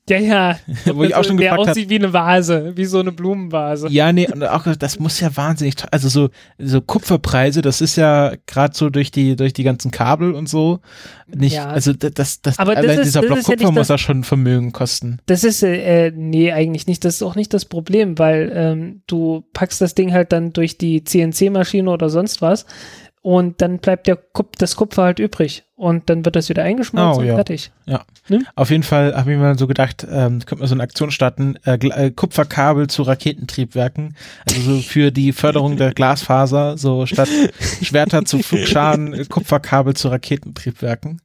Ja, 0.09 0.17
ja. 0.19 0.59
Wo 0.93 1.03
ich 1.03 1.13
auch 1.15 1.23
schon 1.23 1.38
der 1.38 1.49
gefragt 1.51 1.67
hab- 1.67 1.71
aussieht 1.71 1.89
wie 1.89 1.95
eine 1.95 2.13
Vase, 2.13 2.73
wie 2.75 2.85
so 2.85 2.99
eine 2.99 3.11
Blumenvase. 3.11 3.88
Ja, 3.89 4.13
nee, 4.13 4.27
und 4.31 4.43
auch 4.43 4.65
das 4.77 4.99
muss 4.99 5.19
ja 5.19 5.35
wahnsinnig, 5.35 5.75
also 5.91 6.07
so 6.07 6.29
so 6.57 6.79
Kupferpreise, 6.81 7.61
das 7.61 7.81
ist 7.81 7.97
ja 7.97 8.34
gerade 8.45 8.75
so 8.75 8.89
durch 8.89 9.11
die 9.11 9.35
durch 9.35 9.53
die 9.53 9.63
ganzen 9.63 9.91
Kabel 9.91 10.34
und 10.34 10.47
so 10.47 10.79
nicht, 11.27 11.55
Ja. 11.55 11.67
also 11.67 11.91
das 11.93 12.13
das, 12.13 12.41
das 12.41 12.59
Aber 12.59 12.75
das 12.75 12.84
allein 12.85 12.99
ist- 12.99 13.05
dieser 13.07 13.19
das 13.21 13.27
Block 13.27 13.38
ja 13.39 13.43
Kupfer 13.43 13.55
nicht 13.65 13.73
muss 13.73 13.88
das- 13.88 13.88
ja 13.89 13.97
schon 13.97 14.23
Vermögen 14.23 14.71
kosten. 14.71 15.19
Das 15.25 15.43
ist, 15.43 15.61
äh, 15.63 16.07
äh, 16.07 16.11
nee, 16.15 16.51
eigentlich 16.53 16.88
nicht. 16.88 17.03
Das 17.03 17.15
ist 17.15 17.21
auch 17.23 17.35
nicht 17.35 17.53
das 17.53 17.65
Problem, 17.65 18.17
weil 18.17 18.51
ähm, 18.55 19.01
du 19.07 19.43
packst 19.53 19.81
das 19.81 19.93
Ding 19.93 20.13
halt 20.13 20.31
dann 20.31 20.53
durch 20.53 20.77
die 20.77 21.03
CNC-Maschine 21.03 21.89
oder 21.91 22.09
sonst 22.09 22.41
was 22.41 22.65
und 23.21 23.61
dann 23.61 23.79
bleibt 23.79 24.07
der 24.07 24.15
Kup 24.15 24.55
das 24.57 24.77
Kupfer 24.77 25.03
halt 25.03 25.19
übrig 25.19 25.63
und 25.77 26.09
dann 26.09 26.25
wird 26.25 26.35
das 26.35 26.49
wieder 26.49 26.63
eingeschmolzen 26.63 27.17
Oh, 27.17 27.21
und 27.21 27.27
ja. 27.27 27.35
fertig. 27.35 27.71
Auf 28.55 28.71
jeden 28.71 28.81
Fall 28.81 29.15
habe 29.15 29.31
ich 29.31 29.37
mir 29.37 29.55
so 29.55 29.67
gedacht, 29.67 30.05
ähm, 30.09 30.39
könnte 30.39 30.57
man 30.57 30.67
so 30.67 30.73
eine 30.73 30.81
Aktion 30.81 31.11
starten, 31.11 31.55
äh, 31.65 31.75
äh, 31.75 32.11
Kupferkabel 32.11 32.87
zu 32.87 33.03
Raketentriebwerken, 33.03 34.15
also 34.49 34.59
so 34.59 34.81
für 34.81 35.11
die 35.11 35.31
Förderung 35.31 35.77
der 35.77 35.93
Glasfaser, 35.93 36.77
so 36.79 37.05
statt 37.05 37.29
Schwerter 37.83 38.25
zu 38.25 38.39
Flugscharen, 38.39 39.27
Kupferkabel 39.29 39.93
zu 39.95 40.07
Raketentriebwerken. 40.09 41.21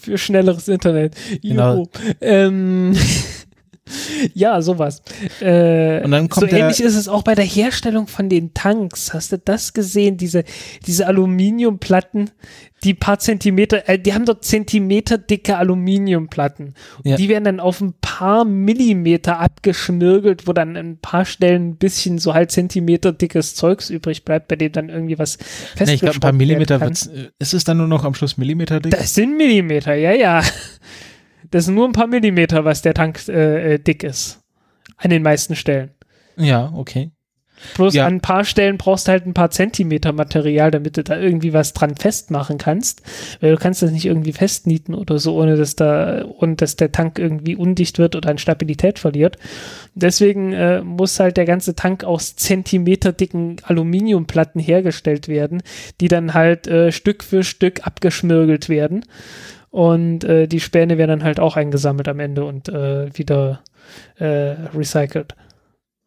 Für 0.00 0.16
schnelleres 0.16 0.68
Internet. 0.68 1.16
Genau. 1.42 1.88
Ähm, 2.20 2.96
ja, 4.34 4.60
sowas. 4.62 5.02
Äh, 5.40 6.02
Und 6.02 6.10
dann 6.10 6.28
kommt 6.28 6.50
so 6.50 6.56
ähnlich 6.56 6.80
ist 6.80 6.96
es 6.96 7.08
auch 7.08 7.22
bei 7.22 7.34
der 7.34 7.44
Herstellung 7.44 8.06
von 8.06 8.28
den 8.28 8.54
Tanks. 8.54 9.12
Hast 9.12 9.32
du 9.32 9.38
das 9.38 9.72
gesehen? 9.72 10.16
Diese, 10.16 10.44
diese 10.86 11.06
Aluminiumplatten, 11.06 12.30
die 12.84 12.94
paar 12.94 13.18
Zentimeter, 13.18 13.88
äh, 13.88 13.98
die 13.98 14.14
haben 14.14 14.24
dort 14.24 14.44
Zentimeter 14.44 15.18
dicke 15.18 15.56
Aluminiumplatten. 15.56 16.74
Und 16.98 17.06
Ja. 17.10 17.16
Die 17.16 17.28
werden 17.28 17.44
dann 17.44 17.60
auf 17.60 17.80
ein 17.80 17.94
paar 18.00 18.44
Millimeter 18.44 19.38
abgeschmirgelt, 19.38 20.46
wo 20.46 20.52
dann 20.52 20.76
an 20.76 20.92
ein 20.92 20.98
paar 20.98 21.24
Stellen 21.24 21.70
ein 21.70 21.76
bisschen 21.76 22.18
so 22.18 22.34
halt 22.34 22.50
Zentimeter 22.50 23.12
dickes 23.12 23.54
Zeugs 23.54 23.90
übrig 23.90 24.24
bleibt, 24.24 24.48
bei 24.48 24.56
dem 24.56 24.72
dann 24.72 24.88
irgendwie 24.88 25.18
was 25.18 25.38
Nee, 25.78 25.94
ich 25.94 26.00
glaube, 26.00 26.16
ein 26.16 26.20
paar 26.20 26.32
Millimeter 26.32 26.80
äh, 26.80 26.90
ist 27.38 27.54
es 27.54 27.64
dann 27.64 27.76
nur 27.76 27.88
noch 27.88 28.04
am 28.04 28.14
Schluss 28.14 28.36
Millimeter 28.36 28.80
dick? 28.80 28.92
Das 28.92 29.14
sind 29.14 29.36
Millimeter, 29.36 29.94
ja, 29.94 30.12
ja. 30.12 30.42
Das 31.50 31.64
sind 31.66 31.74
nur 31.74 31.86
ein 31.88 31.92
paar 31.92 32.06
Millimeter, 32.06 32.64
was 32.64 32.82
der 32.82 32.94
Tank 32.94 33.26
äh, 33.28 33.74
äh, 33.74 33.78
dick 33.78 34.02
ist. 34.04 34.40
An 34.96 35.10
den 35.10 35.22
meisten 35.22 35.56
Stellen. 35.56 35.90
ja, 36.36 36.72
okay. 36.74 37.10
Bloß 37.74 37.92
Ja. 37.92 38.06
an 38.06 38.14
ein 38.14 38.20
paar 38.22 38.44
Stellen 38.44 38.78
brauchst 38.78 39.06
du 39.06 39.12
halt 39.12 39.26
ein 39.26 39.34
paar 39.34 39.50
Zentimeter 39.50 40.12
Material, 40.12 40.70
damit 40.70 40.96
du 40.96 41.04
da 41.04 41.20
irgendwie 41.20 41.52
was 41.52 41.74
dran 41.74 41.94
festmachen 41.94 42.56
kannst. 42.56 43.02
Weil 43.42 43.50
du 43.50 43.58
kannst 43.58 43.82
das 43.82 43.90
nicht 43.90 44.06
irgendwie 44.06 44.32
festnieten 44.32 44.94
oder 44.94 45.18
so, 45.18 45.36
ohne 45.38 45.56
dass 45.56 45.76
da, 45.76 46.22
und 46.24 46.62
dass 46.62 46.76
der 46.76 46.90
Tank 46.90 47.18
irgendwie 47.18 47.56
undicht 47.56 47.98
wird 47.98 48.16
oder 48.16 48.30
an 48.30 48.38
Stabilität 48.38 48.98
verliert. 48.98 49.36
Deswegen 49.94 50.54
äh, 50.54 50.80
muss 50.80 51.20
halt 51.20 51.36
der 51.36 51.44
ganze 51.44 51.74
Tank 51.74 52.02
aus 52.02 52.34
zentimeterdicken 52.34 53.56
Aluminiumplatten 53.62 54.60
hergestellt 54.60 55.28
werden, 55.28 55.62
die 56.00 56.08
dann 56.08 56.32
halt 56.32 56.66
äh, 56.66 56.92
Stück 56.92 57.22
für 57.22 57.42
Stück 57.44 57.86
abgeschmirgelt 57.86 58.70
werden. 58.70 59.04
Und 59.70 60.24
äh, 60.24 60.48
die 60.48 60.60
Späne 60.60 60.98
werden 60.98 61.20
dann 61.20 61.24
halt 61.24 61.38
auch 61.40 61.56
eingesammelt 61.56 62.08
am 62.08 62.20
Ende 62.20 62.44
und 62.44 62.68
äh, 62.68 63.16
wieder 63.16 63.62
äh, 64.16 64.26
recycelt. 64.74 65.34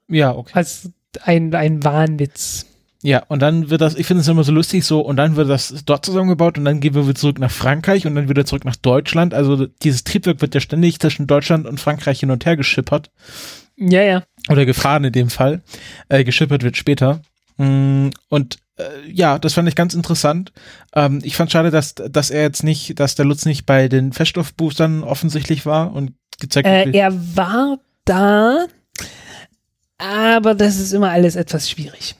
Ja, 0.09 0.35
okay. 0.35 0.51
Als 0.53 0.91
ein, 1.23 1.53
ein 1.55 1.83
Wahnwitz. 1.83 2.65
Ja, 3.01 3.23
und 3.27 3.41
dann 3.41 3.69
wird 3.69 3.81
das, 3.81 3.95
ich 3.95 4.07
finde 4.07 4.21
es 4.21 4.29
immer 4.29 4.45
so 4.45 4.53
lustig 4.53 4.85
so, 4.85 5.01
und 5.01 5.17
dann 5.17 5.35
wird 5.35 5.49
das 5.49 5.83
dort 5.85 6.05
zusammengebaut 6.05 6.57
und 6.57 6.63
dann 6.63 6.79
gehen 6.79 6.95
wir 6.95 7.03
wieder 7.03 7.15
zurück 7.15 7.37
nach 7.37 7.51
Frankreich 7.51 8.07
und 8.07 8.15
dann 8.15 8.29
wieder 8.29 8.45
zurück 8.45 8.63
nach 8.63 8.77
Deutschland. 8.77 9.33
Also 9.33 9.65
dieses 9.65 10.05
Triebwerk 10.05 10.41
wird 10.41 10.55
ja 10.55 10.61
ständig 10.61 10.99
zwischen 10.99 11.27
Deutschland 11.27 11.67
und 11.67 11.81
Frankreich 11.81 12.21
hin 12.21 12.31
und 12.31 12.45
her 12.45 12.55
geschippert. 12.55 13.11
Ja, 13.75 14.03
ja. 14.03 14.23
Oder 14.49 14.65
gefahren 14.65 15.03
in 15.03 15.11
dem 15.11 15.29
Fall. 15.29 15.63
Äh, 16.07 16.23
geschippert 16.23 16.63
wird 16.63 16.77
später. 16.77 17.21
Mm, 17.57 18.09
Und 18.29 18.57
äh, 18.77 19.09
ja, 19.11 19.39
das 19.39 19.53
fand 19.53 19.67
ich 19.69 19.75
ganz 19.75 19.93
interessant. 19.93 20.51
Ähm, 20.95 21.19
ich 21.23 21.35
fand 21.35 21.51
schade, 21.51 21.71
dass, 21.71 21.95
dass 21.95 22.29
er 22.31 22.41
jetzt 22.43 22.63
nicht, 22.63 22.99
dass 22.99 23.15
der 23.15 23.25
Lutz 23.25 23.45
nicht 23.45 23.65
bei 23.65 23.87
den 23.87 24.13
Feststoffboostern 24.13 25.03
offensichtlich 25.03 25.65
war 25.65 25.93
und 25.93 26.13
gezeigt 26.39 26.67
hat, 26.67 26.87
Äh, 26.87 26.91
er 26.97 27.13
war 27.35 27.77
da, 28.05 28.65
aber 29.97 30.55
das 30.55 30.79
ist 30.79 30.93
immer 30.93 31.09
alles 31.11 31.35
etwas 31.35 31.69
schwierig. 31.69 32.15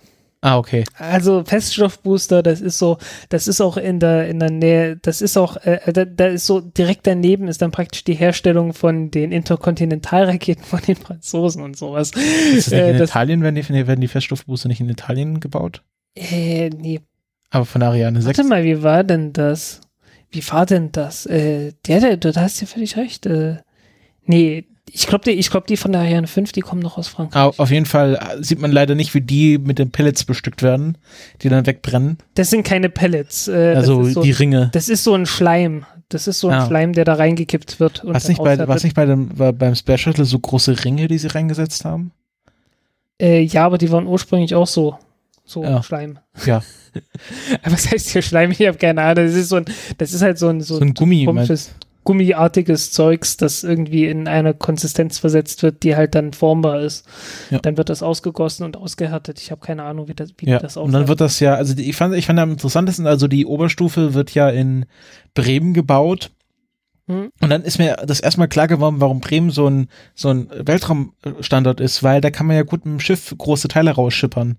Ah, 0.46 0.58
okay. 0.58 0.84
Also 0.98 1.44
Feststoffbooster, 1.46 2.44
das 2.44 2.60
ist 2.60 2.78
so, 2.78 2.98
das 3.30 3.48
ist 3.48 3.62
auch 3.62 3.78
in 3.78 4.02
der 4.02 4.28
in 4.28 4.40
der 4.42 4.52
Nähe, 4.52 4.98
das 4.98 5.22
ist 5.22 5.38
auch, 5.38 5.56
äh, 5.66 5.80
da, 5.94 6.04
da 6.04 6.26
ist 6.28 6.46
so 6.46 6.60
direkt 6.60 7.08
daneben 7.08 7.48
ist 7.48 7.62
dann 7.62 7.72
praktisch 7.72 8.04
die 8.04 8.14
Herstellung 8.16 8.74
von 8.74 9.10
den 9.10 9.32
Interkontinentalraketen 9.32 10.66
von 10.66 10.82
den 10.86 10.98
Franzosen 10.98 11.64
und 11.64 11.78
sowas. 11.78 12.12
Ist 12.12 12.68
das 12.68 12.74
nicht 12.74 12.82
Äh, 12.82 12.92
in 12.92 12.98
das- 12.98 13.10
Italien, 13.12 13.42
werden 13.42 13.56
die, 13.56 13.88
werden 13.88 14.02
die 14.02 14.08
Feststoffbooster 14.10 14.68
nicht 14.68 14.82
in 14.82 14.90
Italien 14.90 15.40
gebaut? 15.40 15.82
Äh, 16.16 16.70
nee, 16.70 17.02
Aber 17.50 17.66
von 17.66 17.82
Ariane 17.82 18.22
6. 18.22 18.38
warte 18.38 18.50
mal, 18.50 18.64
wie 18.64 18.84
war 18.84 19.04
denn 19.04 19.34
das? 19.34 19.82
Wie 20.32 20.48
war 20.50 20.66
denn 20.66 20.92
das? 20.92 21.26
Äh, 21.26 21.74
der, 21.88 22.00
der, 22.00 22.18
du 22.18 22.36
hast 22.36 22.62
ja 22.62 22.68
völlig 22.68 22.98
recht. 22.98 23.26
Äh, 23.26 23.58
nee, 24.26 24.66
ich 24.92 25.08
glaube, 25.08 25.24
die, 25.26 25.32
ich 25.32 25.50
glaub, 25.50 25.66
die 25.66 25.78
von 25.78 25.92
der 25.92 26.02
Ariane 26.02 26.28
5, 26.28 26.52
die 26.52 26.62
kommen 26.62 26.82
noch 26.82 26.98
aus 26.98 27.08
Frankreich. 27.08 27.42
Au- 27.42 27.54
Auf 27.58 27.72
jeden 27.72 27.86
Fall 27.86 28.16
äh, 28.16 28.44
sieht 28.44 28.60
man 28.60 28.72
leider 28.72 28.96
nicht, 28.96 29.14
wie 29.14 29.22
die 29.22 29.58
mit 29.58 29.80
den 29.80 29.92
Pellets 29.92 30.24
bestückt 30.24 30.62
werden, 30.62 30.98
die 31.42 31.50
dann 31.50 31.66
wegbrennen. 31.66 32.18
Das 32.36 32.50
sind 32.50 32.64
keine 32.64 32.90
Pellets. 32.90 33.48
Äh, 33.48 33.74
Also 33.76 34.04
so, 34.04 34.22
die 34.22 34.32
Ringe. 34.32 34.70
Das 34.74 34.90
ist 34.90 35.04
so 35.04 35.14
ein 35.16 35.26
Schleim. 35.26 35.86
Das 36.10 36.28
ist 36.28 36.40
so 36.42 36.50
ein 36.50 36.60
Ah. 36.60 36.66
Schleim, 36.68 36.94
der 36.94 37.06
da 37.06 37.14
reingekippt 37.16 37.80
wird. 37.80 38.04
Und 38.04 38.14
Was 38.14 38.28
nicht, 38.28 38.44
bei, 38.44 38.68
was 38.68 38.84
nicht 38.84 38.96
bei 38.96 39.06
dem, 39.06 39.30
beim 39.30 39.74
Space 39.74 40.02
Shuttle 40.02 40.26
so 40.26 40.38
große 40.38 40.84
Ringe, 40.86 41.08
die 41.08 41.18
sie 41.18 41.28
reingesetzt 41.28 41.86
haben? 41.86 42.12
Äh, 43.20 43.42
ja, 43.42 43.66
aber 43.66 43.78
die 43.80 43.92
waren 43.92 44.06
ursprünglich 44.06 44.54
auch 44.54 44.68
so. 44.68 44.98
So 45.46 45.64
Ja. 45.64 45.84
Schleim. 45.84 46.20
Ja. 46.46 46.64
Aber 47.64 47.74
was 47.74 47.92
heißt 47.92 48.10
hier 48.10 48.22
Schleim? 48.22 48.52
Ich 48.52 48.62
habe 48.66 48.78
keine 48.78 49.02
Ahnung. 49.02 49.26
Das 49.26 49.36
ist 49.36 49.50
so 49.50 49.58
ein, 49.58 49.66
das 49.98 50.14
ist 50.14 50.22
halt 50.22 50.38
so 50.38 50.48
ein, 50.48 50.62
so, 50.62 50.76
So 50.76 50.82
ein 50.82 50.94
Gummi, 50.94 51.26
komisches, 51.26 51.74
gummiartiges 52.04 52.92
Zeugs, 52.92 53.38
das 53.38 53.64
irgendwie 53.64 54.06
in 54.06 54.28
eine 54.28 54.54
Konsistenz 54.54 55.20
versetzt 55.20 55.64
wird, 55.64 55.84
die 55.84 55.96
halt 55.96 56.16
dann 56.16 56.34
formbar 56.34 56.82
ist. 56.82 57.06
Ja. 57.50 57.60
Dann 57.60 57.78
wird 57.78 57.90
das 57.90 58.04
ausgegossen 58.04 58.64
und 58.64 58.78
ausgehärtet. 58.78 59.40
Ich 59.42 59.52
habe 59.52 59.62
keine 59.62 59.84
Ahnung, 59.84 60.08
wie 60.08 60.14
das, 60.14 60.32
wie 60.38 60.50
Ja, 60.50 60.60
das 60.60 60.78
und 60.78 60.92
dann 60.92 61.08
wird 61.08 61.22
das 61.22 61.40
ja, 61.40 61.56
also 61.56 61.74
die, 61.74 61.90
ich 61.90 61.96
fand, 61.96 62.16
ich 62.16 62.26
fand 62.26 62.40
am 62.40 62.52
interessantesten, 62.52 63.08
also 63.08 63.28
die 63.28 63.46
Oberstufe 63.46 64.14
wird 64.14 64.34
ja 64.34 64.50
in 64.50 64.86
Bremen 65.34 65.74
gebaut. 65.74 66.32
Hm. 67.08 67.32
Und 67.42 67.50
dann 67.50 67.64
ist 67.64 67.80
mir 67.80 67.98
das 68.06 68.20
erstmal 68.20 68.48
klar 68.48 68.68
geworden, 68.68 68.96
warum 69.00 69.20
Bremen 69.20 69.50
so 69.50 69.70
ein, 69.70 69.88
so 70.16 70.30
ein 70.30 70.50
Weltraumstandort 70.50 71.82
ist, 71.82 72.04
weil 72.04 72.22
da 72.22 72.32
kann 72.32 72.48
man 72.48 72.56
ja 72.56 72.64
gut 72.64 72.86
mit 72.86 72.94
dem 72.94 73.00
Schiff 73.00 73.34
große 73.38 73.68
Teile 73.68 73.92
rausschippern. 73.92 74.58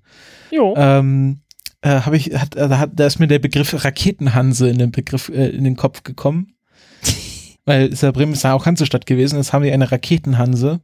Jo. 0.51 0.75
Ähm, 0.77 1.41
äh, 1.81 2.01
habe 2.01 2.17
ich, 2.17 2.35
hat, 2.35 2.55
da, 2.57 2.79
hat, 2.79 2.91
da 2.95 3.07
ist 3.07 3.19
mir 3.19 3.29
der 3.29 3.39
Begriff 3.39 3.85
Raketenhanse 3.85 4.69
in 4.69 4.79
den 4.79 4.91
Begriff, 4.91 5.29
äh, 5.31 5.49
in 5.49 5.65
den 5.65 5.77
Kopf 5.77 6.03
gekommen. 6.03 6.55
weil 7.65 7.89
ist 7.89 8.03
ja 8.03 8.11
Bremen 8.11 8.33
ist 8.33 8.45
ja 8.45 8.53
auch 8.53 8.67
Hansestadt 8.67 9.07
gewesen, 9.07 9.37
jetzt 9.37 9.53
haben 9.53 9.65
die 9.65 9.73
eine 9.73 9.91
Raketenhanse. 9.91 10.81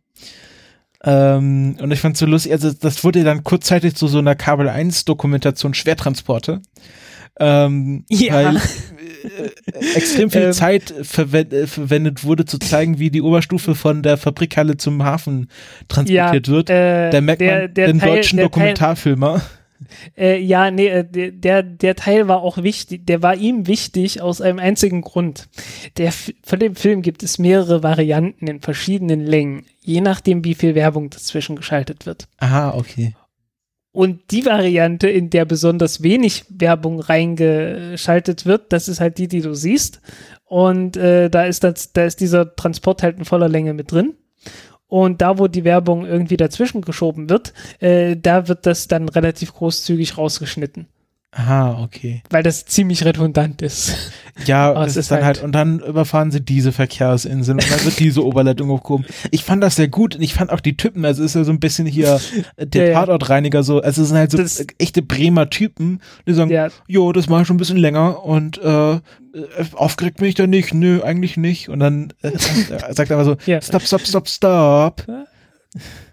Ähm, 1.03 1.77
und 1.81 1.91
ich 1.91 2.01
fand 2.01 2.17
so 2.17 2.27
lustig, 2.27 2.53
also 2.53 2.73
das 2.73 3.05
wurde 3.05 3.25
dann 3.25 3.45
kurzzeitig 3.45 3.95
zu 3.95 4.07
so 4.07 4.19
einer 4.19 4.35
Kabel 4.35 4.69
1 4.69 5.05
Dokumentation 5.07 5.75
Schwertransporte. 5.75 6.61
Ähm, 7.39 8.05
Ja. 8.11 8.35
Weil 8.35 8.61
extrem 9.95 10.31
viel 10.31 10.43
Ähm. 10.43 10.53
Zeit 10.53 10.95
verwend, 11.03 11.53
äh, 11.53 11.67
verwendet 11.67 12.25
wurde, 12.25 12.45
zu 12.45 12.59
zeigen, 12.59 12.99
wie 12.99 13.11
die 13.11 13.23
Oberstufe 13.23 13.75
von 13.75 14.03
der 14.03 14.17
Fabrikhalle 14.17 14.77
zum 14.77 15.03
Hafen 15.05 15.49
transportiert 15.89 16.49
wird. 16.49 16.71
äh, 16.71 17.11
Da 17.11 17.21
merkt 17.21 17.41
der, 17.41 17.61
man 17.63 17.75
der 17.75 17.87
den 17.89 17.99
Teil, 17.99 18.09
deutschen 18.17 18.37
der 18.37 18.45
Teil, 18.45 18.51
Dokumentarfilmer. 18.51 19.43
Äh, 20.17 20.39
ja, 20.41 20.71
nee, 20.71 20.89
äh, 20.89 21.05
der- 21.33 21.63
der, 21.63 21.97
Teil 21.97 22.29
war 22.29 22.43
auch 22.43 22.63
wichtig, 22.63 23.07
der 23.07 23.23
war 23.23 23.35
ihm 23.35 23.67
wichtig 23.67 24.21
aus 24.21 24.43
einem 24.43 24.59
einzigen 24.59 25.01
Grund. 25.01 25.49
Der, 25.97 26.13
von 26.13 26.59
dem 26.59 26.77
Film 26.77 27.01
gibt 27.01 27.23
es 27.23 27.39
mehrere 27.39 27.83
Varianten 27.83 28.47
in 28.47 28.61
verschiedenen 28.61 29.25
Längen, 29.25 29.65
je 29.83 30.03
nachdem, 30.03 30.45
wie 30.45 30.55
viel 30.55 30.75
Werbung 30.75 31.09
dazwischen 31.09 31.57
geschaltet 31.57 32.05
wird. 32.05 32.29
Ah, 32.39 32.75
okay. 32.77 33.15
Und 33.93 34.31
die 34.31 34.47
Variante, 34.47 35.09
in 35.09 35.31
der 35.31 35.45
besonders 35.45 36.03
wenig 36.03 36.45
Werbung 36.49 37.01
reingeschaltet 37.01 38.47
wird, 38.47 38.73
das 38.73 38.87
ist 38.87 39.01
halt 39.01 39.19
die, 39.19 39.27
die 39.27 39.41
du 39.41 39.55
siehst. 39.55 40.01
Und 40.45 40.97
äh, 40.97 41.29
da 41.29 41.45
ist 41.45 41.65
das, 41.65 41.93
da 41.93 42.05
ist 42.05 42.21
dieser 42.21 42.55
Transport 42.55 43.03
halt 43.03 43.19
in 43.19 43.25
voller 43.25 43.49
Länge 43.49 43.75
mit 43.75 43.91
drin. 43.91 44.15
Und 44.87 45.23
da, 45.23 45.39
wo 45.39 45.47
die 45.47 45.65
Werbung 45.65 46.05
irgendwie 46.05 46.37
dazwischen 46.37 46.83
geschoben 46.83 47.31
wird, 47.31 47.53
äh, 47.79 48.17
da 48.17 48.49
wird 48.49 48.67
das 48.67 48.89
dann 48.89 49.09
relativ 49.09 49.55
großzügig 49.55 50.19
rausgeschnitten, 50.19 50.89
Aha, 51.33 51.81
okay. 51.85 52.25
weil 52.29 52.43
das 52.43 52.65
ziemlich 52.65 53.05
redundant 53.05 53.63
ist. 53.63 53.95
Ja, 54.47 54.75
das 54.75 54.91
es 54.93 54.97
ist 54.97 55.11
dann 55.13 55.25
halt, 55.25 55.37
halt- 55.37 55.45
und 55.45 55.53
dann 55.53 55.79
überfahren 55.79 56.33
sie 56.33 56.41
diese 56.41 56.73
Verkehrsinseln 56.73 57.59
und 57.61 57.71
dann 57.71 57.85
wird 57.85 58.01
diese 58.01 58.25
Oberleitung 58.25 58.69
hochgehoben. 58.69 59.07
Ich 59.31 59.45
fand 59.45 59.63
das 59.63 59.77
sehr 59.77 59.87
gut 59.87 60.17
und 60.17 60.23
ich 60.23 60.35
fand 60.35 60.51
auch 60.51 60.59
die 60.59 60.77
Typen, 60.77 61.05
also 61.05 61.23
ist 61.23 61.37
ja 61.37 61.45
so 61.45 61.53
ein 61.53 61.61
bisschen 61.61 61.87
hier 61.87 62.21
äh, 62.57 62.67
der 62.67 62.89
Ja. 62.89 63.01
Tatortreiniger 63.01 63.63
so, 63.63 63.81
also 63.81 64.03
es 64.03 64.09
sind 64.09 64.17
halt 64.17 64.33
so 64.33 64.39
Das- 64.39 64.59
äh, 64.59 64.67
echte 64.79 65.03
Bremer 65.03 65.49
Typen, 65.51 66.01
die 66.27 66.35
sagen, 66.35 66.51
Ja, 66.51 66.67
jo, 66.89 67.13
das 67.13 67.29
mache 67.29 67.43
ich 67.43 67.47
schon 67.47 67.55
ein 67.57 67.61
bisschen 67.61 67.77
länger 67.77 68.25
und 68.25 68.59
äh, 68.59 68.95
äh, 68.95 68.99
aufgeregt 69.75 70.17
bin 70.17 70.27
ich 70.29 70.35
da 70.35 70.49
nicht, 70.49 70.75
nö, 70.75 71.01
eigentlich 71.03 71.37
nicht. 71.37 71.69
Und 71.69 71.79
dann 71.79 72.13
äh, 72.23 72.33
sagt 72.93 73.11
er 73.11 73.17
aber 73.19 73.25
so, 73.25 73.37
Ja. 73.47 73.63
stop, 73.63 73.83
stop, 73.83 74.01
stop, 74.05 74.29
stop. 74.29 75.07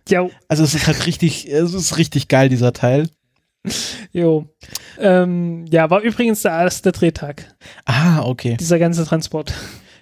ja, 0.08 0.28
Also 0.48 0.64
es 0.64 0.76
ist 0.76 0.86
halt 0.86 1.08
richtig, 1.08 1.52
es 1.52 1.74
ist 1.74 1.98
richtig 1.98 2.28
geil, 2.28 2.50
dieser 2.50 2.72
Teil. 2.74 3.10
Jo. 4.12 4.48
Ähm, 5.00 5.66
ja, 5.70 5.90
war 5.90 6.02
übrigens 6.02 6.42
der 6.42 6.52
erste 6.52 6.92
Drehtag, 6.92 7.56
Ah, 7.86 8.22
okay. 8.24 8.58
dieser 8.60 8.80
ganze 8.80 9.06
Transport. 9.06 9.54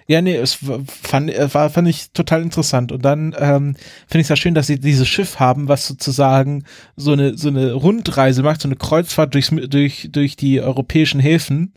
Ja, 0.08 0.22
nee, 0.22 0.36
es 0.36 0.58
fand, 0.86 1.30
äh, 1.30 1.52
war, 1.52 1.68
fand 1.68 1.88
ich 1.88 2.12
total 2.12 2.42
interessant. 2.42 2.92
Und 2.92 3.04
dann 3.04 3.34
ähm, 3.38 3.74
finde 4.06 4.20
ich 4.20 4.26
es 4.26 4.28
ja 4.28 4.36
schön, 4.36 4.54
dass 4.54 4.68
sie 4.68 4.78
dieses 4.78 5.08
Schiff 5.08 5.40
haben, 5.40 5.66
was 5.66 5.86
sozusagen 5.88 6.64
so 6.94 7.12
eine, 7.12 7.36
so 7.36 7.48
eine 7.48 7.72
Rundreise 7.72 8.44
macht, 8.44 8.60
so 8.60 8.68
eine 8.68 8.76
Kreuzfahrt 8.76 9.34
durchs, 9.34 9.50
durch, 9.68 10.08
durch 10.12 10.36
die 10.36 10.60
europäischen 10.60 11.18
Häfen 11.18 11.74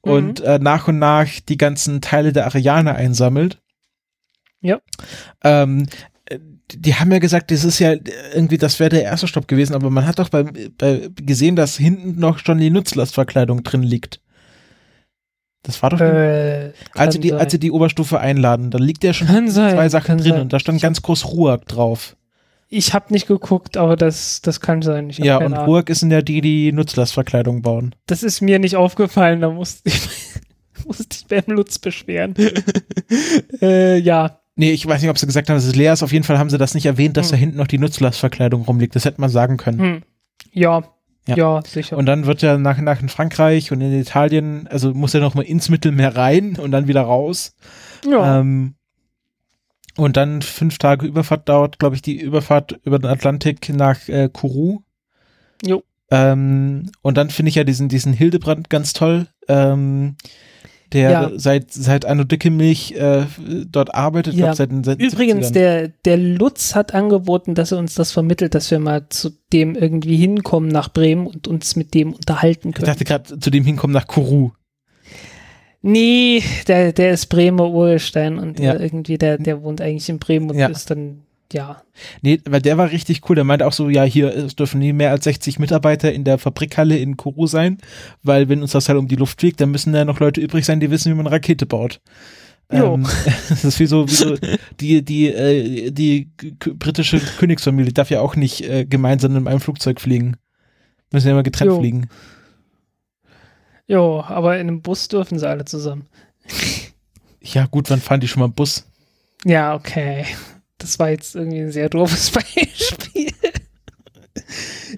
und 0.00 0.40
äh, 0.40 0.58
nach 0.58 0.88
und 0.88 0.98
nach 0.98 1.28
die 1.48 1.56
ganzen 1.56 2.00
Teile 2.00 2.32
der 2.32 2.46
Ariane 2.46 2.96
einsammelt. 2.96 3.60
Ja. 4.60 4.80
Ähm, 5.44 5.84
äh, 5.84 6.17
die 6.74 6.94
haben 6.94 7.10
ja 7.12 7.18
gesagt, 7.18 7.50
das 7.50 7.64
ist 7.64 7.78
ja 7.78 7.94
irgendwie, 8.34 8.58
das 8.58 8.78
wäre 8.78 8.90
der 8.90 9.02
erste 9.04 9.26
Stopp 9.26 9.48
gewesen, 9.48 9.74
aber 9.74 9.90
man 9.90 10.06
hat 10.06 10.18
doch 10.18 10.28
bei, 10.28 10.44
bei 10.76 11.08
gesehen, 11.16 11.56
dass 11.56 11.76
hinten 11.76 12.18
noch 12.20 12.38
schon 12.38 12.58
die 12.58 12.70
Nutzlastverkleidung 12.70 13.62
drin 13.62 13.82
liegt. 13.82 14.20
Das 15.62 15.82
war 15.82 15.90
doch 15.90 16.00
Äh, 16.00 16.72
als 16.94 17.14
sie, 17.14 17.20
die, 17.20 17.30
sein. 17.30 17.38
als 17.38 17.52
sie 17.52 17.58
die 17.58 17.70
Oberstufe 17.70 18.20
einladen, 18.20 18.70
da 18.70 18.78
liegt 18.78 19.02
ja 19.04 19.12
schon 19.12 19.26
Kann 19.26 19.50
sein, 19.50 19.74
zwei 19.74 19.88
Sachen 19.88 20.06
kann 20.06 20.18
drin 20.18 20.32
sein. 20.32 20.40
und 20.42 20.52
da 20.52 20.58
stand 20.58 20.80
ganz 20.80 21.02
groß 21.02 21.26
Ruag 21.26 21.66
drauf. 21.66 22.16
Ich 22.70 22.92
habe 22.92 23.12
nicht 23.12 23.26
geguckt, 23.26 23.78
aber 23.78 23.96
das, 23.96 24.42
das 24.42 24.60
kann 24.60 24.82
sein. 24.82 25.08
Ja, 25.10 25.38
und. 25.38 25.54
Ruag 25.54 25.88
ist 25.88 26.02
in 26.02 26.10
ja 26.10 26.20
die, 26.20 26.42
die 26.42 26.70
Nutzlastverkleidung 26.72 27.62
bauen. 27.62 27.94
Das 28.06 28.22
ist 28.22 28.42
mir 28.42 28.58
nicht 28.58 28.76
aufgefallen, 28.76 29.40
da 29.40 29.48
musste 29.50 29.88
ich, 29.88 30.00
musste 30.86 31.16
ich 31.18 31.26
beim 31.26 31.54
Lutz 31.54 31.78
beschweren. 31.78 32.34
äh, 33.62 33.98
ja, 33.98 34.40
Nee, 34.58 34.72
ich 34.72 34.84
weiß 34.86 35.00
nicht, 35.00 35.10
ob 35.10 35.16
sie 35.18 35.26
gesagt 35.26 35.48
haben, 35.48 35.56
dass 35.56 35.64
es 35.64 35.74
leer 35.76 35.92
ist. 35.92 36.02
Auf 36.02 36.12
jeden 36.12 36.24
Fall 36.24 36.38
haben 36.38 36.50
sie 36.50 36.58
das 36.58 36.74
nicht 36.74 36.84
erwähnt, 36.86 37.16
dass 37.16 37.28
Hm. 37.28 37.30
da 37.30 37.36
hinten 37.36 37.56
noch 37.58 37.66
die 37.68 37.78
Nutzlastverkleidung 37.78 38.62
rumliegt. 38.62 38.94
Das 38.96 39.04
hätte 39.04 39.20
man 39.20 39.30
sagen 39.30 39.56
können. 39.56 39.78
hm. 39.78 40.02
ja, 40.52 40.82
Ja. 41.28 41.36
ja, 41.36 41.62
sicher. 41.64 41.96
Und 41.96 42.06
dann 42.06 42.26
wird 42.26 42.42
ja 42.42 42.58
nach 42.58 42.76
und 42.78 42.84
nach 42.84 43.00
in 43.00 43.08
Frankreich 43.08 43.70
und 43.72 43.80
in 43.80 43.92
Italien, 43.98 44.66
also 44.68 44.92
muss 44.94 45.14
er 45.14 45.20
noch 45.20 45.34
mal 45.34 45.42
ins 45.42 45.68
Mittelmeer 45.68 46.16
rein 46.16 46.56
und 46.56 46.72
dann 46.72 46.88
wieder 46.88 47.02
raus. 47.02 47.54
ja, 48.04 48.40
Ähm, 48.40 48.74
und 49.96 50.16
dann 50.16 50.42
fünf 50.42 50.78
Tage 50.78 51.06
Überfahrt 51.06 51.48
dauert, 51.48 51.78
glaube 51.78 51.96
ich, 51.96 52.02
die 52.02 52.20
Überfahrt 52.20 52.78
über 52.84 52.98
den 52.98 53.10
Atlantik 53.10 53.68
nach 53.68 54.08
äh, 54.08 54.28
Kourou. 54.32 54.80
Jo. 55.64 55.82
Ähm, 56.10 56.90
und 57.02 57.16
dann 57.18 57.30
finde 57.30 57.50
ich 57.50 57.56
ja 57.56 57.64
diesen, 57.64 57.88
diesen 57.88 58.12
Hildebrand 58.12 58.70
ganz 58.70 58.92
toll, 58.92 59.26
ähm, 59.48 60.16
der 60.92 61.10
Ja. 61.10 61.30
seit, 61.36 61.70
seit 61.72 62.04
Anno 62.04 62.24
Dickemilch 62.24 62.92
äh, 62.92 63.24
dort 63.70 63.94
arbeitet. 63.94 64.34
Ja. 64.34 64.46
glaub, 64.46 64.56
seit, 64.56 64.70
seit 64.84 65.00
Übrigens, 65.00 65.48
70ern. 65.48 65.52
der, 65.52 65.88
der 66.04 66.16
Lutz 66.16 66.74
hat 66.74 66.94
angeboten, 66.94 67.54
dass 67.54 67.72
er 67.72 67.78
uns 67.78 67.94
das 67.94 68.12
vermittelt, 68.12 68.54
dass 68.54 68.70
wir 68.70 68.78
mal 68.78 69.06
zu 69.08 69.30
dem 69.52 69.74
irgendwie 69.74 70.16
hinkommen 70.16 70.68
nach 70.70 70.88
Bremen 70.92 71.26
und 71.26 71.46
uns 71.48 71.76
mit 71.76 71.94
dem 71.94 72.12
unterhalten 72.12 72.70
ich 72.70 72.74
können. 72.76 72.86
dachte 72.86 73.04
gerade 73.04 73.38
zu 73.38 73.50
dem 73.50 73.64
hinkommen 73.64 73.92
nach 73.94 74.06
Kourou. 74.06 74.52
nee, 75.80 76.42
der, 76.66 76.92
der 76.92 77.12
ist 77.12 77.26
Bremer 77.26 77.70
Urstein 77.70 78.38
und 78.38 78.58
Ja. 78.58 78.78
irgendwie, 78.78 79.18
der, 79.18 79.38
der 79.38 79.62
wohnt 79.62 79.80
eigentlich 79.80 80.08
in 80.08 80.18
Bremen 80.18 80.50
und 80.50 80.58
Ja. 80.58 80.68
ist 80.68 80.90
dann, 80.90 81.22
ja. 81.52 81.82
Nee, 82.22 82.40
weil 82.48 82.60
der 82.60 82.76
war 82.76 82.90
richtig 82.90 83.28
cool. 83.28 83.36
Der 83.36 83.44
meinte 83.44 83.66
auch 83.66 83.72
so, 83.72 83.88
ja, 83.88 84.04
hier 84.04 84.34
es 84.34 84.56
dürfen 84.56 84.80
nie 84.80 84.92
mehr 84.92 85.10
als 85.10 85.24
60 85.24 85.58
Mitarbeiter 85.58 86.12
in 86.12 86.24
der 86.24 86.38
Fabrikhalle 86.38 86.98
in 86.98 87.16
Kourou 87.16 87.46
sein, 87.46 87.78
weil 88.22 88.48
wenn 88.48 88.62
uns 88.62 88.72
das 88.72 88.88
halt 88.88 88.98
um 88.98 89.08
die 89.08 89.16
Luft 89.16 89.40
fliegt, 89.40 89.60
dann 89.60 89.70
müssen 89.70 89.92
da 89.92 90.04
noch 90.04 90.20
Leute 90.20 90.40
übrig 90.40 90.64
sein, 90.64 90.80
die 90.80 90.90
wissen, 90.90 91.10
wie 91.10 91.16
man 91.16 91.26
Rakete 91.26 91.66
baut. 91.66 92.00
Jo. 92.70 92.94
Ähm, 92.94 93.02
das 93.48 93.64
ist 93.64 93.80
wie 93.80 93.86
so, 93.86 94.06
wie 94.06 94.14
so 94.14 94.36
die, 94.80 95.02
die, 95.02 95.28
äh, 95.28 95.90
die 95.90 96.30
britische 96.74 97.18
Königsfamilie 97.38 97.92
darf 97.92 98.10
ja 98.10 98.20
auch 98.20 98.36
nicht 98.36 98.62
äh, 98.62 98.84
gemeinsam 98.84 99.36
in 99.36 99.48
einem 99.48 99.60
Flugzeug 99.60 100.00
fliegen. 100.00 100.36
Müssen 101.10 101.28
ja 101.28 101.32
immer 101.32 101.42
getrennt 101.42 101.70
Jo. 101.70 101.78
fliegen. 101.78 102.08
Jo, 103.86 104.22
aber 104.26 104.56
in 104.58 104.68
einem 104.68 104.82
Bus 104.82 105.08
dürfen 105.08 105.38
sie 105.38 105.48
alle 105.48 105.64
zusammen. 105.64 106.06
Ja, 107.40 107.64
gut, 107.64 107.88
wann 107.88 108.00
fahren 108.00 108.20
die 108.20 108.28
schon 108.28 108.40
mal 108.40 108.48
Bus? 108.48 108.86
Ja, 109.46 109.74
okay. 109.74 110.26
Das 110.78 110.98
war 110.98 111.10
jetzt 111.10 111.34
irgendwie 111.34 111.60
ein 111.60 111.72
sehr 111.72 111.88
doofes 111.88 112.30
Beispiel. 112.32 113.32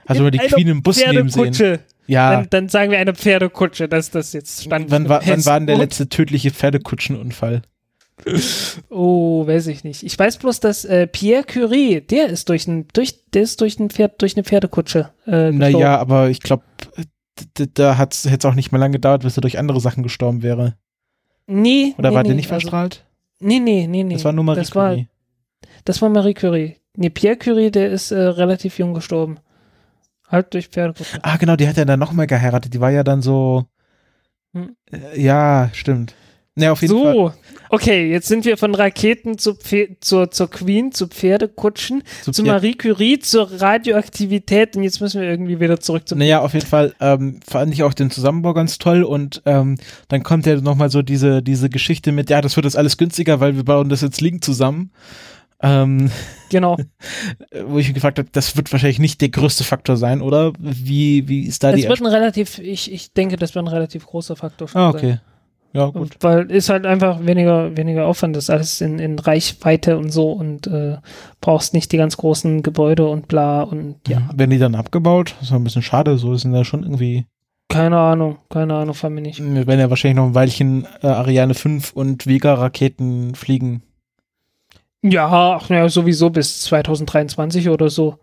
Also 0.07 0.23
mal 0.23 0.31
die 0.31 0.39
Queen 0.39 0.69
im 0.69 0.83
Bus 0.83 1.03
neben 1.05 1.29
sehen. 1.29 1.79
Ja. 2.07 2.33
Dann, 2.33 2.47
dann 2.51 2.69
sagen 2.69 2.91
wir 2.91 2.99
eine 2.99 3.15
Pferdekutsche, 3.15 3.89
dass 3.89 4.11
das 4.11 4.33
jetzt 4.33 4.65
stand. 4.65 4.91
Wann 4.91 5.09
war, 5.09 5.27
wann 5.27 5.47
war 5.47 5.59
denn 5.61 5.67
der 5.67 5.79
letzte 5.79 6.09
tödliche 6.09 6.51
Pferdekutschenunfall? 6.51 7.63
Oh, 8.91 9.47
weiß 9.47 9.69
ich 9.69 9.85
nicht. 9.85 10.03
Ich 10.03 10.19
weiß 10.19 10.39
bloß, 10.39 10.61
dass 10.61 10.85
äh, 10.85 11.07
Pierre 11.07 11.45
Curie, 11.45 12.01
der 12.01 12.29
ist 12.29 12.49
durch 12.49 12.67
ein, 12.67 12.87
durch, 12.93 13.31
der 13.31 13.43
ist 13.43 13.61
durch 13.61 13.79
ein 13.79 13.91
Pferd, 13.91 14.21
durch 14.21 14.37
eine 14.37 14.45
Pferdekutsche. 14.45 15.11
Äh, 15.25 15.31
gestorben. 15.31 15.59
Naja, 15.59 15.99
aber 15.99 16.29
ich 16.29 16.41
glaube, 16.41 16.65
da 17.75 17.97
hätte 17.97 18.29
es 18.31 18.45
auch 18.45 18.55
nicht 18.55 18.73
mehr 18.73 18.79
lange 18.79 18.93
gedauert, 18.93 19.23
bis 19.23 19.39
er 19.39 19.41
durch 19.41 19.59
andere 19.59 19.81
Sachen 19.81 20.03
gestorben 20.03 20.43
wäre. 20.43 20.77
Nee. 21.47 21.95
Oder 21.97 22.11
nee, 22.11 22.17
war 22.17 22.23
nee, 22.23 22.29
der 22.29 22.37
nicht 22.37 22.53
also- 22.53 22.61
verstrahlt? 22.61 23.07
Nee, 23.43 23.59
nee, 23.59 23.87
nee, 23.87 24.05
nee. 24.05 24.15
das 24.15 24.25
war 24.25 24.33
nur 24.33 24.45
Marie 24.45 24.61
das 24.61 24.75
war, 24.75 24.91
Curie. 24.91 25.09
Das 25.85 26.01
war 26.03 26.09
Marie 26.09 26.35
Curie. 26.35 26.77
Nee, 26.97 27.11
Pierre 27.11 27.37
Curie, 27.37 27.71
der 27.71 27.91
ist 27.91 28.11
äh, 28.11 28.19
relativ 28.19 28.79
jung 28.79 28.95
gestorben. 28.95 29.39
Halt 30.29 30.55
durch 30.55 30.69
Pferdekutsche. 30.69 31.19
Ah, 31.23 31.37
genau, 31.37 31.57
die 31.57 31.69
hat 31.69 31.77
ja 31.77 31.85
dann 31.85 31.99
nochmal 31.99 32.27
geheiratet. 32.27 32.73
Die 32.73 32.81
war 32.81 32.91
ja 32.91 33.03
dann 33.03 33.23
so. 33.23 33.65
Hm. 34.55 34.77
Äh, 34.91 35.21
ja, 35.21 35.71
stimmt. 35.73 36.15
Ja, 36.57 36.73
auf 36.73 36.83
jeden 36.83 36.95
Fall. 36.95 37.15
So, 37.15 37.33
okay, 37.71 38.11
jetzt 38.11 38.29
sind 38.29 38.45
wir 38.45 38.57
von 38.57 38.75
Raketen 38.75 39.39
zu 39.39 39.55
Pfe 39.55 39.97
zur, 40.01 40.31
zur 40.31 40.51
Queen, 40.51 40.93
zu 40.93 41.07
Pferdekutschen, 41.07 42.03
So, 42.23 42.33
zu 42.33 42.45
ja, 42.45 42.55
Marie 42.55 42.75
Curie, 42.75 43.19
zur 43.21 43.51
Radioaktivität 43.61 44.77
und 44.77 44.83
jetzt 44.83 45.01
müssen 45.01 45.21
wir 45.21 45.29
irgendwie 45.29 45.61
wieder 45.61 45.81
zurück 45.81 46.09
zum. 46.09 46.19
Naja, 46.19 46.41
auf 46.41 46.53
jeden 46.53 46.67
Fall 46.67 46.95
ähm, 47.01 47.41
fand 47.49 47.73
ich 47.73 47.83
auch 47.85 47.95
den 47.95 48.11
Zusammenbau 48.11 48.53
ganz 48.53 48.79
toll 48.79 49.05
und 49.05 49.43
ähm, 49.47 49.77
dann 50.09 50.23
kommt 50.23 50.45
ja 50.47 50.61
nochmal 50.61 50.91
so 50.91 51.03
diese, 51.03 51.43
diese 51.43 51.71
Geschichte 51.71 52.13
mit, 52.13 52.31
ja, 52.31 52.41
das 52.41 52.57
wird 52.57 52.65
jetzt 52.65 52.77
alles 52.77 52.97
günstiger, 52.97 53.41
weil 53.41 53.57
wir 53.57 53.65
bauen 53.65 53.89
das 53.89 54.01
jetzt 54.01 54.21
liegen 54.21 54.43
zusammen. 54.43 54.91
Ähm, 55.63 56.11
Genau. 56.51 56.77
wo 57.67 57.79
ich 57.79 57.87
mich 57.89 57.95
gefragt 57.95 58.19
habe, 58.19 58.29
das 58.33 58.57
wird 58.57 58.73
wahrscheinlich 58.73 58.99
nicht 58.99 59.21
der 59.21 59.29
größte 59.29 59.63
Faktor 59.65 59.97
sein, 59.97 60.21
oder? 60.23 60.53
Wie, 60.59 61.29
wie 61.29 61.43
ist 61.47 61.63
da 61.63 61.71
Es 61.71 61.77
die 61.83 61.89
wird 61.89 62.01
ein 62.01 62.07
relativ, 62.07 62.59
ich, 62.59 62.91
ich 62.93 63.13
denke, 63.13 63.37
das 63.37 63.55
wird 63.55 63.65
ein 63.65 63.69
relativ 63.69 64.07
großer 64.07 64.37
Faktor 64.37 64.69
schon 64.69 64.81
Ah, 64.81 64.93
sein. 64.93 64.99
okay. 65.01 65.19
Ja, 65.73 65.87
gut. 65.87 66.17
Weil 66.19 66.51
ist 66.51 66.69
halt 66.69 66.85
einfach 66.85 67.25
weniger, 67.25 67.77
weniger 67.77 68.07
Aufwand, 68.07 68.35
das 68.35 68.45
ist 68.45 68.51
alles 68.51 68.81
in, 68.81 68.99
in 68.99 69.17
Reichweite 69.21 69.97
und 69.99 70.11
so 70.11 70.33
und 70.33 70.67
äh, 70.67 70.97
brauchst 71.41 71.75
nicht 71.75 71.93
die 71.93 71.97
ganz 71.97 72.17
großen 72.17 72.65
Gebäude 72.65 73.07
und 73.07 73.29
bla 73.29 73.63
und 73.63 73.97
ja, 74.09 74.19
Mhm. 74.19 74.39
Werden 74.39 74.51
die 74.51 74.59
dann 74.59 74.75
abgebaut? 74.75 75.37
Das 75.39 75.49
ist 75.51 75.55
ein 75.55 75.63
bisschen 75.63 75.83
schade, 75.83 76.19
so 76.19 76.35
sind 76.35 76.53
da 76.53 76.65
schon 76.65 76.83
irgendwie. 76.83 77.27
keine 77.69 77.99
Ahnung, 77.99 78.39
keine 78.49 78.75
Ahnung, 78.75 78.95
von 78.95 79.15
mir 79.15 79.21
nicht. 79.21 79.39
Wir 79.41 79.67
werden 79.69 79.79
ja 79.79 79.91
wahrscheinlich 79.91 80.17
noch 80.17 80.27
ein 80.27 80.35
Weilchen 80.35 80.89
äh, 81.03 81.07
Ariane 81.07 81.55
5 81.55 81.93
und 81.93 82.27
Vega-Raketen 82.27 83.37
fliegen. 83.37 83.83
Ja, 85.03 85.57
ach, 85.57 85.71
ja, 85.71 85.89
sowieso 85.89 86.31
bis 86.31 86.63
2023 86.63 87.69
oder 87.69 87.89
so. 87.89 88.19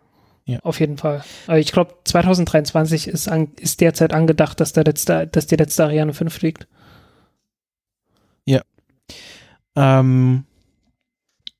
Ja. 0.46 0.60
Auf 0.64 0.80
jeden 0.80 0.98
Fall. 0.98 1.24
Aber 1.48 1.60
ich 1.60 1.72
glaube, 1.72 1.96
2023 2.06 3.08
ist, 3.08 3.28
an, 3.28 3.50
ist 3.60 3.82
derzeit 3.82 4.14
angedacht, 4.14 4.60
dass, 4.60 4.72
der 4.74 4.86
letzte, 4.86 5.28
dass 5.28 5.48
die 5.48 5.58
letzte 5.58 5.84
Ariane 5.84 6.14
5 6.14 6.34
fliegt. 6.34 6.68
Ähm, 9.78 10.44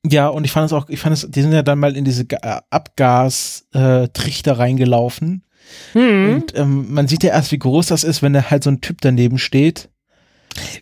ja, 0.04 0.28
und 0.28 0.44
ich 0.44 0.50
fand 0.50 0.66
es 0.66 0.72
auch, 0.72 0.88
ich 0.88 0.98
fand 1.00 1.14
es, 1.14 1.30
die 1.30 1.40
sind 1.42 1.52
ja 1.52 1.62
dann 1.62 1.78
mal 1.78 1.96
in 1.96 2.04
diese 2.04 2.26
Ga- 2.26 2.38
äh, 2.42 2.60
Abgastrichter 2.70 4.58
reingelaufen. 4.58 5.44
Hm. 5.92 6.34
Und 6.34 6.58
ähm, 6.58 6.92
man 6.92 7.06
sieht 7.08 7.22
ja 7.22 7.30
erst, 7.30 7.52
wie 7.52 7.58
groß 7.58 7.86
das 7.86 8.04
ist, 8.04 8.22
wenn 8.22 8.32
da 8.32 8.50
halt 8.50 8.64
so 8.64 8.70
ein 8.70 8.80
Typ 8.80 9.00
daneben 9.00 9.38
steht. 9.38 9.88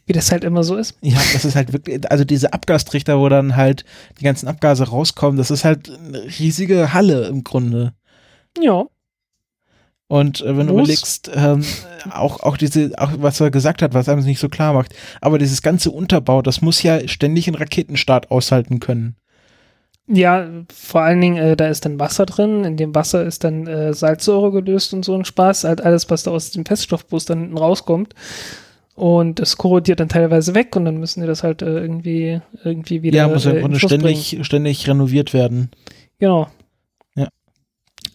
Wie 0.06 0.12
das 0.12 0.32
halt 0.32 0.44
immer 0.44 0.62
so 0.62 0.76
ist. 0.76 0.96
Ja, 1.02 1.18
das 1.32 1.44
ist 1.44 1.56
halt 1.56 1.72
wirklich, 1.72 2.10
also 2.10 2.24
diese 2.24 2.52
Abgastrichter, 2.52 3.18
wo 3.18 3.28
dann 3.28 3.56
halt 3.56 3.84
die 4.18 4.24
ganzen 4.24 4.48
Abgase 4.48 4.88
rauskommen, 4.88 5.36
das 5.36 5.50
ist 5.50 5.64
halt 5.64 5.90
eine 5.90 6.24
riesige 6.38 6.92
Halle 6.92 7.26
im 7.26 7.44
Grunde. 7.44 7.94
Ja. 8.60 8.86
Und 10.08 10.40
äh, 10.40 10.56
wenn 10.56 10.68
du 10.68 10.74
Muss. 10.74 10.88
überlegst, 10.88 11.30
ähm, 11.34 11.64
auch, 12.10 12.40
auch 12.40 12.56
diese, 12.56 12.92
auch 12.98 13.10
was 13.18 13.40
er 13.40 13.50
gesagt 13.50 13.82
hat, 13.82 13.92
was 13.92 14.08
einem 14.08 14.24
nicht 14.24 14.38
so 14.38 14.48
klar 14.48 14.72
macht, 14.72 14.94
aber 15.20 15.38
dieses 15.38 15.62
ganze 15.62 15.90
Unterbau, 15.90 16.42
das 16.42 16.62
muss 16.62 16.82
ja 16.82 17.06
ständig 17.08 17.48
einen 17.48 17.56
Raketenstart 17.56 18.30
aushalten 18.30 18.78
können. 18.78 19.16
Ja, 20.08 20.46
vor 20.72 21.00
allen 21.00 21.20
Dingen, 21.20 21.36
äh, 21.36 21.56
da 21.56 21.66
ist 21.66 21.84
dann 21.84 21.98
Wasser 21.98 22.26
drin. 22.26 22.62
In 22.64 22.76
dem 22.76 22.94
Wasser 22.94 23.24
ist 23.24 23.42
dann 23.42 23.66
äh, 23.66 23.92
Salzsäure 23.92 24.52
gelöst 24.52 24.94
und 24.94 25.04
so 25.04 25.16
ein 25.16 25.24
Spaß. 25.24 25.64
Halt 25.64 25.80
alles, 25.80 26.08
was 26.10 26.22
da 26.22 26.30
aus 26.30 26.52
dem 26.52 26.64
Feststoffbus 26.64 27.24
dann 27.24 27.40
hinten 27.40 27.58
rauskommt. 27.58 28.14
Und 28.96 29.40
das 29.40 29.58
korrodiert 29.58 30.00
dann 30.00 30.08
teilweise 30.08 30.54
weg 30.54 30.74
und 30.74 30.86
dann 30.86 30.96
müssen 30.96 31.20
die 31.20 31.26
das 31.26 31.42
halt 31.42 31.60
äh, 31.60 31.66
irgendwie, 31.66 32.40
irgendwie 32.64 33.02
wieder. 33.02 33.18
ja, 33.18 33.28
muss 33.28 33.44
ja 33.44 33.52
äh, 33.52 33.56
im 33.56 33.60
Grunde 33.60 33.78
Schuss 33.78 33.90
bringen. 33.90 34.16
ständig, 34.16 34.46
ständig 34.46 34.88
renoviert 34.88 35.34
werden. 35.34 35.70
Genau. 36.18 36.48
Ja. 37.14 37.28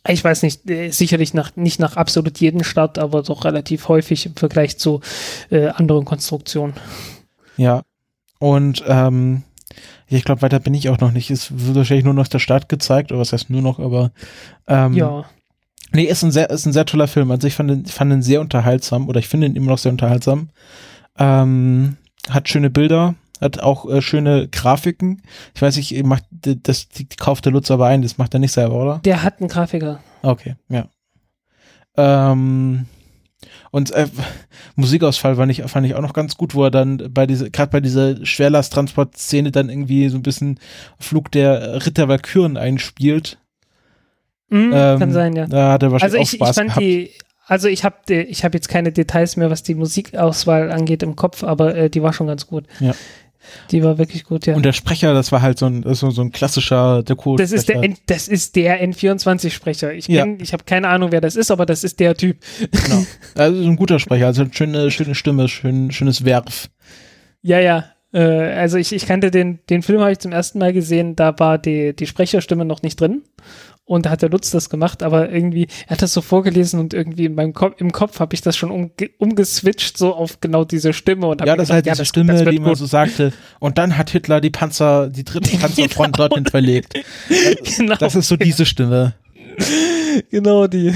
Ich 0.08 0.24
weiß 0.24 0.42
nicht, 0.42 0.68
äh, 0.68 0.90
sicherlich 0.90 1.36
nach, 1.36 1.56
nicht 1.56 1.80
nach 1.80 1.98
absolut 1.98 2.40
jeden 2.40 2.64
Start, 2.64 2.98
aber 2.98 3.22
doch 3.22 3.46
relativ 3.46 3.90
häufig 3.90 4.26
im 4.26 4.36
Vergleich 4.36 4.80
zu 4.80 5.02
äh, 5.52 5.68
anderen 5.68 6.04
Konstruktionen. 6.04 6.74
Ja. 7.58 7.84
Und 8.40 8.84
ähm, 8.88 9.44
ich 10.08 10.24
glaube, 10.26 10.42
weiter 10.42 10.60
bin 10.60 10.74
ich 10.74 10.90
auch 10.90 11.00
noch 11.00 11.12
nicht. 11.12 11.30
Es 11.30 11.52
wird 11.52 11.76
wahrscheinlich 11.76 12.06
nur 12.06 12.16
noch 12.16 12.28
der 12.28 12.40
Start 12.40 12.70
gezeigt, 12.70 13.12
oder 13.12 13.22
was 13.22 13.34
heißt 13.34 13.52
nur 13.52 13.62
noch, 13.62 13.78
aber 13.78 14.12
ähm, 14.68 14.94
Ja. 14.94 15.26
Nee, 15.94 16.04
ist 16.04 16.24
ein 16.24 16.32
sehr, 16.32 16.50
ist 16.50 16.66
ein 16.66 16.74
sehr 16.74 16.86
toller 16.86 17.08
Film. 17.08 17.32
Also 17.32 17.48
ich 17.48 17.56
fand 17.56 17.72
ihn, 17.72 17.86
fand 17.86 18.14
ihn 18.14 18.22
sehr 18.22 18.42
unterhaltsam 18.42 19.10
oder 19.10 19.20
ich 19.20 19.28
finde 19.28 19.48
ihn 19.48 19.56
immer 19.56 19.72
noch 19.72 19.78
sehr 19.78 19.92
unterhaltsam. 19.92 20.50
Ähm, 21.18 21.98
hat 22.30 22.50
schöne 22.50 22.70
Bilder, 22.70 23.16
hat 23.42 23.60
auch 23.60 23.90
äh, 23.90 24.02
schöne 24.02 24.48
Grafiken. 24.48 25.22
Ich 25.54 25.62
weiß 25.62 25.76
nicht, 25.76 26.04
macht 26.06 26.24
das 26.32 26.88
die, 26.90 27.10
die 27.10 27.16
kauft 27.18 27.46
der 27.46 27.52
Lutz 27.52 27.72
aber 27.72 27.88
ein, 27.88 28.02
das 28.02 28.18
macht 28.18 28.34
er 28.34 28.40
nicht 28.40 28.54
selber, 28.54 28.76
oder? 28.76 29.02
Der 29.04 29.24
hat 29.24 29.40
einen 29.40 29.50
Grafiker. 29.50 30.00
Okay, 30.22 30.56
ja. 30.70 30.88
Ähm, 31.98 32.86
und 33.72 33.92
äh, 33.92 34.08
Musikausfall 34.76 35.36
fand 35.36 35.52
ich, 35.52 35.64
fand 35.64 35.86
ich 35.86 35.96
auch 35.96 36.02
noch 36.02 36.14
ganz 36.14 36.38
gut, 36.38 36.56
wo 36.56 36.66
er 36.66 36.72
dann 36.72 37.10
bei 37.10 37.26
dieser, 37.26 37.50
gerade 37.50 37.72
bei 37.72 37.80
dieser 37.80 38.24
Schwerlasttransportszene 38.26 39.52
dann 39.52 39.70
irgendwie 39.70 40.08
so 40.10 40.18
ein 40.18 40.24
bisschen 40.24 40.60
Flug 41.00 41.32
der 41.32 41.86
Ritter 41.86 42.08
Valkyren 42.08 42.58
einspielt. 42.58 43.40
Mhm, 44.52 44.72
Ähm, 44.76 45.00
kann 45.00 45.12
sein, 45.12 45.36
ja. 45.36 45.48
Da 45.48 45.72
hat 45.74 45.82
er 45.84 45.88
Also 45.88 45.94
wahrscheinlich 45.94 46.34
ich, 46.34 46.42
auch 46.42 46.48
ich 46.50 46.54
Spaß 46.54 46.56
fand 46.56 46.68
gehabt. 46.70 46.82
die, 46.86 47.12
also 47.48 47.68
ich 47.68 47.84
habe 47.84 47.96
ich 48.14 48.46
hab 48.46 48.54
jetzt 48.54 48.70
keine 48.70 48.92
Details 48.92 49.36
mehr, 49.38 49.50
was 49.50 49.64
die 49.64 49.76
Musikauswahl 49.76 50.72
angeht 50.72 51.02
im 51.04 51.16
Kopf, 51.16 51.44
aber 51.44 51.76
äh, 51.76 51.90
die 51.90 52.04
war 52.04 52.14
schon 52.14 52.28
ganz 52.28 52.46
gut. 52.48 52.66
Ja. 52.80 52.94
Die 53.72 53.84
war 53.84 53.98
wirklich 53.98 54.24
gut, 54.24 54.46
ja. 54.46 54.56
Und 54.56 54.64
der 54.64 54.72
Sprecher, 54.72 55.16
das 55.16 55.32
war 55.32 55.42
halt 55.42 55.58
so 55.58 55.66
ein, 55.66 55.84
so, 55.96 56.12
so 56.12 56.22
ein 56.22 56.32
klassischer 56.32 57.02
Deko. 57.02 57.38
das 57.38 57.52
ist 57.52 57.70
der 57.70 57.82
N, 57.82 57.96
das 58.06 58.28
ist 58.28 58.56
der 58.56 58.80
N24-Sprecher. 58.88 59.94
Ich 59.94 60.08
Ja. 60.08 60.24
kenn, 60.24 60.38
ich 60.40 60.54
habe 60.54 60.64
keine 60.64 60.88
Ahnung, 60.90 61.12
wer 61.12 61.22
das 61.22 61.36
ist, 61.36 61.50
aber 61.50 61.66
das 61.66 61.84
ist 61.84 62.00
der 62.00 62.16
Typ. 62.16 62.38
Genau. 62.60 63.04
Also 63.36 63.64
so 63.64 63.68
ein 63.70 63.76
guter 63.78 63.98
Sprecher, 64.00 64.28
also 64.28 64.44
eine 64.44 64.54
schöne, 64.54 64.92
schöne 64.92 65.16
Stimme, 65.16 65.48
schön, 65.48 65.92
schönes 65.92 66.24
Werf. 66.24 66.70
Ja, 67.42 67.60
ja. 67.60 67.86
Äh, 68.14 68.20
also 68.22 68.78
ich, 68.78 68.94
ich 68.94 69.08
kannte 69.08 69.32
den, 69.32 69.60
den 69.72 69.82
Film 69.82 70.02
habe 70.02 70.12
ich 70.12 70.20
zum 70.20 70.32
ersten 70.34 70.60
Mal 70.60 70.72
gesehen, 70.74 71.16
da 71.16 71.38
war 71.40 71.58
die, 71.58 71.96
die 71.96 72.06
Sprecherstimme 72.06 72.64
noch 72.66 72.84
nicht 72.84 73.00
drin. 73.02 73.24
Und 73.84 74.06
da 74.06 74.12
hat 74.12 74.22
der 74.22 74.30
Lutz 74.30 74.52
das 74.52 74.70
gemacht, 74.70 75.04
aber 75.04 75.32
irgendwie, 75.32 75.68
er 75.88 75.92
hat 75.92 76.02
das 76.02 76.14
so 76.14 76.22
vorgelesen 76.22 76.80
und 76.80 76.94
irgendwie 76.94 77.26
in 77.26 77.36
meinem 77.36 77.54
Kopf, 77.54 77.82
im 77.82 77.92
Kopf 77.92 78.20
habe 78.22 78.34
ich 78.36 78.42
das 78.42 78.56
schon 78.56 78.72
umge 78.72 78.92
umgeswitcht, 79.18 79.98
so 79.98 80.14
auf 80.16 80.40
genau 80.40 80.64
diese 80.64 80.94
Stimme. 80.94 81.28
Und 81.28 81.42
Ja, 81.42 81.56
das 81.58 81.68
gedacht, 81.68 81.72
halt 81.74 81.86
diese 81.88 81.98
das- 81.98 82.08
Stimme, 82.08 82.34
das 82.34 82.44
die 82.50 82.60
man 82.60 82.70
gut. 82.70 82.78
so 82.78 82.86
sagte. 82.86 83.34
Und 83.60 83.78
dann 83.78 83.98
hat 83.98 84.12
Hitler 84.12 84.40
die 84.40 84.50
Panzer, 84.52 85.10
die 85.10 85.26
dritte 85.26 85.50
Panzerfront 85.58 86.16
Genau. 86.16 86.28
dorthin 86.30 86.46
verlegt. 86.46 86.94
genau, 87.78 87.96
Das 87.96 88.16
ist 88.16 88.28
so 88.30 88.38
diese 88.38 88.66
Stimme. 88.66 89.16
genau 90.30 90.68
die. 90.68 90.94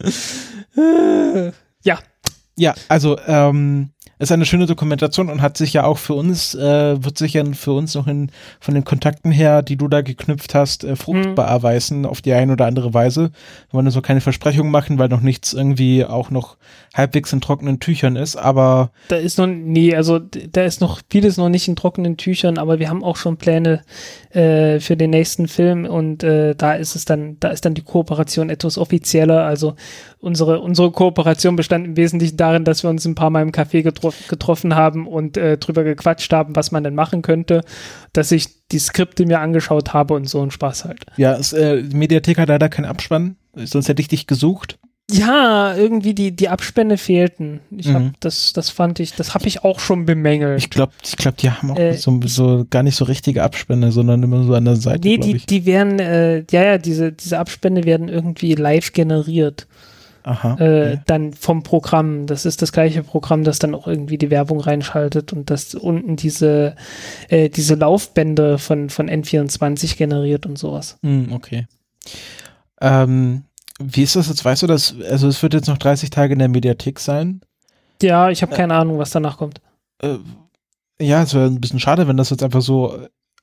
ja, 1.82 1.98
Ja, 2.56 2.74
also 2.88 3.18
ähm, 3.26 3.90
ist 4.18 4.32
eine 4.32 4.44
schöne 4.44 4.66
Dokumentation 4.66 5.30
und 5.30 5.42
hat 5.42 5.56
sich 5.56 5.72
ja 5.72 5.84
auch 5.84 5.98
für 5.98 6.14
uns, 6.14 6.54
äh, 6.54 7.02
wird 7.02 7.18
sich 7.18 7.34
ja 7.34 7.44
für 7.52 7.72
uns 7.72 7.94
noch 7.94 8.06
in, 8.06 8.30
von 8.60 8.74
den 8.74 8.84
Kontakten 8.84 9.30
her, 9.30 9.62
die 9.62 9.76
du 9.76 9.88
da 9.88 10.02
geknüpft 10.02 10.54
hast, 10.54 10.84
äh, 10.84 10.96
fruchtbar 10.96 11.48
erweisen 11.48 12.06
auf 12.06 12.20
die 12.20 12.32
eine 12.32 12.52
oder 12.52 12.66
andere 12.66 12.94
Weise. 12.94 13.30
Wir 13.70 13.78
wollen 13.78 13.90
so 13.90 14.02
keine 14.02 14.20
Versprechungen 14.20 14.72
machen, 14.72 14.98
weil 14.98 15.08
noch 15.08 15.20
nichts 15.20 15.52
irgendwie 15.52 16.04
auch 16.04 16.30
noch 16.30 16.56
halbwegs 16.94 17.32
in 17.32 17.40
trockenen 17.40 17.80
Tüchern 17.80 18.16
ist, 18.16 18.36
aber 18.36 18.90
da 19.08 19.16
ist 19.16 19.38
noch, 19.38 19.46
nee, 19.46 19.94
also 19.94 20.18
da 20.18 20.64
ist 20.64 20.80
noch 20.80 21.00
vieles 21.10 21.36
noch 21.36 21.48
nicht 21.48 21.68
in 21.68 21.76
trockenen 21.76 22.16
Tüchern, 22.16 22.58
aber 22.58 22.78
wir 22.78 22.88
haben 22.88 23.04
auch 23.04 23.16
schon 23.16 23.36
Pläne 23.36 23.82
äh, 24.30 24.80
für 24.80 24.96
den 24.96 25.10
nächsten 25.10 25.48
Film 25.48 25.84
und 25.84 26.22
äh, 26.22 26.54
da 26.54 26.74
ist 26.74 26.96
es 26.96 27.04
dann, 27.04 27.36
da 27.40 27.48
ist 27.48 27.64
dann 27.64 27.74
die 27.74 27.82
Kooperation 27.82 28.50
etwas 28.50 28.78
offizieller. 28.78 29.44
Also 29.44 29.74
unsere, 30.20 30.60
unsere 30.60 30.90
Kooperation 30.90 31.56
bestand 31.56 31.86
im 31.86 31.96
Wesentlichen 31.96 32.36
darin, 32.36 32.64
dass 32.64 32.82
wir 32.82 32.90
uns 32.90 33.04
ein 33.04 33.14
paar 33.14 33.30
Mal 33.30 33.42
im 33.42 33.52
Café 33.52 33.82
getro 33.82 34.07
getroffen 34.28 34.74
haben 34.74 35.06
und 35.06 35.36
äh, 35.36 35.58
drüber 35.58 35.84
gequatscht 35.84 36.32
haben, 36.32 36.54
was 36.56 36.70
man 36.72 36.84
denn 36.84 36.94
machen 36.94 37.22
könnte, 37.22 37.62
dass 38.12 38.32
ich 38.32 38.66
die 38.68 38.78
Skripte 38.78 39.26
mir 39.26 39.40
angeschaut 39.40 39.92
habe 39.94 40.14
und 40.14 40.28
so 40.28 40.42
ein 40.42 40.50
Spaß 40.50 40.84
halt. 40.84 41.04
ja, 41.16 41.34
es, 41.36 41.52
äh, 41.52 41.82
die 41.82 41.96
Mediathek 41.96 42.38
hat 42.38 42.48
leider 42.48 42.68
keinen 42.68 42.84
Abspann, 42.86 43.36
sonst 43.54 43.88
hätte 43.88 44.02
ich 44.02 44.08
dich 44.08 44.26
gesucht. 44.26 44.78
Ja, 45.10 45.74
irgendwie 45.74 46.12
die, 46.12 46.36
die 46.36 46.50
Abspende 46.50 46.98
fehlten. 46.98 47.60
Ich 47.70 47.88
hab, 47.88 48.02
Mhm. 48.02 48.12
das, 48.20 48.52
das 48.52 48.68
fand 48.68 49.00
ich, 49.00 49.14
das 49.14 49.32
habe 49.34 49.46
ich 49.48 49.64
auch 49.64 49.80
schon 49.80 50.04
bemängelt. 50.04 50.58
Ich 50.58 50.68
glaube, 50.68 50.92
ich 51.02 51.16
glaub, 51.16 51.34
die 51.38 51.50
haben 51.50 51.70
auch 51.70 51.78
Äh, 51.78 51.94
so, 51.94 52.20
so 52.26 52.66
gar 52.68 52.82
nicht 52.82 52.94
so 52.96 53.06
richtige 53.06 53.42
Abspänne, 53.42 53.90
sondern 53.90 54.22
immer 54.22 54.44
so 54.44 54.52
an 54.52 54.66
der 54.66 54.76
Seite, 54.76 55.08
Nee, 55.08 55.16
die, 55.16 55.38
die 55.38 55.64
werden, 55.64 55.98
äh, 55.98 56.40
ja, 56.50 56.62
ja, 56.62 56.76
diese, 56.76 57.10
diese 57.12 57.38
Abspende 57.38 57.84
werden 57.84 58.08
irgendwie 58.10 58.54
live 58.54 58.92
generiert. 58.92 59.66
Aha. 60.28 60.56
Äh, 60.58 60.92
okay. 60.92 61.00
Dann 61.06 61.32
vom 61.32 61.62
Programm. 61.62 62.26
Das 62.26 62.44
ist 62.44 62.60
das 62.60 62.72
gleiche 62.72 63.02
Programm, 63.02 63.44
das 63.44 63.58
dann 63.58 63.74
auch 63.74 63.86
irgendwie 63.86 64.18
die 64.18 64.28
Werbung 64.28 64.60
reinschaltet 64.60 65.32
und 65.32 65.48
das 65.48 65.74
unten 65.74 66.16
diese, 66.16 66.76
äh, 67.28 67.48
diese 67.48 67.76
Laufbänder 67.76 68.58
von, 68.58 68.90
von 68.90 69.08
N24 69.08 69.96
generiert 69.96 70.44
und 70.44 70.58
sowas. 70.58 70.98
Hm, 71.02 71.32
okay. 71.32 71.66
Ähm, 72.82 73.44
wie 73.80 74.02
ist 74.02 74.16
das 74.16 74.28
jetzt? 74.28 74.44
Weißt 74.44 74.62
du 74.62 74.66
das? 74.66 74.94
Also, 75.08 75.28
es 75.28 75.42
wird 75.42 75.54
jetzt 75.54 75.68
noch 75.68 75.78
30 75.78 76.10
Tage 76.10 76.34
in 76.34 76.40
der 76.40 76.48
Mediathek 76.48 77.00
sein. 77.00 77.40
Ja, 78.02 78.28
ich 78.28 78.42
habe 78.42 78.54
keine 78.54 78.74
Ahnung, 78.74 78.98
was 78.98 79.10
danach 79.10 79.38
kommt. 79.38 79.62
Äh, 80.02 80.18
ja, 81.00 81.22
es 81.22 81.32
wäre 81.32 81.46
ein 81.46 81.60
bisschen 81.60 81.80
schade, 81.80 82.06
wenn 82.06 82.18
das 82.18 82.28
jetzt 82.28 82.42
einfach 82.42 82.60
so, 82.60 82.98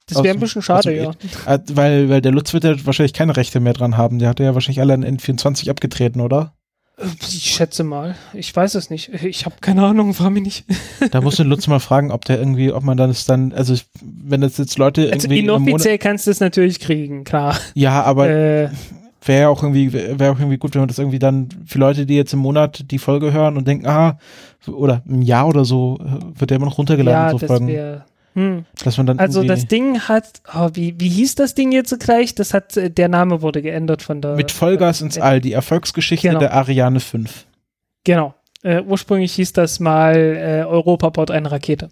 Das 0.06 0.18
Aus 0.18 0.24
wäre 0.24 0.36
ein 0.36 0.40
bisschen 0.40 0.62
schade, 0.62 0.94
dem 0.94 1.04
ja. 1.04 1.56
äh, 1.56 1.60
weil, 1.74 2.10
weil 2.10 2.22
der 2.22 2.32
Lutz 2.32 2.54
wird 2.54 2.64
ja 2.64 2.76
wahrscheinlich 2.86 3.14
keine 3.14 3.36
Rechte 3.36 3.60
mehr 3.60 3.74
dran 3.74 3.98
haben. 3.98 4.20
Der 4.20 4.30
hat 4.30 4.40
ja 4.40 4.54
wahrscheinlich 4.54 4.82
alle 4.82 4.94
an 4.94 5.04
N24 5.04 5.70
abgetreten, 5.72 6.22
oder? 6.22 6.55
Ich 7.22 7.52
schätze 7.56 7.84
mal. 7.84 8.16
Ich 8.34 8.56
weiß 8.56 8.76
es 8.76 8.90
nicht. 8.90 9.12
Ich 9.24 9.46
habe 9.46 9.56
keine 9.60 9.84
Ahnung, 9.84 10.14
frag 10.14 10.32
mich 10.32 10.44
nicht. 10.44 10.66
Da 11.12 11.22
muss 11.22 11.36
den 11.36 11.48
Lutz 11.48 11.68
mal 11.68 11.80
fragen, 11.80 12.12
ob 12.12 12.24
der 12.26 12.40
irgendwie, 12.40 12.72
ob 12.72 12.84
man 12.84 12.98
dann 12.98 13.10
das 13.10 13.26
dann, 13.26 13.52
also 13.52 13.76
wenn 14.02 14.42
das 14.42 14.58
jetzt 14.58 14.78
Leute 14.78 15.10
Also 15.12 15.28
irgendwie 15.28 15.42
Monat, 15.44 15.68
inoffiziell 15.68 15.98
kannst 15.98 16.26
du 16.28 16.32
es 16.32 16.40
natürlich 16.40 16.80
kriegen, 16.80 17.24
klar. 17.24 17.58
ja, 17.74 18.02
aber 18.04 18.30
Äh, 18.30 18.70
wäre 19.26 19.42
ja 19.42 19.50
auch 19.50 19.62
irgendwie, 19.62 19.92
wäre 19.92 20.32
auch 20.32 20.40
irgendwie 20.40 20.58
gut, 20.58 20.74
wenn 20.76 20.82
man 20.82 20.88
das 20.88 21.00
irgendwie 21.00 21.20
dann 21.20 21.50
für 21.66 21.80
Leute, 21.80 22.06
die 22.06 22.16
jetzt 22.16 22.34
im 22.34 22.40
Monat 22.40 22.92
die 22.92 23.00
Folge 23.00 23.34
hören 23.34 23.58
und 23.58 23.68
denken, 23.68 23.88
ah, 23.88 24.18
oder 24.68 25.02
im 25.08 25.22
Jahr 25.22 25.48
oder 25.48 25.66
so, 25.66 26.00
äh, 26.00 26.40
wird 26.40 26.50
der 26.50 26.58
immer 26.58 26.68
noch 26.68 26.78
runtergeladen, 26.78 27.26
ja, 27.26 27.32
so 27.32 27.38
das 27.40 27.48
Folgen. 27.48 28.04
Hm. 28.36 28.66
Dass 28.84 28.98
man 28.98 29.06
dann 29.06 29.18
Also 29.18 29.44
das 29.44 29.66
Ding 29.66 30.02
hat, 30.02 30.42
oh, 30.54 30.70
wie, 30.74 31.00
wie 31.00 31.08
hieß 31.08 31.36
das 31.36 31.56
Ding 31.56 31.72
jetzt 31.72 31.98
gleich? 32.00 32.36
Das 32.36 32.54
hat, 32.54 32.76
äh, 32.76 32.92
der 32.92 33.08
Name 33.08 33.42
wurde 33.42 33.62
geändert 33.62 34.02
von 34.02 34.22
der. 34.22 34.36
mit 34.36 34.52
Vollgas 34.52 35.02
ins 35.02 35.18
All, 35.18 35.40
die 35.40 35.54
Erfolgsgeschichte 35.54 36.28
Genau. 36.28 36.40
der 36.40 36.54
Ariane 36.54 37.00
5. 37.00 37.46
Genau. 38.04 38.36
Äh, 38.62 38.82
ursprünglich 38.82 39.34
hieß 39.36 39.54
das 39.54 39.80
mal 39.80 40.16
äh, 40.16 40.66
Europa 40.66 41.10
baut 41.10 41.32
eine 41.32 41.50
Rakete. 41.50 41.90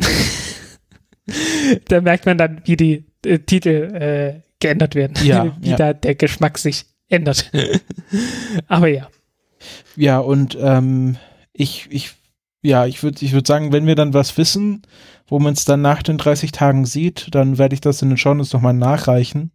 da 1.88 2.00
merkt 2.00 2.26
man 2.26 2.36
dann, 2.36 2.60
wie 2.64 2.76
die 2.76 3.04
äh, 3.24 3.38
Titel 3.38 3.94
äh, 3.94 4.40
geändert 4.58 4.96
werden. 4.96 5.14
Ja, 5.24 5.56
wie 5.60 5.70
ja. 5.70 5.76
da 5.76 5.92
der 5.92 6.16
Geschmack 6.16 6.58
sich 6.58 6.86
ändert. 7.08 7.52
Aber 8.66 8.88
ja. 8.88 9.08
Ja, 9.94 10.18
und 10.18 10.58
ähm, 10.60 11.16
ich, 11.52 11.86
ich, 11.90 12.14
ja, 12.64 12.86
ich 12.86 13.02
würde 13.02 13.24
ich 13.24 13.32
würd 13.32 13.46
sagen, 13.46 13.72
wenn 13.72 13.86
wir 13.86 13.94
dann 13.94 14.14
was 14.14 14.36
wissen, 14.38 14.82
wo 15.28 15.38
man 15.38 15.52
es 15.52 15.64
dann 15.64 15.82
nach 15.82 16.02
den 16.02 16.18
30 16.18 16.50
Tagen 16.50 16.86
sieht, 16.86 17.28
dann 17.32 17.58
werde 17.58 17.74
ich 17.74 17.80
das 17.80 18.00
in 18.02 18.08
den 18.08 18.16
Shownotes 18.16 18.52
nochmal 18.52 18.72
nachreichen. 18.72 19.50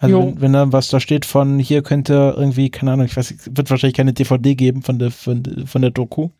Also 0.00 0.18
wenn, 0.18 0.40
wenn 0.40 0.52
dann 0.54 0.72
was 0.72 0.88
da 0.88 0.98
steht 0.98 1.26
von 1.26 1.58
hier 1.58 1.82
könnte 1.82 2.34
irgendwie, 2.36 2.70
keine 2.70 2.92
Ahnung, 2.92 3.06
ich 3.06 3.16
weiß, 3.16 3.30
es 3.30 3.56
wird 3.56 3.70
wahrscheinlich 3.70 3.96
keine 3.96 4.14
DVD 4.14 4.54
geben 4.54 4.82
von 4.82 4.98
der, 4.98 5.10
von, 5.10 5.44
von 5.66 5.82
der 5.82 5.90
Doku. 5.90 6.30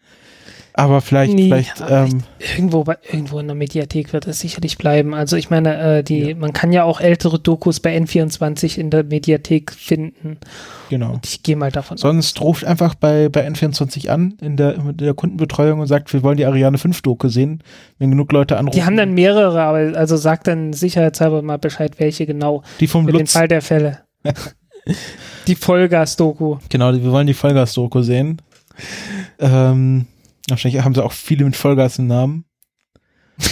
Aber 0.75 1.03
vielleicht, 1.03 1.35
Nee, 1.35 1.49
vielleicht, 1.49 1.83
aber 1.83 2.07
ähm, 2.07 2.23
Irgendwo, 2.57 2.85
bei- 2.85 2.97
irgendwo 3.11 3.39
in 3.39 3.47
der 3.47 3.55
Mediathek 3.55 4.13
wird 4.15 4.27
es 4.27 4.41
sicherlich 4.41 4.79
bleiben. 4.79 5.13
Also 5.15 5.37
ich 5.37 5.51
meine, 5.51 5.99
äh, 5.99 6.03
die, 6.03 6.31
Ja. 6.31 6.35
man 6.37 6.53
kann 6.55 6.73
ja 6.73 6.85
auch 6.85 7.01
ältere 7.01 7.39
Dokus 7.39 7.79
bei 7.81 7.95
N24 7.97 8.79
in 8.79 8.89
der 8.89 9.05
Mediathek 9.05 9.73
finden. 9.73 10.39
genau. 10.89 11.13
Und 11.13 11.27
ich 11.27 11.43
gehe 11.43 11.57
mal 11.57 11.71
davon 11.71 11.97
aus. 11.97 12.01
Sonst 12.01 12.41
ruft 12.41 12.65
einfach 12.65 12.95
bei, 12.95 13.29
bei 13.29 13.47
N24 13.47 14.09
an 14.09 14.35
in 14.41 14.57
der, 14.57 14.77
in 14.77 14.97
der 14.97 15.13
Kundenbetreuung 15.15 15.81
und 15.81 15.87
sagt, 15.89 16.13
wir 16.13 16.23
wollen 16.23 16.39
die 16.39 16.47
Ariane 16.47 16.79
5 16.79 17.03
Doku 17.03 17.29
sehen. 17.29 17.63
Wenn 17.99 18.11
genug 18.11 18.33
Leute 18.33 18.57
anrufen. 18.57 18.75
Die 18.75 18.85
haben 18.85 18.97
dann 18.97 19.13
mehrere, 19.13 19.61
aber 19.63 19.99
also 19.99 20.17
sagt 20.17 20.47
dann 20.47 20.73
sicherheitshalber 20.73 21.43
mal 21.43 21.59
Bescheid, 21.59 21.93
welche 21.99 22.25
genau. 22.27 22.63
die 22.81 22.87
vom 22.87 23.05
Für 23.05 23.13
den 23.13 23.21
Lutz. 23.21 23.33
Fall 23.35 23.49
der 23.49 23.61
Fälle. 23.63 23.99
die 25.47 25.55
Vollgas-Doku. 25.55 26.57
Genau, 26.71 26.93
wir 26.93 27.13
wollen 27.13 27.27
die 27.27 27.35
Vollgas-Doku 27.35 28.01
sehen. 28.03 28.41
Ähm, 29.39 30.07
wahrscheinlich 30.49 30.83
haben 30.83 30.95
sie 30.95 31.05
auch 31.05 31.13
viele 31.13 31.45
mit 31.45 31.57
Vollgas 31.57 31.99
im 31.99 32.07
Namen. 32.07 32.45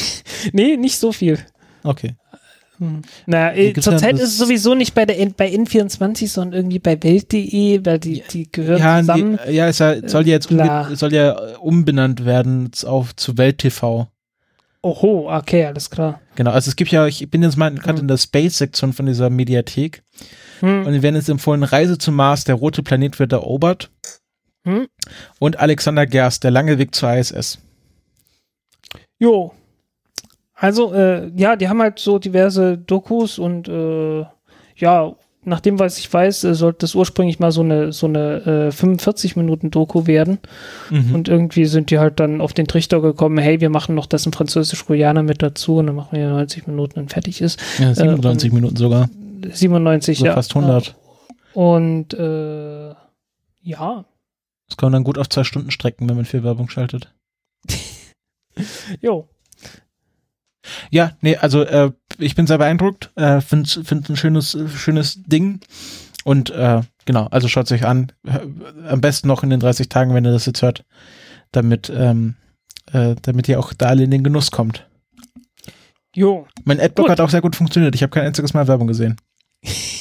Nee, 0.53 0.77
nicht 0.79 0.97
so 0.99 1.13
viel. 1.13 1.39
Okay. 1.83 2.15
Hm. 2.79 3.03
Na, 3.27 3.55
äh, 3.55 3.75
zurzeit 3.75 4.15
ist 4.15 4.23
es 4.31 4.39
sowieso 4.39 4.75
nicht 4.75 4.95
bei 4.95 5.05
der 5.05 5.19
N 5.19 5.35
bei 5.37 5.53
N24, 5.53 6.29
sondern 6.29 6.61
irgendwie 6.61 6.79
bei 6.79 7.03
Welt.de, 7.03 7.85
weil 7.85 7.99
die, 7.99 8.23
die 8.31 8.51
gehören 8.51 8.81
Ja, 8.81 9.01
zusammen. 9.01 9.39
die, 9.47 9.53
ja, 9.53 9.69
es 9.69 9.79
ja, 9.81 10.09
soll 10.09 10.27
ja 10.27 10.33
jetzt 10.33 10.49
soll 10.49 11.13
ja 11.13 11.33
äh, 11.33 11.57
umbenannt 11.57 12.25
werden 12.25 12.71
auf 12.87 13.15
zu 13.17 13.37
Welt 13.37 13.59
TV. 13.59 14.09
Oho, 14.83 15.31
okay, 15.31 15.67
alles 15.67 15.91
klar. 15.91 16.23
Genau, 16.37 16.53
also 16.53 16.71
es 16.71 16.77
gibt 16.77 16.91
ja, 16.91 17.07
ich 17.07 17.31
bin 17.31 17.43
jetzt 17.43 17.59
mal 17.59 17.71
gerade 17.75 17.99
Hm. 17.99 18.05
in 18.05 18.09
der 18.09 18.17
Space-Sektion 18.17 18.95
von 18.95 19.05
dieser 19.05 19.29
Mediathek 19.29 20.03
Hm. 20.61 20.87
und 20.87 20.93
wir 20.95 21.03
werden 21.03 21.17
jetzt 21.17 21.29
empfohlen, 21.29 21.65
Reise 21.65 21.99
zum 21.99 22.15
Mars, 22.15 22.45
der 22.45 22.55
rote 22.55 22.83
Planet 22.83 23.19
wird 23.19 23.33
erobert 23.33 23.91
Hm. 24.65 24.87
und 25.39 25.59
Alexander 25.59 26.07
Gerst, 26.07 26.45
der 26.45 26.51
lange 26.51 26.79
Weg 26.79 26.95
zur 26.95 27.15
ISS. 27.15 27.59
Jo. 29.19 29.53
Also, 30.55 30.93
äh, 30.93 31.31
ja, 31.37 31.57
die 31.57 31.69
haben 31.69 31.81
halt 31.81 31.99
so 31.99 32.19
diverse 32.19 32.77
Dokus 32.77 33.39
und 33.39 33.69
äh, 33.69 34.25
ja, 34.77 35.15
nach 35.43 35.61
dem, 35.61 35.79
was 35.79 35.97
ich 35.99 36.13
weiß, 36.13 36.45
äh, 36.45 36.55
sollte 36.55 36.81
das 36.81 36.95
ursprünglich 36.95 37.39
mal 37.39 37.51
so 37.51 37.63
eine, 37.63 37.93
so 37.93 38.07
eine 38.07 38.67
äh, 38.69 38.71
45 38.71 39.37
Minuten 39.37 39.71
Doku 39.71 40.07
werden. 40.07 40.39
Mhm. 40.91 41.15
Und 41.15 41.29
irgendwie 41.29 41.65
sind 41.65 41.91
die 41.91 41.99
halt 41.99 42.21
dann 42.21 42.43
auf 42.43 42.53
den 42.53 42.67
Trichter 42.67 43.01
gekommen, 43.01 43.39
hey, 43.39 43.63
wir 43.63 43.71
machen 43.71 43.95
noch 43.95 44.05
das 44.05 44.27
in 44.27 44.33
Französisch-Guyana 44.33 45.23
mit 45.23 45.41
dazu 45.43 45.77
und 45.77 45.87
dann 45.87 45.97
machen 45.97 46.19
wir 46.19 46.29
90 46.29 46.67
Minuten 46.67 47.01
und 47.01 47.11
fertig 47.11 47.41
ist. 47.41 47.59
ja, 47.79 47.95
97 47.95 48.51
und- 48.51 48.55
Minuten 48.57 48.77
sogar, 48.77 49.09
97, 49.51 50.19
so 50.19 50.27
ja. 50.27 50.35
fast 50.35 50.55
100. 50.55 50.95
Und 51.55 52.13
äh, 52.13 52.91
ja, 53.63 54.05
Das 54.71 54.77
kann 54.77 54.87
man 54.87 54.93
dann 54.93 55.05
gut 55.05 55.19
auf 55.19 55.29
zwei 55.29 55.43
Stunden 55.43 55.73
strecken, 55.73 56.09
wenn 56.09 56.15
man 56.15 56.25
viel 56.25 56.45
Werbung 56.45 56.69
schaltet. 56.71 57.13
jo. 59.01 59.29
Ja, 60.91 61.17
nee, 61.21 61.37
also 61.37 61.63
äh, 61.63 61.91
ich 62.19 62.37
bin 62.37 62.47
sehr 62.47 62.59
beeindruckt, 62.59 63.11
äh, 63.17 63.41
finde 63.41 63.69
find 63.85 64.09
ein 64.09 64.17
schönes, 64.17 64.57
schönes 64.77 65.21
Ding 65.25 65.61
und 66.23 66.51
äh, 66.51 66.83
genau, 67.05 67.27
also 67.27 67.49
schaut 67.49 67.67
es 67.67 67.73
euch 67.73 67.85
an, 67.85 68.13
Äh, 68.25 68.41
am 68.87 69.01
besten 69.01 69.27
noch 69.27 69.43
in 69.43 69.51
den 69.51 69.59
30 69.59 69.89
Tagen, 69.89 70.15
wenn 70.15 70.25
ihr 70.25 70.33
das 70.33 70.47
jetzt 70.47 70.63
hört, 70.63 70.85
damit, 71.51 71.91
ähm, 71.93 72.37
äh, 72.93 73.17
damit 73.23 73.49
ihr 73.49 73.59
auch 73.59 73.73
da 73.73 73.87
alle 73.87 74.05
in 74.05 74.13
den 74.13 74.23
Genuss 74.23 74.53
kommt. 74.53 74.87
Jo. 76.15 76.47
Mein 76.65 76.79
Adblock 76.79 77.07
Gut. 77.07 77.11
hat 77.11 77.21
auch 77.21 77.31
sehr 77.31 77.41
gut 77.41 77.57
funktioniert, 77.57 77.97
ich 77.97 78.03
habe 78.05 78.11
kein 78.11 78.27
einziges 78.27 78.55
Mal 78.55 78.69
Werbung 78.69 78.87
gesehen. 78.87 79.17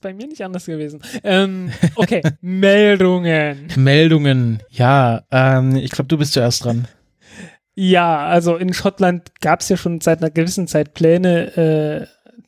Ist 0.00 0.04
bei 0.04 0.14
mir 0.14 0.28
nicht 0.28 0.42
anders 0.42 0.64
gewesen. 0.64 1.02
Ähm, 1.24 1.72
okay, 1.94 2.22
Meldungen. 2.40 3.68
Meldungen, 3.76 4.62
ja, 4.70 5.24
ähm, 5.30 5.76
ich 5.76 5.90
glaube, 5.90 6.08
du 6.08 6.16
bist 6.16 6.32
zuerst 6.32 6.64
dran. 6.64 6.88
Ja, 7.74 8.20
also 8.26 8.56
in 8.56 8.72
Schottland 8.72 9.38
gab 9.42 9.60
es 9.60 9.68
ja 9.68 9.76
schon 9.76 10.00
seit 10.00 10.22
einer 10.22 10.30
gewissen 10.30 10.66
Zeit 10.68 10.94
Pläne, 10.94 11.54
äh, 11.54 12.06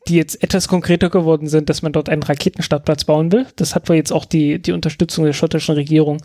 die 0.09 0.17
jetzt 0.17 0.43
etwas 0.43 0.67
konkreter 0.67 1.11
geworden 1.11 1.47
sind, 1.47 1.69
dass 1.69 1.83
man 1.83 1.93
dort 1.93 2.09
einen 2.09 2.23
Raketenstartplatz 2.23 3.05
bauen 3.05 3.31
will. 3.33 3.47
Das 3.57 3.75
hat 3.75 3.87
wohl 3.91 3.97
jetzt 3.97 4.13
auch 4.13 4.25
die, 4.25 4.63
die 4.63 4.73
Unterstützung 4.73 5.27
der 5.27 5.35
schottischen 5.35 5.75
Regierung. 5.75 6.23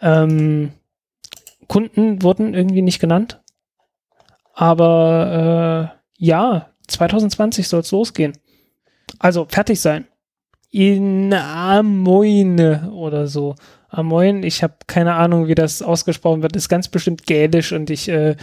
Ähm, 0.00 0.72
Kunden 1.68 2.22
wurden 2.22 2.54
irgendwie 2.54 2.80
nicht 2.80 3.00
genannt. 3.00 3.42
Aber 4.54 5.92
äh, 5.92 6.24
ja, 6.24 6.70
2020 6.88 7.68
soll 7.68 7.80
es 7.80 7.90
losgehen. 7.90 8.32
Also 9.18 9.46
fertig 9.46 9.78
sein. 9.78 10.06
In 10.74 11.32
Amoine 11.32 12.90
oder 12.92 13.28
so. 13.28 13.54
Amoin, 13.90 14.42
ich 14.42 14.64
habe 14.64 14.74
keine 14.88 15.14
Ahnung, 15.14 15.46
wie 15.46 15.54
das 15.54 15.82
ausgesprochen 15.82 16.42
wird, 16.42 16.56
ist 16.56 16.68
ganz 16.68 16.88
bestimmt 16.88 17.26
gälisch 17.28 17.70
und 17.72 17.90
ich 17.90 18.08
äh, 18.08 18.34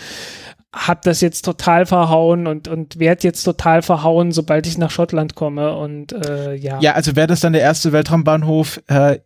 habe 0.73 1.01
das 1.03 1.19
jetzt 1.19 1.43
total 1.43 1.85
verhauen 1.85 2.47
und, 2.47 2.69
und 2.69 2.99
werde 2.99 3.27
jetzt 3.27 3.43
total 3.43 3.81
verhauen, 3.81 4.31
sobald 4.31 4.65
ich 4.65 4.77
nach 4.77 4.91
Schottland 4.91 5.35
komme 5.35 5.75
und 5.75 6.13
äh, 6.13 6.55
ja. 6.55 6.79
Ja, 6.79 6.93
also 6.93 7.17
wäre 7.17 7.27
das 7.27 7.41
dann 7.41 7.51
der 7.51 7.63
erste 7.63 7.91
Weltraumbahnhof 7.91 8.81
äh, 8.87 9.19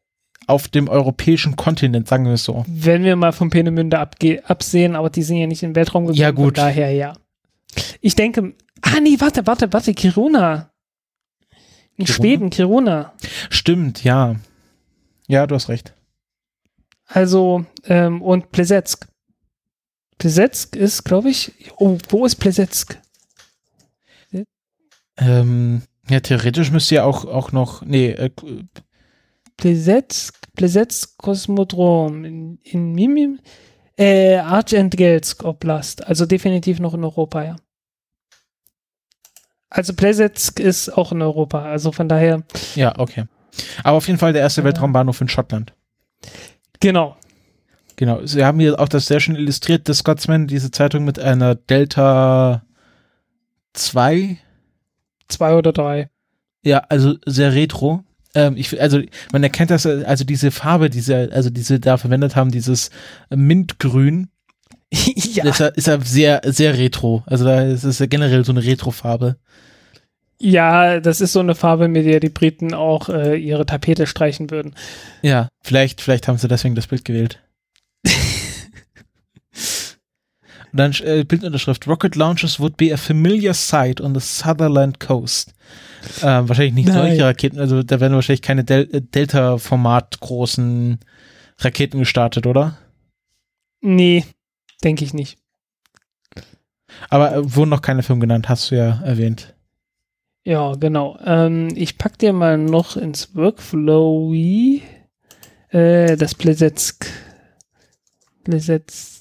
auf 0.48 0.68
dem 0.68 0.88
europäischen 0.90 1.56
Kontinent, 1.56 2.08
sagen 2.08 2.26
wir 2.26 2.34
es 2.34 2.44
so. 2.44 2.66
Wenn 2.68 3.04
wir 3.04 3.16
mal 3.16 3.34
von 3.34 3.52
Peenemünde 3.52 4.00
absehen, 4.00 4.96
aber 4.96 5.12
die 5.12 5.22
sind 5.22 5.38
ja 5.38 5.46
nicht 5.46 5.62
in 5.62 5.70
den 5.70 5.76
Weltraum 5.76 6.06
gekommen, 6.06 6.20
Ja, 6.20 6.32
gut. 6.32 6.58
von 6.58 6.66
daher 6.66 6.92
ja. 6.92 7.14
Ich 8.02 8.16
denke, 8.16 8.54
ah 8.82 9.00
nee, 9.00 9.18
warte, 9.20 9.46
warte, 9.46 9.72
warte, 9.72 9.94
Kiruna. 9.94 10.72
In 11.98 12.06
Kiruna? 12.06 12.14
Schweden, 12.16 12.50
Kiruna. 12.50 13.14
Stimmt, 13.50 14.04
ja. 14.04 14.36
Ja, 15.28 15.48
du 15.48 15.56
hast 15.56 15.70
recht. 15.70 15.94
Also, 17.08 17.66
ähm, 17.86 18.22
und 18.22 18.52
Plesetsk. 18.52 19.08
Plesetsk 20.18 20.76
ist, 20.76 21.04
glaube 21.04 21.30
ich, 21.30 21.54
oh, 21.78 21.98
wo 22.10 22.26
ist 22.26 22.36
Plesetsk? 22.36 23.00
Ähm, 25.18 25.84
ja, 26.10 26.20
theoretisch 26.20 26.72
müsste 26.72 26.96
ja 26.96 27.04
auch, 27.06 27.26
auch 27.26 27.52
noch, 27.52 27.82
nee, 27.84 28.10
äh, 28.10 28.30
Plesetsk, 29.58 30.36
Plesetsk 30.56 31.18
Kosmodrom 31.18 32.26
in, 32.26 32.60
in 32.64 32.94
Mimim, 32.94 33.40
äh, 33.98 34.36
Archentgelsk 34.38 35.44
Oblast, 35.46 36.06
also 36.06 36.26
definitiv 36.26 36.80
noch 36.80 36.94
in 36.94 37.04
Europa, 37.04 37.44
ja. 37.44 37.56
Also 39.70 39.94
Plesetsk 39.94 40.60
ist 40.60 40.90
auch 40.90 41.12
in 41.12 41.22
Europa, 41.22 41.64
also 41.64 41.92
von 41.92 42.08
daher, 42.08 42.44
ja, 42.76 42.98
okay. 42.98 43.26
Aber 43.84 43.98
auf 43.98 44.08
jeden 44.08 44.20
Fall 44.20 44.34
der 44.34 44.42
erste 44.42 44.62
Ja. 44.62 44.66
Weltraumbahnhof 44.66 45.20
in 45.22 45.30
Schottland. 45.30 45.74
genau. 46.80 47.16
Genau. 47.98 48.26
Sie 48.26 48.44
haben 48.44 48.60
hier 48.60 48.78
auch 48.78 48.90
das 48.90 49.06
sehr 49.06 49.22
schön 49.22 49.36
illustriert, 49.38 49.88
das 49.88 50.00
Scotsman, 50.00 50.48
diese 50.48 50.70
Zeitung 50.70 51.06
mit 51.06 51.18
einer 51.18 51.56
Delta 51.56 52.64
2. 53.74 54.38
Zwei 55.30 55.56
oder 55.56 55.72
drei. 55.72 56.10
Ja, 56.64 56.80
also 56.90 57.16
sehr 57.26 57.54
retro. 57.54 58.04
Ähm, 58.34 58.58
ich, 58.58 58.82
also 58.82 59.00
man 59.32 59.44
erkennt 59.44 59.72
das, 59.72 59.86
also 59.86 60.26
diese 60.26 60.52
Farbe, 60.52 60.90
diese, 60.90 61.30
also 61.32 61.50
diese 61.50 61.80
da 61.80 61.96
verwendet 61.96 62.36
haben, 62.36 62.52
dieses 62.52 62.90
Mintgrün, 63.34 64.28
ja, 65.34 65.44
ist 65.46 65.60
ja, 65.60 65.68
ist 65.68 65.88
ja 65.88 66.00
sehr, 66.02 66.42
sehr 66.46 66.78
retro. 66.78 67.24
Also 67.26 67.46
da 67.46 67.62
ist 67.64 67.84
es 67.84 68.00
ja 68.00 68.06
generell 68.06 68.46
so 68.46 68.52
eine 68.52 68.64
Retro-Farbe. 68.64 69.38
ja, 70.40 71.00
das 71.00 71.22
ist 71.22 71.34
so 71.34 71.40
eine 71.40 71.56
Farbe, 71.56 71.88
mit 71.88 72.06
der 72.06 72.20
die 72.20 72.30
Briten 72.30 72.74
auch 72.74 73.10
äh, 73.10 73.36
ihre 73.36 73.66
Tapete 73.66 74.08
streichen 74.08 74.52
würden. 74.52 74.76
Ja, 75.22 75.48
vielleicht, 75.64 76.02
vielleicht 76.02 76.28
haben 76.28 76.38
sie 76.38 76.48
deswegen 76.48 76.76
das 76.76 76.88
Bild 76.88 77.06
gewählt. 77.06 77.42
Und 80.72 80.80
dann 80.80 80.94
äh, 81.04 81.24
Bildunterschrift: 81.24 81.88
Rocket 81.88 82.16
launches 82.16 82.60
would 82.60 82.76
be 82.78 82.94
a 82.94 82.98
familiar 82.98 83.54
sight 83.54 84.02
on 84.02 84.14
the 84.14 84.20
Sutherland 84.22 85.00
coast. 85.00 85.54
Ähm, 86.22 86.48
wahrscheinlich 86.50 86.76
nicht 86.76 86.90
Nein. 86.90 86.98
solche 86.98 87.24
Raketen, 87.24 87.60
also 87.60 87.82
da 87.82 88.00
werden 88.00 88.14
wahrscheinlich 88.14 88.42
keine 88.42 88.64
Del 88.64 88.90
äh, 88.92 89.02
Delta-Format 89.02 90.20
großen 90.20 91.00
Raketen 91.60 92.00
gestartet, 92.00 92.46
oder? 92.46 92.78
Nee, 93.82 94.26
denke 94.84 95.04
ich 95.04 95.14
nicht. 95.14 95.38
Aber 97.10 97.36
äh, 97.36 97.56
wurden 97.56 97.70
noch 97.70 97.82
keine 97.82 98.04
Firmen 98.04 98.22
genannt, 98.22 98.50
hast 98.50 98.72
du 98.72 98.76
ja 98.76 99.02
erwähnt. 99.04 99.56
Ja, 100.44 100.74
genau. 100.76 101.18
Ähm, 101.26 101.70
ich 101.76 101.98
pack 101.98 102.20
dir 102.20 102.32
mal 102.32 102.58
noch 102.58 102.98
ins 102.98 103.36
Workflow 103.36 104.32
äh, 104.34 106.16
das 106.16 106.36
Plesetsk. 106.36 107.08
Plesetsk. 108.44 109.16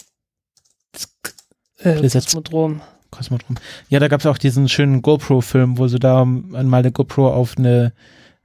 Äh, 1.78 1.94
Plesetsk. 1.94 2.28
Kosmodrom. 2.28 2.82
Kosmodrom. 3.10 3.56
Ja, 3.88 4.00
da 4.00 4.08
gab 4.08 4.20
es 4.20 4.26
auch 4.26 4.38
diesen 4.38 4.68
schönen 4.68 5.00
GoPro-Film, 5.00 5.78
wo 5.78 5.88
sie 5.88 5.98
da 5.98 6.22
einmal 6.22 6.80
eine 6.80 6.92
GoPro 6.92 7.32
auf 7.32 7.56
eine 7.56 7.92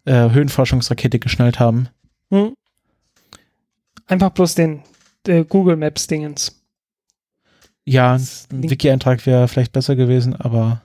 äh, 0.06 0.30
Höhenforschungsrakete 0.30 1.20
geschnallt 1.20 1.60
haben. 1.60 1.90
Hm? 2.32 2.54
Einfach 4.08 4.30
bloß 4.30 4.56
den 4.56 4.84
äh, 5.28 5.44
Google 5.44 5.76
Maps 5.76 6.08
Dingens. 6.08 6.59
Ja, 7.90 8.16
ein 8.16 8.70
Wiki-Eintrag 8.70 9.26
wäre 9.26 9.48
vielleicht 9.48 9.72
besser 9.72 9.96
gewesen, 9.96 10.36
aber 10.36 10.82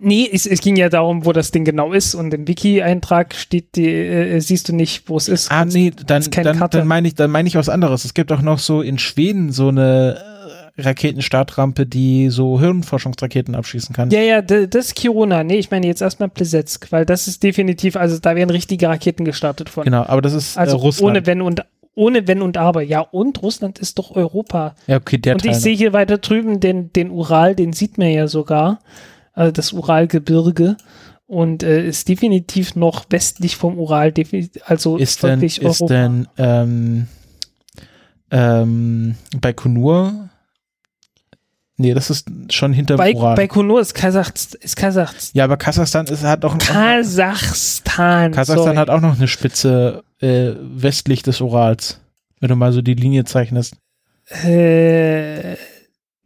Nee, 0.00 0.28
es, 0.32 0.46
es 0.46 0.60
ging 0.60 0.76
ja 0.76 0.88
darum, 0.88 1.24
wo 1.24 1.32
das 1.32 1.50
Ding 1.50 1.64
genau 1.64 1.92
ist 1.92 2.14
und 2.14 2.32
im 2.32 2.46
Wiki-Eintrag 2.46 3.34
steht, 3.34 3.74
die, 3.74 3.88
äh, 3.88 4.38
siehst 4.40 4.68
du 4.68 4.74
nicht, 4.74 5.08
wo 5.08 5.16
es 5.16 5.28
ist. 5.28 5.50
Ah, 5.50 5.64
nee, 5.64 5.90
dann, 5.90 6.22
dann, 6.30 6.58
Karte. 6.58 6.78
dann 6.78 6.86
meine 6.86 7.08
ich, 7.08 7.14
dann 7.16 7.32
meine 7.32 7.48
ich 7.48 7.56
was 7.56 7.68
anderes. 7.68 8.04
Es 8.04 8.14
gibt 8.14 8.30
auch 8.30 8.40
noch 8.42 8.60
so 8.60 8.80
in 8.80 8.98
Schweden 8.98 9.50
so 9.50 9.68
eine 9.68 10.18
äh, 10.76 10.82
Raketenstartrampe, 10.82 11.84
die 11.84 12.30
so 12.30 12.60
Hirnforschungsraketen 12.60 13.56
abschießen 13.56 13.92
kann. 13.92 14.10
Ja, 14.10 14.20
ja, 14.20 14.40
das 14.40 14.86
ist 14.86 14.94
Kiruna. 14.94 15.42
Nee, 15.42 15.58
ich 15.58 15.72
meine 15.72 15.88
jetzt 15.88 16.00
erstmal 16.00 16.28
Plesetsk, 16.28 16.92
weil 16.92 17.04
das 17.04 17.26
ist 17.26 17.42
definitiv, 17.42 17.96
also 17.96 18.18
da 18.20 18.36
werden 18.36 18.50
richtige 18.50 18.88
Raketen 18.88 19.24
gestartet 19.24 19.68
von. 19.68 19.82
Genau, 19.82 20.04
aber 20.04 20.22
das 20.22 20.32
ist 20.32 20.56
Also 20.56 20.76
äh, 20.76 20.80
Russland. 20.80 21.10
ohne 21.10 21.26
Wenn 21.26 21.42
und 21.42 21.64
ohne 21.98 22.28
Wenn 22.28 22.42
und 22.42 22.56
Aber. 22.56 22.82
Ja, 22.82 23.00
und 23.00 23.42
Russland 23.42 23.78
ist 23.80 23.98
doch 23.98 24.14
Europa. 24.14 24.74
ja, 24.86 24.96
okay, 24.96 25.18
der 25.18 25.34
und 25.34 25.42
Teil. 25.42 25.50
ich 25.50 25.58
sehe 25.58 25.76
hier 25.76 25.92
weiter 25.92 26.18
drüben 26.18 26.60
den, 26.60 26.92
den 26.92 27.10
Ural, 27.10 27.56
den 27.56 27.72
sieht 27.72 27.98
man 27.98 28.08
ja 28.08 28.28
sogar. 28.28 28.78
Also 29.32 29.52
das 29.52 29.72
Uralgebirge. 29.72 30.76
Und 31.26 31.62
äh, 31.62 31.86
ist 31.86 32.08
definitiv 32.08 32.74
noch 32.74 33.04
westlich 33.10 33.56
vom 33.56 33.78
Ural, 33.78 34.14
also 34.64 34.96
ist 34.96 35.22
denn, 35.22 35.30
wirklich 35.30 35.60
ist 35.60 35.82
Europa. 35.82 35.86
denn 35.86 36.28
ähm, 36.38 37.06
ähm, 38.30 39.14
Baikonur? 39.38 40.30
Nee, 41.80 41.94
das 41.94 42.10
ist 42.10 42.28
schon 42.50 42.72
hinter 42.72 42.96
Bei, 42.96 43.14
Ural. 43.14 43.36
Baikonur 43.36 43.80
ist 43.80 43.94
Kasachstan. 43.94 44.60
Ist 44.60 44.74
Kasachstan. 44.74 45.30
ja, 45.32 45.44
aber 45.44 45.56
Kasachstan 45.56 46.06
ist, 46.06 46.24
hat 46.24 46.44
auch 46.44 46.58
Kasachstan. 46.58 48.32
Kasachstan 48.32 48.64
sorry. 48.64 48.76
hat 48.76 48.90
auch 48.90 49.00
noch 49.00 49.16
eine 49.16 49.28
Spitze 49.28 50.02
äh, 50.20 50.50
westlich 50.60 51.22
des 51.22 51.40
Urals. 51.40 52.00
Wenn 52.40 52.48
du 52.48 52.56
mal 52.56 52.72
so 52.72 52.82
die 52.82 52.94
Linie 52.94 53.24
zeichnest. 53.24 53.76
Äh, 54.44 55.54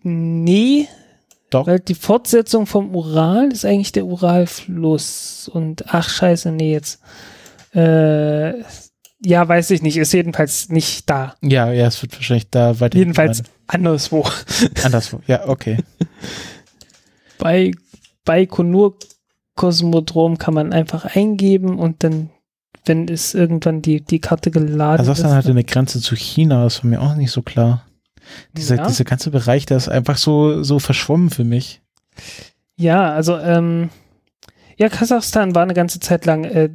nee. 0.02 0.88
Doch. 1.50 1.66
Weil 1.66 1.80
die 1.80 1.94
Fortsetzung 1.94 2.64
vom 2.64 2.96
Ural 2.96 3.52
ist 3.52 3.66
eigentlich 3.66 3.92
der 3.92 4.06
Uralfluss. 4.06 5.50
Und 5.52 5.84
ach 5.88 6.08
scheiße, 6.08 6.50
nee, 6.50 6.72
jetzt. 6.72 6.98
Äh, 7.74 8.54
ja, 9.24 9.46
weiß 9.46 9.70
ich 9.70 9.82
nicht. 9.82 9.98
Ist 9.98 10.12
jedenfalls 10.12 10.70
nicht 10.70 11.10
da. 11.10 11.34
Ja, 11.42 11.70
ja, 11.70 11.86
es 11.86 12.00
wird 12.00 12.14
wahrscheinlich 12.14 12.48
da 12.48 12.80
weiter. 12.80 12.96
Jedenfalls 12.96 13.42
anderswo. 13.72 14.24
anderswo. 14.84 15.20
Ja, 15.26 15.48
okay. 15.48 15.78
Bei 17.38 17.72
Baikonur 18.24 18.98
Kosmodrom 19.54 20.38
kann 20.38 20.54
man 20.54 20.72
einfach 20.72 21.04
eingeben 21.04 21.78
und 21.78 22.04
dann, 22.04 22.30
wenn 22.84 23.08
es 23.08 23.34
irgendwann 23.34 23.82
die, 23.82 24.00
die 24.00 24.20
Karte 24.20 24.50
geladen 24.50 24.98
Kasachstan 24.98 25.30
ist. 25.30 25.36
hatte 25.36 25.50
eine 25.50 25.64
Grenze 25.64 26.00
zu 26.00 26.16
China, 26.16 26.64
das 26.64 26.82
war 26.82 26.90
mir 26.90 27.00
auch 27.00 27.14
nicht 27.14 27.30
so 27.30 27.42
klar. 27.42 27.86
Dieser, 28.52 28.76
ja. 28.76 28.86
dieser 28.86 29.04
ganze 29.04 29.30
Bereich, 29.30 29.66
der 29.66 29.76
ist 29.76 29.88
einfach 29.88 30.16
so, 30.16 30.62
so 30.62 30.78
verschwommen 30.78 31.30
für 31.30 31.44
mich. 31.44 31.82
Ja, 32.76 33.12
also 33.12 33.38
ähm, 33.38 33.90
ja, 34.78 34.88
Kasachstan 34.88 35.54
war 35.54 35.62
eine 35.62 35.74
ganze 35.74 36.00
Zeit 36.00 36.24
lang 36.24 36.44
äh, 36.44 36.70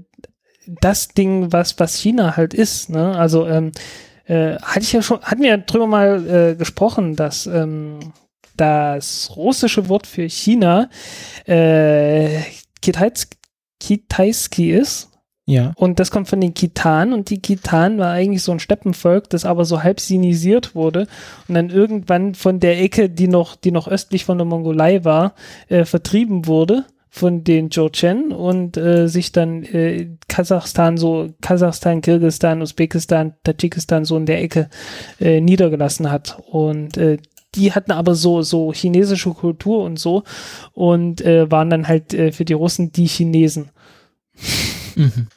das 0.82 1.07
Ding, 1.10 1.52
was 1.52 1.80
was 1.80 1.95
China 1.95 2.36
halt 2.36 2.53
ist. 2.53 2.90
Ne? 2.90 3.18
Also 3.18 3.48
ähm, 3.48 3.72
äh, 4.28 4.58
hatte 4.58 4.82
ich 4.82 4.94
ja 4.94 5.02
schon, 5.02 5.22
hatten 5.22 5.41
wir 5.41 5.49
ja 5.49 5.58
drüber 5.58 5.88
mal 5.88 6.52
äh, 6.52 6.56
gesprochen, 6.56 7.16
dass 7.16 7.48
ähm, 7.48 7.99
das 8.56 9.32
russische 9.36 9.88
Wort 9.90 10.08
für 10.08 10.28
China 10.28 10.90
äh, 11.45 12.41
Kitaisk, 12.82 13.36
Kitaiski 13.80 14.72
ist. 14.72 15.10
Ja. 15.49 15.72
Und 15.78 15.99
das 15.99 16.12
kommt 16.12 16.28
von 16.28 16.41
den 16.41 16.54
Kitan 16.54 17.14
und 17.14 17.30
die 17.30 17.41
Kitan 17.41 17.99
war 17.99 18.12
eigentlich 18.12 18.44
so 18.44 18.52
ein 18.52 18.60
Steppenvolk, 18.60 19.30
das 19.30 19.45
aber 19.45 19.64
so 19.64 19.82
halb 19.82 20.02
sinisiert 20.02 20.76
wurde 20.76 21.08
und 21.48 21.56
dann 21.56 21.70
irgendwann 21.70 22.36
von 22.36 22.60
der 22.60 22.82
Ecke, 22.82 23.10
die 23.10 23.30
noch, 23.30 23.56
die 23.56 23.72
noch 23.72 23.88
östlich 23.88 24.26
von 24.26 24.38
der 24.38 24.44
Mongolei 24.44 25.06
war, 25.06 25.36
äh, 25.70 25.86
vertrieben 25.86 26.48
wurde 26.48 26.84
von 27.18 27.44
den 27.44 27.69
Jurchen 27.69 28.31
und 28.31 28.77
äh, 28.77 29.07
sich 29.07 29.31
dann 29.31 29.64
äh, 29.64 30.10
Kasachstan 30.27 30.98
so, 30.98 31.30
Kasachstan, 31.41 32.02
Kirgistan, 32.02 32.61
Usbekistan, 32.61 33.34
Tadschikistan 33.44 34.06
so 34.06 34.18
in 34.18 34.26
der 34.26 34.41
Ecke 34.41 34.69
äh, 35.19 35.41
niedergelassen 35.41 36.11
hat. 36.11 36.38
Und 36.49 36.98
äh, 36.98 37.18
die 37.56 37.73
hatten 37.73 37.91
aber 37.91 38.15
so, 38.15 38.41
so 38.41 38.72
chinesische 38.72 39.31
Kultur 39.31 39.84
und 39.84 39.99
so 39.99 40.23
und 40.73 41.22
äh, 41.22 41.49
waren 41.49 41.69
dann 41.69 41.88
halt 41.88 42.14
äh, 42.14 42.31
für 42.31 42.45
die 42.45 42.53
Russen 42.53 42.91
die 42.91 43.07
Chinesen. 43.07 43.69
Mhm. 44.95 45.27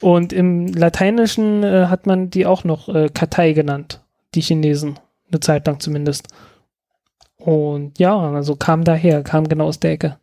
Und 0.00 0.32
im 0.32 0.66
Lateinischen 0.66 1.62
äh, 1.62 1.86
hat 1.86 2.06
man 2.06 2.30
die 2.30 2.46
auch 2.46 2.64
noch 2.64 2.88
äh, 2.88 3.08
Katai 3.08 3.52
genannt, 3.52 4.00
die 4.34 4.42
Chinesen, 4.42 4.98
eine 5.30 5.40
Zeit 5.40 5.66
lang 5.66 5.80
zumindest. 5.80 6.28
Und 7.36 7.98
ja, 7.98 8.18
also 8.18 8.56
kam 8.56 8.84
daher, 8.84 9.22
kam 9.22 9.48
genau 9.48 9.66
aus 9.66 9.80
der 9.80 9.92
Ecke. 9.92 10.18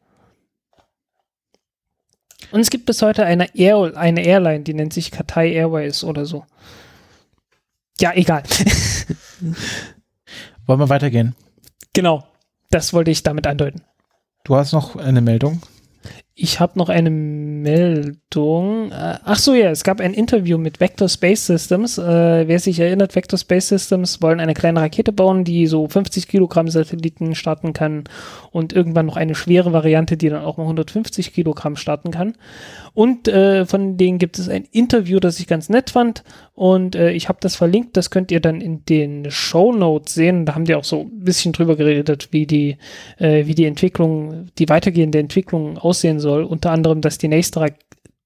Und 2.51 2.59
es 2.59 2.69
gibt 2.69 2.85
bis 2.85 3.01
heute 3.01 3.25
eine, 3.25 3.55
Air 3.55 3.95
eine 3.95 4.23
Airline, 4.25 4.63
die 4.63 4.73
nennt 4.73 4.93
sich 4.93 5.11
Katai 5.11 5.51
Airways 5.51 6.03
oder 6.03 6.25
so. 6.25 6.45
Ja, 7.99 8.13
egal. 8.13 8.43
Wollen 10.65 10.79
wir 10.79 10.89
weitergehen? 10.89 11.35
genau, 11.93 12.25
das 12.69 12.93
wollte 12.93 13.11
ich 13.11 13.23
damit 13.23 13.47
andeuten. 13.47 13.81
Du 14.43 14.55
hast 14.55 14.71
noch 14.71 14.95
eine 14.95 15.21
Meldung. 15.21 15.61
Ich 16.43 16.59
habe 16.59 16.79
noch 16.79 16.89
eine 16.89 17.11
Meldung. 17.11 18.91
Äh, 18.91 19.19
Ach 19.23 19.37
so, 19.37 19.53
ja, 19.53 19.69
es 19.69 19.83
gab 19.83 20.01
ein 20.01 20.15
Interview 20.15 20.57
mit 20.57 20.79
Vector 20.79 21.07
Space 21.07 21.45
Systems. 21.45 21.99
Äh, 21.99 22.47
wer 22.47 22.57
sich 22.57 22.79
erinnert, 22.79 23.15
Vector 23.15 23.37
Space 23.37 23.67
Systems 23.67 24.23
wollen 24.23 24.39
eine 24.39 24.55
kleine 24.55 24.81
Rakete 24.81 25.11
bauen, 25.11 25.43
die 25.43 25.67
so 25.67 25.87
50 25.87 26.27
Kilogramm 26.27 26.67
Satelliten 26.67 27.35
starten 27.35 27.73
kann 27.73 28.05
und 28.49 28.73
irgendwann 28.73 29.05
noch 29.05 29.17
eine 29.17 29.35
schwere 29.35 29.71
Variante, 29.71 30.17
die 30.17 30.29
dann 30.29 30.43
auch 30.43 30.57
mal 30.57 30.63
150 30.63 31.31
Kilogramm 31.31 31.75
starten 31.75 32.09
kann. 32.09 32.33
Und 32.93 33.27
äh, 33.27 33.65
von 33.65 33.97
denen 33.97 34.17
gibt 34.17 34.39
es 34.39 34.49
ein 34.49 34.65
Interview, 34.71 35.19
das 35.19 35.39
ich 35.39 35.47
ganz 35.47 35.69
nett 35.69 35.91
fand. 35.91 36.23
Und 36.53 36.95
äh, 36.95 37.11
ich 37.11 37.29
habe 37.29 37.39
das 37.41 37.55
verlinkt. 37.55 37.95
Das 37.95 38.09
könnt 38.09 38.31
ihr 38.31 38.39
dann 38.39 38.61
in 38.61 38.83
den 38.85 39.31
Show 39.31 39.71
Notes 39.71 40.13
sehen. 40.13 40.45
Da 40.45 40.55
haben 40.55 40.65
die 40.65 40.75
auch 40.75 40.83
so 40.83 41.01
ein 41.01 41.23
bisschen 41.23 41.53
drüber 41.53 41.75
geredet, 41.75 42.29
wie 42.31 42.45
die, 42.45 42.77
äh, 43.17 43.45
wie 43.45 43.55
die 43.55 43.65
Entwicklung, 43.65 44.47
die 44.57 44.67
weitergehende 44.67 45.19
Entwicklung 45.19 45.77
aussehen 45.77 46.19
soll. 46.19 46.30
Unter 46.39 46.71
anderem, 46.71 47.01
dass 47.01 47.17
die 47.17 47.27
nächste 47.27 47.61
Ra 47.61 47.67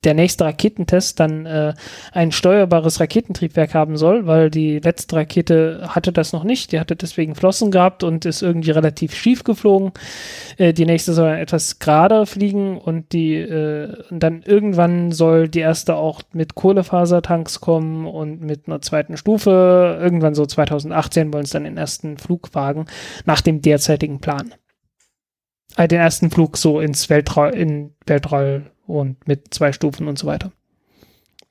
der 0.06 0.14
nächste 0.14 0.46
Raketentest 0.46 1.20
dann 1.20 1.46
äh, 1.46 1.74
ein 2.12 2.32
steuerbares 2.32 3.00
Raketentriebwerk 3.00 3.74
haben 3.74 3.98
soll, 3.98 4.28
weil 4.28 4.50
die 4.50 4.80
letzte 4.80 5.18
Rakete 5.18 5.88
hatte 5.90 6.14
das 6.14 6.32
noch 6.32 6.44
nicht. 6.44 6.72
Die 6.72 6.80
hatte 6.80 6.96
deswegen 6.96 7.36
Flossen 7.36 7.72
gehabt 7.72 8.04
und 8.04 8.26
ist 8.26 8.42
irgendwie 8.42 8.72
relativ 8.72 9.16
schief 9.16 9.44
geflogen. 9.44 9.92
Äh, 10.58 10.74
die 10.74 10.86
nächste 10.86 11.14
soll 11.14 11.30
etwas 11.30 11.80
gerader 11.80 12.26
fliegen 12.26 12.78
und 12.78 13.12
die 13.14 13.36
äh, 13.36 14.04
und 14.10 14.22
dann 14.22 14.44
irgendwann 14.44 15.12
soll 15.12 15.50
die 15.50 15.60
erste 15.60 15.96
auch 15.96 16.22
mit 16.32 16.56
Kohlefasertanks 16.56 17.60
kommen 17.60 18.06
und 18.06 18.42
mit 18.42 18.68
einer 18.68 18.82
zweiten 18.82 19.18
Stufe. 19.18 19.98
Irgendwann 20.02 20.36
so 20.36 20.46
2018 20.46 21.34
wollen 21.34 21.46
es 21.46 21.50
dann 21.50 21.64
den 21.64 21.78
ersten 21.78 22.18
Flug 22.18 22.54
wagen, 22.54 22.86
nach 23.26 23.42
dem 23.42 23.62
derzeitigen 23.62 24.20
Plan. 24.20 24.54
Äh, 25.78 25.88
den 25.88 26.00
ersten 26.00 26.32
Flug 26.32 26.58
so 26.58 26.80
ins 26.80 27.10
Weltraum, 27.10 27.52
in 27.52 27.92
Weltraum 28.06 28.68
und 28.88 29.28
mit 29.28 29.54
zwei 29.54 29.72
Stufen 29.74 30.08
und 30.08 30.18
so 30.18 30.28
weiter. 30.28 30.52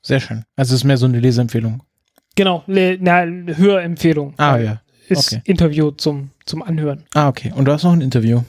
Sehr 0.01 0.19
schön. 0.19 0.43
Also 0.55 0.73
es 0.73 0.81
ist 0.81 0.83
mehr 0.83 0.97
so 0.97 1.05
eine 1.05 1.19
Leseempfehlung. 1.19 1.83
Genau, 2.35 2.63
le- 2.67 2.97
na, 2.99 3.23
Hörempfehlung. 3.23 4.33
Ah, 4.37 4.57
ja. 4.57 4.81
Ist 5.07 5.31
okay. 5.33 5.41
Interview 5.45 5.91
zum, 5.91 6.31
zum 6.45 6.63
Anhören. 6.63 7.05
Ah, 7.13 7.27
okay. 7.29 7.53
Und 7.55 7.65
du 7.65 7.71
hast 7.71 7.83
noch 7.83 7.93
ein 7.93 8.01
Interview. 8.01 8.41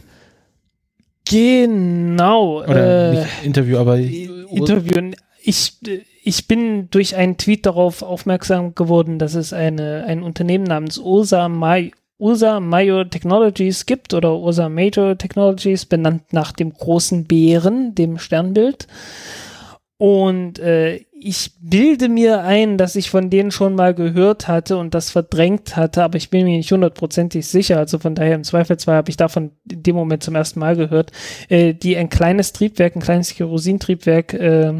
Genau. 1.28 2.62
Oder 2.62 3.12
äh, 3.12 3.14
nicht 3.20 3.44
Interview, 3.44 3.78
aber 3.78 3.98
Interview. 3.98 5.12
Ich, 5.42 5.78
ich 6.24 6.48
bin 6.48 6.88
durch 6.90 7.16
einen 7.16 7.36
Tweet 7.36 7.66
darauf 7.66 8.02
aufmerksam 8.02 8.74
geworden, 8.74 9.18
dass 9.18 9.34
es 9.34 9.52
eine, 9.52 10.04
ein 10.06 10.22
Unternehmen 10.22 10.64
namens 10.64 10.98
Ursa, 10.98 11.48
Mai, 11.48 11.92
Ursa 12.18 12.60
Major 12.60 13.08
Technologies 13.08 13.86
gibt 13.86 14.14
oder 14.14 14.36
Ursa 14.36 14.68
Major 14.68 15.18
Technologies, 15.18 15.84
benannt 15.84 16.32
nach 16.32 16.52
dem 16.52 16.72
großen 16.72 17.24
Bären, 17.26 17.94
dem 17.94 18.18
Sternbild. 18.18 18.86
Und 19.98 20.58
äh, 20.58 21.04
ich 21.18 21.52
bilde 21.60 22.10
mir 22.10 22.42
ein, 22.42 22.76
dass 22.76 22.96
ich 22.96 23.08
von 23.08 23.30
denen 23.30 23.50
schon 23.50 23.74
mal 23.74 23.94
gehört 23.94 24.48
hatte 24.48 24.76
und 24.76 24.94
das 24.94 25.10
verdrängt 25.10 25.76
hatte, 25.76 26.04
aber 26.04 26.18
ich 26.18 26.28
bin 26.28 26.44
mir 26.44 26.56
nicht 26.56 26.70
hundertprozentig 26.70 27.46
sicher. 27.46 27.78
Also 27.78 27.98
von 27.98 28.14
daher 28.14 28.34
im 28.34 28.44
Zweifelsfall 28.44 28.96
habe 28.96 29.08
ich 29.10 29.16
davon 29.16 29.52
in 29.70 29.82
dem 29.82 29.96
Moment 29.96 30.22
zum 30.22 30.34
ersten 30.34 30.60
Mal 30.60 30.76
gehört, 30.76 31.12
äh, 31.48 31.72
die 31.72 31.96
ein 31.96 32.10
kleines 32.10 32.52
Triebwerk, 32.52 32.96
ein 32.96 33.02
kleines 33.02 33.34
Kerosintriebwerk 33.34 34.34
äh, 34.34 34.74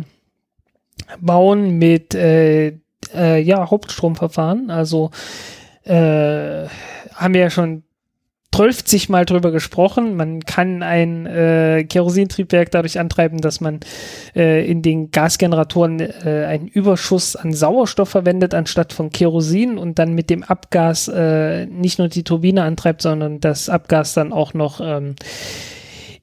bauen 1.21 1.79
mit 1.79 2.15
äh, 2.15 2.79
äh, 3.15 3.41
ja, 3.41 3.71
Hauptstromverfahren. 3.71 4.71
Also 4.71 5.11
äh, 5.85 6.67
haben 7.17 7.35
wir 7.35 7.41
ja 7.43 7.51
schon 7.51 7.83
12 8.57 9.11
Mal 9.11 9.27
drüber 9.27 9.51
gesprochen. 9.51 10.17
Man 10.17 10.41
kann 10.41 10.83
ein 10.83 11.27
äh, 11.27 11.85
Kerosintriebwerk 11.85 12.71
dadurch 12.71 12.99
antreiben, 12.99 13.43
dass 13.43 13.61
man 13.61 13.81
äh, 14.35 14.67
in 14.67 14.81
den 14.81 15.11
Gasgeneratoren 15.11 16.01
äh, 16.01 16.47
einen 16.49 16.67
Überschuss 16.67 17.37
an 17.37 17.53
Sauerstoff 17.53 18.09
verwendet 18.09 18.55
anstatt 18.55 18.95
von 18.95 19.11
Kerosin 19.11 19.77
und 19.77 19.99
dann 19.99 20.15
mit 20.15 20.31
dem 20.31 20.43
Abgas 20.43 21.09
äh, 21.09 21.67
nicht 21.67 21.99
nur 21.99 22.09
die 22.09 22.25
Turbine 22.25 22.63
antreibt, 22.63 23.03
sondern 23.03 23.41
das 23.41 23.69
Abgas 23.69 24.15
dann 24.15 24.33
auch 24.33 24.55
noch 24.55 24.81
ähm, 24.83 25.17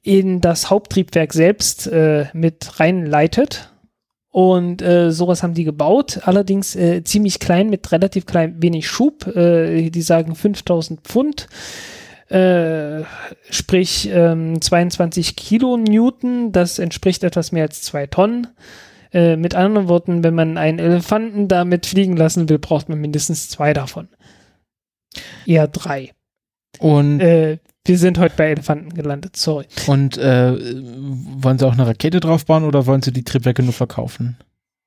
in 0.02 0.40
das 0.40 0.70
Haupttriebwerk 0.70 1.32
selbst 1.32 1.86
äh, 1.86 2.26
mit 2.32 2.80
reinleitet. 2.80 3.70
Und 4.34 4.82
äh, 4.82 5.12
sowas 5.12 5.44
haben 5.44 5.54
die 5.54 5.62
gebaut, 5.62 6.22
allerdings 6.24 6.74
äh, 6.74 7.04
ziemlich 7.04 7.38
klein 7.38 7.70
mit 7.70 7.92
relativ 7.92 8.26
klein 8.26 8.60
wenig 8.60 8.88
Schub. 8.88 9.28
Äh, 9.28 9.90
die 9.90 10.02
sagen 10.02 10.34
5000 10.34 11.02
Pfund, 11.02 11.46
äh, 12.30 13.04
sprich 13.48 14.10
ähm, 14.12 14.60
22 14.60 15.36
Kilonewton. 15.36 16.50
Das 16.50 16.80
entspricht 16.80 17.22
etwas 17.22 17.52
mehr 17.52 17.62
als 17.62 17.82
zwei 17.82 18.08
Tonnen. 18.08 18.48
Äh, 19.12 19.36
mit 19.36 19.54
anderen 19.54 19.86
Worten, 19.86 20.24
wenn 20.24 20.34
man 20.34 20.58
einen 20.58 20.80
Elefanten 20.80 21.46
damit 21.46 21.86
fliegen 21.86 22.16
lassen 22.16 22.48
will, 22.48 22.58
braucht 22.58 22.88
man 22.88 23.00
mindestens 23.00 23.48
zwei 23.48 23.72
davon. 23.72 24.08
Eher 25.46 25.68
drei. 25.68 26.10
Und, 26.80 27.20
Äh, 27.20 27.58
wir 27.86 27.98
sind 27.98 28.18
heute 28.18 28.34
bei 28.36 28.50
Elefanten 28.50 28.94
gelandet, 28.94 29.36
sorry. 29.36 29.66
und 29.86 30.16
äh, 30.16 30.52
wollen 30.52 31.58
sie 31.58 31.66
auch 31.66 31.74
eine 31.74 31.86
Rakete 31.86 32.20
draufbauen 32.20 32.64
oder 32.64 32.86
wollen 32.86 33.02
sie 33.02 33.12
die 33.12 33.24
Triebwerke 33.24 33.62
nur 33.62 33.72
verkaufen? 33.72 34.38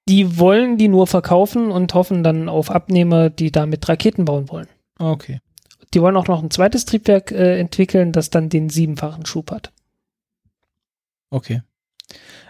Die 0.08 0.38
wollen 0.38 0.78
die 0.78 0.88
nur 0.88 1.06
verkaufen 1.06 1.70
und 1.70 1.94
hoffen 1.94 2.24
dann 2.24 2.50
auf 2.50 2.72
Abnehmer, 2.72 3.30
die 3.30 3.52
damit 3.52 3.88
Raketen 3.88 4.26
bauen 4.26 4.50
wollen. 4.50 4.68
Okay. 4.98 5.42
Die 5.94 6.02
wollen 6.02 6.18
auch 6.18 6.28
noch 6.28 6.42
ein 6.42 6.52
zweites 6.52 6.86
Triebwerk 6.86 7.32
äh, 7.32 7.60
entwickeln, 7.60 8.12
das 8.14 8.30
dann 8.30 8.50
den 8.50 8.70
siebenfachen 8.70 9.26
Schub 9.26 9.52
hat. 9.52 9.72
Okay. 11.30 11.62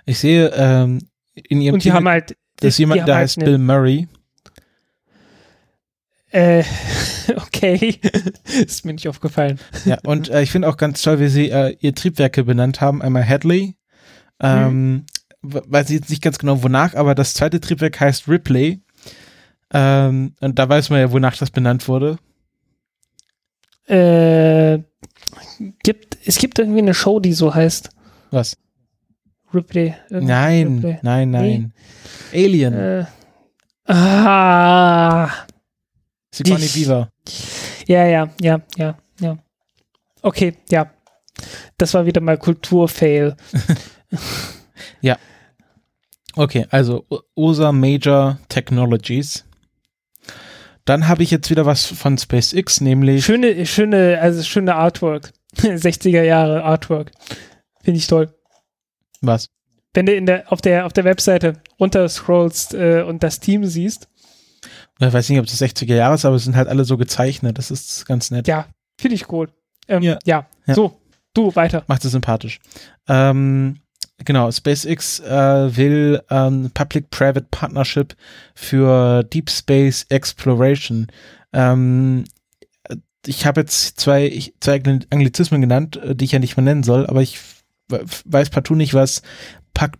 Ich 0.05 0.19
sehe 0.19 0.51
ähm, 0.55 0.99
in 1.33 1.61
ihrem 1.61 1.75
Und 1.75 1.83
die 1.83 1.89
Titel, 1.89 1.95
haben 1.95 2.07
halt. 2.07 2.37
das 2.57 2.69
ist 2.69 2.77
die 2.77 2.83
jemand, 2.83 3.07
der 3.07 3.15
halt 3.15 3.23
heißt 3.23 3.39
Bill 3.39 3.57
Murray. 3.57 4.07
Äh, 6.31 6.63
okay. 7.37 7.99
ist 8.65 8.85
mir 8.85 8.93
nicht 8.93 9.07
aufgefallen. 9.07 9.59
Ja, 9.85 9.97
und 10.03 10.29
äh, 10.29 10.41
ich 10.41 10.51
finde 10.51 10.67
auch 10.67 10.77
ganz 10.77 11.01
toll, 11.01 11.19
wie 11.19 11.27
sie 11.29 11.49
äh, 11.49 11.75
ihr 11.79 11.95
Triebwerke 11.95 12.43
benannt 12.43 12.81
haben. 12.81 13.01
Einmal 13.01 13.27
Hadley, 13.27 13.75
ähm, 14.41 15.05
w- 15.41 15.61
weiß 15.65 15.89
ich 15.89 15.95
jetzt 15.99 16.09
nicht 16.09 16.21
ganz 16.21 16.37
genau 16.37 16.61
wonach, 16.63 16.95
aber 16.95 17.15
das 17.15 17.33
zweite 17.33 17.59
Triebwerk 17.61 17.99
heißt 17.99 18.27
Ripley. 18.27 18.81
Ähm, 19.73 20.33
und 20.39 20.59
da 20.59 20.67
weiß 20.69 20.89
man 20.89 20.99
ja, 20.99 21.11
wonach 21.11 21.37
das 21.37 21.49
benannt 21.51 21.87
wurde. 21.87 22.17
Äh, 23.87 24.79
gibt, 25.83 26.17
es 26.25 26.37
gibt 26.39 26.59
irgendwie 26.59 26.79
eine 26.79 26.93
Show, 26.93 27.19
die 27.19 27.33
so 27.33 27.53
heißt. 27.55 27.89
Was? 28.31 28.57
Ripley. 29.53 29.95
Nein, 30.09 30.73
Ripley. 30.75 30.99
nein, 31.03 31.31
nein. 31.31 31.73
Alien. 32.33 32.73
Äh, 32.73 33.05
ah. 33.91 35.29
Sigourney 36.31 36.67
Beaver. 36.67 37.11
Ja, 37.87 38.05
ja, 38.05 38.29
ja, 38.41 38.61
ja, 38.75 38.97
ja. 39.19 39.37
Okay, 40.21 40.55
ja. 40.69 40.91
Das 41.77 41.93
war 41.93 42.05
wieder 42.05 42.21
mal 42.21 42.37
Kulturfail. 42.37 43.35
Okay, 46.37 46.67
also 46.69 47.03
USA 47.35 47.71
Major 47.71 48.37
Technologies. 48.47 49.43
Dann 50.85 51.07
habe 51.07 51.23
ich 51.23 51.31
jetzt 51.31 51.49
wieder 51.49 51.65
was 51.65 51.87
von 51.87 52.15
SpaceX, 52.17 52.79
nämlich 52.79 53.25
Schöne, 53.25 53.65
schöne, 53.65 54.19
also 54.21 54.43
schöne 54.43 54.75
Artwork. 54.75 55.33
60er 55.57 56.21
Jahre 56.21 56.63
Artwork. 56.63 57.11
Finde 57.83 57.97
ich 57.97 58.05
toll. 58.05 58.29
was? 59.21 59.49
Wenn 59.95 60.05
du 60.05 60.13
in 60.13 60.27
der, 60.27 60.51
auf 60.51 60.61
der, 60.61 60.85
auf 60.85 60.93
der 60.93 61.05
Webseite 61.05 61.59
runterscrollst 61.79 62.75
äh, 62.75 63.01
und 63.01 63.23
das 63.23 63.39
Team 63.39 63.65
siehst, 63.65 64.07
Ich 64.99 65.13
weiß 65.13 65.29
nicht, 65.29 65.39
ob 65.39 65.45
das 65.45 65.61
60er 65.61 65.95
Jahre 65.95 66.15
ist, 66.15 66.25
aber 66.25 66.35
es 66.37 66.43
sind 66.43 66.55
halt 66.55 66.67
alle 66.67 66.85
so 66.85 66.97
gezeichnet. 66.97 67.57
Das 67.57 67.69
ist 67.71 68.05
ganz 68.05 68.31
nett. 68.31 68.47
ja, 68.47 68.65
finde 68.99 69.15
ich 69.15 69.31
cool. 69.31 69.49
Ähm, 69.87 70.01
Ja. 70.03 70.17
ja. 70.25 70.45
Ja. 70.65 70.73
so, 70.73 70.99
du 71.33 71.55
weiter. 71.55 71.83
Macht 71.87 72.03
es 72.03 72.11
sympathisch. 72.11 72.59
Ähm, 73.07 73.77
genau, 74.25 74.51
SpaceX 74.51 75.19
äh, 75.19 75.75
will 75.77 76.21
ähm, 76.29 76.71
Public-Private 76.73 77.47
Partnership 77.51 78.15
für 78.55 79.23
Deep 79.23 79.49
Space 79.49 80.05
Exploration. 80.09 81.07
Ähm, 81.53 82.25
ich 83.25 83.45
habe 83.45 83.61
jetzt 83.61 83.99
zwei, 83.99 84.25
ich, 84.25 84.53
zwei 84.61 84.77
Angli- 84.77 85.05
Anglizismen 85.09 85.61
genannt, 85.61 85.97
äh, 85.97 86.15
die 86.15 86.25
ich 86.25 86.31
ja 86.31 86.39
nicht 86.39 86.57
mehr 86.57 86.63
nennen 86.63 86.83
soll, 86.83 87.05
aber 87.07 87.21
ich 87.21 87.39
weiß 88.25 88.49
partout 88.49 88.75
nicht, 88.75 88.93
was 88.93 89.21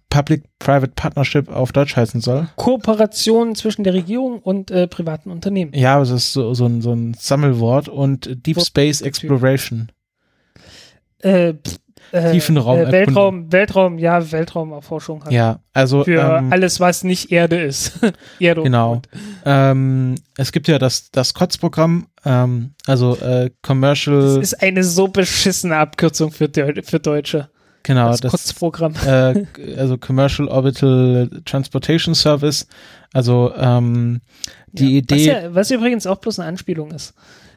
Public-Private 0.09 0.93
Partnership 0.95 1.49
auf 1.49 1.71
Deutsch 1.71 1.95
heißen 1.95 2.21
soll. 2.21 2.47
Kooperation 2.55 3.55
zwischen 3.55 3.83
der 3.83 3.93
Regierung 3.93 4.39
und 4.39 4.71
äh, 4.71 4.87
privaten 4.87 5.29
Unternehmen. 5.29 5.71
Ja, 5.73 5.99
das 5.99 6.09
ist 6.09 6.33
so, 6.33 6.53
so, 6.53 6.65
ein, 6.65 6.81
so 6.81 6.93
ein 6.93 7.13
Sammelwort 7.13 7.87
und 7.87 8.45
Deep 8.45 8.61
Space 8.61 9.01
Exploration. 9.01 9.91
Äh, 11.19 11.53
äh, 12.11 12.31
Tiefenraum- 12.31 12.87
äh, 12.87 12.91
Weltraum, 12.91 13.51
Weltraum, 13.51 13.97
ja, 13.97 14.31
Weltraumerforschung 14.31 15.23
halt. 15.23 15.33
Ja, 15.33 15.59
also 15.73 16.03
Für 16.03 16.37
ähm, 16.37 16.51
alles, 16.51 16.79
was 16.79 17.03
nicht 17.03 17.31
Erde 17.31 17.61
ist. 17.61 17.99
Erde 18.39 18.63
Genau. 18.63 19.01
Ähm, 19.45 20.15
es 20.37 20.51
gibt 20.51 20.67
ja 20.67 20.79
das, 20.79 21.11
das 21.11 21.33
COTS-Programm, 21.33 22.07
ähm, 22.25 22.73
also 22.85 23.15
äh, 23.17 23.49
Das 23.49 23.51
Commercial, 23.61 24.41
ist 24.41 24.61
eine 24.61 24.83
so 24.83 25.07
beschissene 25.07 25.77
Abkürzung 25.77 26.31
für, 26.31 26.47
Deu 26.47 26.73
für 26.83 26.99
Deutsche. 26.99 27.49
Genau, 27.87 28.09
das 28.09 28.21
das, 28.21 28.31
Kurzprogramm. 28.31 28.93
äh, 29.05 29.45
also 29.77 29.97
Commercial 29.97 30.47
Orbital 30.47 31.29
Transportation 31.45 32.13
Service, 32.13 32.67
also 33.13 33.51
ähm, 33.57 34.21
die 34.71 34.85
Was, 34.85 34.91
Idee, 35.19 35.25
ja, 35.27 35.55
was 35.55 35.71
übrigens 35.71 36.05
auch 36.05 36.17
bloß 36.17 36.39
eine 36.39 36.49
Anspielung 36.49 36.91
ist. 36.91 37.13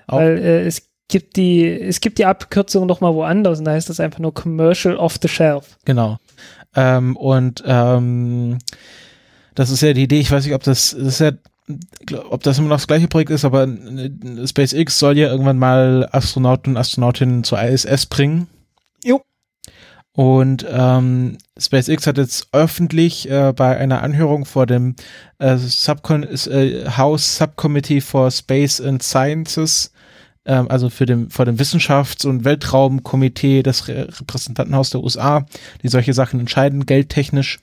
Auch- 0.06 0.18
Weil 0.18 0.38
äh, 0.38 0.62
es 0.66 0.88
gibt 1.08 1.36
die, 1.36 1.66
es 1.68 2.00
gibt 2.00 2.18
die 2.18 2.24
Abkürzung 2.24 2.86
noch 2.86 3.00
mal 3.00 3.12
woanders 3.14 3.58
und 3.58 3.64
da 3.66 3.72
heißt 3.72 3.90
das 3.90 4.00
einfach 4.00 4.20
nur 4.20 4.32
Commercial 4.32 4.96
off 4.96 5.18
the 5.20 5.28
shelf. 5.28 5.76
genau, 5.84 6.16
ähm, 6.76 7.16
und 7.16 7.62
ähm, 7.66 8.58
das 9.56 9.70
ist 9.70 9.82
ja 9.82 9.92
die 9.92 10.04
Idee, 10.04 10.20
ich 10.20 10.30
weiß 10.30 10.44
nicht, 10.44 10.54
ob 10.54 10.62
das, 10.62 10.90
das 10.96 11.06
ist 11.06 11.20
ja, 11.20 11.32
ob 12.30 12.42
das 12.44 12.58
immer 12.58 12.68
noch 12.68 12.76
das 12.76 12.86
gleiche 12.86 13.08
Projekt 13.08 13.30
ist, 13.30 13.44
aber 13.44 13.64
äh, 13.64 14.46
SpaceX 14.46 14.98
soll 14.98 15.18
ja 15.18 15.28
irgendwann 15.28 15.58
mal 15.58 16.08
Astronauten 16.12 16.72
und 16.72 16.76
Astronautinnen 16.76 17.42
zur 17.44 17.60
ISS 17.60 18.06
bringen. 18.06 18.46
Jo. 19.04 19.20
Und 20.12 20.66
ähm, 20.68 21.38
SpaceX 21.58 22.06
hat 22.06 22.18
jetzt 22.18 22.48
öffentlich 22.52 23.30
äh, 23.30 23.52
bei 23.54 23.76
einer 23.76 24.02
Anhörung 24.02 24.44
vor 24.44 24.66
dem 24.66 24.96
äh, 25.38 25.56
Subcon 25.56 26.24
äh, 26.24 26.84
House 26.96 27.36
Subcommittee 27.36 28.00
for 28.00 28.30
Space 28.30 28.80
and 28.80 29.02
Sciences, 29.02 29.92
ähm, 30.46 30.68
also 30.68 30.90
für 30.90 31.06
dem, 31.06 31.30
vor 31.30 31.44
dem 31.44 31.58
Wissenschafts- 31.58 32.26
und 32.26 32.44
Weltraumkomitee 32.44 33.62
des 33.62 33.86
Re 33.86 34.08
Repräsentantenhaus 34.20 34.90
der 34.90 35.02
USA, 35.02 35.46
die 35.82 35.88
solche 35.88 36.12
Sachen 36.12 36.40
entscheiden, 36.40 36.86
geldtechnisch, 36.86 37.60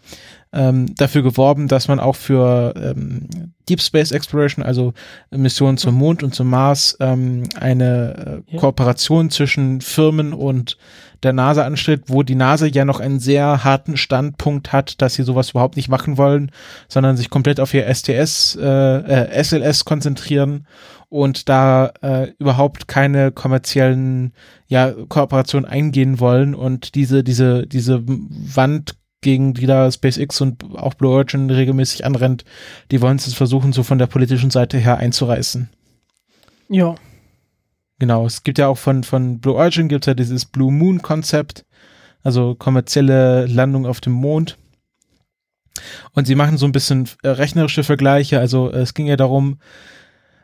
ähm, 0.53 0.95
dafür 0.95 1.23
geworben, 1.23 1.67
dass 1.67 1.89
man 1.89 1.99
auch 1.99 2.15
für 2.15 2.73
ähm, 2.77 3.27
Deep 3.67 3.81
Space 3.81 4.11
Exploration, 4.11 4.63
also 4.63 4.93
Missionen 5.31 5.77
zum 5.77 5.95
Mond 5.95 6.23
und 6.23 6.33
zum 6.33 6.49
Mars, 6.49 6.95
ähm, 7.01 7.43
eine 7.59 8.43
äh. 8.47 8.57
Kooperation 8.57 9.29
zwischen 9.29 9.81
Firmen 9.81 10.31
und 10.31 10.77
der 11.23 11.33
NASA 11.33 11.65
anstrebt, 11.65 12.05
wo 12.07 12.23
die 12.23 12.35
NASA 12.35 12.65
ja 12.65 12.85
noch 12.85 12.99
einen 12.99 13.19
sehr 13.19 13.63
harten 13.63 13.97
Standpunkt 13.97 14.71
hat, 14.71 15.01
dass 15.01 15.15
sie 15.15 15.23
sowas 15.23 15.51
überhaupt 15.51 15.75
nicht 15.75 15.89
machen 15.89 16.17
wollen, 16.17 16.51
sondern 16.87 17.17
sich 17.17 17.29
komplett 17.29 17.59
auf 17.59 17.73
ihr 17.73 17.93
STS, 17.93 18.57
äh, 18.61 18.65
äh, 18.67 19.43
SLS 19.43 19.85
konzentrieren 19.85 20.67
und 21.09 21.49
da 21.49 21.91
äh, 22.01 22.31
überhaupt 22.39 22.87
keine 22.87 23.31
kommerziellen 23.31 24.33
ja, 24.67 24.91
Kooperationen 24.91 25.69
eingehen 25.69 26.19
wollen 26.19 26.53
und 26.53 26.95
diese, 26.95 27.23
diese, 27.23 27.65
diese 27.65 28.03
Wand 28.05 28.95
gegen 29.21 29.53
die 29.53 29.65
da 29.65 29.91
SpaceX 29.91 30.41
und 30.41 30.63
auch 30.75 30.93
Blue 30.93 31.11
Origin 31.11 31.49
regelmäßig 31.49 32.05
anrennt, 32.05 32.45
die 32.91 33.01
wollen 33.01 33.17
es 33.17 33.33
versuchen, 33.33 33.73
so 33.73 33.83
von 33.83 33.97
der 33.97 34.07
politischen 34.07 34.51
Seite 34.51 34.77
her 34.77 34.97
einzureißen. 34.97 35.69
Ja. 36.69 36.95
Genau, 37.99 38.25
es 38.25 38.43
gibt 38.43 38.59
ja 38.59 38.67
auch 38.67 38.77
von, 38.77 39.03
von 39.03 39.39
Blue 39.39 39.55
Origin 39.55 39.87
gibt 39.87 40.05
es 40.05 40.07
ja 40.07 40.13
dieses 40.13 40.45
Blue 40.45 40.71
Moon 40.71 41.01
Konzept, 41.01 41.65
also 42.23 42.55
kommerzielle 42.55 43.47
Landung 43.47 43.85
auf 43.85 44.01
dem 44.01 44.13
Mond. 44.13 44.57
Und 46.13 46.25
sie 46.27 46.35
machen 46.35 46.57
so 46.57 46.65
ein 46.65 46.71
bisschen 46.71 47.07
äh, 47.23 47.29
rechnerische 47.29 47.83
Vergleiche. 47.83 48.39
Also 48.39 48.71
äh, 48.71 48.79
es 48.79 48.93
ging 48.93 49.07
ja 49.07 49.15
darum, 49.15 49.59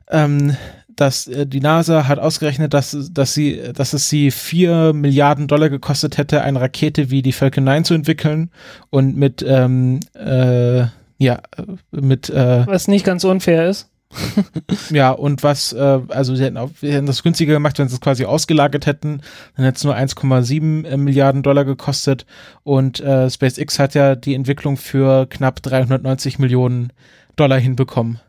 ähm, 0.10 0.56
dass 0.96 1.28
äh, 1.28 1.46
die 1.46 1.60
NASA 1.60 2.08
hat 2.08 2.20
ausgerechnet, 2.20 2.74
dass, 2.74 2.96
dass, 3.12 3.34
sie, 3.34 3.62
dass 3.74 3.94
es 3.94 4.10
sie 4.10 4.32
vier 4.32 4.94
Milliarden 4.94 5.48
Dollar 5.48 5.70
gekostet 5.70 6.18
hätte, 6.18 6.42
eine 6.42 6.62
Rakete 6.62 7.10
wie 7.10 7.22
die 7.22 7.32
Falcon 7.32 7.64
9 7.64 7.86
zu 7.86 7.94
entwickeln 7.94 8.52
und 8.90 9.16
mit, 9.16 9.44
ähm, 9.48 10.00
äh, 10.14 10.86
ja, 11.18 11.42
äh, 11.58 11.64
mit, 11.92 12.30
äh, 12.30 12.66
Was 12.68 12.88
nicht 12.88 13.06
ganz 13.06 13.24
unfair 13.24 13.70
ist. 13.70 13.90
ja, 14.90 15.12
und 15.12 15.44
was, 15.44 15.74
äh, 15.74 16.00
also 16.10 16.36
sie 16.36 16.44
hätten, 16.44 16.58
auch, 16.58 16.70
sie 16.80 16.92
hätten 16.92 17.06
das 17.06 17.24
günstiger 17.24 17.54
gemacht, 17.54 17.80
wenn 17.80 17.88
sie 17.88 17.96
es 17.96 18.02
quasi 18.02 18.26
ausgelagert 18.26 18.86
hätten, 18.86 19.22
dann 19.56 19.66
hätte 19.66 19.78
es 19.78 19.84
nur 19.84 19.96
1,7 19.96 20.86
äh, 20.86 20.98
Milliarden 20.98 21.44
Dollar 21.44 21.66
gekostet 21.66 22.26
und 22.64 23.00
äh, 23.00 23.30
SpaceX 23.30 23.80
hat 23.80 23.96
ja 23.96 24.16
die 24.16 24.36
Entwicklung 24.36 24.78
für 24.78 25.28
knapp 25.28 25.62
390 25.62 26.40
Millionen 26.40 26.92
Dollar 27.36 27.60
hinbekommen. 27.60 28.20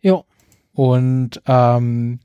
Jo. 0.00 0.24
Und 0.72 1.42
ähm, 1.46 2.20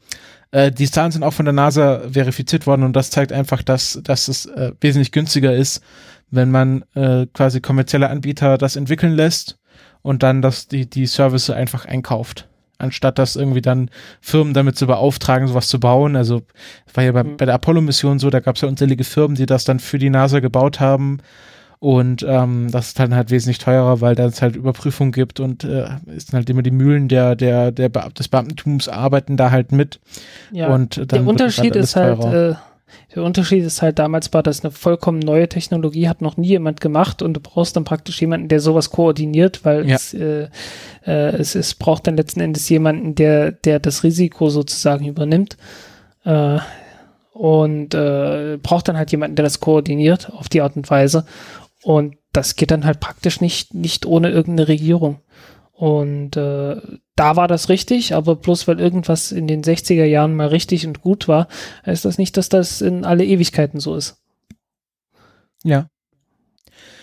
äh, 0.52 0.72
die 0.72 0.90
Zahlen 0.90 1.12
sind 1.12 1.24
auch 1.24 1.34
von 1.34 1.45
der 1.45 1.54
NASA 1.54 2.02
verifiziert 2.12 2.68
worden 2.68 2.84
und 2.84 2.95
das 2.95 3.10
zeigt 3.10 3.32
einfach, 3.32 3.64
dass, 3.64 4.00
dass 4.04 4.28
es 4.28 4.45
äh, 4.45 4.74
wesentlich 4.80 5.12
günstiger 5.12 5.56
ist, 5.56 5.82
wenn 6.30 6.52
man 6.52 6.84
äh, 6.94 7.26
quasi 7.34 7.62
kommerzielle 7.62 8.10
Anbieter 8.10 8.58
das 8.58 8.76
entwickeln 8.76 9.14
lässt 9.14 9.58
und 10.03 10.21
dann 10.21 10.41
das, 10.43 10.67
die, 10.67 10.88
die 10.88 11.07
Service 11.07 11.49
einfach 11.49 11.85
einkauft. 11.85 12.47
Anstatt 12.77 13.17
das 13.17 13.35
irgendwie 13.35 13.61
dann 13.61 13.89
Firmen 14.21 14.53
damit 14.53 14.77
zu 14.77 14.85
beauftragen, 14.88 15.47
sowas 15.47 15.67
zu 15.69 15.80
bauen. 15.80 16.15
Also 16.15 16.41
war 16.93 17.03
ja 17.03 17.11
bei, 17.13 17.23
Mhm. 17.23 17.38
bei 17.38 17.45
der 17.45 17.55
Apollo-Mission 17.55 18.19
so, 18.19 18.30
da 18.30 18.39
gab 18.41 18.55
es 18.55 18.61
ja 18.61 18.67
unzählige 18.67 19.03
Firmen, 19.05 19.35
die 19.35 19.45
das 19.45 19.63
dann 19.63 19.80
für 19.80 19.97
die 19.97 20.09
NASA 20.09 20.39
gebaut 20.41 20.80
haben. 20.80 21.19
Und 21.80 22.25
ähm, 22.27 22.71
das 22.71 22.88
ist 22.88 22.99
dann 22.99 23.13
halt 23.13 23.30
wesentlich 23.30 23.57
teurer, 23.57 23.99
weil 23.99 24.15
da 24.15 24.25
es 24.25 24.41
halt 24.41 24.55
Überprüfung 24.55 25.11
gibt 25.11 25.41
und 25.41 25.65
äh, 25.65 25.85
ist 26.15 26.31
halt 26.31 26.49
immer 26.49 26.61
die 26.61 26.71
Mühlen 26.71 27.09
der, 27.09 27.35
der, 27.35 27.71
der 27.73 27.89
Be 27.89 28.03
des 28.17 28.30
Beamtentums 28.30 28.88
arbeiten 28.88 29.35
da 29.35 29.51
halt 29.51 29.73
mit. 29.73 29.99
Ja, 30.51 30.67
und 30.69 30.97
dann 30.97 31.07
der 31.07 31.19
das 31.19 31.27
Unterschied 31.27 31.73
alles 31.75 31.89
ist 31.89 31.95
halt, 31.97 32.23
äh, 32.23 32.55
der 33.15 33.23
Unterschied 33.23 33.64
ist 33.64 33.81
halt, 33.81 33.99
damals 33.99 34.34
war 34.34 34.43
das 34.43 34.64
eine 34.64 34.72
vollkommen 34.72 35.19
neue 35.19 35.49
Technologie, 35.49 36.07
hat 36.07 36.22
noch 36.22 36.38
nie 36.38 36.49
jemand 36.49 36.81
gemacht 36.81 37.22
und 37.22 37.34
du 37.34 37.39
brauchst 37.39 37.76
dann 37.76 37.84
praktisch 37.85 38.22
jemanden, 38.22 38.47
der 38.47 38.60
sowas 38.60 38.89
koordiniert, 38.91 39.65
weil 39.65 39.88
Ja. 39.89 39.95
es, 39.95 40.14
äh, 40.14 40.47
äh, 41.05 41.35
es, 41.35 41.55
es 41.55 41.73
braucht 41.76 42.07
dann 42.07 42.18
letzten 42.18 42.39
Endes 42.41 42.69
jemanden, 42.69 43.15
der, 43.15 43.51
der 43.51 43.80
das 43.80 44.03
Risiko 44.03 44.49
sozusagen 44.49 45.07
übernimmt. 45.07 45.57
Äh, 46.23 46.60
und 47.31 47.95
äh, 47.95 48.57
braucht 48.61 48.88
dann 48.88 48.97
halt 48.97 49.11
jemanden, 49.11 49.35
der 49.35 49.43
das 49.43 49.60
koordiniert 49.60 50.31
auf 50.31 50.49
die 50.49 50.61
Art 50.61 50.76
und 50.76 50.88
Weise. 50.89 51.26
Und 51.81 52.15
das 52.31 52.55
geht 52.55 52.69
dann 52.72 52.85
halt 52.85 52.99
praktisch 52.99 53.41
nicht, 53.41 53.73
nicht 53.73 54.05
ohne 54.05 54.30
irgendeine 54.30 54.68
Regierung. 54.68 55.19
Und 55.84 56.38
äh, 56.38 56.77
da 57.18 57.35
war 57.35 57.49
das 57.49 57.68
richtig, 57.68 58.15
aber 58.15 58.38
bloß 58.38 58.69
weil 58.69 58.80
irgendwas 58.80 59.34
in 59.34 59.47
den 59.47 59.64
60er 59.64 60.05
Jahren 60.05 60.34
mal 60.34 60.47
richtig 60.47 60.88
und 60.88 61.01
gut 61.01 61.27
war, 61.27 61.49
heißt 61.85 62.05
das 62.05 62.18
nicht, 62.18 62.38
dass 62.38 62.47
das 62.47 62.80
in 62.80 63.03
alle 63.03 63.26
Ewigkeiten 63.26 63.81
so 63.81 63.97
ist. 63.97 64.23
Ja. 65.65 65.89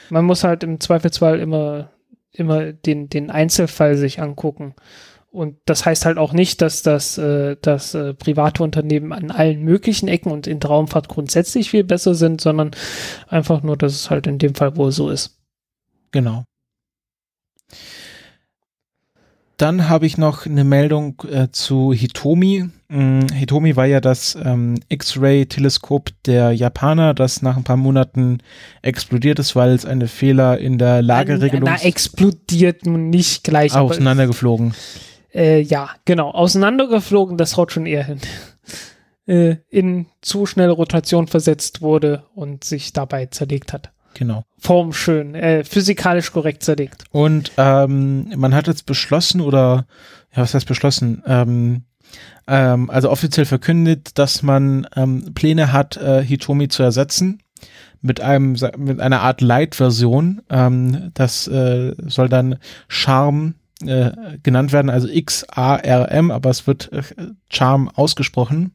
Man 0.08 0.24
muss 0.24 0.44
halt 0.44 0.62
im 0.62 0.80
Zweifelsfall 0.80 1.40
immer, 1.40 1.90
immer 2.32 2.72
den, 2.72 3.10
den 3.10 3.28
Einzelfall 3.30 3.98
sich 3.98 4.22
angucken. 4.22 4.74
Und 5.30 5.58
das 5.66 5.84
heißt 5.84 6.06
halt 6.06 6.16
auch 6.16 6.32
nicht, 6.32 6.62
dass 6.62 6.80
das, 6.80 7.18
äh, 7.18 7.56
dass 7.60 7.94
äh, 7.94 8.14
private 8.14 8.62
Unternehmen 8.62 9.12
an 9.12 9.30
allen 9.30 9.62
möglichen 9.62 10.08
Ecken 10.08 10.32
und 10.32 10.46
in 10.46 10.58
der 10.58 10.70
Raumfahrt 10.70 11.06
grundsätzlich 11.06 11.68
viel 11.68 11.84
besser 11.84 12.14
sind, 12.14 12.40
sondern 12.40 12.70
einfach 13.28 13.62
nur, 13.62 13.76
dass 13.76 13.92
es 13.92 14.08
halt 14.08 14.26
in 14.26 14.38
dem 14.38 14.54
Fall 14.54 14.78
wohl 14.78 14.90
so 14.90 15.10
ist. 15.10 15.38
Genau. 16.12 16.44
Dann 19.60 19.90
habe 19.90 20.06
ich 20.06 20.16
noch 20.16 20.46
eine 20.46 20.64
Meldung 20.64 21.22
äh, 21.30 21.48
zu 21.52 21.92
Hitomi. 21.92 22.70
Mm, 22.88 23.26
Hitomi 23.30 23.76
war 23.76 23.84
ja 23.84 24.00
das 24.00 24.34
ähm, 24.42 24.80
X-Ray-Teleskop 24.88 26.08
der 26.24 26.52
Japaner, 26.52 27.12
das 27.12 27.42
nach 27.42 27.58
ein 27.58 27.64
paar 27.64 27.76
Monaten 27.76 28.38
explodiert 28.80 29.38
ist, 29.38 29.54
weil 29.54 29.72
es 29.72 29.84
eine 29.84 30.08
Fehler 30.08 30.56
in 30.56 30.78
der 30.78 31.02
Lageregelung 31.02 31.68
Na, 31.68 31.82
explodiert 31.82 32.86
nun 32.86 33.10
nicht 33.10 33.44
gleich. 33.44 33.74
auseinandergeflogen. 33.74 34.72
Äh, 35.34 35.60
ja, 35.60 35.90
genau. 36.06 36.30
Auseinandergeflogen, 36.30 37.36
das 37.36 37.58
haut 37.58 37.70
schon 37.70 37.84
eher 37.84 38.04
hin. 38.04 38.20
äh, 39.26 39.56
in 39.68 40.06
zu 40.22 40.46
schnelle 40.46 40.72
Rotation 40.72 41.26
versetzt 41.26 41.82
wurde 41.82 42.24
und 42.34 42.64
sich 42.64 42.94
dabei 42.94 43.26
zerlegt 43.26 43.74
hat. 43.74 43.92
Genau. 44.14 44.44
Formschön, 44.58 45.34
äh, 45.34 45.64
physikalisch 45.64 46.32
korrekt 46.32 46.62
zerlegt. 46.62 47.04
Und 47.10 47.52
ähm, 47.56 48.32
man 48.36 48.54
hat 48.54 48.66
jetzt 48.66 48.86
beschlossen 48.86 49.40
oder 49.40 49.86
ja, 50.34 50.42
was 50.42 50.54
heißt 50.54 50.66
beschlossen? 50.66 51.22
Ähm, 51.26 51.84
ähm, 52.46 52.90
also 52.90 53.10
offiziell 53.10 53.46
verkündet, 53.46 54.18
dass 54.18 54.42
man 54.42 54.86
ähm, 54.96 55.32
Pläne 55.34 55.72
hat, 55.72 55.96
äh, 55.96 56.22
Hitomi 56.22 56.68
zu 56.68 56.82
ersetzen 56.82 57.42
mit 58.02 58.20
einem 58.20 58.56
mit 58.76 59.00
einer 59.00 59.20
Art 59.20 59.40
Light-Version. 59.40 60.42
Ähm, 60.50 61.10
das 61.14 61.46
äh, 61.46 61.94
soll 62.06 62.28
dann 62.28 62.56
Charm 62.88 63.54
äh, 63.84 64.10
genannt 64.42 64.72
werden, 64.72 64.90
also 64.90 65.08
X 65.08 65.44
A 65.48 65.76
R 65.76 66.10
M, 66.10 66.30
aber 66.30 66.50
es 66.50 66.66
wird 66.66 66.92
äh, 66.92 67.02
Charm 67.48 67.88
ausgesprochen. 67.88 68.74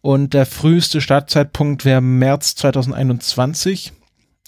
Und 0.00 0.32
der 0.34 0.46
früheste 0.46 1.00
Startzeitpunkt 1.00 1.84
wäre 1.84 2.00
März 2.00 2.54
2021. 2.54 3.92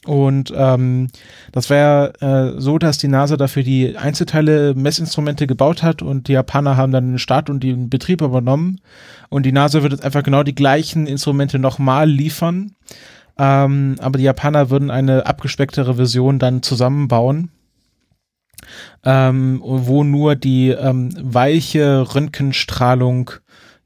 Und 0.06 0.50
ähm, 0.56 1.08
das 1.52 1.68
wäre 1.68 2.14
äh, 2.20 2.58
so, 2.60 2.78
dass 2.78 2.96
die 2.96 3.08
NASA 3.08 3.36
dafür 3.36 3.62
die 3.62 3.98
Einzelteile 3.98 4.74
Messinstrumente 4.74 5.46
gebaut 5.46 5.82
hat 5.82 6.00
und 6.00 6.28
die 6.28 6.32
Japaner 6.32 6.76
haben 6.76 6.92
dann 6.92 7.12
den 7.12 7.18
Start 7.18 7.50
und 7.50 7.62
den 7.62 7.90
Betrieb 7.90 8.22
übernommen. 8.22 8.80
Und 9.28 9.44
die 9.44 9.52
NASA 9.52 9.82
wird 9.82 9.92
jetzt 9.92 10.04
einfach 10.04 10.22
genau 10.22 10.42
die 10.42 10.54
gleichen 10.54 11.06
Instrumente 11.06 11.58
nochmal 11.58 12.08
liefern. 12.08 12.72
Ähm, 13.38 13.96
aber 14.00 14.16
die 14.16 14.24
Japaner 14.24 14.70
würden 14.70 14.90
eine 14.90 15.26
abgespecktere 15.26 15.94
Version 15.94 16.38
dann 16.38 16.62
zusammenbauen. 16.62 17.50
Ähm, 19.04 19.60
wo 19.64 20.04
nur 20.04 20.34
die 20.34 20.68
ähm, 20.68 21.14
weiche 21.18 22.14
Röntgenstrahlung 22.14 23.30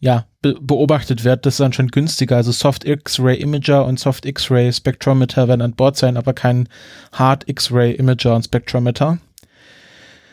ja, 0.01 0.27
be 0.43 0.57
beobachtet 0.61 1.25
wird, 1.25 1.47
das 1.47 1.55
ist 1.55 1.61
anscheinend 1.61 1.93
günstiger. 1.93 2.37
Also 2.37 2.53
Soft 2.53 2.85
X-Ray 2.85 3.41
Imager 3.41 3.87
und 3.87 3.99
Soft 3.99 4.27
X-Ray 4.27 4.73
Spectrometer 4.73 5.49
werden 5.49 5.63
an 5.63 5.73
Bord 5.75 5.97
sein, 5.97 6.17
aber 6.17 6.35
kein 6.35 6.69
Hard 7.13 7.49
X-Ray 7.49 7.93
Imager 7.95 8.35
und 8.35 8.45
Spectrometer. 8.45 9.19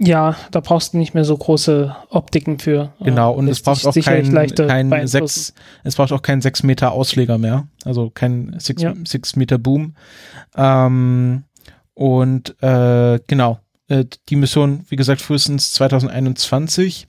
Ja, 0.04 0.36
da 0.50 0.62
brauchst 0.62 0.94
du 0.94 0.98
nicht 0.98 1.14
mehr 1.14 1.26
so 1.26 1.38
große 1.38 1.96
Optiken 2.10 2.58
für. 2.58 2.92
Genau, 3.02 3.34
und 3.34 3.48
es 3.48 3.62
braucht 3.62 3.84
kein, 4.04 4.34
kein 4.34 5.08
sechs, 5.08 5.54
es 5.84 5.96
braucht 5.96 6.12
auch 6.12 6.24
keinen 6.24 6.42
6 6.42 6.64
Meter 6.64 6.92
Ausleger 6.92 7.38
mehr. 7.38 7.68
Also 7.86 8.10
kein 8.10 8.56
6 8.58 8.82
Ja. 8.82 8.96
Meter 9.36 9.60
Boom. 9.60 9.94
Ähm, 10.56 11.44
und 11.94 12.56
äh, 12.64 13.20
genau, 13.28 13.60
äh, 13.90 14.06
die 14.30 14.38
Mission, 14.38 14.86
wie 14.90 14.96
gesagt, 14.96 15.22
frühestens 15.22 15.74
2021. 15.74 17.06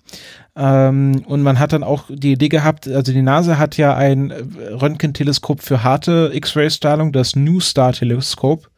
Ähm, 0.54 1.22
und 1.26 1.42
man 1.42 1.58
hat 1.58 1.72
dann 1.72 1.82
auch 1.82 2.04
die 2.10 2.32
Idee 2.32 2.48
gehabt, 2.48 2.86
also 2.86 3.12
die 3.12 3.22
NASA 3.22 3.56
hat 3.56 3.76
ja 3.78 3.96
ein 3.96 4.30
äh, 4.30 4.42
Röntgenteleskop 4.72 5.62
für 5.62 5.82
harte 5.82 6.30
X-Ray-Strahlung, 6.34 7.12
das 7.12 7.36
New 7.36 7.60
Star 7.60 7.92
Teleskop, 7.92 8.68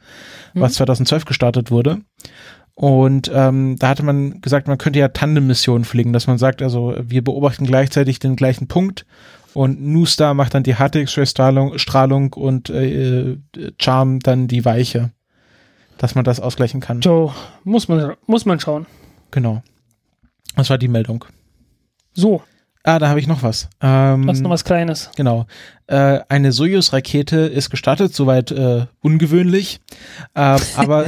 was 0.54 0.72
Mhm. 0.72 0.76
2012 0.76 1.24
gestartet 1.24 1.70
wurde. 1.72 1.98
Und 2.74 3.30
ähm, 3.32 3.76
da 3.78 3.88
hatte 3.88 4.04
man 4.04 4.40
gesagt, 4.40 4.66
man 4.68 4.78
könnte 4.78 4.98
ja 4.98 5.08
Tandem-Missionen 5.08 5.84
fliegen, 5.84 6.12
dass 6.12 6.26
man 6.26 6.38
sagt, 6.38 6.62
also 6.62 6.94
wir 7.00 7.22
beobachten 7.22 7.66
gleichzeitig 7.66 8.18
den 8.18 8.36
gleichen 8.36 8.66
Punkt 8.68 9.06
und 9.52 9.80
New 9.80 10.06
Star 10.06 10.34
macht 10.34 10.54
dann 10.54 10.64
die 10.64 10.74
harte 10.74 10.98
X-Ray-Strahlung 11.00 11.78
Strahlung 11.78 12.32
und 12.32 12.70
äh, 12.70 13.36
Charm 13.80 14.18
dann 14.20 14.48
die 14.48 14.64
weiche. 14.64 15.10
Dass 15.98 16.16
man 16.16 16.24
das 16.24 16.40
ausgleichen 16.40 16.80
kann. 16.80 17.02
So, 17.02 17.32
muss 17.62 17.86
man, 17.86 18.14
muss 18.26 18.44
man 18.44 18.58
schauen. 18.58 18.86
Genau. 19.30 19.62
Das 20.56 20.68
war 20.68 20.78
die 20.78 20.88
Meldung. 20.88 21.24
So, 22.14 22.42
Ah, 22.86 22.98
da 22.98 23.08
habe 23.08 23.18
ich 23.18 23.26
noch 23.26 23.42
was. 23.42 23.70
Ähm, 23.80 24.26
was 24.26 24.40
noch 24.40 24.50
was 24.50 24.62
Kleines. 24.62 25.10
Genau. 25.16 25.46
Äh, 25.86 26.20
eine 26.28 26.52
Soyuz-Rakete 26.52 27.38
ist 27.38 27.70
gestartet, 27.70 28.14
soweit 28.14 28.50
äh, 28.50 28.84
ungewöhnlich. 29.00 29.80
Äh, 30.34 30.58
aber 30.76 31.06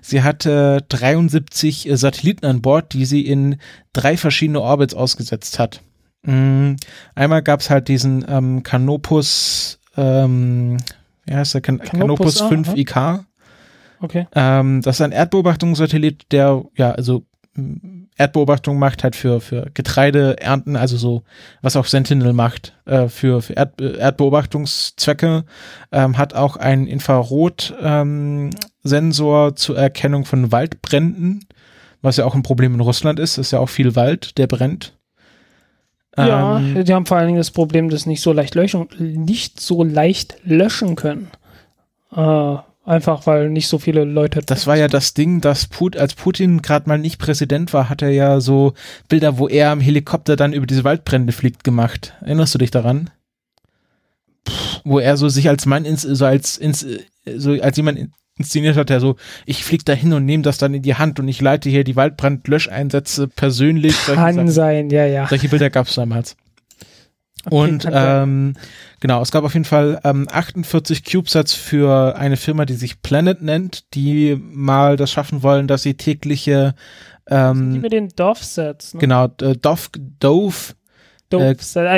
sie 0.00 0.22
hatte 0.22 0.82
73 0.88 1.90
äh, 1.90 1.96
Satelliten 1.98 2.46
an 2.46 2.62
Bord, 2.62 2.94
die 2.94 3.04
sie 3.04 3.20
in 3.20 3.56
drei 3.92 4.16
verschiedene 4.16 4.62
Orbits 4.62 4.94
ausgesetzt 4.94 5.58
hat. 5.58 5.82
Mm, 6.22 6.76
einmal 7.14 7.42
gab 7.42 7.60
es 7.60 7.68
halt 7.68 7.88
diesen 7.88 8.24
ähm, 8.26 8.62
Canopus, 8.62 9.80
ähm, 9.98 10.78
wie 11.26 11.34
heißt 11.34 11.52
der? 11.52 11.60
Can 11.60 11.80
Canopus 11.80 12.38
Canopus 12.38 12.42
A, 12.42 12.48
5 12.48 12.68
aha. 12.68 12.76
IK. 12.76 13.24
Okay. 14.00 14.26
Ähm, 14.34 14.80
das 14.80 14.96
ist 14.96 15.00
ein 15.02 15.12
Erdbeobachtungssatellit, 15.12 16.32
der 16.32 16.64
ja 16.76 16.92
also 16.92 17.26
m, 17.54 18.03
Erdbeobachtung 18.16 18.78
macht 18.78 19.02
halt 19.02 19.16
für 19.16 19.40
für 19.40 19.70
Getreideernten, 19.74 20.76
also 20.76 20.96
so 20.96 21.22
was 21.62 21.76
auch 21.76 21.86
Sentinel 21.86 22.32
macht 22.32 22.74
äh, 22.84 23.08
für 23.08 23.42
für 23.42 23.54
Erd, 23.54 23.80
äh, 23.80 23.96
Erdbeobachtungszwecke, 23.96 25.44
ähm, 25.90 26.16
hat 26.16 26.34
auch 26.34 26.56
einen 26.56 26.86
Infrarot 26.86 27.74
ähm, 27.80 28.50
zur 28.84 29.78
Erkennung 29.78 30.24
von 30.26 30.52
Waldbränden, 30.52 31.46
was 32.02 32.18
ja 32.18 32.24
auch 32.24 32.34
ein 32.34 32.42
Problem 32.42 32.74
in 32.74 32.80
Russland 32.80 33.18
ist, 33.18 33.38
ist 33.38 33.50
ja 33.50 33.58
auch 33.58 33.70
viel 33.70 33.96
Wald, 33.96 34.38
der 34.38 34.46
brennt. 34.46 34.94
Ja, 36.16 36.58
Ähm, 36.58 36.84
die 36.84 36.94
haben 36.94 37.06
vor 37.06 37.16
allen 37.16 37.26
Dingen 37.26 37.38
das 37.38 37.50
Problem, 37.50 37.88
dass 37.88 38.06
nicht 38.06 38.20
so 38.20 38.32
leicht 38.32 38.54
löschen, 38.54 38.88
nicht 38.98 39.58
so 39.58 39.82
leicht 39.82 40.36
löschen 40.44 40.96
können. 40.96 41.30
Äh, 42.14 42.56
einfach 42.84 43.26
weil 43.26 43.50
nicht 43.50 43.68
so 43.68 43.78
viele 43.78 44.04
Leute. 44.04 44.40
Das 44.44 44.66
war 44.66 44.76
ja 44.76 44.88
das 44.88 45.14
Ding, 45.14 45.40
dass 45.40 45.66
Put, 45.66 45.96
als 45.96 46.14
Putin 46.14 46.62
gerade 46.62 46.88
mal 46.88 46.98
nicht 46.98 47.18
Präsident 47.18 47.72
war, 47.72 47.88
hat 47.88 48.02
er 48.02 48.10
ja 48.10 48.40
so 48.40 48.74
Bilder, 49.08 49.38
wo 49.38 49.48
er 49.48 49.70
am 49.70 49.80
Helikopter 49.80 50.36
dann 50.36 50.52
über 50.52 50.66
diese 50.66 50.84
Waldbrände 50.84 51.32
fliegt, 51.32 51.64
gemacht. 51.64 52.14
Erinnerst 52.20 52.54
du 52.54 52.58
dich 52.58 52.70
daran? 52.70 53.10
Wo 54.84 54.98
er 54.98 55.16
so 55.16 55.28
sich 55.28 55.48
als 55.48 55.66
Mann 55.66 55.84
ins, 55.84 56.02
so 56.02 56.26
als 56.26 56.58
ins, 56.58 56.86
so 57.36 57.52
als 57.52 57.76
jemand 57.76 57.98
in- 57.98 58.12
inszeniert 58.36 58.76
hat, 58.76 58.90
der 58.90 59.00
so, 59.00 59.16
ich 59.46 59.64
flieg 59.64 59.84
da 59.84 59.92
hin 59.92 60.12
und 60.12 60.24
nehme 60.24 60.42
das 60.42 60.58
dann 60.58 60.74
in 60.74 60.82
die 60.82 60.96
Hand 60.96 61.20
und 61.20 61.28
ich 61.28 61.40
leite 61.40 61.70
hier 61.70 61.84
die 61.84 61.96
Waldbrandlöscheinsätze 61.96 63.28
persönlich. 63.28 63.94
Kann 64.06 64.48
sein, 64.50 64.90
ja, 64.90 65.06
ja. 65.06 65.28
Solche 65.28 65.48
Bilder 65.48 65.70
gab 65.70 65.86
es 65.86 65.94
damals. 65.94 66.36
Okay, 67.46 67.54
und 67.54 67.88
ähm, 67.92 68.54
genau, 69.00 69.20
es 69.22 69.30
gab 69.30 69.44
auf 69.44 69.52
jeden 69.54 69.64
Fall 69.66 70.00
ähm, 70.04 70.26
48 70.30 71.04
CubeSats 71.04 71.52
für 71.54 72.16
eine 72.16 72.36
Firma, 72.36 72.64
die 72.64 72.74
sich 72.74 73.02
Planet 73.02 73.42
nennt, 73.42 73.94
die 73.94 74.36
mal 74.40 74.96
das 74.96 75.10
schaffen 75.10 75.42
wollen, 75.42 75.66
dass 75.66 75.82
sie 75.82 75.94
tägliche 75.94 76.74
die 77.28 77.34
ähm, 77.34 77.80
mit 77.80 77.92
den 77.92 78.08
Dorfsets, 78.08 78.94
ne? 78.94 79.00
genau, 79.00 79.26
äh, 79.40 79.56
Dove, 79.56 79.88
Dove, 80.20 80.74
äh, 81.32 81.54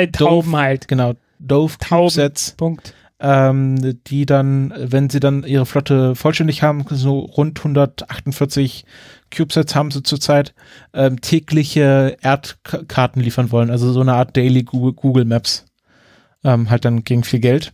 Tauben 0.07 0.51
Dove- 0.51 0.57
halt. 0.57 0.87
genau, 0.87 1.13
Dove. 1.39 1.75
CubeSats, 1.79 2.51
Punkt. 2.57 2.93
ähm, 3.19 3.99
die 4.07 4.25
dann, 4.25 4.73
wenn 4.77 5.09
sie 5.09 5.19
dann 5.19 5.43
ihre 5.43 5.65
Flotte 5.65 6.15
vollständig 6.15 6.63
haben, 6.63 6.85
so 6.89 7.19
rund 7.19 7.59
148 7.59 8.85
CubeSats 9.31 9.75
haben 9.75 9.91
sie 9.91 10.03
zurzeit, 10.03 10.53
ähm, 10.93 11.21
tägliche 11.21 12.17
Erdkarten 12.21 13.21
liefern 13.21 13.51
wollen, 13.51 13.69
also 13.69 13.91
so 13.91 14.01
eine 14.01 14.13
Art 14.13 14.35
Daily 14.35 14.63
Google, 14.63 14.93
Google 14.93 15.25
Maps, 15.25 15.65
ähm, 16.43 16.69
halt 16.69 16.85
dann 16.85 17.03
gegen 17.03 17.23
viel 17.23 17.39
Geld. 17.39 17.73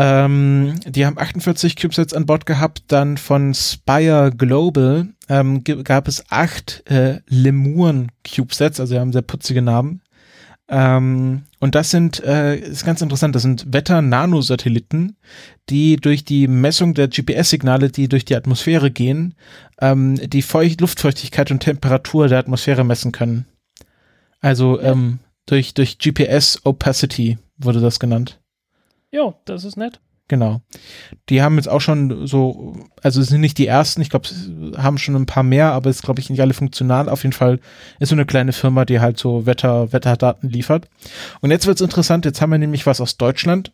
Ähm, 0.00 0.78
die 0.86 1.04
haben 1.04 1.18
48 1.18 1.74
CubeSats 1.74 2.14
an 2.14 2.26
Bord 2.26 2.46
gehabt, 2.46 2.84
dann 2.86 3.16
von 3.16 3.52
Spire 3.52 4.30
Global 4.36 5.08
ähm, 5.28 5.64
gab 5.64 6.06
es 6.06 6.24
acht 6.30 6.88
äh, 6.88 7.20
Lemuren 7.26 8.12
CubeSats, 8.22 8.78
also 8.78 8.98
haben 8.98 9.12
sehr 9.12 9.22
putzige 9.22 9.60
Namen. 9.60 10.02
Ähm, 10.70 11.44
und 11.60 11.74
das 11.74 11.90
sind, 11.90 12.22
äh, 12.22 12.56
ist 12.56 12.84
ganz 12.84 13.00
interessant, 13.00 13.34
das 13.34 13.42
sind 13.42 13.72
Wetter-Nanosatelliten, 13.72 15.16
die 15.70 15.96
durch 15.96 16.24
die 16.24 16.46
Messung 16.46 16.94
der 16.94 17.08
GPS-Signale, 17.08 17.90
die 17.90 18.08
durch 18.08 18.24
die 18.24 18.36
Atmosphäre 18.36 18.90
gehen, 18.90 19.34
ähm, 19.80 20.16
die 20.28 20.42
Feucht 20.42 20.80
Luftfeuchtigkeit 20.80 21.50
und 21.50 21.60
Temperatur 21.60 22.28
der 22.28 22.38
Atmosphäre 22.38 22.84
messen 22.84 23.12
können. 23.12 23.46
Also 24.40 24.80
ähm, 24.80 25.20
durch, 25.46 25.72
durch 25.74 25.98
GPS-Opacity 25.98 27.38
wurde 27.56 27.80
das 27.80 27.98
genannt. 27.98 28.38
Jo, 29.10 29.34
das 29.46 29.64
ist 29.64 29.76
nett. 29.76 30.00
Genau. 30.28 30.60
Die 31.30 31.40
haben 31.40 31.56
jetzt 31.56 31.68
auch 31.68 31.80
schon 31.80 32.26
so, 32.26 32.76
also 33.02 33.22
sind 33.22 33.40
nicht 33.40 33.56
die 33.56 33.66
ersten, 33.66 34.02
ich 34.02 34.10
glaube, 34.10 34.28
haben 34.76 34.98
schon 34.98 35.16
ein 35.16 35.24
paar 35.24 35.42
mehr, 35.42 35.72
aber 35.72 35.88
es 35.88 35.96
ist, 35.96 36.02
glaube 36.02 36.20
ich, 36.20 36.28
nicht 36.28 36.40
alle 36.40 36.52
funktional. 36.52 37.08
Auf 37.08 37.22
jeden 37.22 37.32
Fall 37.32 37.60
ist 37.98 38.10
so 38.10 38.14
eine 38.14 38.26
kleine 38.26 38.52
Firma, 38.52 38.84
die 38.84 39.00
halt 39.00 39.18
so 39.18 39.46
Wetter, 39.46 39.90
Wetterdaten 39.92 40.50
liefert. 40.50 40.88
Und 41.40 41.50
jetzt 41.50 41.66
wird's 41.66 41.80
interessant, 41.80 42.26
jetzt 42.26 42.42
haben 42.42 42.50
wir 42.50 42.58
nämlich 42.58 42.86
was 42.86 43.00
aus 43.00 43.16
Deutschland, 43.16 43.72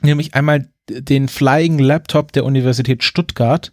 nämlich 0.00 0.34
einmal 0.34 0.68
den 0.88 1.26
Flying 1.26 1.80
Laptop 1.80 2.30
der 2.30 2.44
Universität 2.44 3.02
Stuttgart. 3.02 3.72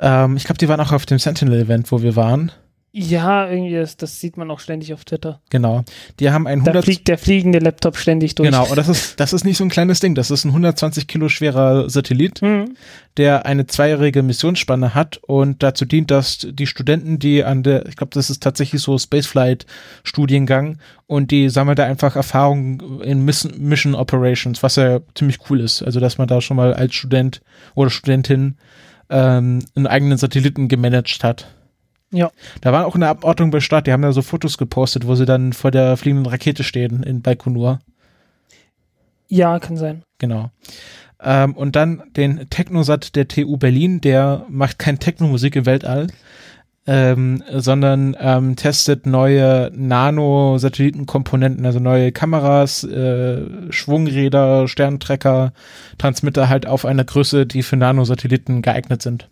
Ähm, 0.00 0.36
ich 0.36 0.44
glaube, 0.44 0.58
die 0.58 0.68
waren 0.68 0.80
auch 0.80 0.92
auf 0.92 1.06
dem 1.06 1.20
Sentinel-Event, 1.20 1.92
wo 1.92 2.02
wir 2.02 2.16
waren. 2.16 2.50
Ja, 2.92 3.48
irgendwie, 3.48 3.74
das, 3.74 3.96
das 3.96 4.18
sieht 4.18 4.36
man 4.36 4.50
auch 4.50 4.58
ständig 4.58 4.92
auf 4.92 5.04
Twitter. 5.04 5.40
Genau. 5.50 5.84
Die 6.18 6.30
haben 6.30 6.48
ein 6.48 6.58
Da 6.60 6.72
100 6.72 6.84
fliegt 6.84 7.06
der 7.06 7.18
fliegende 7.18 7.60
Laptop 7.60 7.96
ständig 7.96 8.34
durch. 8.34 8.48
Genau, 8.48 8.66
und 8.66 8.76
das 8.76 8.88
ist, 8.88 9.20
das 9.20 9.32
ist 9.32 9.44
nicht 9.44 9.58
so 9.58 9.64
ein 9.64 9.70
kleines 9.70 10.00
Ding. 10.00 10.16
Das 10.16 10.32
ist 10.32 10.44
ein 10.44 10.48
120 10.48 11.06
Kilo 11.06 11.28
schwerer 11.28 11.88
Satellit. 11.88 12.40
Hm. 12.40 12.76
der 13.16 13.46
eine 13.46 13.66
zweijährige 13.66 14.22
Missionsspanne 14.22 14.94
hat 14.94 15.18
und 15.26 15.62
dazu 15.62 15.84
dient, 15.84 16.10
dass 16.10 16.46
die 16.50 16.66
Studenten, 16.66 17.18
die 17.18 17.44
an 17.44 17.62
der, 17.62 17.86
ich 17.86 17.96
glaube, 17.96 18.12
das 18.14 18.30
ist 18.30 18.42
tatsächlich 18.42 18.82
so 18.82 18.96
Spaceflight-Studiengang 18.98 20.78
und 21.06 21.30
die 21.30 21.48
sammeln 21.48 21.76
da 21.76 21.84
einfach 21.84 22.16
Erfahrungen 22.16 23.00
in 23.02 23.24
Miss- 23.24 23.48
Mission 23.56 23.94
Operations, 23.94 24.62
was 24.62 24.76
ja 24.76 25.00
ziemlich 25.14 25.38
cool 25.48 25.60
ist. 25.60 25.82
Also, 25.82 26.00
dass 26.00 26.18
man 26.18 26.28
da 26.28 26.40
schon 26.40 26.56
mal 26.56 26.74
als 26.74 26.94
Student 26.94 27.40
oder 27.74 27.90
Studentin 27.90 28.56
ähm, 29.10 29.64
einen 29.74 29.86
eigenen 29.86 30.18
Satelliten 30.18 30.68
gemanagt 30.68 31.22
hat. 31.24 31.46
Ja. 32.12 32.30
Da 32.60 32.72
war 32.72 32.86
auch 32.86 32.96
eine 32.96 33.08
Abordnung 33.08 33.50
bei 33.50 33.60
Start, 33.60 33.86
die 33.86 33.92
haben 33.92 34.02
da 34.02 34.12
so 34.12 34.22
Fotos 34.22 34.58
gepostet, 34.58 35.06
wo 35.06 35.14
sie 35.14 35.26
dann 35.26 35.52
vor 35.52 35.70
der 35.70 35.96
fliegenden 35.96 36.26
Rakete 36.26 36.64
stehen 36.64 37.02
in 37.02 37.22
Baikonur. 37.22 37.80
Ja, 39.28 39.60
kann 39.60 39.76
sein. 39.76 40.02
Genau. 40.18 40.50
Ähm, 41.22 41.54
und 41.54 41.76
dann 41.76 42.02
den 42.16 42.50
Technosat 42.50 43.14
der 43.14 43.28
TU 43.28 43.56
Berlin, 43.56 44.00
der 44.00 44.44
macht 44.48 44.78
kein 44.78 44.98
Technomusik 44.98 45.54
im 45.54 45.66
Weltall, 45.66 46.08
ähm, 46.86 47.44
sondern 47.52 48.16
ähm, 48.18 48.56
testet 48.56 49.06
neue 49.06 49.70
Nano-Satellitenkomponenten, 49.74 51.64
also 51.64 51.78
neue 51.78 52.10
Kameras, 52.10 52.82
äh, 52.84 53.42
Schwungräder, 53.70 54.66
Sterntrecker, 54.66 55.52
Transmitter 55.98 56.48
halt 56.48 56.66
auf 56.66 56.84
einer 56.84 57.04
Größe, 57.04 57.46
die 57.46 57.62
für 57.62 57.76
Nanosatelliten 57.76 58.62
geeignet 58.62 59.02
sind. 59.02 59.28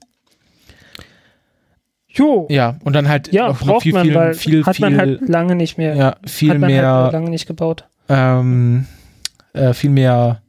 Jo. 2.19 2.47
Ja, 2.51 2.77
und 2.85 2.95
dann 2.95 3.09
halt 3.09 3.33
Ja, 3.33 3.49
noch, 3.49 3.65
noch 3.65 3.83
viel, 3.83 3.93
man, 3.93 4.05
viel, 4.07 4.35
viel, 4.35 4.67
hat 4.67 4.81
man 4.81 4.91
viel, 4.91 4.99
halt 4.99 5.29
lange 5.29 5.55
nicht 5.55 5.79
mehr. 5.79 5.95
ja, 5.95 6.17
viel 6.27 6.51
hat 6.51 6.59
man 6.59 6.71
mehr 6.71 6.87
halt 6.93 7.13
lange 7.13 7.31
nicht 7.31 7.47
gebaut. 7.47 7.85
ähm, 8.09 8.87
äh, 9.53 9.73
viel 9.73 9.91
mehr 9.91 10.43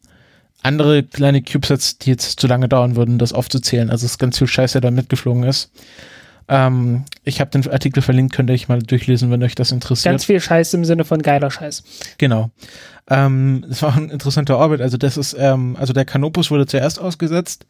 andere 0.61 1.03
kleine 1.03 1.41
CubeSats, 1.41 1.99
die 1.99 2.09
jetzt 2.09 2.39
zu 2.39 2.47
lange 2.47 2.67
dauern 2.67 2.95
würden, 2.95 3.17
das 3.17 3.31
aufzuzählen. 3.33 3.89
Also 3.89 4.05
es 4.05 4.13
ist 4.13 4.17
ganz 4.17 4.37
viel 4.37 4.47
Scheiß, 4.47 4.73
der 4.73 4.81
da 4.81 4.91
mitgeflogen 4.91 5.43
ist. 5.43 5.71
Ähm, 6.49 7.03
ich 7.23 7.39
habe 7.39 7.51
den 7.51 7.69
Artikel 7.69 8.01
verlinkt, 8.01 8.33
könnt 8.33 8.49
ihr 8.49 8.53
euch 8.53 8.67
mal 8.67 8.79
durchlesen, 8.79 9.29
wenn 9.29 9.43
euch 9.43 9.53
das 9.53 9.71
interessiert. 9.71 10.11
Ganz 10.11 10.25
viel 10.25 10.39
Scheiß 10.41 10.73
im 10.73 10.83
Sinne 10.83 11.05
von 11.05 11.21
geiler 11.21 11.51
Scheiß. 11.51 11.83
Genau. 12.17 12.49
Ähm, 13.07 13.65
es 13.69 13.81
war 13.81 13.95
ein 13.95 14.09
interessanter 14.09 14.57
Orbit. 14.57 14.81
Also 14.81 14.97
das 14.97 15.17
ist, 15.17 15.35
ähm, 15.37 15.75
also 15.79 15.93
der 15.93 16.05
Canopus 16.05 16.51
wurde 16.51 16.65
zuerst 16.65 16.99
ausgesetzt, 16.99 17.65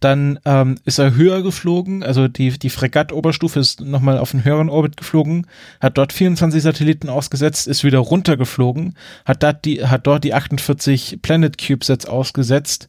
dann 0.00 0.38
ähm, 0.44 0.76
ist 0.84 0.98
er 0.98 1.14
höher 1.14 1.42
geflogen, 1.42 2.02
also 2.02 2.28
die, 2.28 2.58
die 2.58 2.70
Fregatt-Oberstufe 2.70 3.58
ist 3.58 3.80
nochmal 3.80 4.18
auf 4.18 4.34
einen 4.34 4.44
höheren 4.44 4.68
Orbit 4.68 4.96
geflogen, 4.96 5.46
hat 5.80 5.96
dort 5.98 6.12
24 6.12 6.62
Satelliten 6.62 7.08
ausgesetzt, 7.08 7.66
ist 7.66 7.84
wieder 7.84 8.00
runtergeflogen, 8.00 8.96
hat, 9.24 9.42
dort 9.42 9.64
die, 9.64 9.86
hat 9.86 10.06
dort 10.06 10.24
die 10.24 10.34
48 10.34 11.20
Planet 11.22 11.56
CubeSats 11.58 12.06
ausgesetzt 12.06 12.88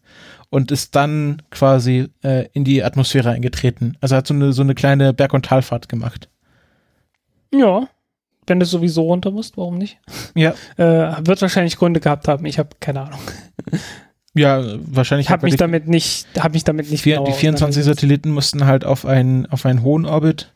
und 0.55 0.71
ist 0.71 0.95
dann 0.95 1.41
quasi 1.51 2.07
äh, 2.23 2.47
in 2.53 2.63
die 2.63 2.81
Atmosphäre 2.81 3.29
eingetreten. 3.31 3.97
Also 3.99 4.15
hat 4.15 4.25
so 4.25 4.33
eine, 4.33 4.53
so 4.53 4.61
eine 4.61 4.73
kleine 4.73 5.11
Berg- 5.11 5.33
und 5.33 5.45
Talfahrt 5.45 5.89
gemacht. 5.89 6.29
Ja. 7.53 7.89
Wenn 8.47 8.61
du 8.61 8.65
sowieso 8.65 9.01
runter 9.01 9.31
musst, 9.31 9.57
warum 9.57 9.77
nicht? 9.77 9.99
Ja. 10.33 10.53
Äh, 10.77 11.25
wird 11.25 11.41
wahrscheinlich 11.41 11.75
Gründe 11.75 11.99
gehabt 11.99 12.29
haben. 12.29 12.45
Ich 12.45 12.57
habe 12.57 12.69
keine 12.79 13.01
Ahnung. 13.01 13.19
Ja, 14.37 14.61
wahrscheinlich 14.87 15.29
er 15.29 15.41
mich 15.41 15.55
damit 15.55 15.87
nicht, 15.87 16.27
habe 16.37 16.55
mich 16.55 16.65
damit 16.65 16.91
nicht 16.91 17.03
Vier, 17.03 17.19
die 17.19 17.31
24 17.31 17.45
auseinandergesetzt. 17.53 17.85
Satelliten 18.01 18.31
mussten 18.31 18.65
halt 18.65 18.83
auf 18.83 19.05
einen, 19.05 19.45
auf 19.45 19.65
einen 19.65 19.81
hohen 19.81 20.05
Orbit 20.05 20.53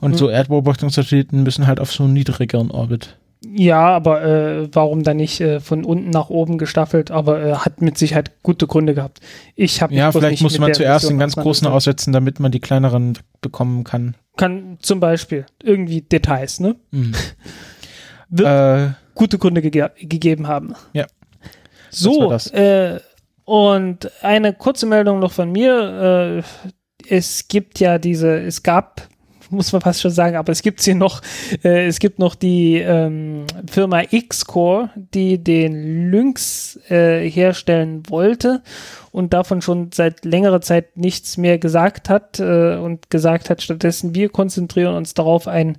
und 0.00 0.10
Hm. 0.10 0.18
so 0.18 0.28
Erdbeobachtungssatelliten 0.28 1.44
müssen 1.44 1.68
halt 1.68 1.78
auf 1.78 1.92
so 1.92 2.02
einen 2.02 2.14
niedrigeren 2.14 2.72
Orbit. 2.72 3.16
Ja, 3.44 3.88
aber 3.88 4.22
äh, 4.22 4.68
warum 4.72 5.02
dann 5.02 5.16
nicht 5.16 5.40
äh, 5.40 5.60
von 5.60 5.84
unten 5.84 6.10
nach 6.10 6.30
oben 6.30 6.58
gestaffelt? 6.58 7.10
Aber 7.10 7.44
äh, 7.44 7.54
hat 7.54 7.80
mit 7.82 7.98
Sicherheit 7.98 8.42
gute 8.42 8.66
Gründe 8.66 8.94
gehabt. 8.94 9.20
Ich 9.56 9.82
habe 9.82 9.94
Ja, 9.94 10.12
vielleicht 10.12 10.42
muss 10.42 10.58
man 10.58 10.72
zuerst 10.74 11.08
den 11.08 11.18
ganz 11.18 11.34
großen 11.34 11.66
aussetzen, 11.66 12.12
damit 12.12 12.38
man 12.40 12.52
die 12.52 12.60
kleineren 12.60 13.18
bekommen 13.40 13.84
kann. 13.84 14.14
Kann 14.36 14.78
zum 14.80 15.00
Beispiel 15.00 15.46
irgendwie 15.62 16.02
Details, 16.02 16.60
ne? 16.60 16.76
Mhm. 16.90 17.14
Wird 18.28 18.48
äh, 18.48 18.94
gute 19.14 19.38
Gründe 19.38 19.60
gege 19.60 19.90
gegeben 19.98 20.46
haben. 20.46 20.74
Ja. 20.92 21.06
So, 21.90 22.32
äh, 22.32 23.00
und 23.44 24.10
eine 24.22 24.54
kurze 24.54 24.86
Meldung 24.86 25.18
noch 25.18 25.32
von 25.32 25.52
mir. 25.52 26.42
Äh, 26.42 26.42
es 27.08 27.48
gibt 27.48 27.80
ja 27.80 27.98
diese, 27.98 28.38
es 28.38 28.62
gab, 28.62 29.08
muss 29.52 29.72
man 29.72 29.80
fast 29.80 30.00
schon 30.00 30.10
sagen, 30.10 30.36
aber 30.36 30.52
es 30.52 30.62
gibt 30.62 30.80
sie 30.80 30.94
noch, 30.94 31.20
äh, 31.62 31.86
es 31.86 31.98
gibt 31.98 32.18
noch 32.18 32.34
die 32.34 32.78
ähm, 32.78 33.44
Firma 33.70 34.02
X-Core, 34.10 34.90
die 34.96 35.42
den 35.42 36.10
Lynx 36.10 36.78
äh, 36.88 37.28
herstellen 37.28 38.02
wollte 38.08 38.62
und 39.12 39.34
davon 39.34 39.62
schon 39.62 39.90
seit 39.92 40.24
längerer 40.24 40.62
Zeit 40.62 40.96
nichts 40.96 41.36
mehr 41.36 41.58
gesagt 41.58 42.08
hat 42.08 42.40
äh, 42.40 42.76
und 42.76 43.10
gesagt 43.10 43.50
hat, 43.50 43.62
stattdessen 43.62 44.14
wir 44.14 44.30
konzentrieren 44.30 44.94
uns 44.94 45.14
darauf, 45.14 45.46
ein 45.46 45.76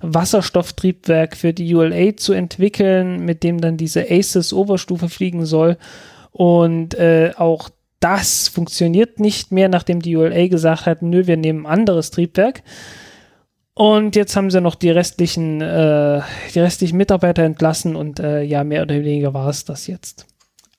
Wasserstofftriebwerk 0.00 1.36
für 1.36 1.52
die 1.52 1.74
ULA 1.74 2.16
zu 2.16 2.32
entwickeln, 2.32 3.24
mit 3.24 3.42
dem 3.42 3.60
dann 3.60 3.76
diese 3.76 4.10
ACES-Oberstufe 4.10 5.08
fliegen 5.08 5.44
soll. 5.44 5.76
Und 6.30 6.94
äh, 6.94 7.32
auch 7.36 7.70
das 8.00 8.48
funktioniert 8.48 9.18
nicht 9.18 9.50
mehr, 9.52 9.68
nachdem 9.68 10.00
die 10.00 10.16
ULA 10.16 10.46
gesagt 10.46 10.86
hat, 10.86 11.02
nö, 11.02 11.26
wir 11.26 11.36
nehmen 11.36 11.66
ein 11.66 11.72
anderes 11.72 12.10
Triebwerk. 12.10 12.62
Und 13.78 14.16
jetzt 14.16 14.34
haben 14.36 14.50
sie 14.50 14.62
noch 14.62 14.74
die 14.74 14.88
restlichen, 14.88 15.60
äh, 15.60 16.22
die 16.54 16.60
restlichen 16.60 16.96
Mitarbeiter 16.96 17.42
entlassen 17.42 17.94
und 17.94 18.18
äh, 18.20 18.40
ja, 18.40 18.64
mehr 18.64 18.80
oder 18.80 18.94
weniger 18.94 19.34
war 19.34 19.48
es 19.50 19.66
das 19.66 19.86
jetzt. 19.86 20.26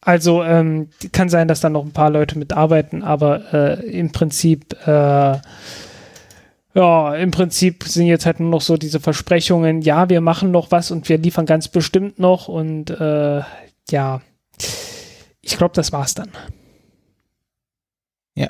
Also 0.01 0.43
ähm, 0.43 0.89
kann 1.11 1.29
sein, 1.29 1.47
dass 1.47 1.59
da 1.59 1.69
noch 1.69 1.85
ein 1.85 1.91
paar 1.91 2.09
Leute 2.09 2.39
mitarbeiten, 2.39 3.03
aber 3.03 3.53
äh, 3.53 3.85
im 3.85 4.11
Prinzip, 4.11 4.75
äh, 4.87 5.37
ja, 6.73 7.15
im 7.15 7.29
Prinzip 7.29 7.83
sind 7.83 8.07
jetzt 8.07 8.25
halt 8.25 8.39
nur 8.39 8.49
noch 8.49 8.61
so 8.61 8.77
diese 8.77 8.99
Versprechungen, 8.99 9.83
ja, 9.83 10.09
wir 10.09 10.19
machen 10.19 10.49
noch 10.49 10.71
was 10.71 10.89
und 10.89 11.07
wir 11.07 11.19
liefern 11.19 11.45
ganz 11.45 11.67
bestimmt 11.67 12.17
noch 12.17 12.47
und 12.47 12.89
äh, 12.89 13.41
ja, 13.91 14.21
ich 15.41 15.55
glaube, 15.55 15.75
das 15.75 15.91
war's 15.91 16.15
dann. 16.15 16.31
Ja. 18.33 18.49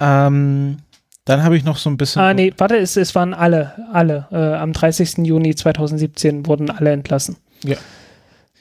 Ähm, 0.00 0.78
dann 1.24 1.42
habe 1.42 1.56
ich 1.56 1.64
noch 1.64 1.76
so 1.78 1.88
ein 1.90 1.96
bisschen. 1.96 2.20
Ah, 2.20 2.34
nee, 2.34 2.52
warte, 2.58 2.76
es, 2.76 2.96
es 2.96 3.14
waren 3.14 3.32
alle, 3.34 3.72
alle. 3.92 4.26
Äh, 4.30 4.36
am 4.56 4.72
30. 4.72 5.18
Juni 5.26 5.54
2017 5.54 6.46
wurden 6.46 6.70
alle 6.70 6.92
entlassen. 6.92 7.36
Ja. 7.64 7.76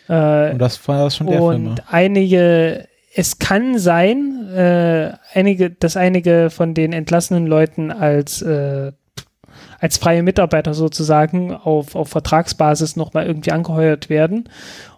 Äh, 0.07 0.51
Und 0.51 0.59
das 0.59 0.85
war 0.87 1.03
das 1.03 1.17
schon 1.17 1.27
der 1.27 1.41
und 1.41 1.53
Film. 1.53 1.63
ne? 1.73 1.83
einige, 1.89 2.87
es 3.15 3.39
kann 3.39 3.77
sein, 3.79 4.47
äh, 4.53 5.13
einige, 5.33 5.69
dass 5.71 5.97
einige 5.97 6.49
von 6.49 6.73
den 6.73 6.93
entlassenen 6.93 7.47
Leuten 7.47 7.91
als, 7.91 8.41
äh, 8.41 8.91
als 9.79 9.97
freie 9.97 10.23
Mitarbeiter 10.23 10.73
sozusagen 10.73 11.53
auf, 11.53 11.95
auf 11.95 12.09
Vertragsbasis 12.09 12.95
nochmal 12.95 13.27
irgendwie 13.27 13.51
angeheuert 13.51 14.09
werden 14.09 14.49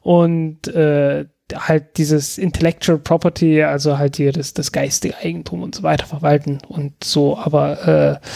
und 0.02 0.68
äh, 0.68 1.26
halt 1.54 1.98
dieses 1.98 2.38
Intellectual 2.38 2.98
Property, 2.98 3.62
also 3.64 3.98
halt 3.98 4.18
hier 4.18 4.32
das, 4.32 4.54
das 4.54 4.72
geistige 4.72 5.18
Eigentum 5.18 5.62
und 5.62 5.76
so 5.76 5.84
weiter 5.84 6.06
verwalten 6.06 6.60
und 6.68 7.04
so, 7.04 7.38
aber 7.38 8.22
äh, 8.22 8.28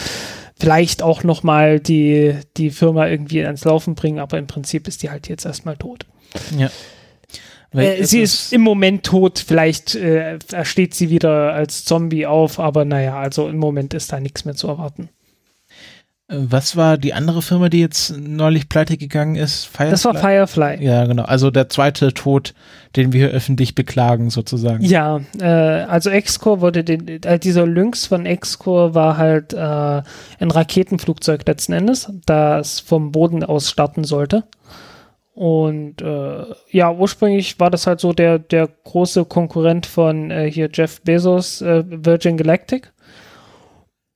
vielleicht 0.58 1.02
auch 1.02 1.24
nochmal 1.24 1.80
die, 1.80 2.36
die 2.56 2.70
Firma 2.70 3.08
irgendwie 3.08 3.44
ans 3.44 3.64
Laufen 3.64 3.94
bringen, 3.94 4.18
aber 4.18 4.38
im 4.38 4.46
Prinzip 4.46 4.86
ist 4.86 5.02
die 5.02 5.10
halt 5.10 5.28
jetzt 5.28 5.44
erstmal 5.44 5.76
tot. 5.76 6.06
Ja. 6.56 6.70
Äh, 7.72 8.04
sie 8.04 8.20
ist 8.20 8.52
im 8.52 8.62
Moment 8.62 9.04
tot, 9.04 9.38
vielleicht 9.38 9.94
äh, 9.94 10.38
steht 10.64 10.94
sie 10.94 11.10
wieder 11.10 11.52
als 11.52 11.84
Zombie 11.84 12.26
auf, 12.26 12.58
aber 12.58 12.84
naja, 12.84 13.18
also 13.18 13.48
im 13.48 13.58
Moment 13.58 13.94
ist 13.94 14.12
da 14.12 14.20
nichts 14.20 14.44
mehr 14.44 14.54
zu 14.54 14.68
erwarten. 14.68 15.08
Was 16.32 16.76
war 16.76 16.96
die 16.96 17.12
andere 17.12 17.42
Firma, 17.42 17.68
die 17.68 17.80
jetzt 17.80 18.16
neulich 18.16 18.68
pleite 18.68 18.96
gegangen 18.96 19.34
ist? 19.34 19.64
Firefly? 19.64 19.90
Das 19.90 20.04
war 20.04 20.14
Firefly. 20.14 20.84
Ja, 20.84 21.04
genau. 21.06 21.24
Also 21.24 21.50
der 21.50 21.68
zweite 21.68 22.14
Tod, 22.14 22.54
den 22.96 23.12
wir 23.12 23.28
öffentlich 23.28 23.74
beklagen, 23.74 24.30
sozusagen. 24.30 24.84
Ja, 24.84 25.20
äh, 25.38 25.44
also 25.44 26.10
X-Core 26.10 26.60
wurde 26.60 26.84
den, 26.84 27.22
äh, 27.22 27.38
dieser 27.38 27.66
Lynx 27.66 28.06
von 28.06 28.26
X-Core 28.26 28.94
war 28.94 29.16
halt 29.16 29.52
äh, 29.52 29.56
ein 29.58 30.50
Raketenflugzeug 30.50 31.46
letzten 31.46 31.72
Endes, 31.72 32.12
das 32.26 32.80
vom 32.80 33.12
Boden 33.12 33.44
aus 33.44 33.70
starten 33.70 34.04
sollte. 34.04 34.44
Und 35.32 36.02
äh, 36.02 36.44
ja, 36.70 36.92
ursprünglich 36.92 37.58
war 37.60 37.70
das 37.70 37.86
halt 37.86 38.00
so 38.00 38.12
der, 38.12 38.38
der 38.38 38.68
große 38.84 39.24
Konkurrent 39.24 39.86
von 39.86 40.30
äh, 40.30 40.50
hier 40.50 40.68
Jeff 40.72 41.00
Bezos, 41.02 41.62
äh, 41.62 41.84
Virgin 41.86 42.36
Galactic. 42.36 42.92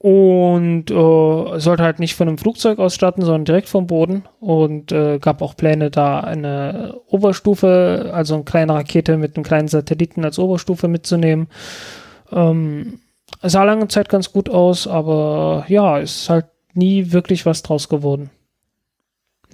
Und 0.05 0.91
äh, 0.91 1.59
sollte 1.61 1.83
halt 1.83 1.99
nicht 1.99 2.15
von 2.15 2.29
einem 2.29 2.37
Flugzeug 2.37 2.79
aus 2.79 2.95
starten, 2.95 3.23
sondern 3.23 3.47
direkt 3.47 3.71
vom 3.71 3.87
Boden. 3.87 4.25
Und 4.39 4.93
äh, 4.93 5.19
gab 5.19 5.41
auch 5.41 5.57
Pläne, 5.57 5.91
da 5.91 6.21
eine 6.21 7.01
Oberstufe, 7.07 8.11
also 8.13 8.35
eine 8.35 8.45
kleine 8.45 8.75
Rakete 8.75 9.17
mit 9.17 9.35
einem 9.35 9.45
kleinen 9.45 9.69
Satelliten 9.69 10.23
als 10.23 10.39
Oberstufe 10.39 10.89
mitzunehmen. 10.89 11.49
Ähm, 12.31 13.01
sah 13.41 13.65
lange 13.65 13.89
Zeit 13.89 14.11
ganz 14.11 14.31
gut 14.31 14.51
aus, 14.51 14.87
aber 14.87 15.65
ja, 15.69 15.97
ist 15.97 16.29
halt 16.29 16.49
nie 16.75 17.13
wirklich 17.13 17.47
was 17.47 17.63
draus 17.63 17.89
geworden. 17.89 18.29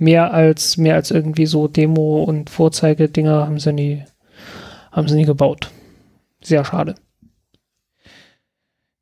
Mehr 0.01 0.35
als, 0.35 0.77
mehr 0.77 0.97
als 0.97 1.13
irgendwie 1.13 1.47
so 1.47 1.69
Demo- 1.69 2.25
und 2.25 2.51
Vorzeigedinger 2.51 3.47
haben 3.47 3.61
sie 3.61 3.73
nie, 3.73 4.05
haben 4.91 5.07
sie 5.07 5.15
nie 5.15 5.27
gebaut. 5.27 5.71
Sehr 6.43 6.65
schade. 6.65 6.97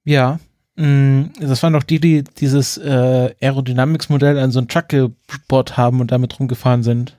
Ja. 0.04 0.40
Mh, 0.78 1.30
Das 1.40 1.62
waren 1.62 1.72
doch 1.74 1.82
die, 1.82 2.00
die 2.00 2.24
dieses 2.24 2.78
äh, 2.78 3.34
Aerodynamics-Modell 3.40 4.38
an 4.38 4.50
so 4.50 4.59
einen 4.60 4.68
Truck 4.68 4.88
gebaut 4.88 5.76
haben 5.76 6.00
und 6.00 6.10
damit 6.12 6.38
rumgefahren 6.38 6.82
sind. 6.82 7.16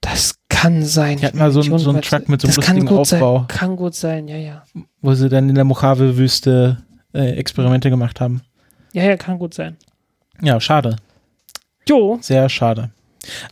Das 0.00 0.34
kann 0.48 0.84
sein. 0.84 1.18
Die 1.18 1.26
hatten 1.26 1.38
mal 1.38 1.52
so, 1.52 1.60
einen- 1.60 1.78
so 1.78 1.90
einen 1.90 2.02
Truck 2.02 2.28
mit 2.28 2.40
so 2.40 2.48
einem 2.48 2.56
lustigen 2.56 2.88
Aufbau, 2.88 3.38
Sein, 3.38 3.48
kann 3.48 3.76
gut 3.76 3.94
sein, 3.94 4.28
ja, 4.28 4.36
ja. 4.36 4.64
wo 5.00 5.14
sie 5.14 5.28
dann 5.28 5.48
in 5.48 5.54
der 5.54 5.64
Mojave-Wüste 5.64 6.78
äh, 7.14 7.32
Experimente 7.32 7.90
gemacht 7.90 8.20
haben. 8.20 8.42
Ja, 8.92 9.04
ja, 9.04 9.16
kann 9.16 9.38
gut 9.38 9.54
sein. 9.54 9.76
Ja, 10.40 10.60
schade. 10.60 10.96
Jo, 11.88 12.18
Sehr 12.20 12.48
schade. 12.48 12.90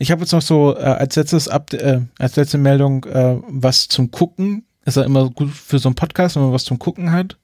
Ich 0.00 0.10
habe 0.10 0.22
jetzt 0.22 0.32
noch 0.32 0.42
so 0.42 0.76
äh, 0.76 0.80
als 0.82 1.14
letztes 1.14 1.46
Up 1.48 1.72
äh, 1.72 2.00
als 2.18 2.34
letzte 2.36 2.58
Meldung 2.58 3.04
äh, 3.04 3.36
was 3.48 3.86
zum 3.86 4.10
Gucken. 4.10 4.64
Ist 4.84 4.96
ja 4.96 5.04
immer 5.04 5.30
gut 5.30 5.50
für 5.50 5.78
so 5.78 5.88
einen 5.88 5.94
Podcast, 5.94 6.34
wenn 6.34 6.42
man 6.42 6.52
was 6.52 6.64
zum 6.64 6.78
Gucken 6.80 7.12
hat. 7.12 7.36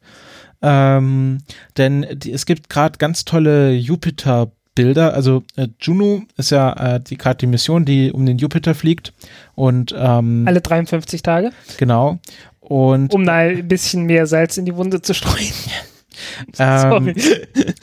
Ähm, 0.63 1.39
denn 1.77 2.07
die, 2.13 2.33
es 2.33 2.47
gibt 2.47 2.69
gerade 2.71 2.99
ganz 2.99 3.25
tolle 3.25 3.73
Jupiter-Bilder. 3.73 5.15
Also 5.15 5.45
äh, 5.57 5.69
Juno 5.81 6.23
ist 6.37 6.51
ja 6.51 6.97
äh, 6.97 7.01
die 7.01 7.17
gerade 7.17 7.39
die 7.39 7.47
Mission, 7.47 7.85
die 7.85 8.11
um 8.13 8.27
den 8.27 8.39
Jupiter 8.39 8.75
fliegt. 8.75 9.13
Und 9.55 9.95
ähm, 9.97 10.45
alle 10.47 10.61
53 10.61 11.23
Tage, 11.23 11.51
genau. 11.79 12.19
Und 12.61 13.15
um 13.15 13.25
da 13.25 13.35
ein 13.35 13.69
bisschen 13.69 14.05
mehr 14.05 14.27
Salz 14.27 14.57
in 14.57 14.65
die 14.65 14.75
Wunde 14.75 15.01
zu 15.03 15.15
streuen. 15.15 15.53
ähm, 16.59 17.15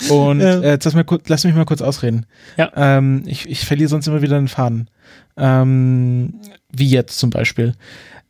Und 0.10 0.40
Ja. 0.42 0.60
äh, 0.62 0.70
jetzt 0.72 0.86
lass, 0.86 0.94
mal 0.96 1.06
lass 1.28 1.44
mich 1.46 1.56
mal 1.56 1.66
kurz 1.66 1.82
ausreden. 1.82 2.26
Ja. 2.58 2.72
Ähm, 2.76 3.24
ich, 3.28 3.48
ich 3.48 3.66
verliere 3.66 3.88
sonst 3.90 4.08
immer 4.08 4.22
wieder 4.22 4.38
den 4.38 4.48
Faden. 4.48 4.90
Ähm, 5.38 6.34
wie 6.72 6.90
jetzt 6.90 7.18
zum 7.20 7.30
Beispiel. 7.30 7.76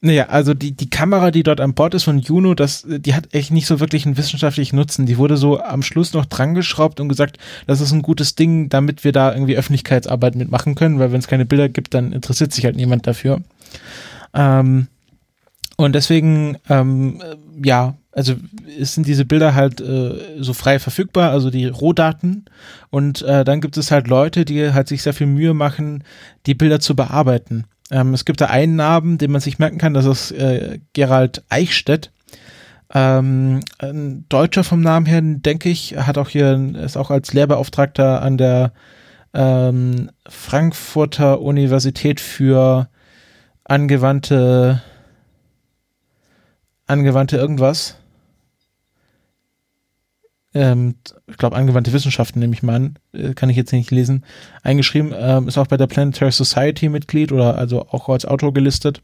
naja, 0.00 0.26
also 0.28 0.54
die, 0.54 0.72
die 0.72 0.90
Kamera, 0.90 1.32
die 1.32 1.42
dort 1.42 1.60
an 1.60 1.74
Bord 1.74 1.94
ist 1.94 2.04
von 2.04 2.20
Juno, 2.20 2.54
das, 2.54 2.86
die 2.86 3.14
hat 3.14 3.34
echt 3.34 3.50
nicht 3.50 3.66
so 3.66 3.80
wirklich 3.80 4.06
einen 4.06 4.16
wissenschaftlichen 4.16 4.76
Nutzen. 4.76 5.06
Die 5.06 5.18
wurde 5.18 5.36
so 5.36 5.60
am 5.60 5.82
Schluss 5.82 6.12
noch 6.12 6.24
drangeschraubt 6.24 7.00
und 7.00 7.08
gesagt, 7.08 7.38
das 7.66 7.80
ist 7.80 7.90
ein 7.90 8.02
gutes 8.02 8.36
Ding, 8.36 8.68
damit 8.68 9.02
wir 9.02 9.10
da 9.10 9.32
irgendwie 9.32 9.56
Öffentlichkeitsarbeit 9.56 10.36
mitmachen 10.36 10.76
können, 10.76 11.00
weil 11.00 11.10
wenn 11.10 11.18
es 11.18 11.26
keine 11.26 11.46
Bilder 11.46 11.68
gibt, 11.68 11.94
dann 11.94 12.12
interessiert 12.12 12.52
sich 12.52 12.64
halt 12.64 12.76
niemand 12.76 13.08
dafür. 13.08 13.42
Ähm, 14.34 14.86
und 15.76 15.94
deswegen, 15.94 16.58
ähm, 16.68 17.20
äh, 17.20 17.66
ja, 17.66 17.96
also 18.12 18.34
es 18.78 18.94
sind 18.94 19.06
diese 19.06 19.24
Bilder 19.24 19.54
halt 19.54 19.80
äh, 19.80 20.42
so 20.42 20.52
frei 20.52 20.78
verfügbar, 20.78 21.30
also 21.30 21.50
die 21.50 21.66
Rohdaten. 21.66 22.46
Und 22.90 23.22
äh, 23.22 23.44
dann 23.44 23.60
gibt 23.60 23.76
es 23.76 23.90
halt 23.90 24.08
Leute, 24.08 24.44
die 24.44 24.72
halt 24.72 24.88
sich 24.88 25.02
sehr 25.02 25.14
viel 25.14 25.28
Mühe 25.28 25.54
machen, 25.54 26.04
die 26.46 26.54
Bilder 26.54 26.80
zu 26.80 26.96
bearbeiten. 26.96 27.64
Ähm, 27.90 28.14
es 28.14 28.24
gibt 28.24 28.40
da 28.40 28.46
einen 28.46 28.76
Namen, 28.76 29.18
den 29.18 29.30
man 29.30 29.40
sich 29.40 29.58
merken 29.58 29.78
kann, 29.78 29.94
das 29.94 30.04
ist 30.04 30.32
äh, 30.32 30.80
Gerald 30.92 31.42
Eichstädt. 31.48 32.10
Ähm, 32.92 33.60
ein 33.78 34.24
Deutscher 34.28 34.64
vom 34.64 34.80
Namen 34.80 35.06
her, 35.06 35.20
denke 35.22 35.68
ich, 35.68 35.96
hat 35.96 36.18
auch 36.18 36.28
hier, 36.28 36.74
ist 36.76 36.96
auch 36.96 37.10
als 37.10 37.32
Lehrbeauftragter 37.32 38.22
an 38.22 38.38
der 38.38 38.72
ähm, 39.34 40.10
Frankfurter 40.26 41.40
Universität 41.40 42.20
für 42.20 42.88
angewandte 43.64 44.82
angewandte 46.86 47.36
irgendwas. 47.36 47.96
Ähm, 50.60 50.96
ich 51.28 51.36
glaube, 51.36 51.54
angewandte 51.54 51.92
Wissenschaften 51.92 52.40
nehme 52.40 52.52
ich 52.52 52.62
mal 52.64 52.74
an, 52.74 52.96
äh, 53.12 53.32
kann 53.34 53.48
ich 53.48 53.56
jetzt 53.56 53.70
nicht 53.72 53.90
lesen, 53.92 54.24
eingeschrieben, 54.64 55.14
ähm, 55.16 55.46
ist 55.46 55.56
auch 55.56 55.68
bei 55.68 55.76
der 55.76 55.86
Planetary 55.86 56.32
Society 56.32 56.88
Mitglied 56.88 57.30
oder 57.30 57.56
also 57.56 57.82
auch 57.90 58.08
als 58.08 58.24
Autor 58.24 58.52
gelistet. 58.52 59.00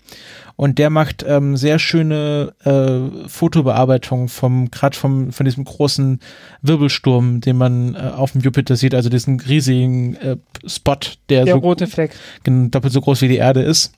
Und 0.56 0.78
der 0.78 0.90
macht 0.90 1.24
ähm, 1.28 1.56
sehr 1.56 1.78
schöne 1.78 2.54
äh, 2.64 3.28
Fotobearbeitung 3.28 4.28
vom, 4.28 4.70
gerade 4.70 4.96
vom, 4.96 5.32
von 5.32 5.44
diesem 5.44 5.64
großen 5.64 6.18
Wirbelsturm, 6.62 7.40
den 7.40 7.56
man 7.56 7.94
äh, 7.94 7.98
auf 7.98 8.32
dem 8.32 8.40
Jupiter 8.40 8.74
sieht, 8.76 8.94
also 8.94 9.08
diesen 9.08 9.38
riesigen 9.40 10.16
äh, 10.16 10.36
Spot, 10.66 10.96
der, 11.28 11.44
Der 11.44 11.54
so 11.54 11.60
rote 11.60 11.86
Fleck. 11.86 12.12
gen- 12.42 12.70
doppelt 12.70 12.92
so 12.92 13.00
groß 13.00 13.20
wie 13.22 13.28
die 13.28 13.36
Erde 13.36 13.62
ist. 13.62 13.92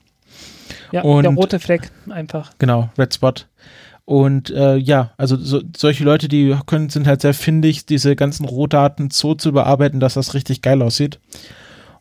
Ja, 0.91 1.01
Und- 1.01 1.23
der 1.23 1.31
rote 1.33 1.59
Fleck 1.59 1.91
einfach. 2.09 2.51
Genau, 2.59 2.89
Red 2.97 3.13
Spot. 3.13 3.33
Und 4.07 4.51
äh, 4.51 4.77
ja, 4.77 5.11
also 5.17 5.35
so, 5.35 5.61
solche 5.75 6.05
Leute, 6.05 6.29
die 6.29 6.55
können, 6.65 6.87
sind 6.87 7.07
halt 7.07 7.19
sehr 7.19 7.33
findig, 7.33 7.85
diese 7.85 8.15
ganzen 8.15 8.45
Rohdaten 8.45 9.09
so 9.09 9.35
zu 9.35 9.51
bearbeiten, 9.51 9.99
dass 9.99 10.13
das 10.13 10.33
richtig 10.33 10.61
geil 10.61 10.81
aussieht. 10.81 11.19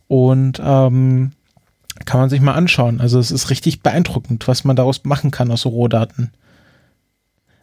Und 0.07 0.63
ähm, 0.65 1.33
kann 2.05 2.21
man 2.21 2.31
sich 2.31 2.41
mal 2.41 2.55
anschauen. 2.55 3.01
Also 3.01 3.19
es 3.19 3.33
ist 3.33 3.51
richtig 3.51 3.83
beeindruckend, 3.83 4.47
was 4.47 4.63
man 4.63 4.77
daraus 4.77 5.03
machen 5.03 5.33
kann 5.33 5.51
aus 5.51 5.63
so 5.63 5.71
Rohdaten. 5.71 6.31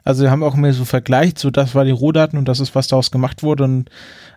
Also 0.03 0.23
wir 0.23 0.31
haben 0.31 0.43
auch 0.43 0.55
mehr 0.55 0.73
so 0.73 0.83
vergleicht, 0.83 1.39
so 1.39 1.49
das 1.49 1.73
war 1.73 1.85
die 1.85 1.91
Rohdaten 1.91 2.37
und 2.37 2.49
das 2.49 2.59
ist, 2.59 2.75
was 2.75 2.89
daraus 2.89 3.11
gemacht 3.11 3.43
wurde. 3.43 3.63
Und 3.63 3.89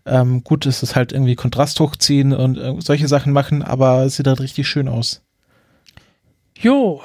ähm, 0.05 0.45
gut, 0.45 0.67
ist 0.67 0.85
es 0.85 0.95
halt 0.95 1.11
irgendwie 1.11 1.35
Kontrast 1.35 1.81
hochziehen 1.81 2.33
und 2.33 2.59
äh, 2.59 2.75
solche 2.79 3.09
Sachen 3.09 3.33
machen, 3.33 3.65
aber 3.65 4.05
es 4.05 4.15
sieht 4.15 4.29
halt 4.29 4.39
richtig 4.39 4.69
schön 4.69 4.87
aus. 4.87 5.25
Jo, 6.55 7.03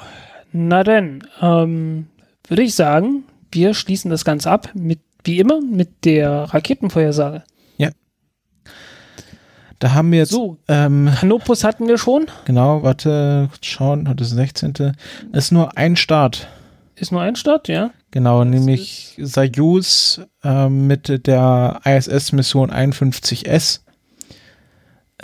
na 0.52 0.84
denn, 0.84 1.24
ähm, 1.40 2.06
würde 2.52 2.62
ich 2.64 2.74
sagen, 2.74 3.24
wir 3.50 3.72
schließen 3.72 4.10
das 4.10 4.26
Ganze 4.26 4.50
ab 4.50 4.68
mit, 4.74 5.00
wie 5.24 5.40
immer, 5.40 5.62
mit 5.62 6.04
der 6.04 6.44
Raketenvorhersage. 6.44 7.44
Da 9.82 9.94
haben 9.94 10.12
wir 10.12 10.20
jetzt 10.20 10.30
So, 10.30 10.58
ähm, 10.68 11.10
Canopus 11.18 11.64
hatten 11.64 11.88
wir 11.88 11.98
schon. 11.98 12.26
Genau, 12.44 12.84
warte, 12.84 13.48
kurz 13.50 13.66
schauen, 13.66 14.08
heute 14.08 14.22
ist 14.22 14.30
der 14.30 14.36
16. 14.36 14.94
Es 15.32 15.46
ist 15.46 15.50
nur 15.50 15.76
ein 15.76 15.96
Start. 15.96 16.46
Ist 16.94 17.10
nur 17.10 17.20
ein 17.20 17.34
Start, 17.34 17.66
ja. 17.66 17.90
Genau, 18.12 18.44
Das 18.44 18.50
nämlich 18.50 19.16
Soyuz 19.20 20.20
ähm, 20.44 20.86
mit 20.86 21.26
der 21.26 21.80
ISS-Mission 21.84 22.70
51S. 22.70 23.80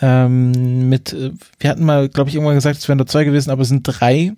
Ähm, 0.01 0.89
mit, 0.89 1.13
äh, 1.13 1.31
wir 1.61 1.71
hatten 1.71 1.85
mal, 1.85 2.09
glaube 2.09 2.31
ich, 2.31 2.35
irgendwann 2.35 2.57
gesagt, 2.57 2.79
es 2.79 2.89
wären 2.89 2.99
nur 2.99 3.07
zwei 3.07 3.23
gewesen, 3.23 3.51
aber 3.53 3.63
es 3.63 3.69
sind 3.69 3.85
drei. 3.85 4.33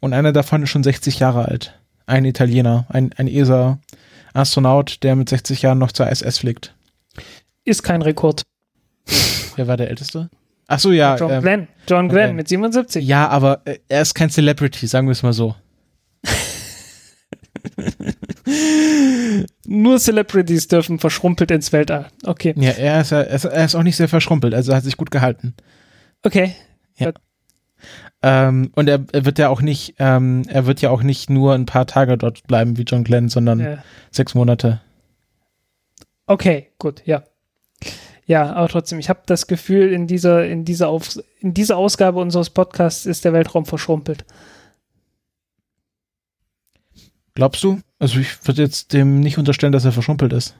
Und 0.00 0.12
einer 0.12 0.34
davon 0.34 0.64
ist 0.64 0.68
schon 0.68 0.84
60 0.84 1.18
Jahre 1.18 1.46
alt. 1.46 1.72
Ein 2.06 2.24
Italiener, 2.24 2.86
ein, 2.88 3.12
ein 3.16 3.28
ESA-Astronaut, 3.28 5.02
der 5.02 5.16
mit 5.16 5.28
60 5.28 5.62
Jahren 5.62 5.78
noch 5.78 5.92
zur 5.92 6.08
ISS 6.08 6.38
fliegt. 6.38 6.74
Ist 7.64 7.82
kein 7.82 8.02
Rekord. 8.02 8.42
Wer 9.56 9.66
war 9.66 9.76
der 9.76 9.90
Älteste? 9.90 10.30
Ach 10.68 10.78
so, 10.78 10.92
ja. 10.92 11.16
John 11.16 11.30
ähm, 11.30 11.42
Glenn. 11.42 11.68
John 11.88 12.08
Glenn 12.08 12.34
mit 12.36 12.48
77. 12.48 13.04
Ja, 13.06 13.28
aber 13.28 13.60
äh, 13.64 13.78
er 13.88 14.02
ist 14.02 14.14
kein 14.14 14.30
Celebrity, 14.30 14.86
sagen 14.86 15.06
wir 15.06 15.12
es 15.12 15.22
mal 15.22 15.32
so. 15.32 15.54
Nur 19.66 19.98
Celebrities 19.98 20.68
dürfen 20.68 20.98
verschrumpelt 20.98 21.50
ins 21.50 21.72
Weltall. 21.72 22.06
Okay. 22.24 22.54
Ja, 22.56 22.70
er 22.70 23.00
ist, 23.00 23.12
er 23.12 23.28
ist, 23.28 23.44
er 23.44 23.64
ist 23.64 23.74
auch 23.74 23.82
nicht 23.82 23.96
sehr 23.96 24.08
verschrumpelt, 24.08 24.54
also 24.54 24.72
er 24.72 24.76
hat 24.78 24.84
sich 24.84 24.96
gut 24.96 25.10
gehalten. 25.10 25.54
Okay. 26.22 26.54
Ähm, 28.28 28.72
und 28.74 28.88
er, 28.88 29.04
er 29.12 29.24
wird 29.24 29.38
ja 29.38 29.48
auch 29.48 29.62
nicht, 29.62 29.94
ähm, 30.00 30.42
er 30.48 30.66
wird 30.66 30.80
ja 30.80 30.90
auch 30.90 31.04
nicht 31.04 31.30
nur 31.30 31.54
ein 31.54 31.64
paar 31.64 31.86
Tage 31.86 32.18
dort 32.18 32.44
bleiben 32.48 32.76
wie 32.76 32.82
John 32.82 33.04
Glenn, 33.04 33.28
sondern 33.28 33.60
Äh, 33.60 33.76
sechs 34.10 34.34
Monate. 34.34 34.80
okay, 36.26 36.66
gut, 36.80 37.02
ja. 37.06 37.22
Ja, 38.26 38.52
aber 38.54 38.66
trotzdem, 38.68 38.98
ich 38.98 39.08
habe 39.08 39.20
das 39.26 39.46
Gefühl, 39.46 39.92
in 39.92 40.08
dieser, 40.08 40.44
in, 40.44 40.64
dieser 40.64 40.88
Auf, 40.88 41.20
in 41.38 41.54
dieser 41.54 41.76
Ausgabe 41.76 42.18
unseres 42.18 42.50
Podcasts 42.50 43.06
ist 43.06 43.24
der 43.24 43.32
Weltraum 43.32 43.64
verschrumpelt. 43.64 44.24
Glaubst 47.36 47.62
du? 47.62 47.78
Also 48.00 48.18
ich 48.18 48.44
würde 48.44 48.62
jetzt 48.62 48.92
dem 48.92 49.20
nicht 49.20 49.38
unterstellen, 49.38 49.72
dass 49.72 49.84
er 49.84 49.92
verschrumpelt 49.92 50.32
ist. 50.32 50.56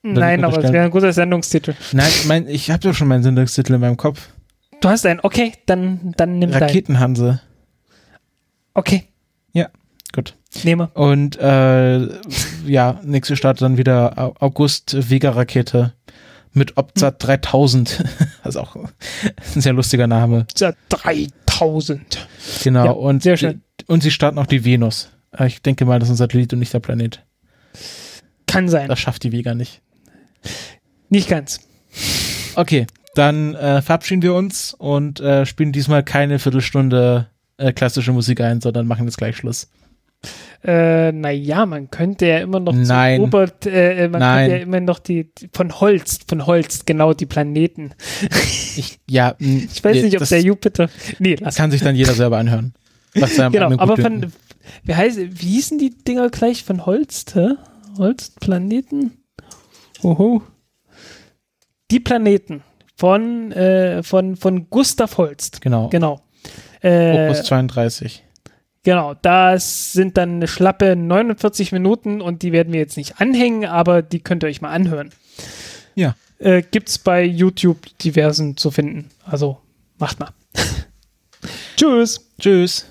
Nein, 0.00 0.42
aber 0.42 0.64
es 0.64 0.72
wäre 0.72 0.86
ein 0.86 0.90
guter 0.90 1.12
Sendungstitel. 1.12 1.74
Nein, 1.92 2.10
mein, 2.26 2.48
ich 2.48 2.70
habe 2.70 2.80
doch 2.80 2.94
schon 2.94 3.08
meinen 3.08 3.22
Sendungstitel 3.22 3.74
in 3.74 3.80
meinem 3.80 3.98
Kopf. 3.98 4.30
Du 4.82 4.88
hast 4.90 5.06
einen, 5.06 5.20
okay, 5.22 5.52
dann, 5.66 6.12
dann 6.16 6.38
nimm 6.38 6.50
deinen. 6.50 6.62
Raketenhanse. 6.62 7.40
Okay, 8.74 9.04
Gut. 10.14 10.34
nehme. 10.64 10.88
Und 10.88 11.38
äh, 11.40 12.00
ja, 12.66 13.00
nächste 13.02 13.34
Start 13.34 13.62
dann 13.62 13.78
wieder 13.78 14.18
Au- 14.18 14.34
August 14.40 15.08
Vega-Rakete 15.08 15.94
mit 16.52 16.76
Opsat 16.76 17.24
3000. 17.26 18.04
Also 18.42 18.60
auch 18.60 18.76
ein 18.76 18.90
sehr 19.62 19.72
lustiger 19.72 20.06
Name. 20.06 20.46
Ja, 20.58 20.74
3000. 20.90 22.28
Genau. 22.62 22.84
Ja, 22.84 22.90
und, 22.90 23.22
sehr 23.22 23.38
schön. 23.38 23.62
und 23.86 24.02
sie 24.02 24.10
starten 24.10 24.38
auch 24.38 24.44
die 24.44 24.66
Venus. 24.66 25.08
Äh, 25.34 25.46
Ich 25.46 25.62
denke 25.62 25.86
mal, 25.86 25.98
das 25.98 26.08
ist 26.10 26.14
ein 26.14 26.18
Satellit 26.18 26.52
und 26.52 26.58
nicht 26.58 26.74
der 26.74 26.80
Planet. 26.80 27.24
Kann 28.46 28.68
sein. 28.68 28.88
Das 28.88 28.98
schafft 29.00 29.22
die 29.22 29.32
Vega 29.32 29.54
nicht. 29.54 29.80
Nicht 31.08 31.30
ganz. 31.30 31.60
Okay, 32.54 32.86
dann 33.14 33.54
äh, 33.54 33.82
verabschieden 33.82 34.22
wir 34.22 34.34
uns 34.34 34.74
und 34.74 35.20
äh, 35.20 35.44
spielen 35.46 35.72
diesmal 35.72 36.02
keine 36.02 36.38
Viertelstunde 36.38 37.28
äh, 37.58 37.72
klassische 37.72 38.12
Musik 38.12 38.40
ein, 38.40 38.60
sondern 38.60 38.86
machen 38.86 39.04
jetzt 39.06 39.18
gleich 39.18 39.36
Schluss. 39.36 39.68
Äh, 40.64 41.10
naja, 41.10 41.66
man 41.66 41.90
könnte 41.90 42.26
ja 42.26 42.38
immer 42.38 42.60
noch 42.60 42.72
Nein. 42.72 43.18
zu 43.18 43.22
Obert, 43.24 43.66
äh, 43.66 44.08
man 44.08 44.20
Nein. 44.20 44.38
könnte 44.38 44.56
ja 44.56 44.62
immer 44.62 44.80
noch 44.80 45.00
die, 45.00 45.32
die 45.34 45.50
von 45.52 45.80
Holz, 45.80 46.20
von 46.26 46.46
Holz, 46.46 46.84
genau, 46.86 47.14
die 47.14 47.26
Planeten. 47.26 47.92
Ich, 48.74 49.00
ja, 49.06 49.34
mh, 49.38 49.64
Ich 49.74 49.84
weiß 49.84 50.02
nicht, 50.02 50.14
ob 50.14 50.20
das 50.20 50.30
der 50.30 50.40
Jupiter. 50.40 50.88
Nee, 51.18 51.36
lass. 51.38 51.56
kann 51.56 51.70
sich 51.70 51.82
dann 51.82 51.94
jeder 51.94 52.14
selber 52.14 52.38
anhören. 52.38 52.72
Was 53.14 53.36
Genau, 53.36 53.76
aber 53.76 53.98
von, 53.98 54.32
wie 54.84 54.94
heißt, 54.94 55.18
wie 55.18 55.46
hießen 55.46 55.76
die 55.76 55.90
Dinger 55.90 56.30
gleich 56.30 56.64
von 56.64 56.86
Holst, 56.86 57.34
hä? 57.34 57.56
Holst, 57.98 58.40
Planeten? 58.40 59.12
Oho. 60.02 60.42
Die 61.90 62.00
Planeten 62.00 62.62
von, 63.02 63.50
äh, 63.50 64.04
von, 64.04 64.36
von 64.36 64.70
Gustav 64.70 65.18
Holst. 65.18 65.60
Genau. 65.60 65.88
Genau. 65.88 66.20
Äh, 66.82 67.26
Opus 67.26 67.42
32. 67.42 68.22
Genau, 68.84 69.14
das 69.14 69.92
sind 69.92 70.16
dann 70.16 70.36
eine 70.36 70.46
schlappe 70.46 70.94
49 70.94 71.72
Minuten 71.72 72.20
und 72.20 72.42
die 72.42 72.52
werden 72.52 72.72
wir 72.72 72.78
jetzt 72.78 72.96
nicht 72.96 73.20
anhängen, 73.20 73.64
aber 73.64 74.02
die 74.02 74.20
könnt 74.20 74.44
ihr 74.44 74.46
euch 74.46 74.60
mal 74.60 74.70
anhören. 74.70 75.10
Ja. 75.96 76.14
Äh, 76.38 76.62
gibt's 76.62 76.98
bei 76.98 77.24
YouTube 77.24 77.78
diversen 77.98 78.56
zu 78.56 78.70
finden. 78.70 79.10
Also 79.24 79.58
macht 79.98 80.20
mal. 80.20 80.30
Tschüss. 81.76 82.30
Tschüss. 82.38 82.86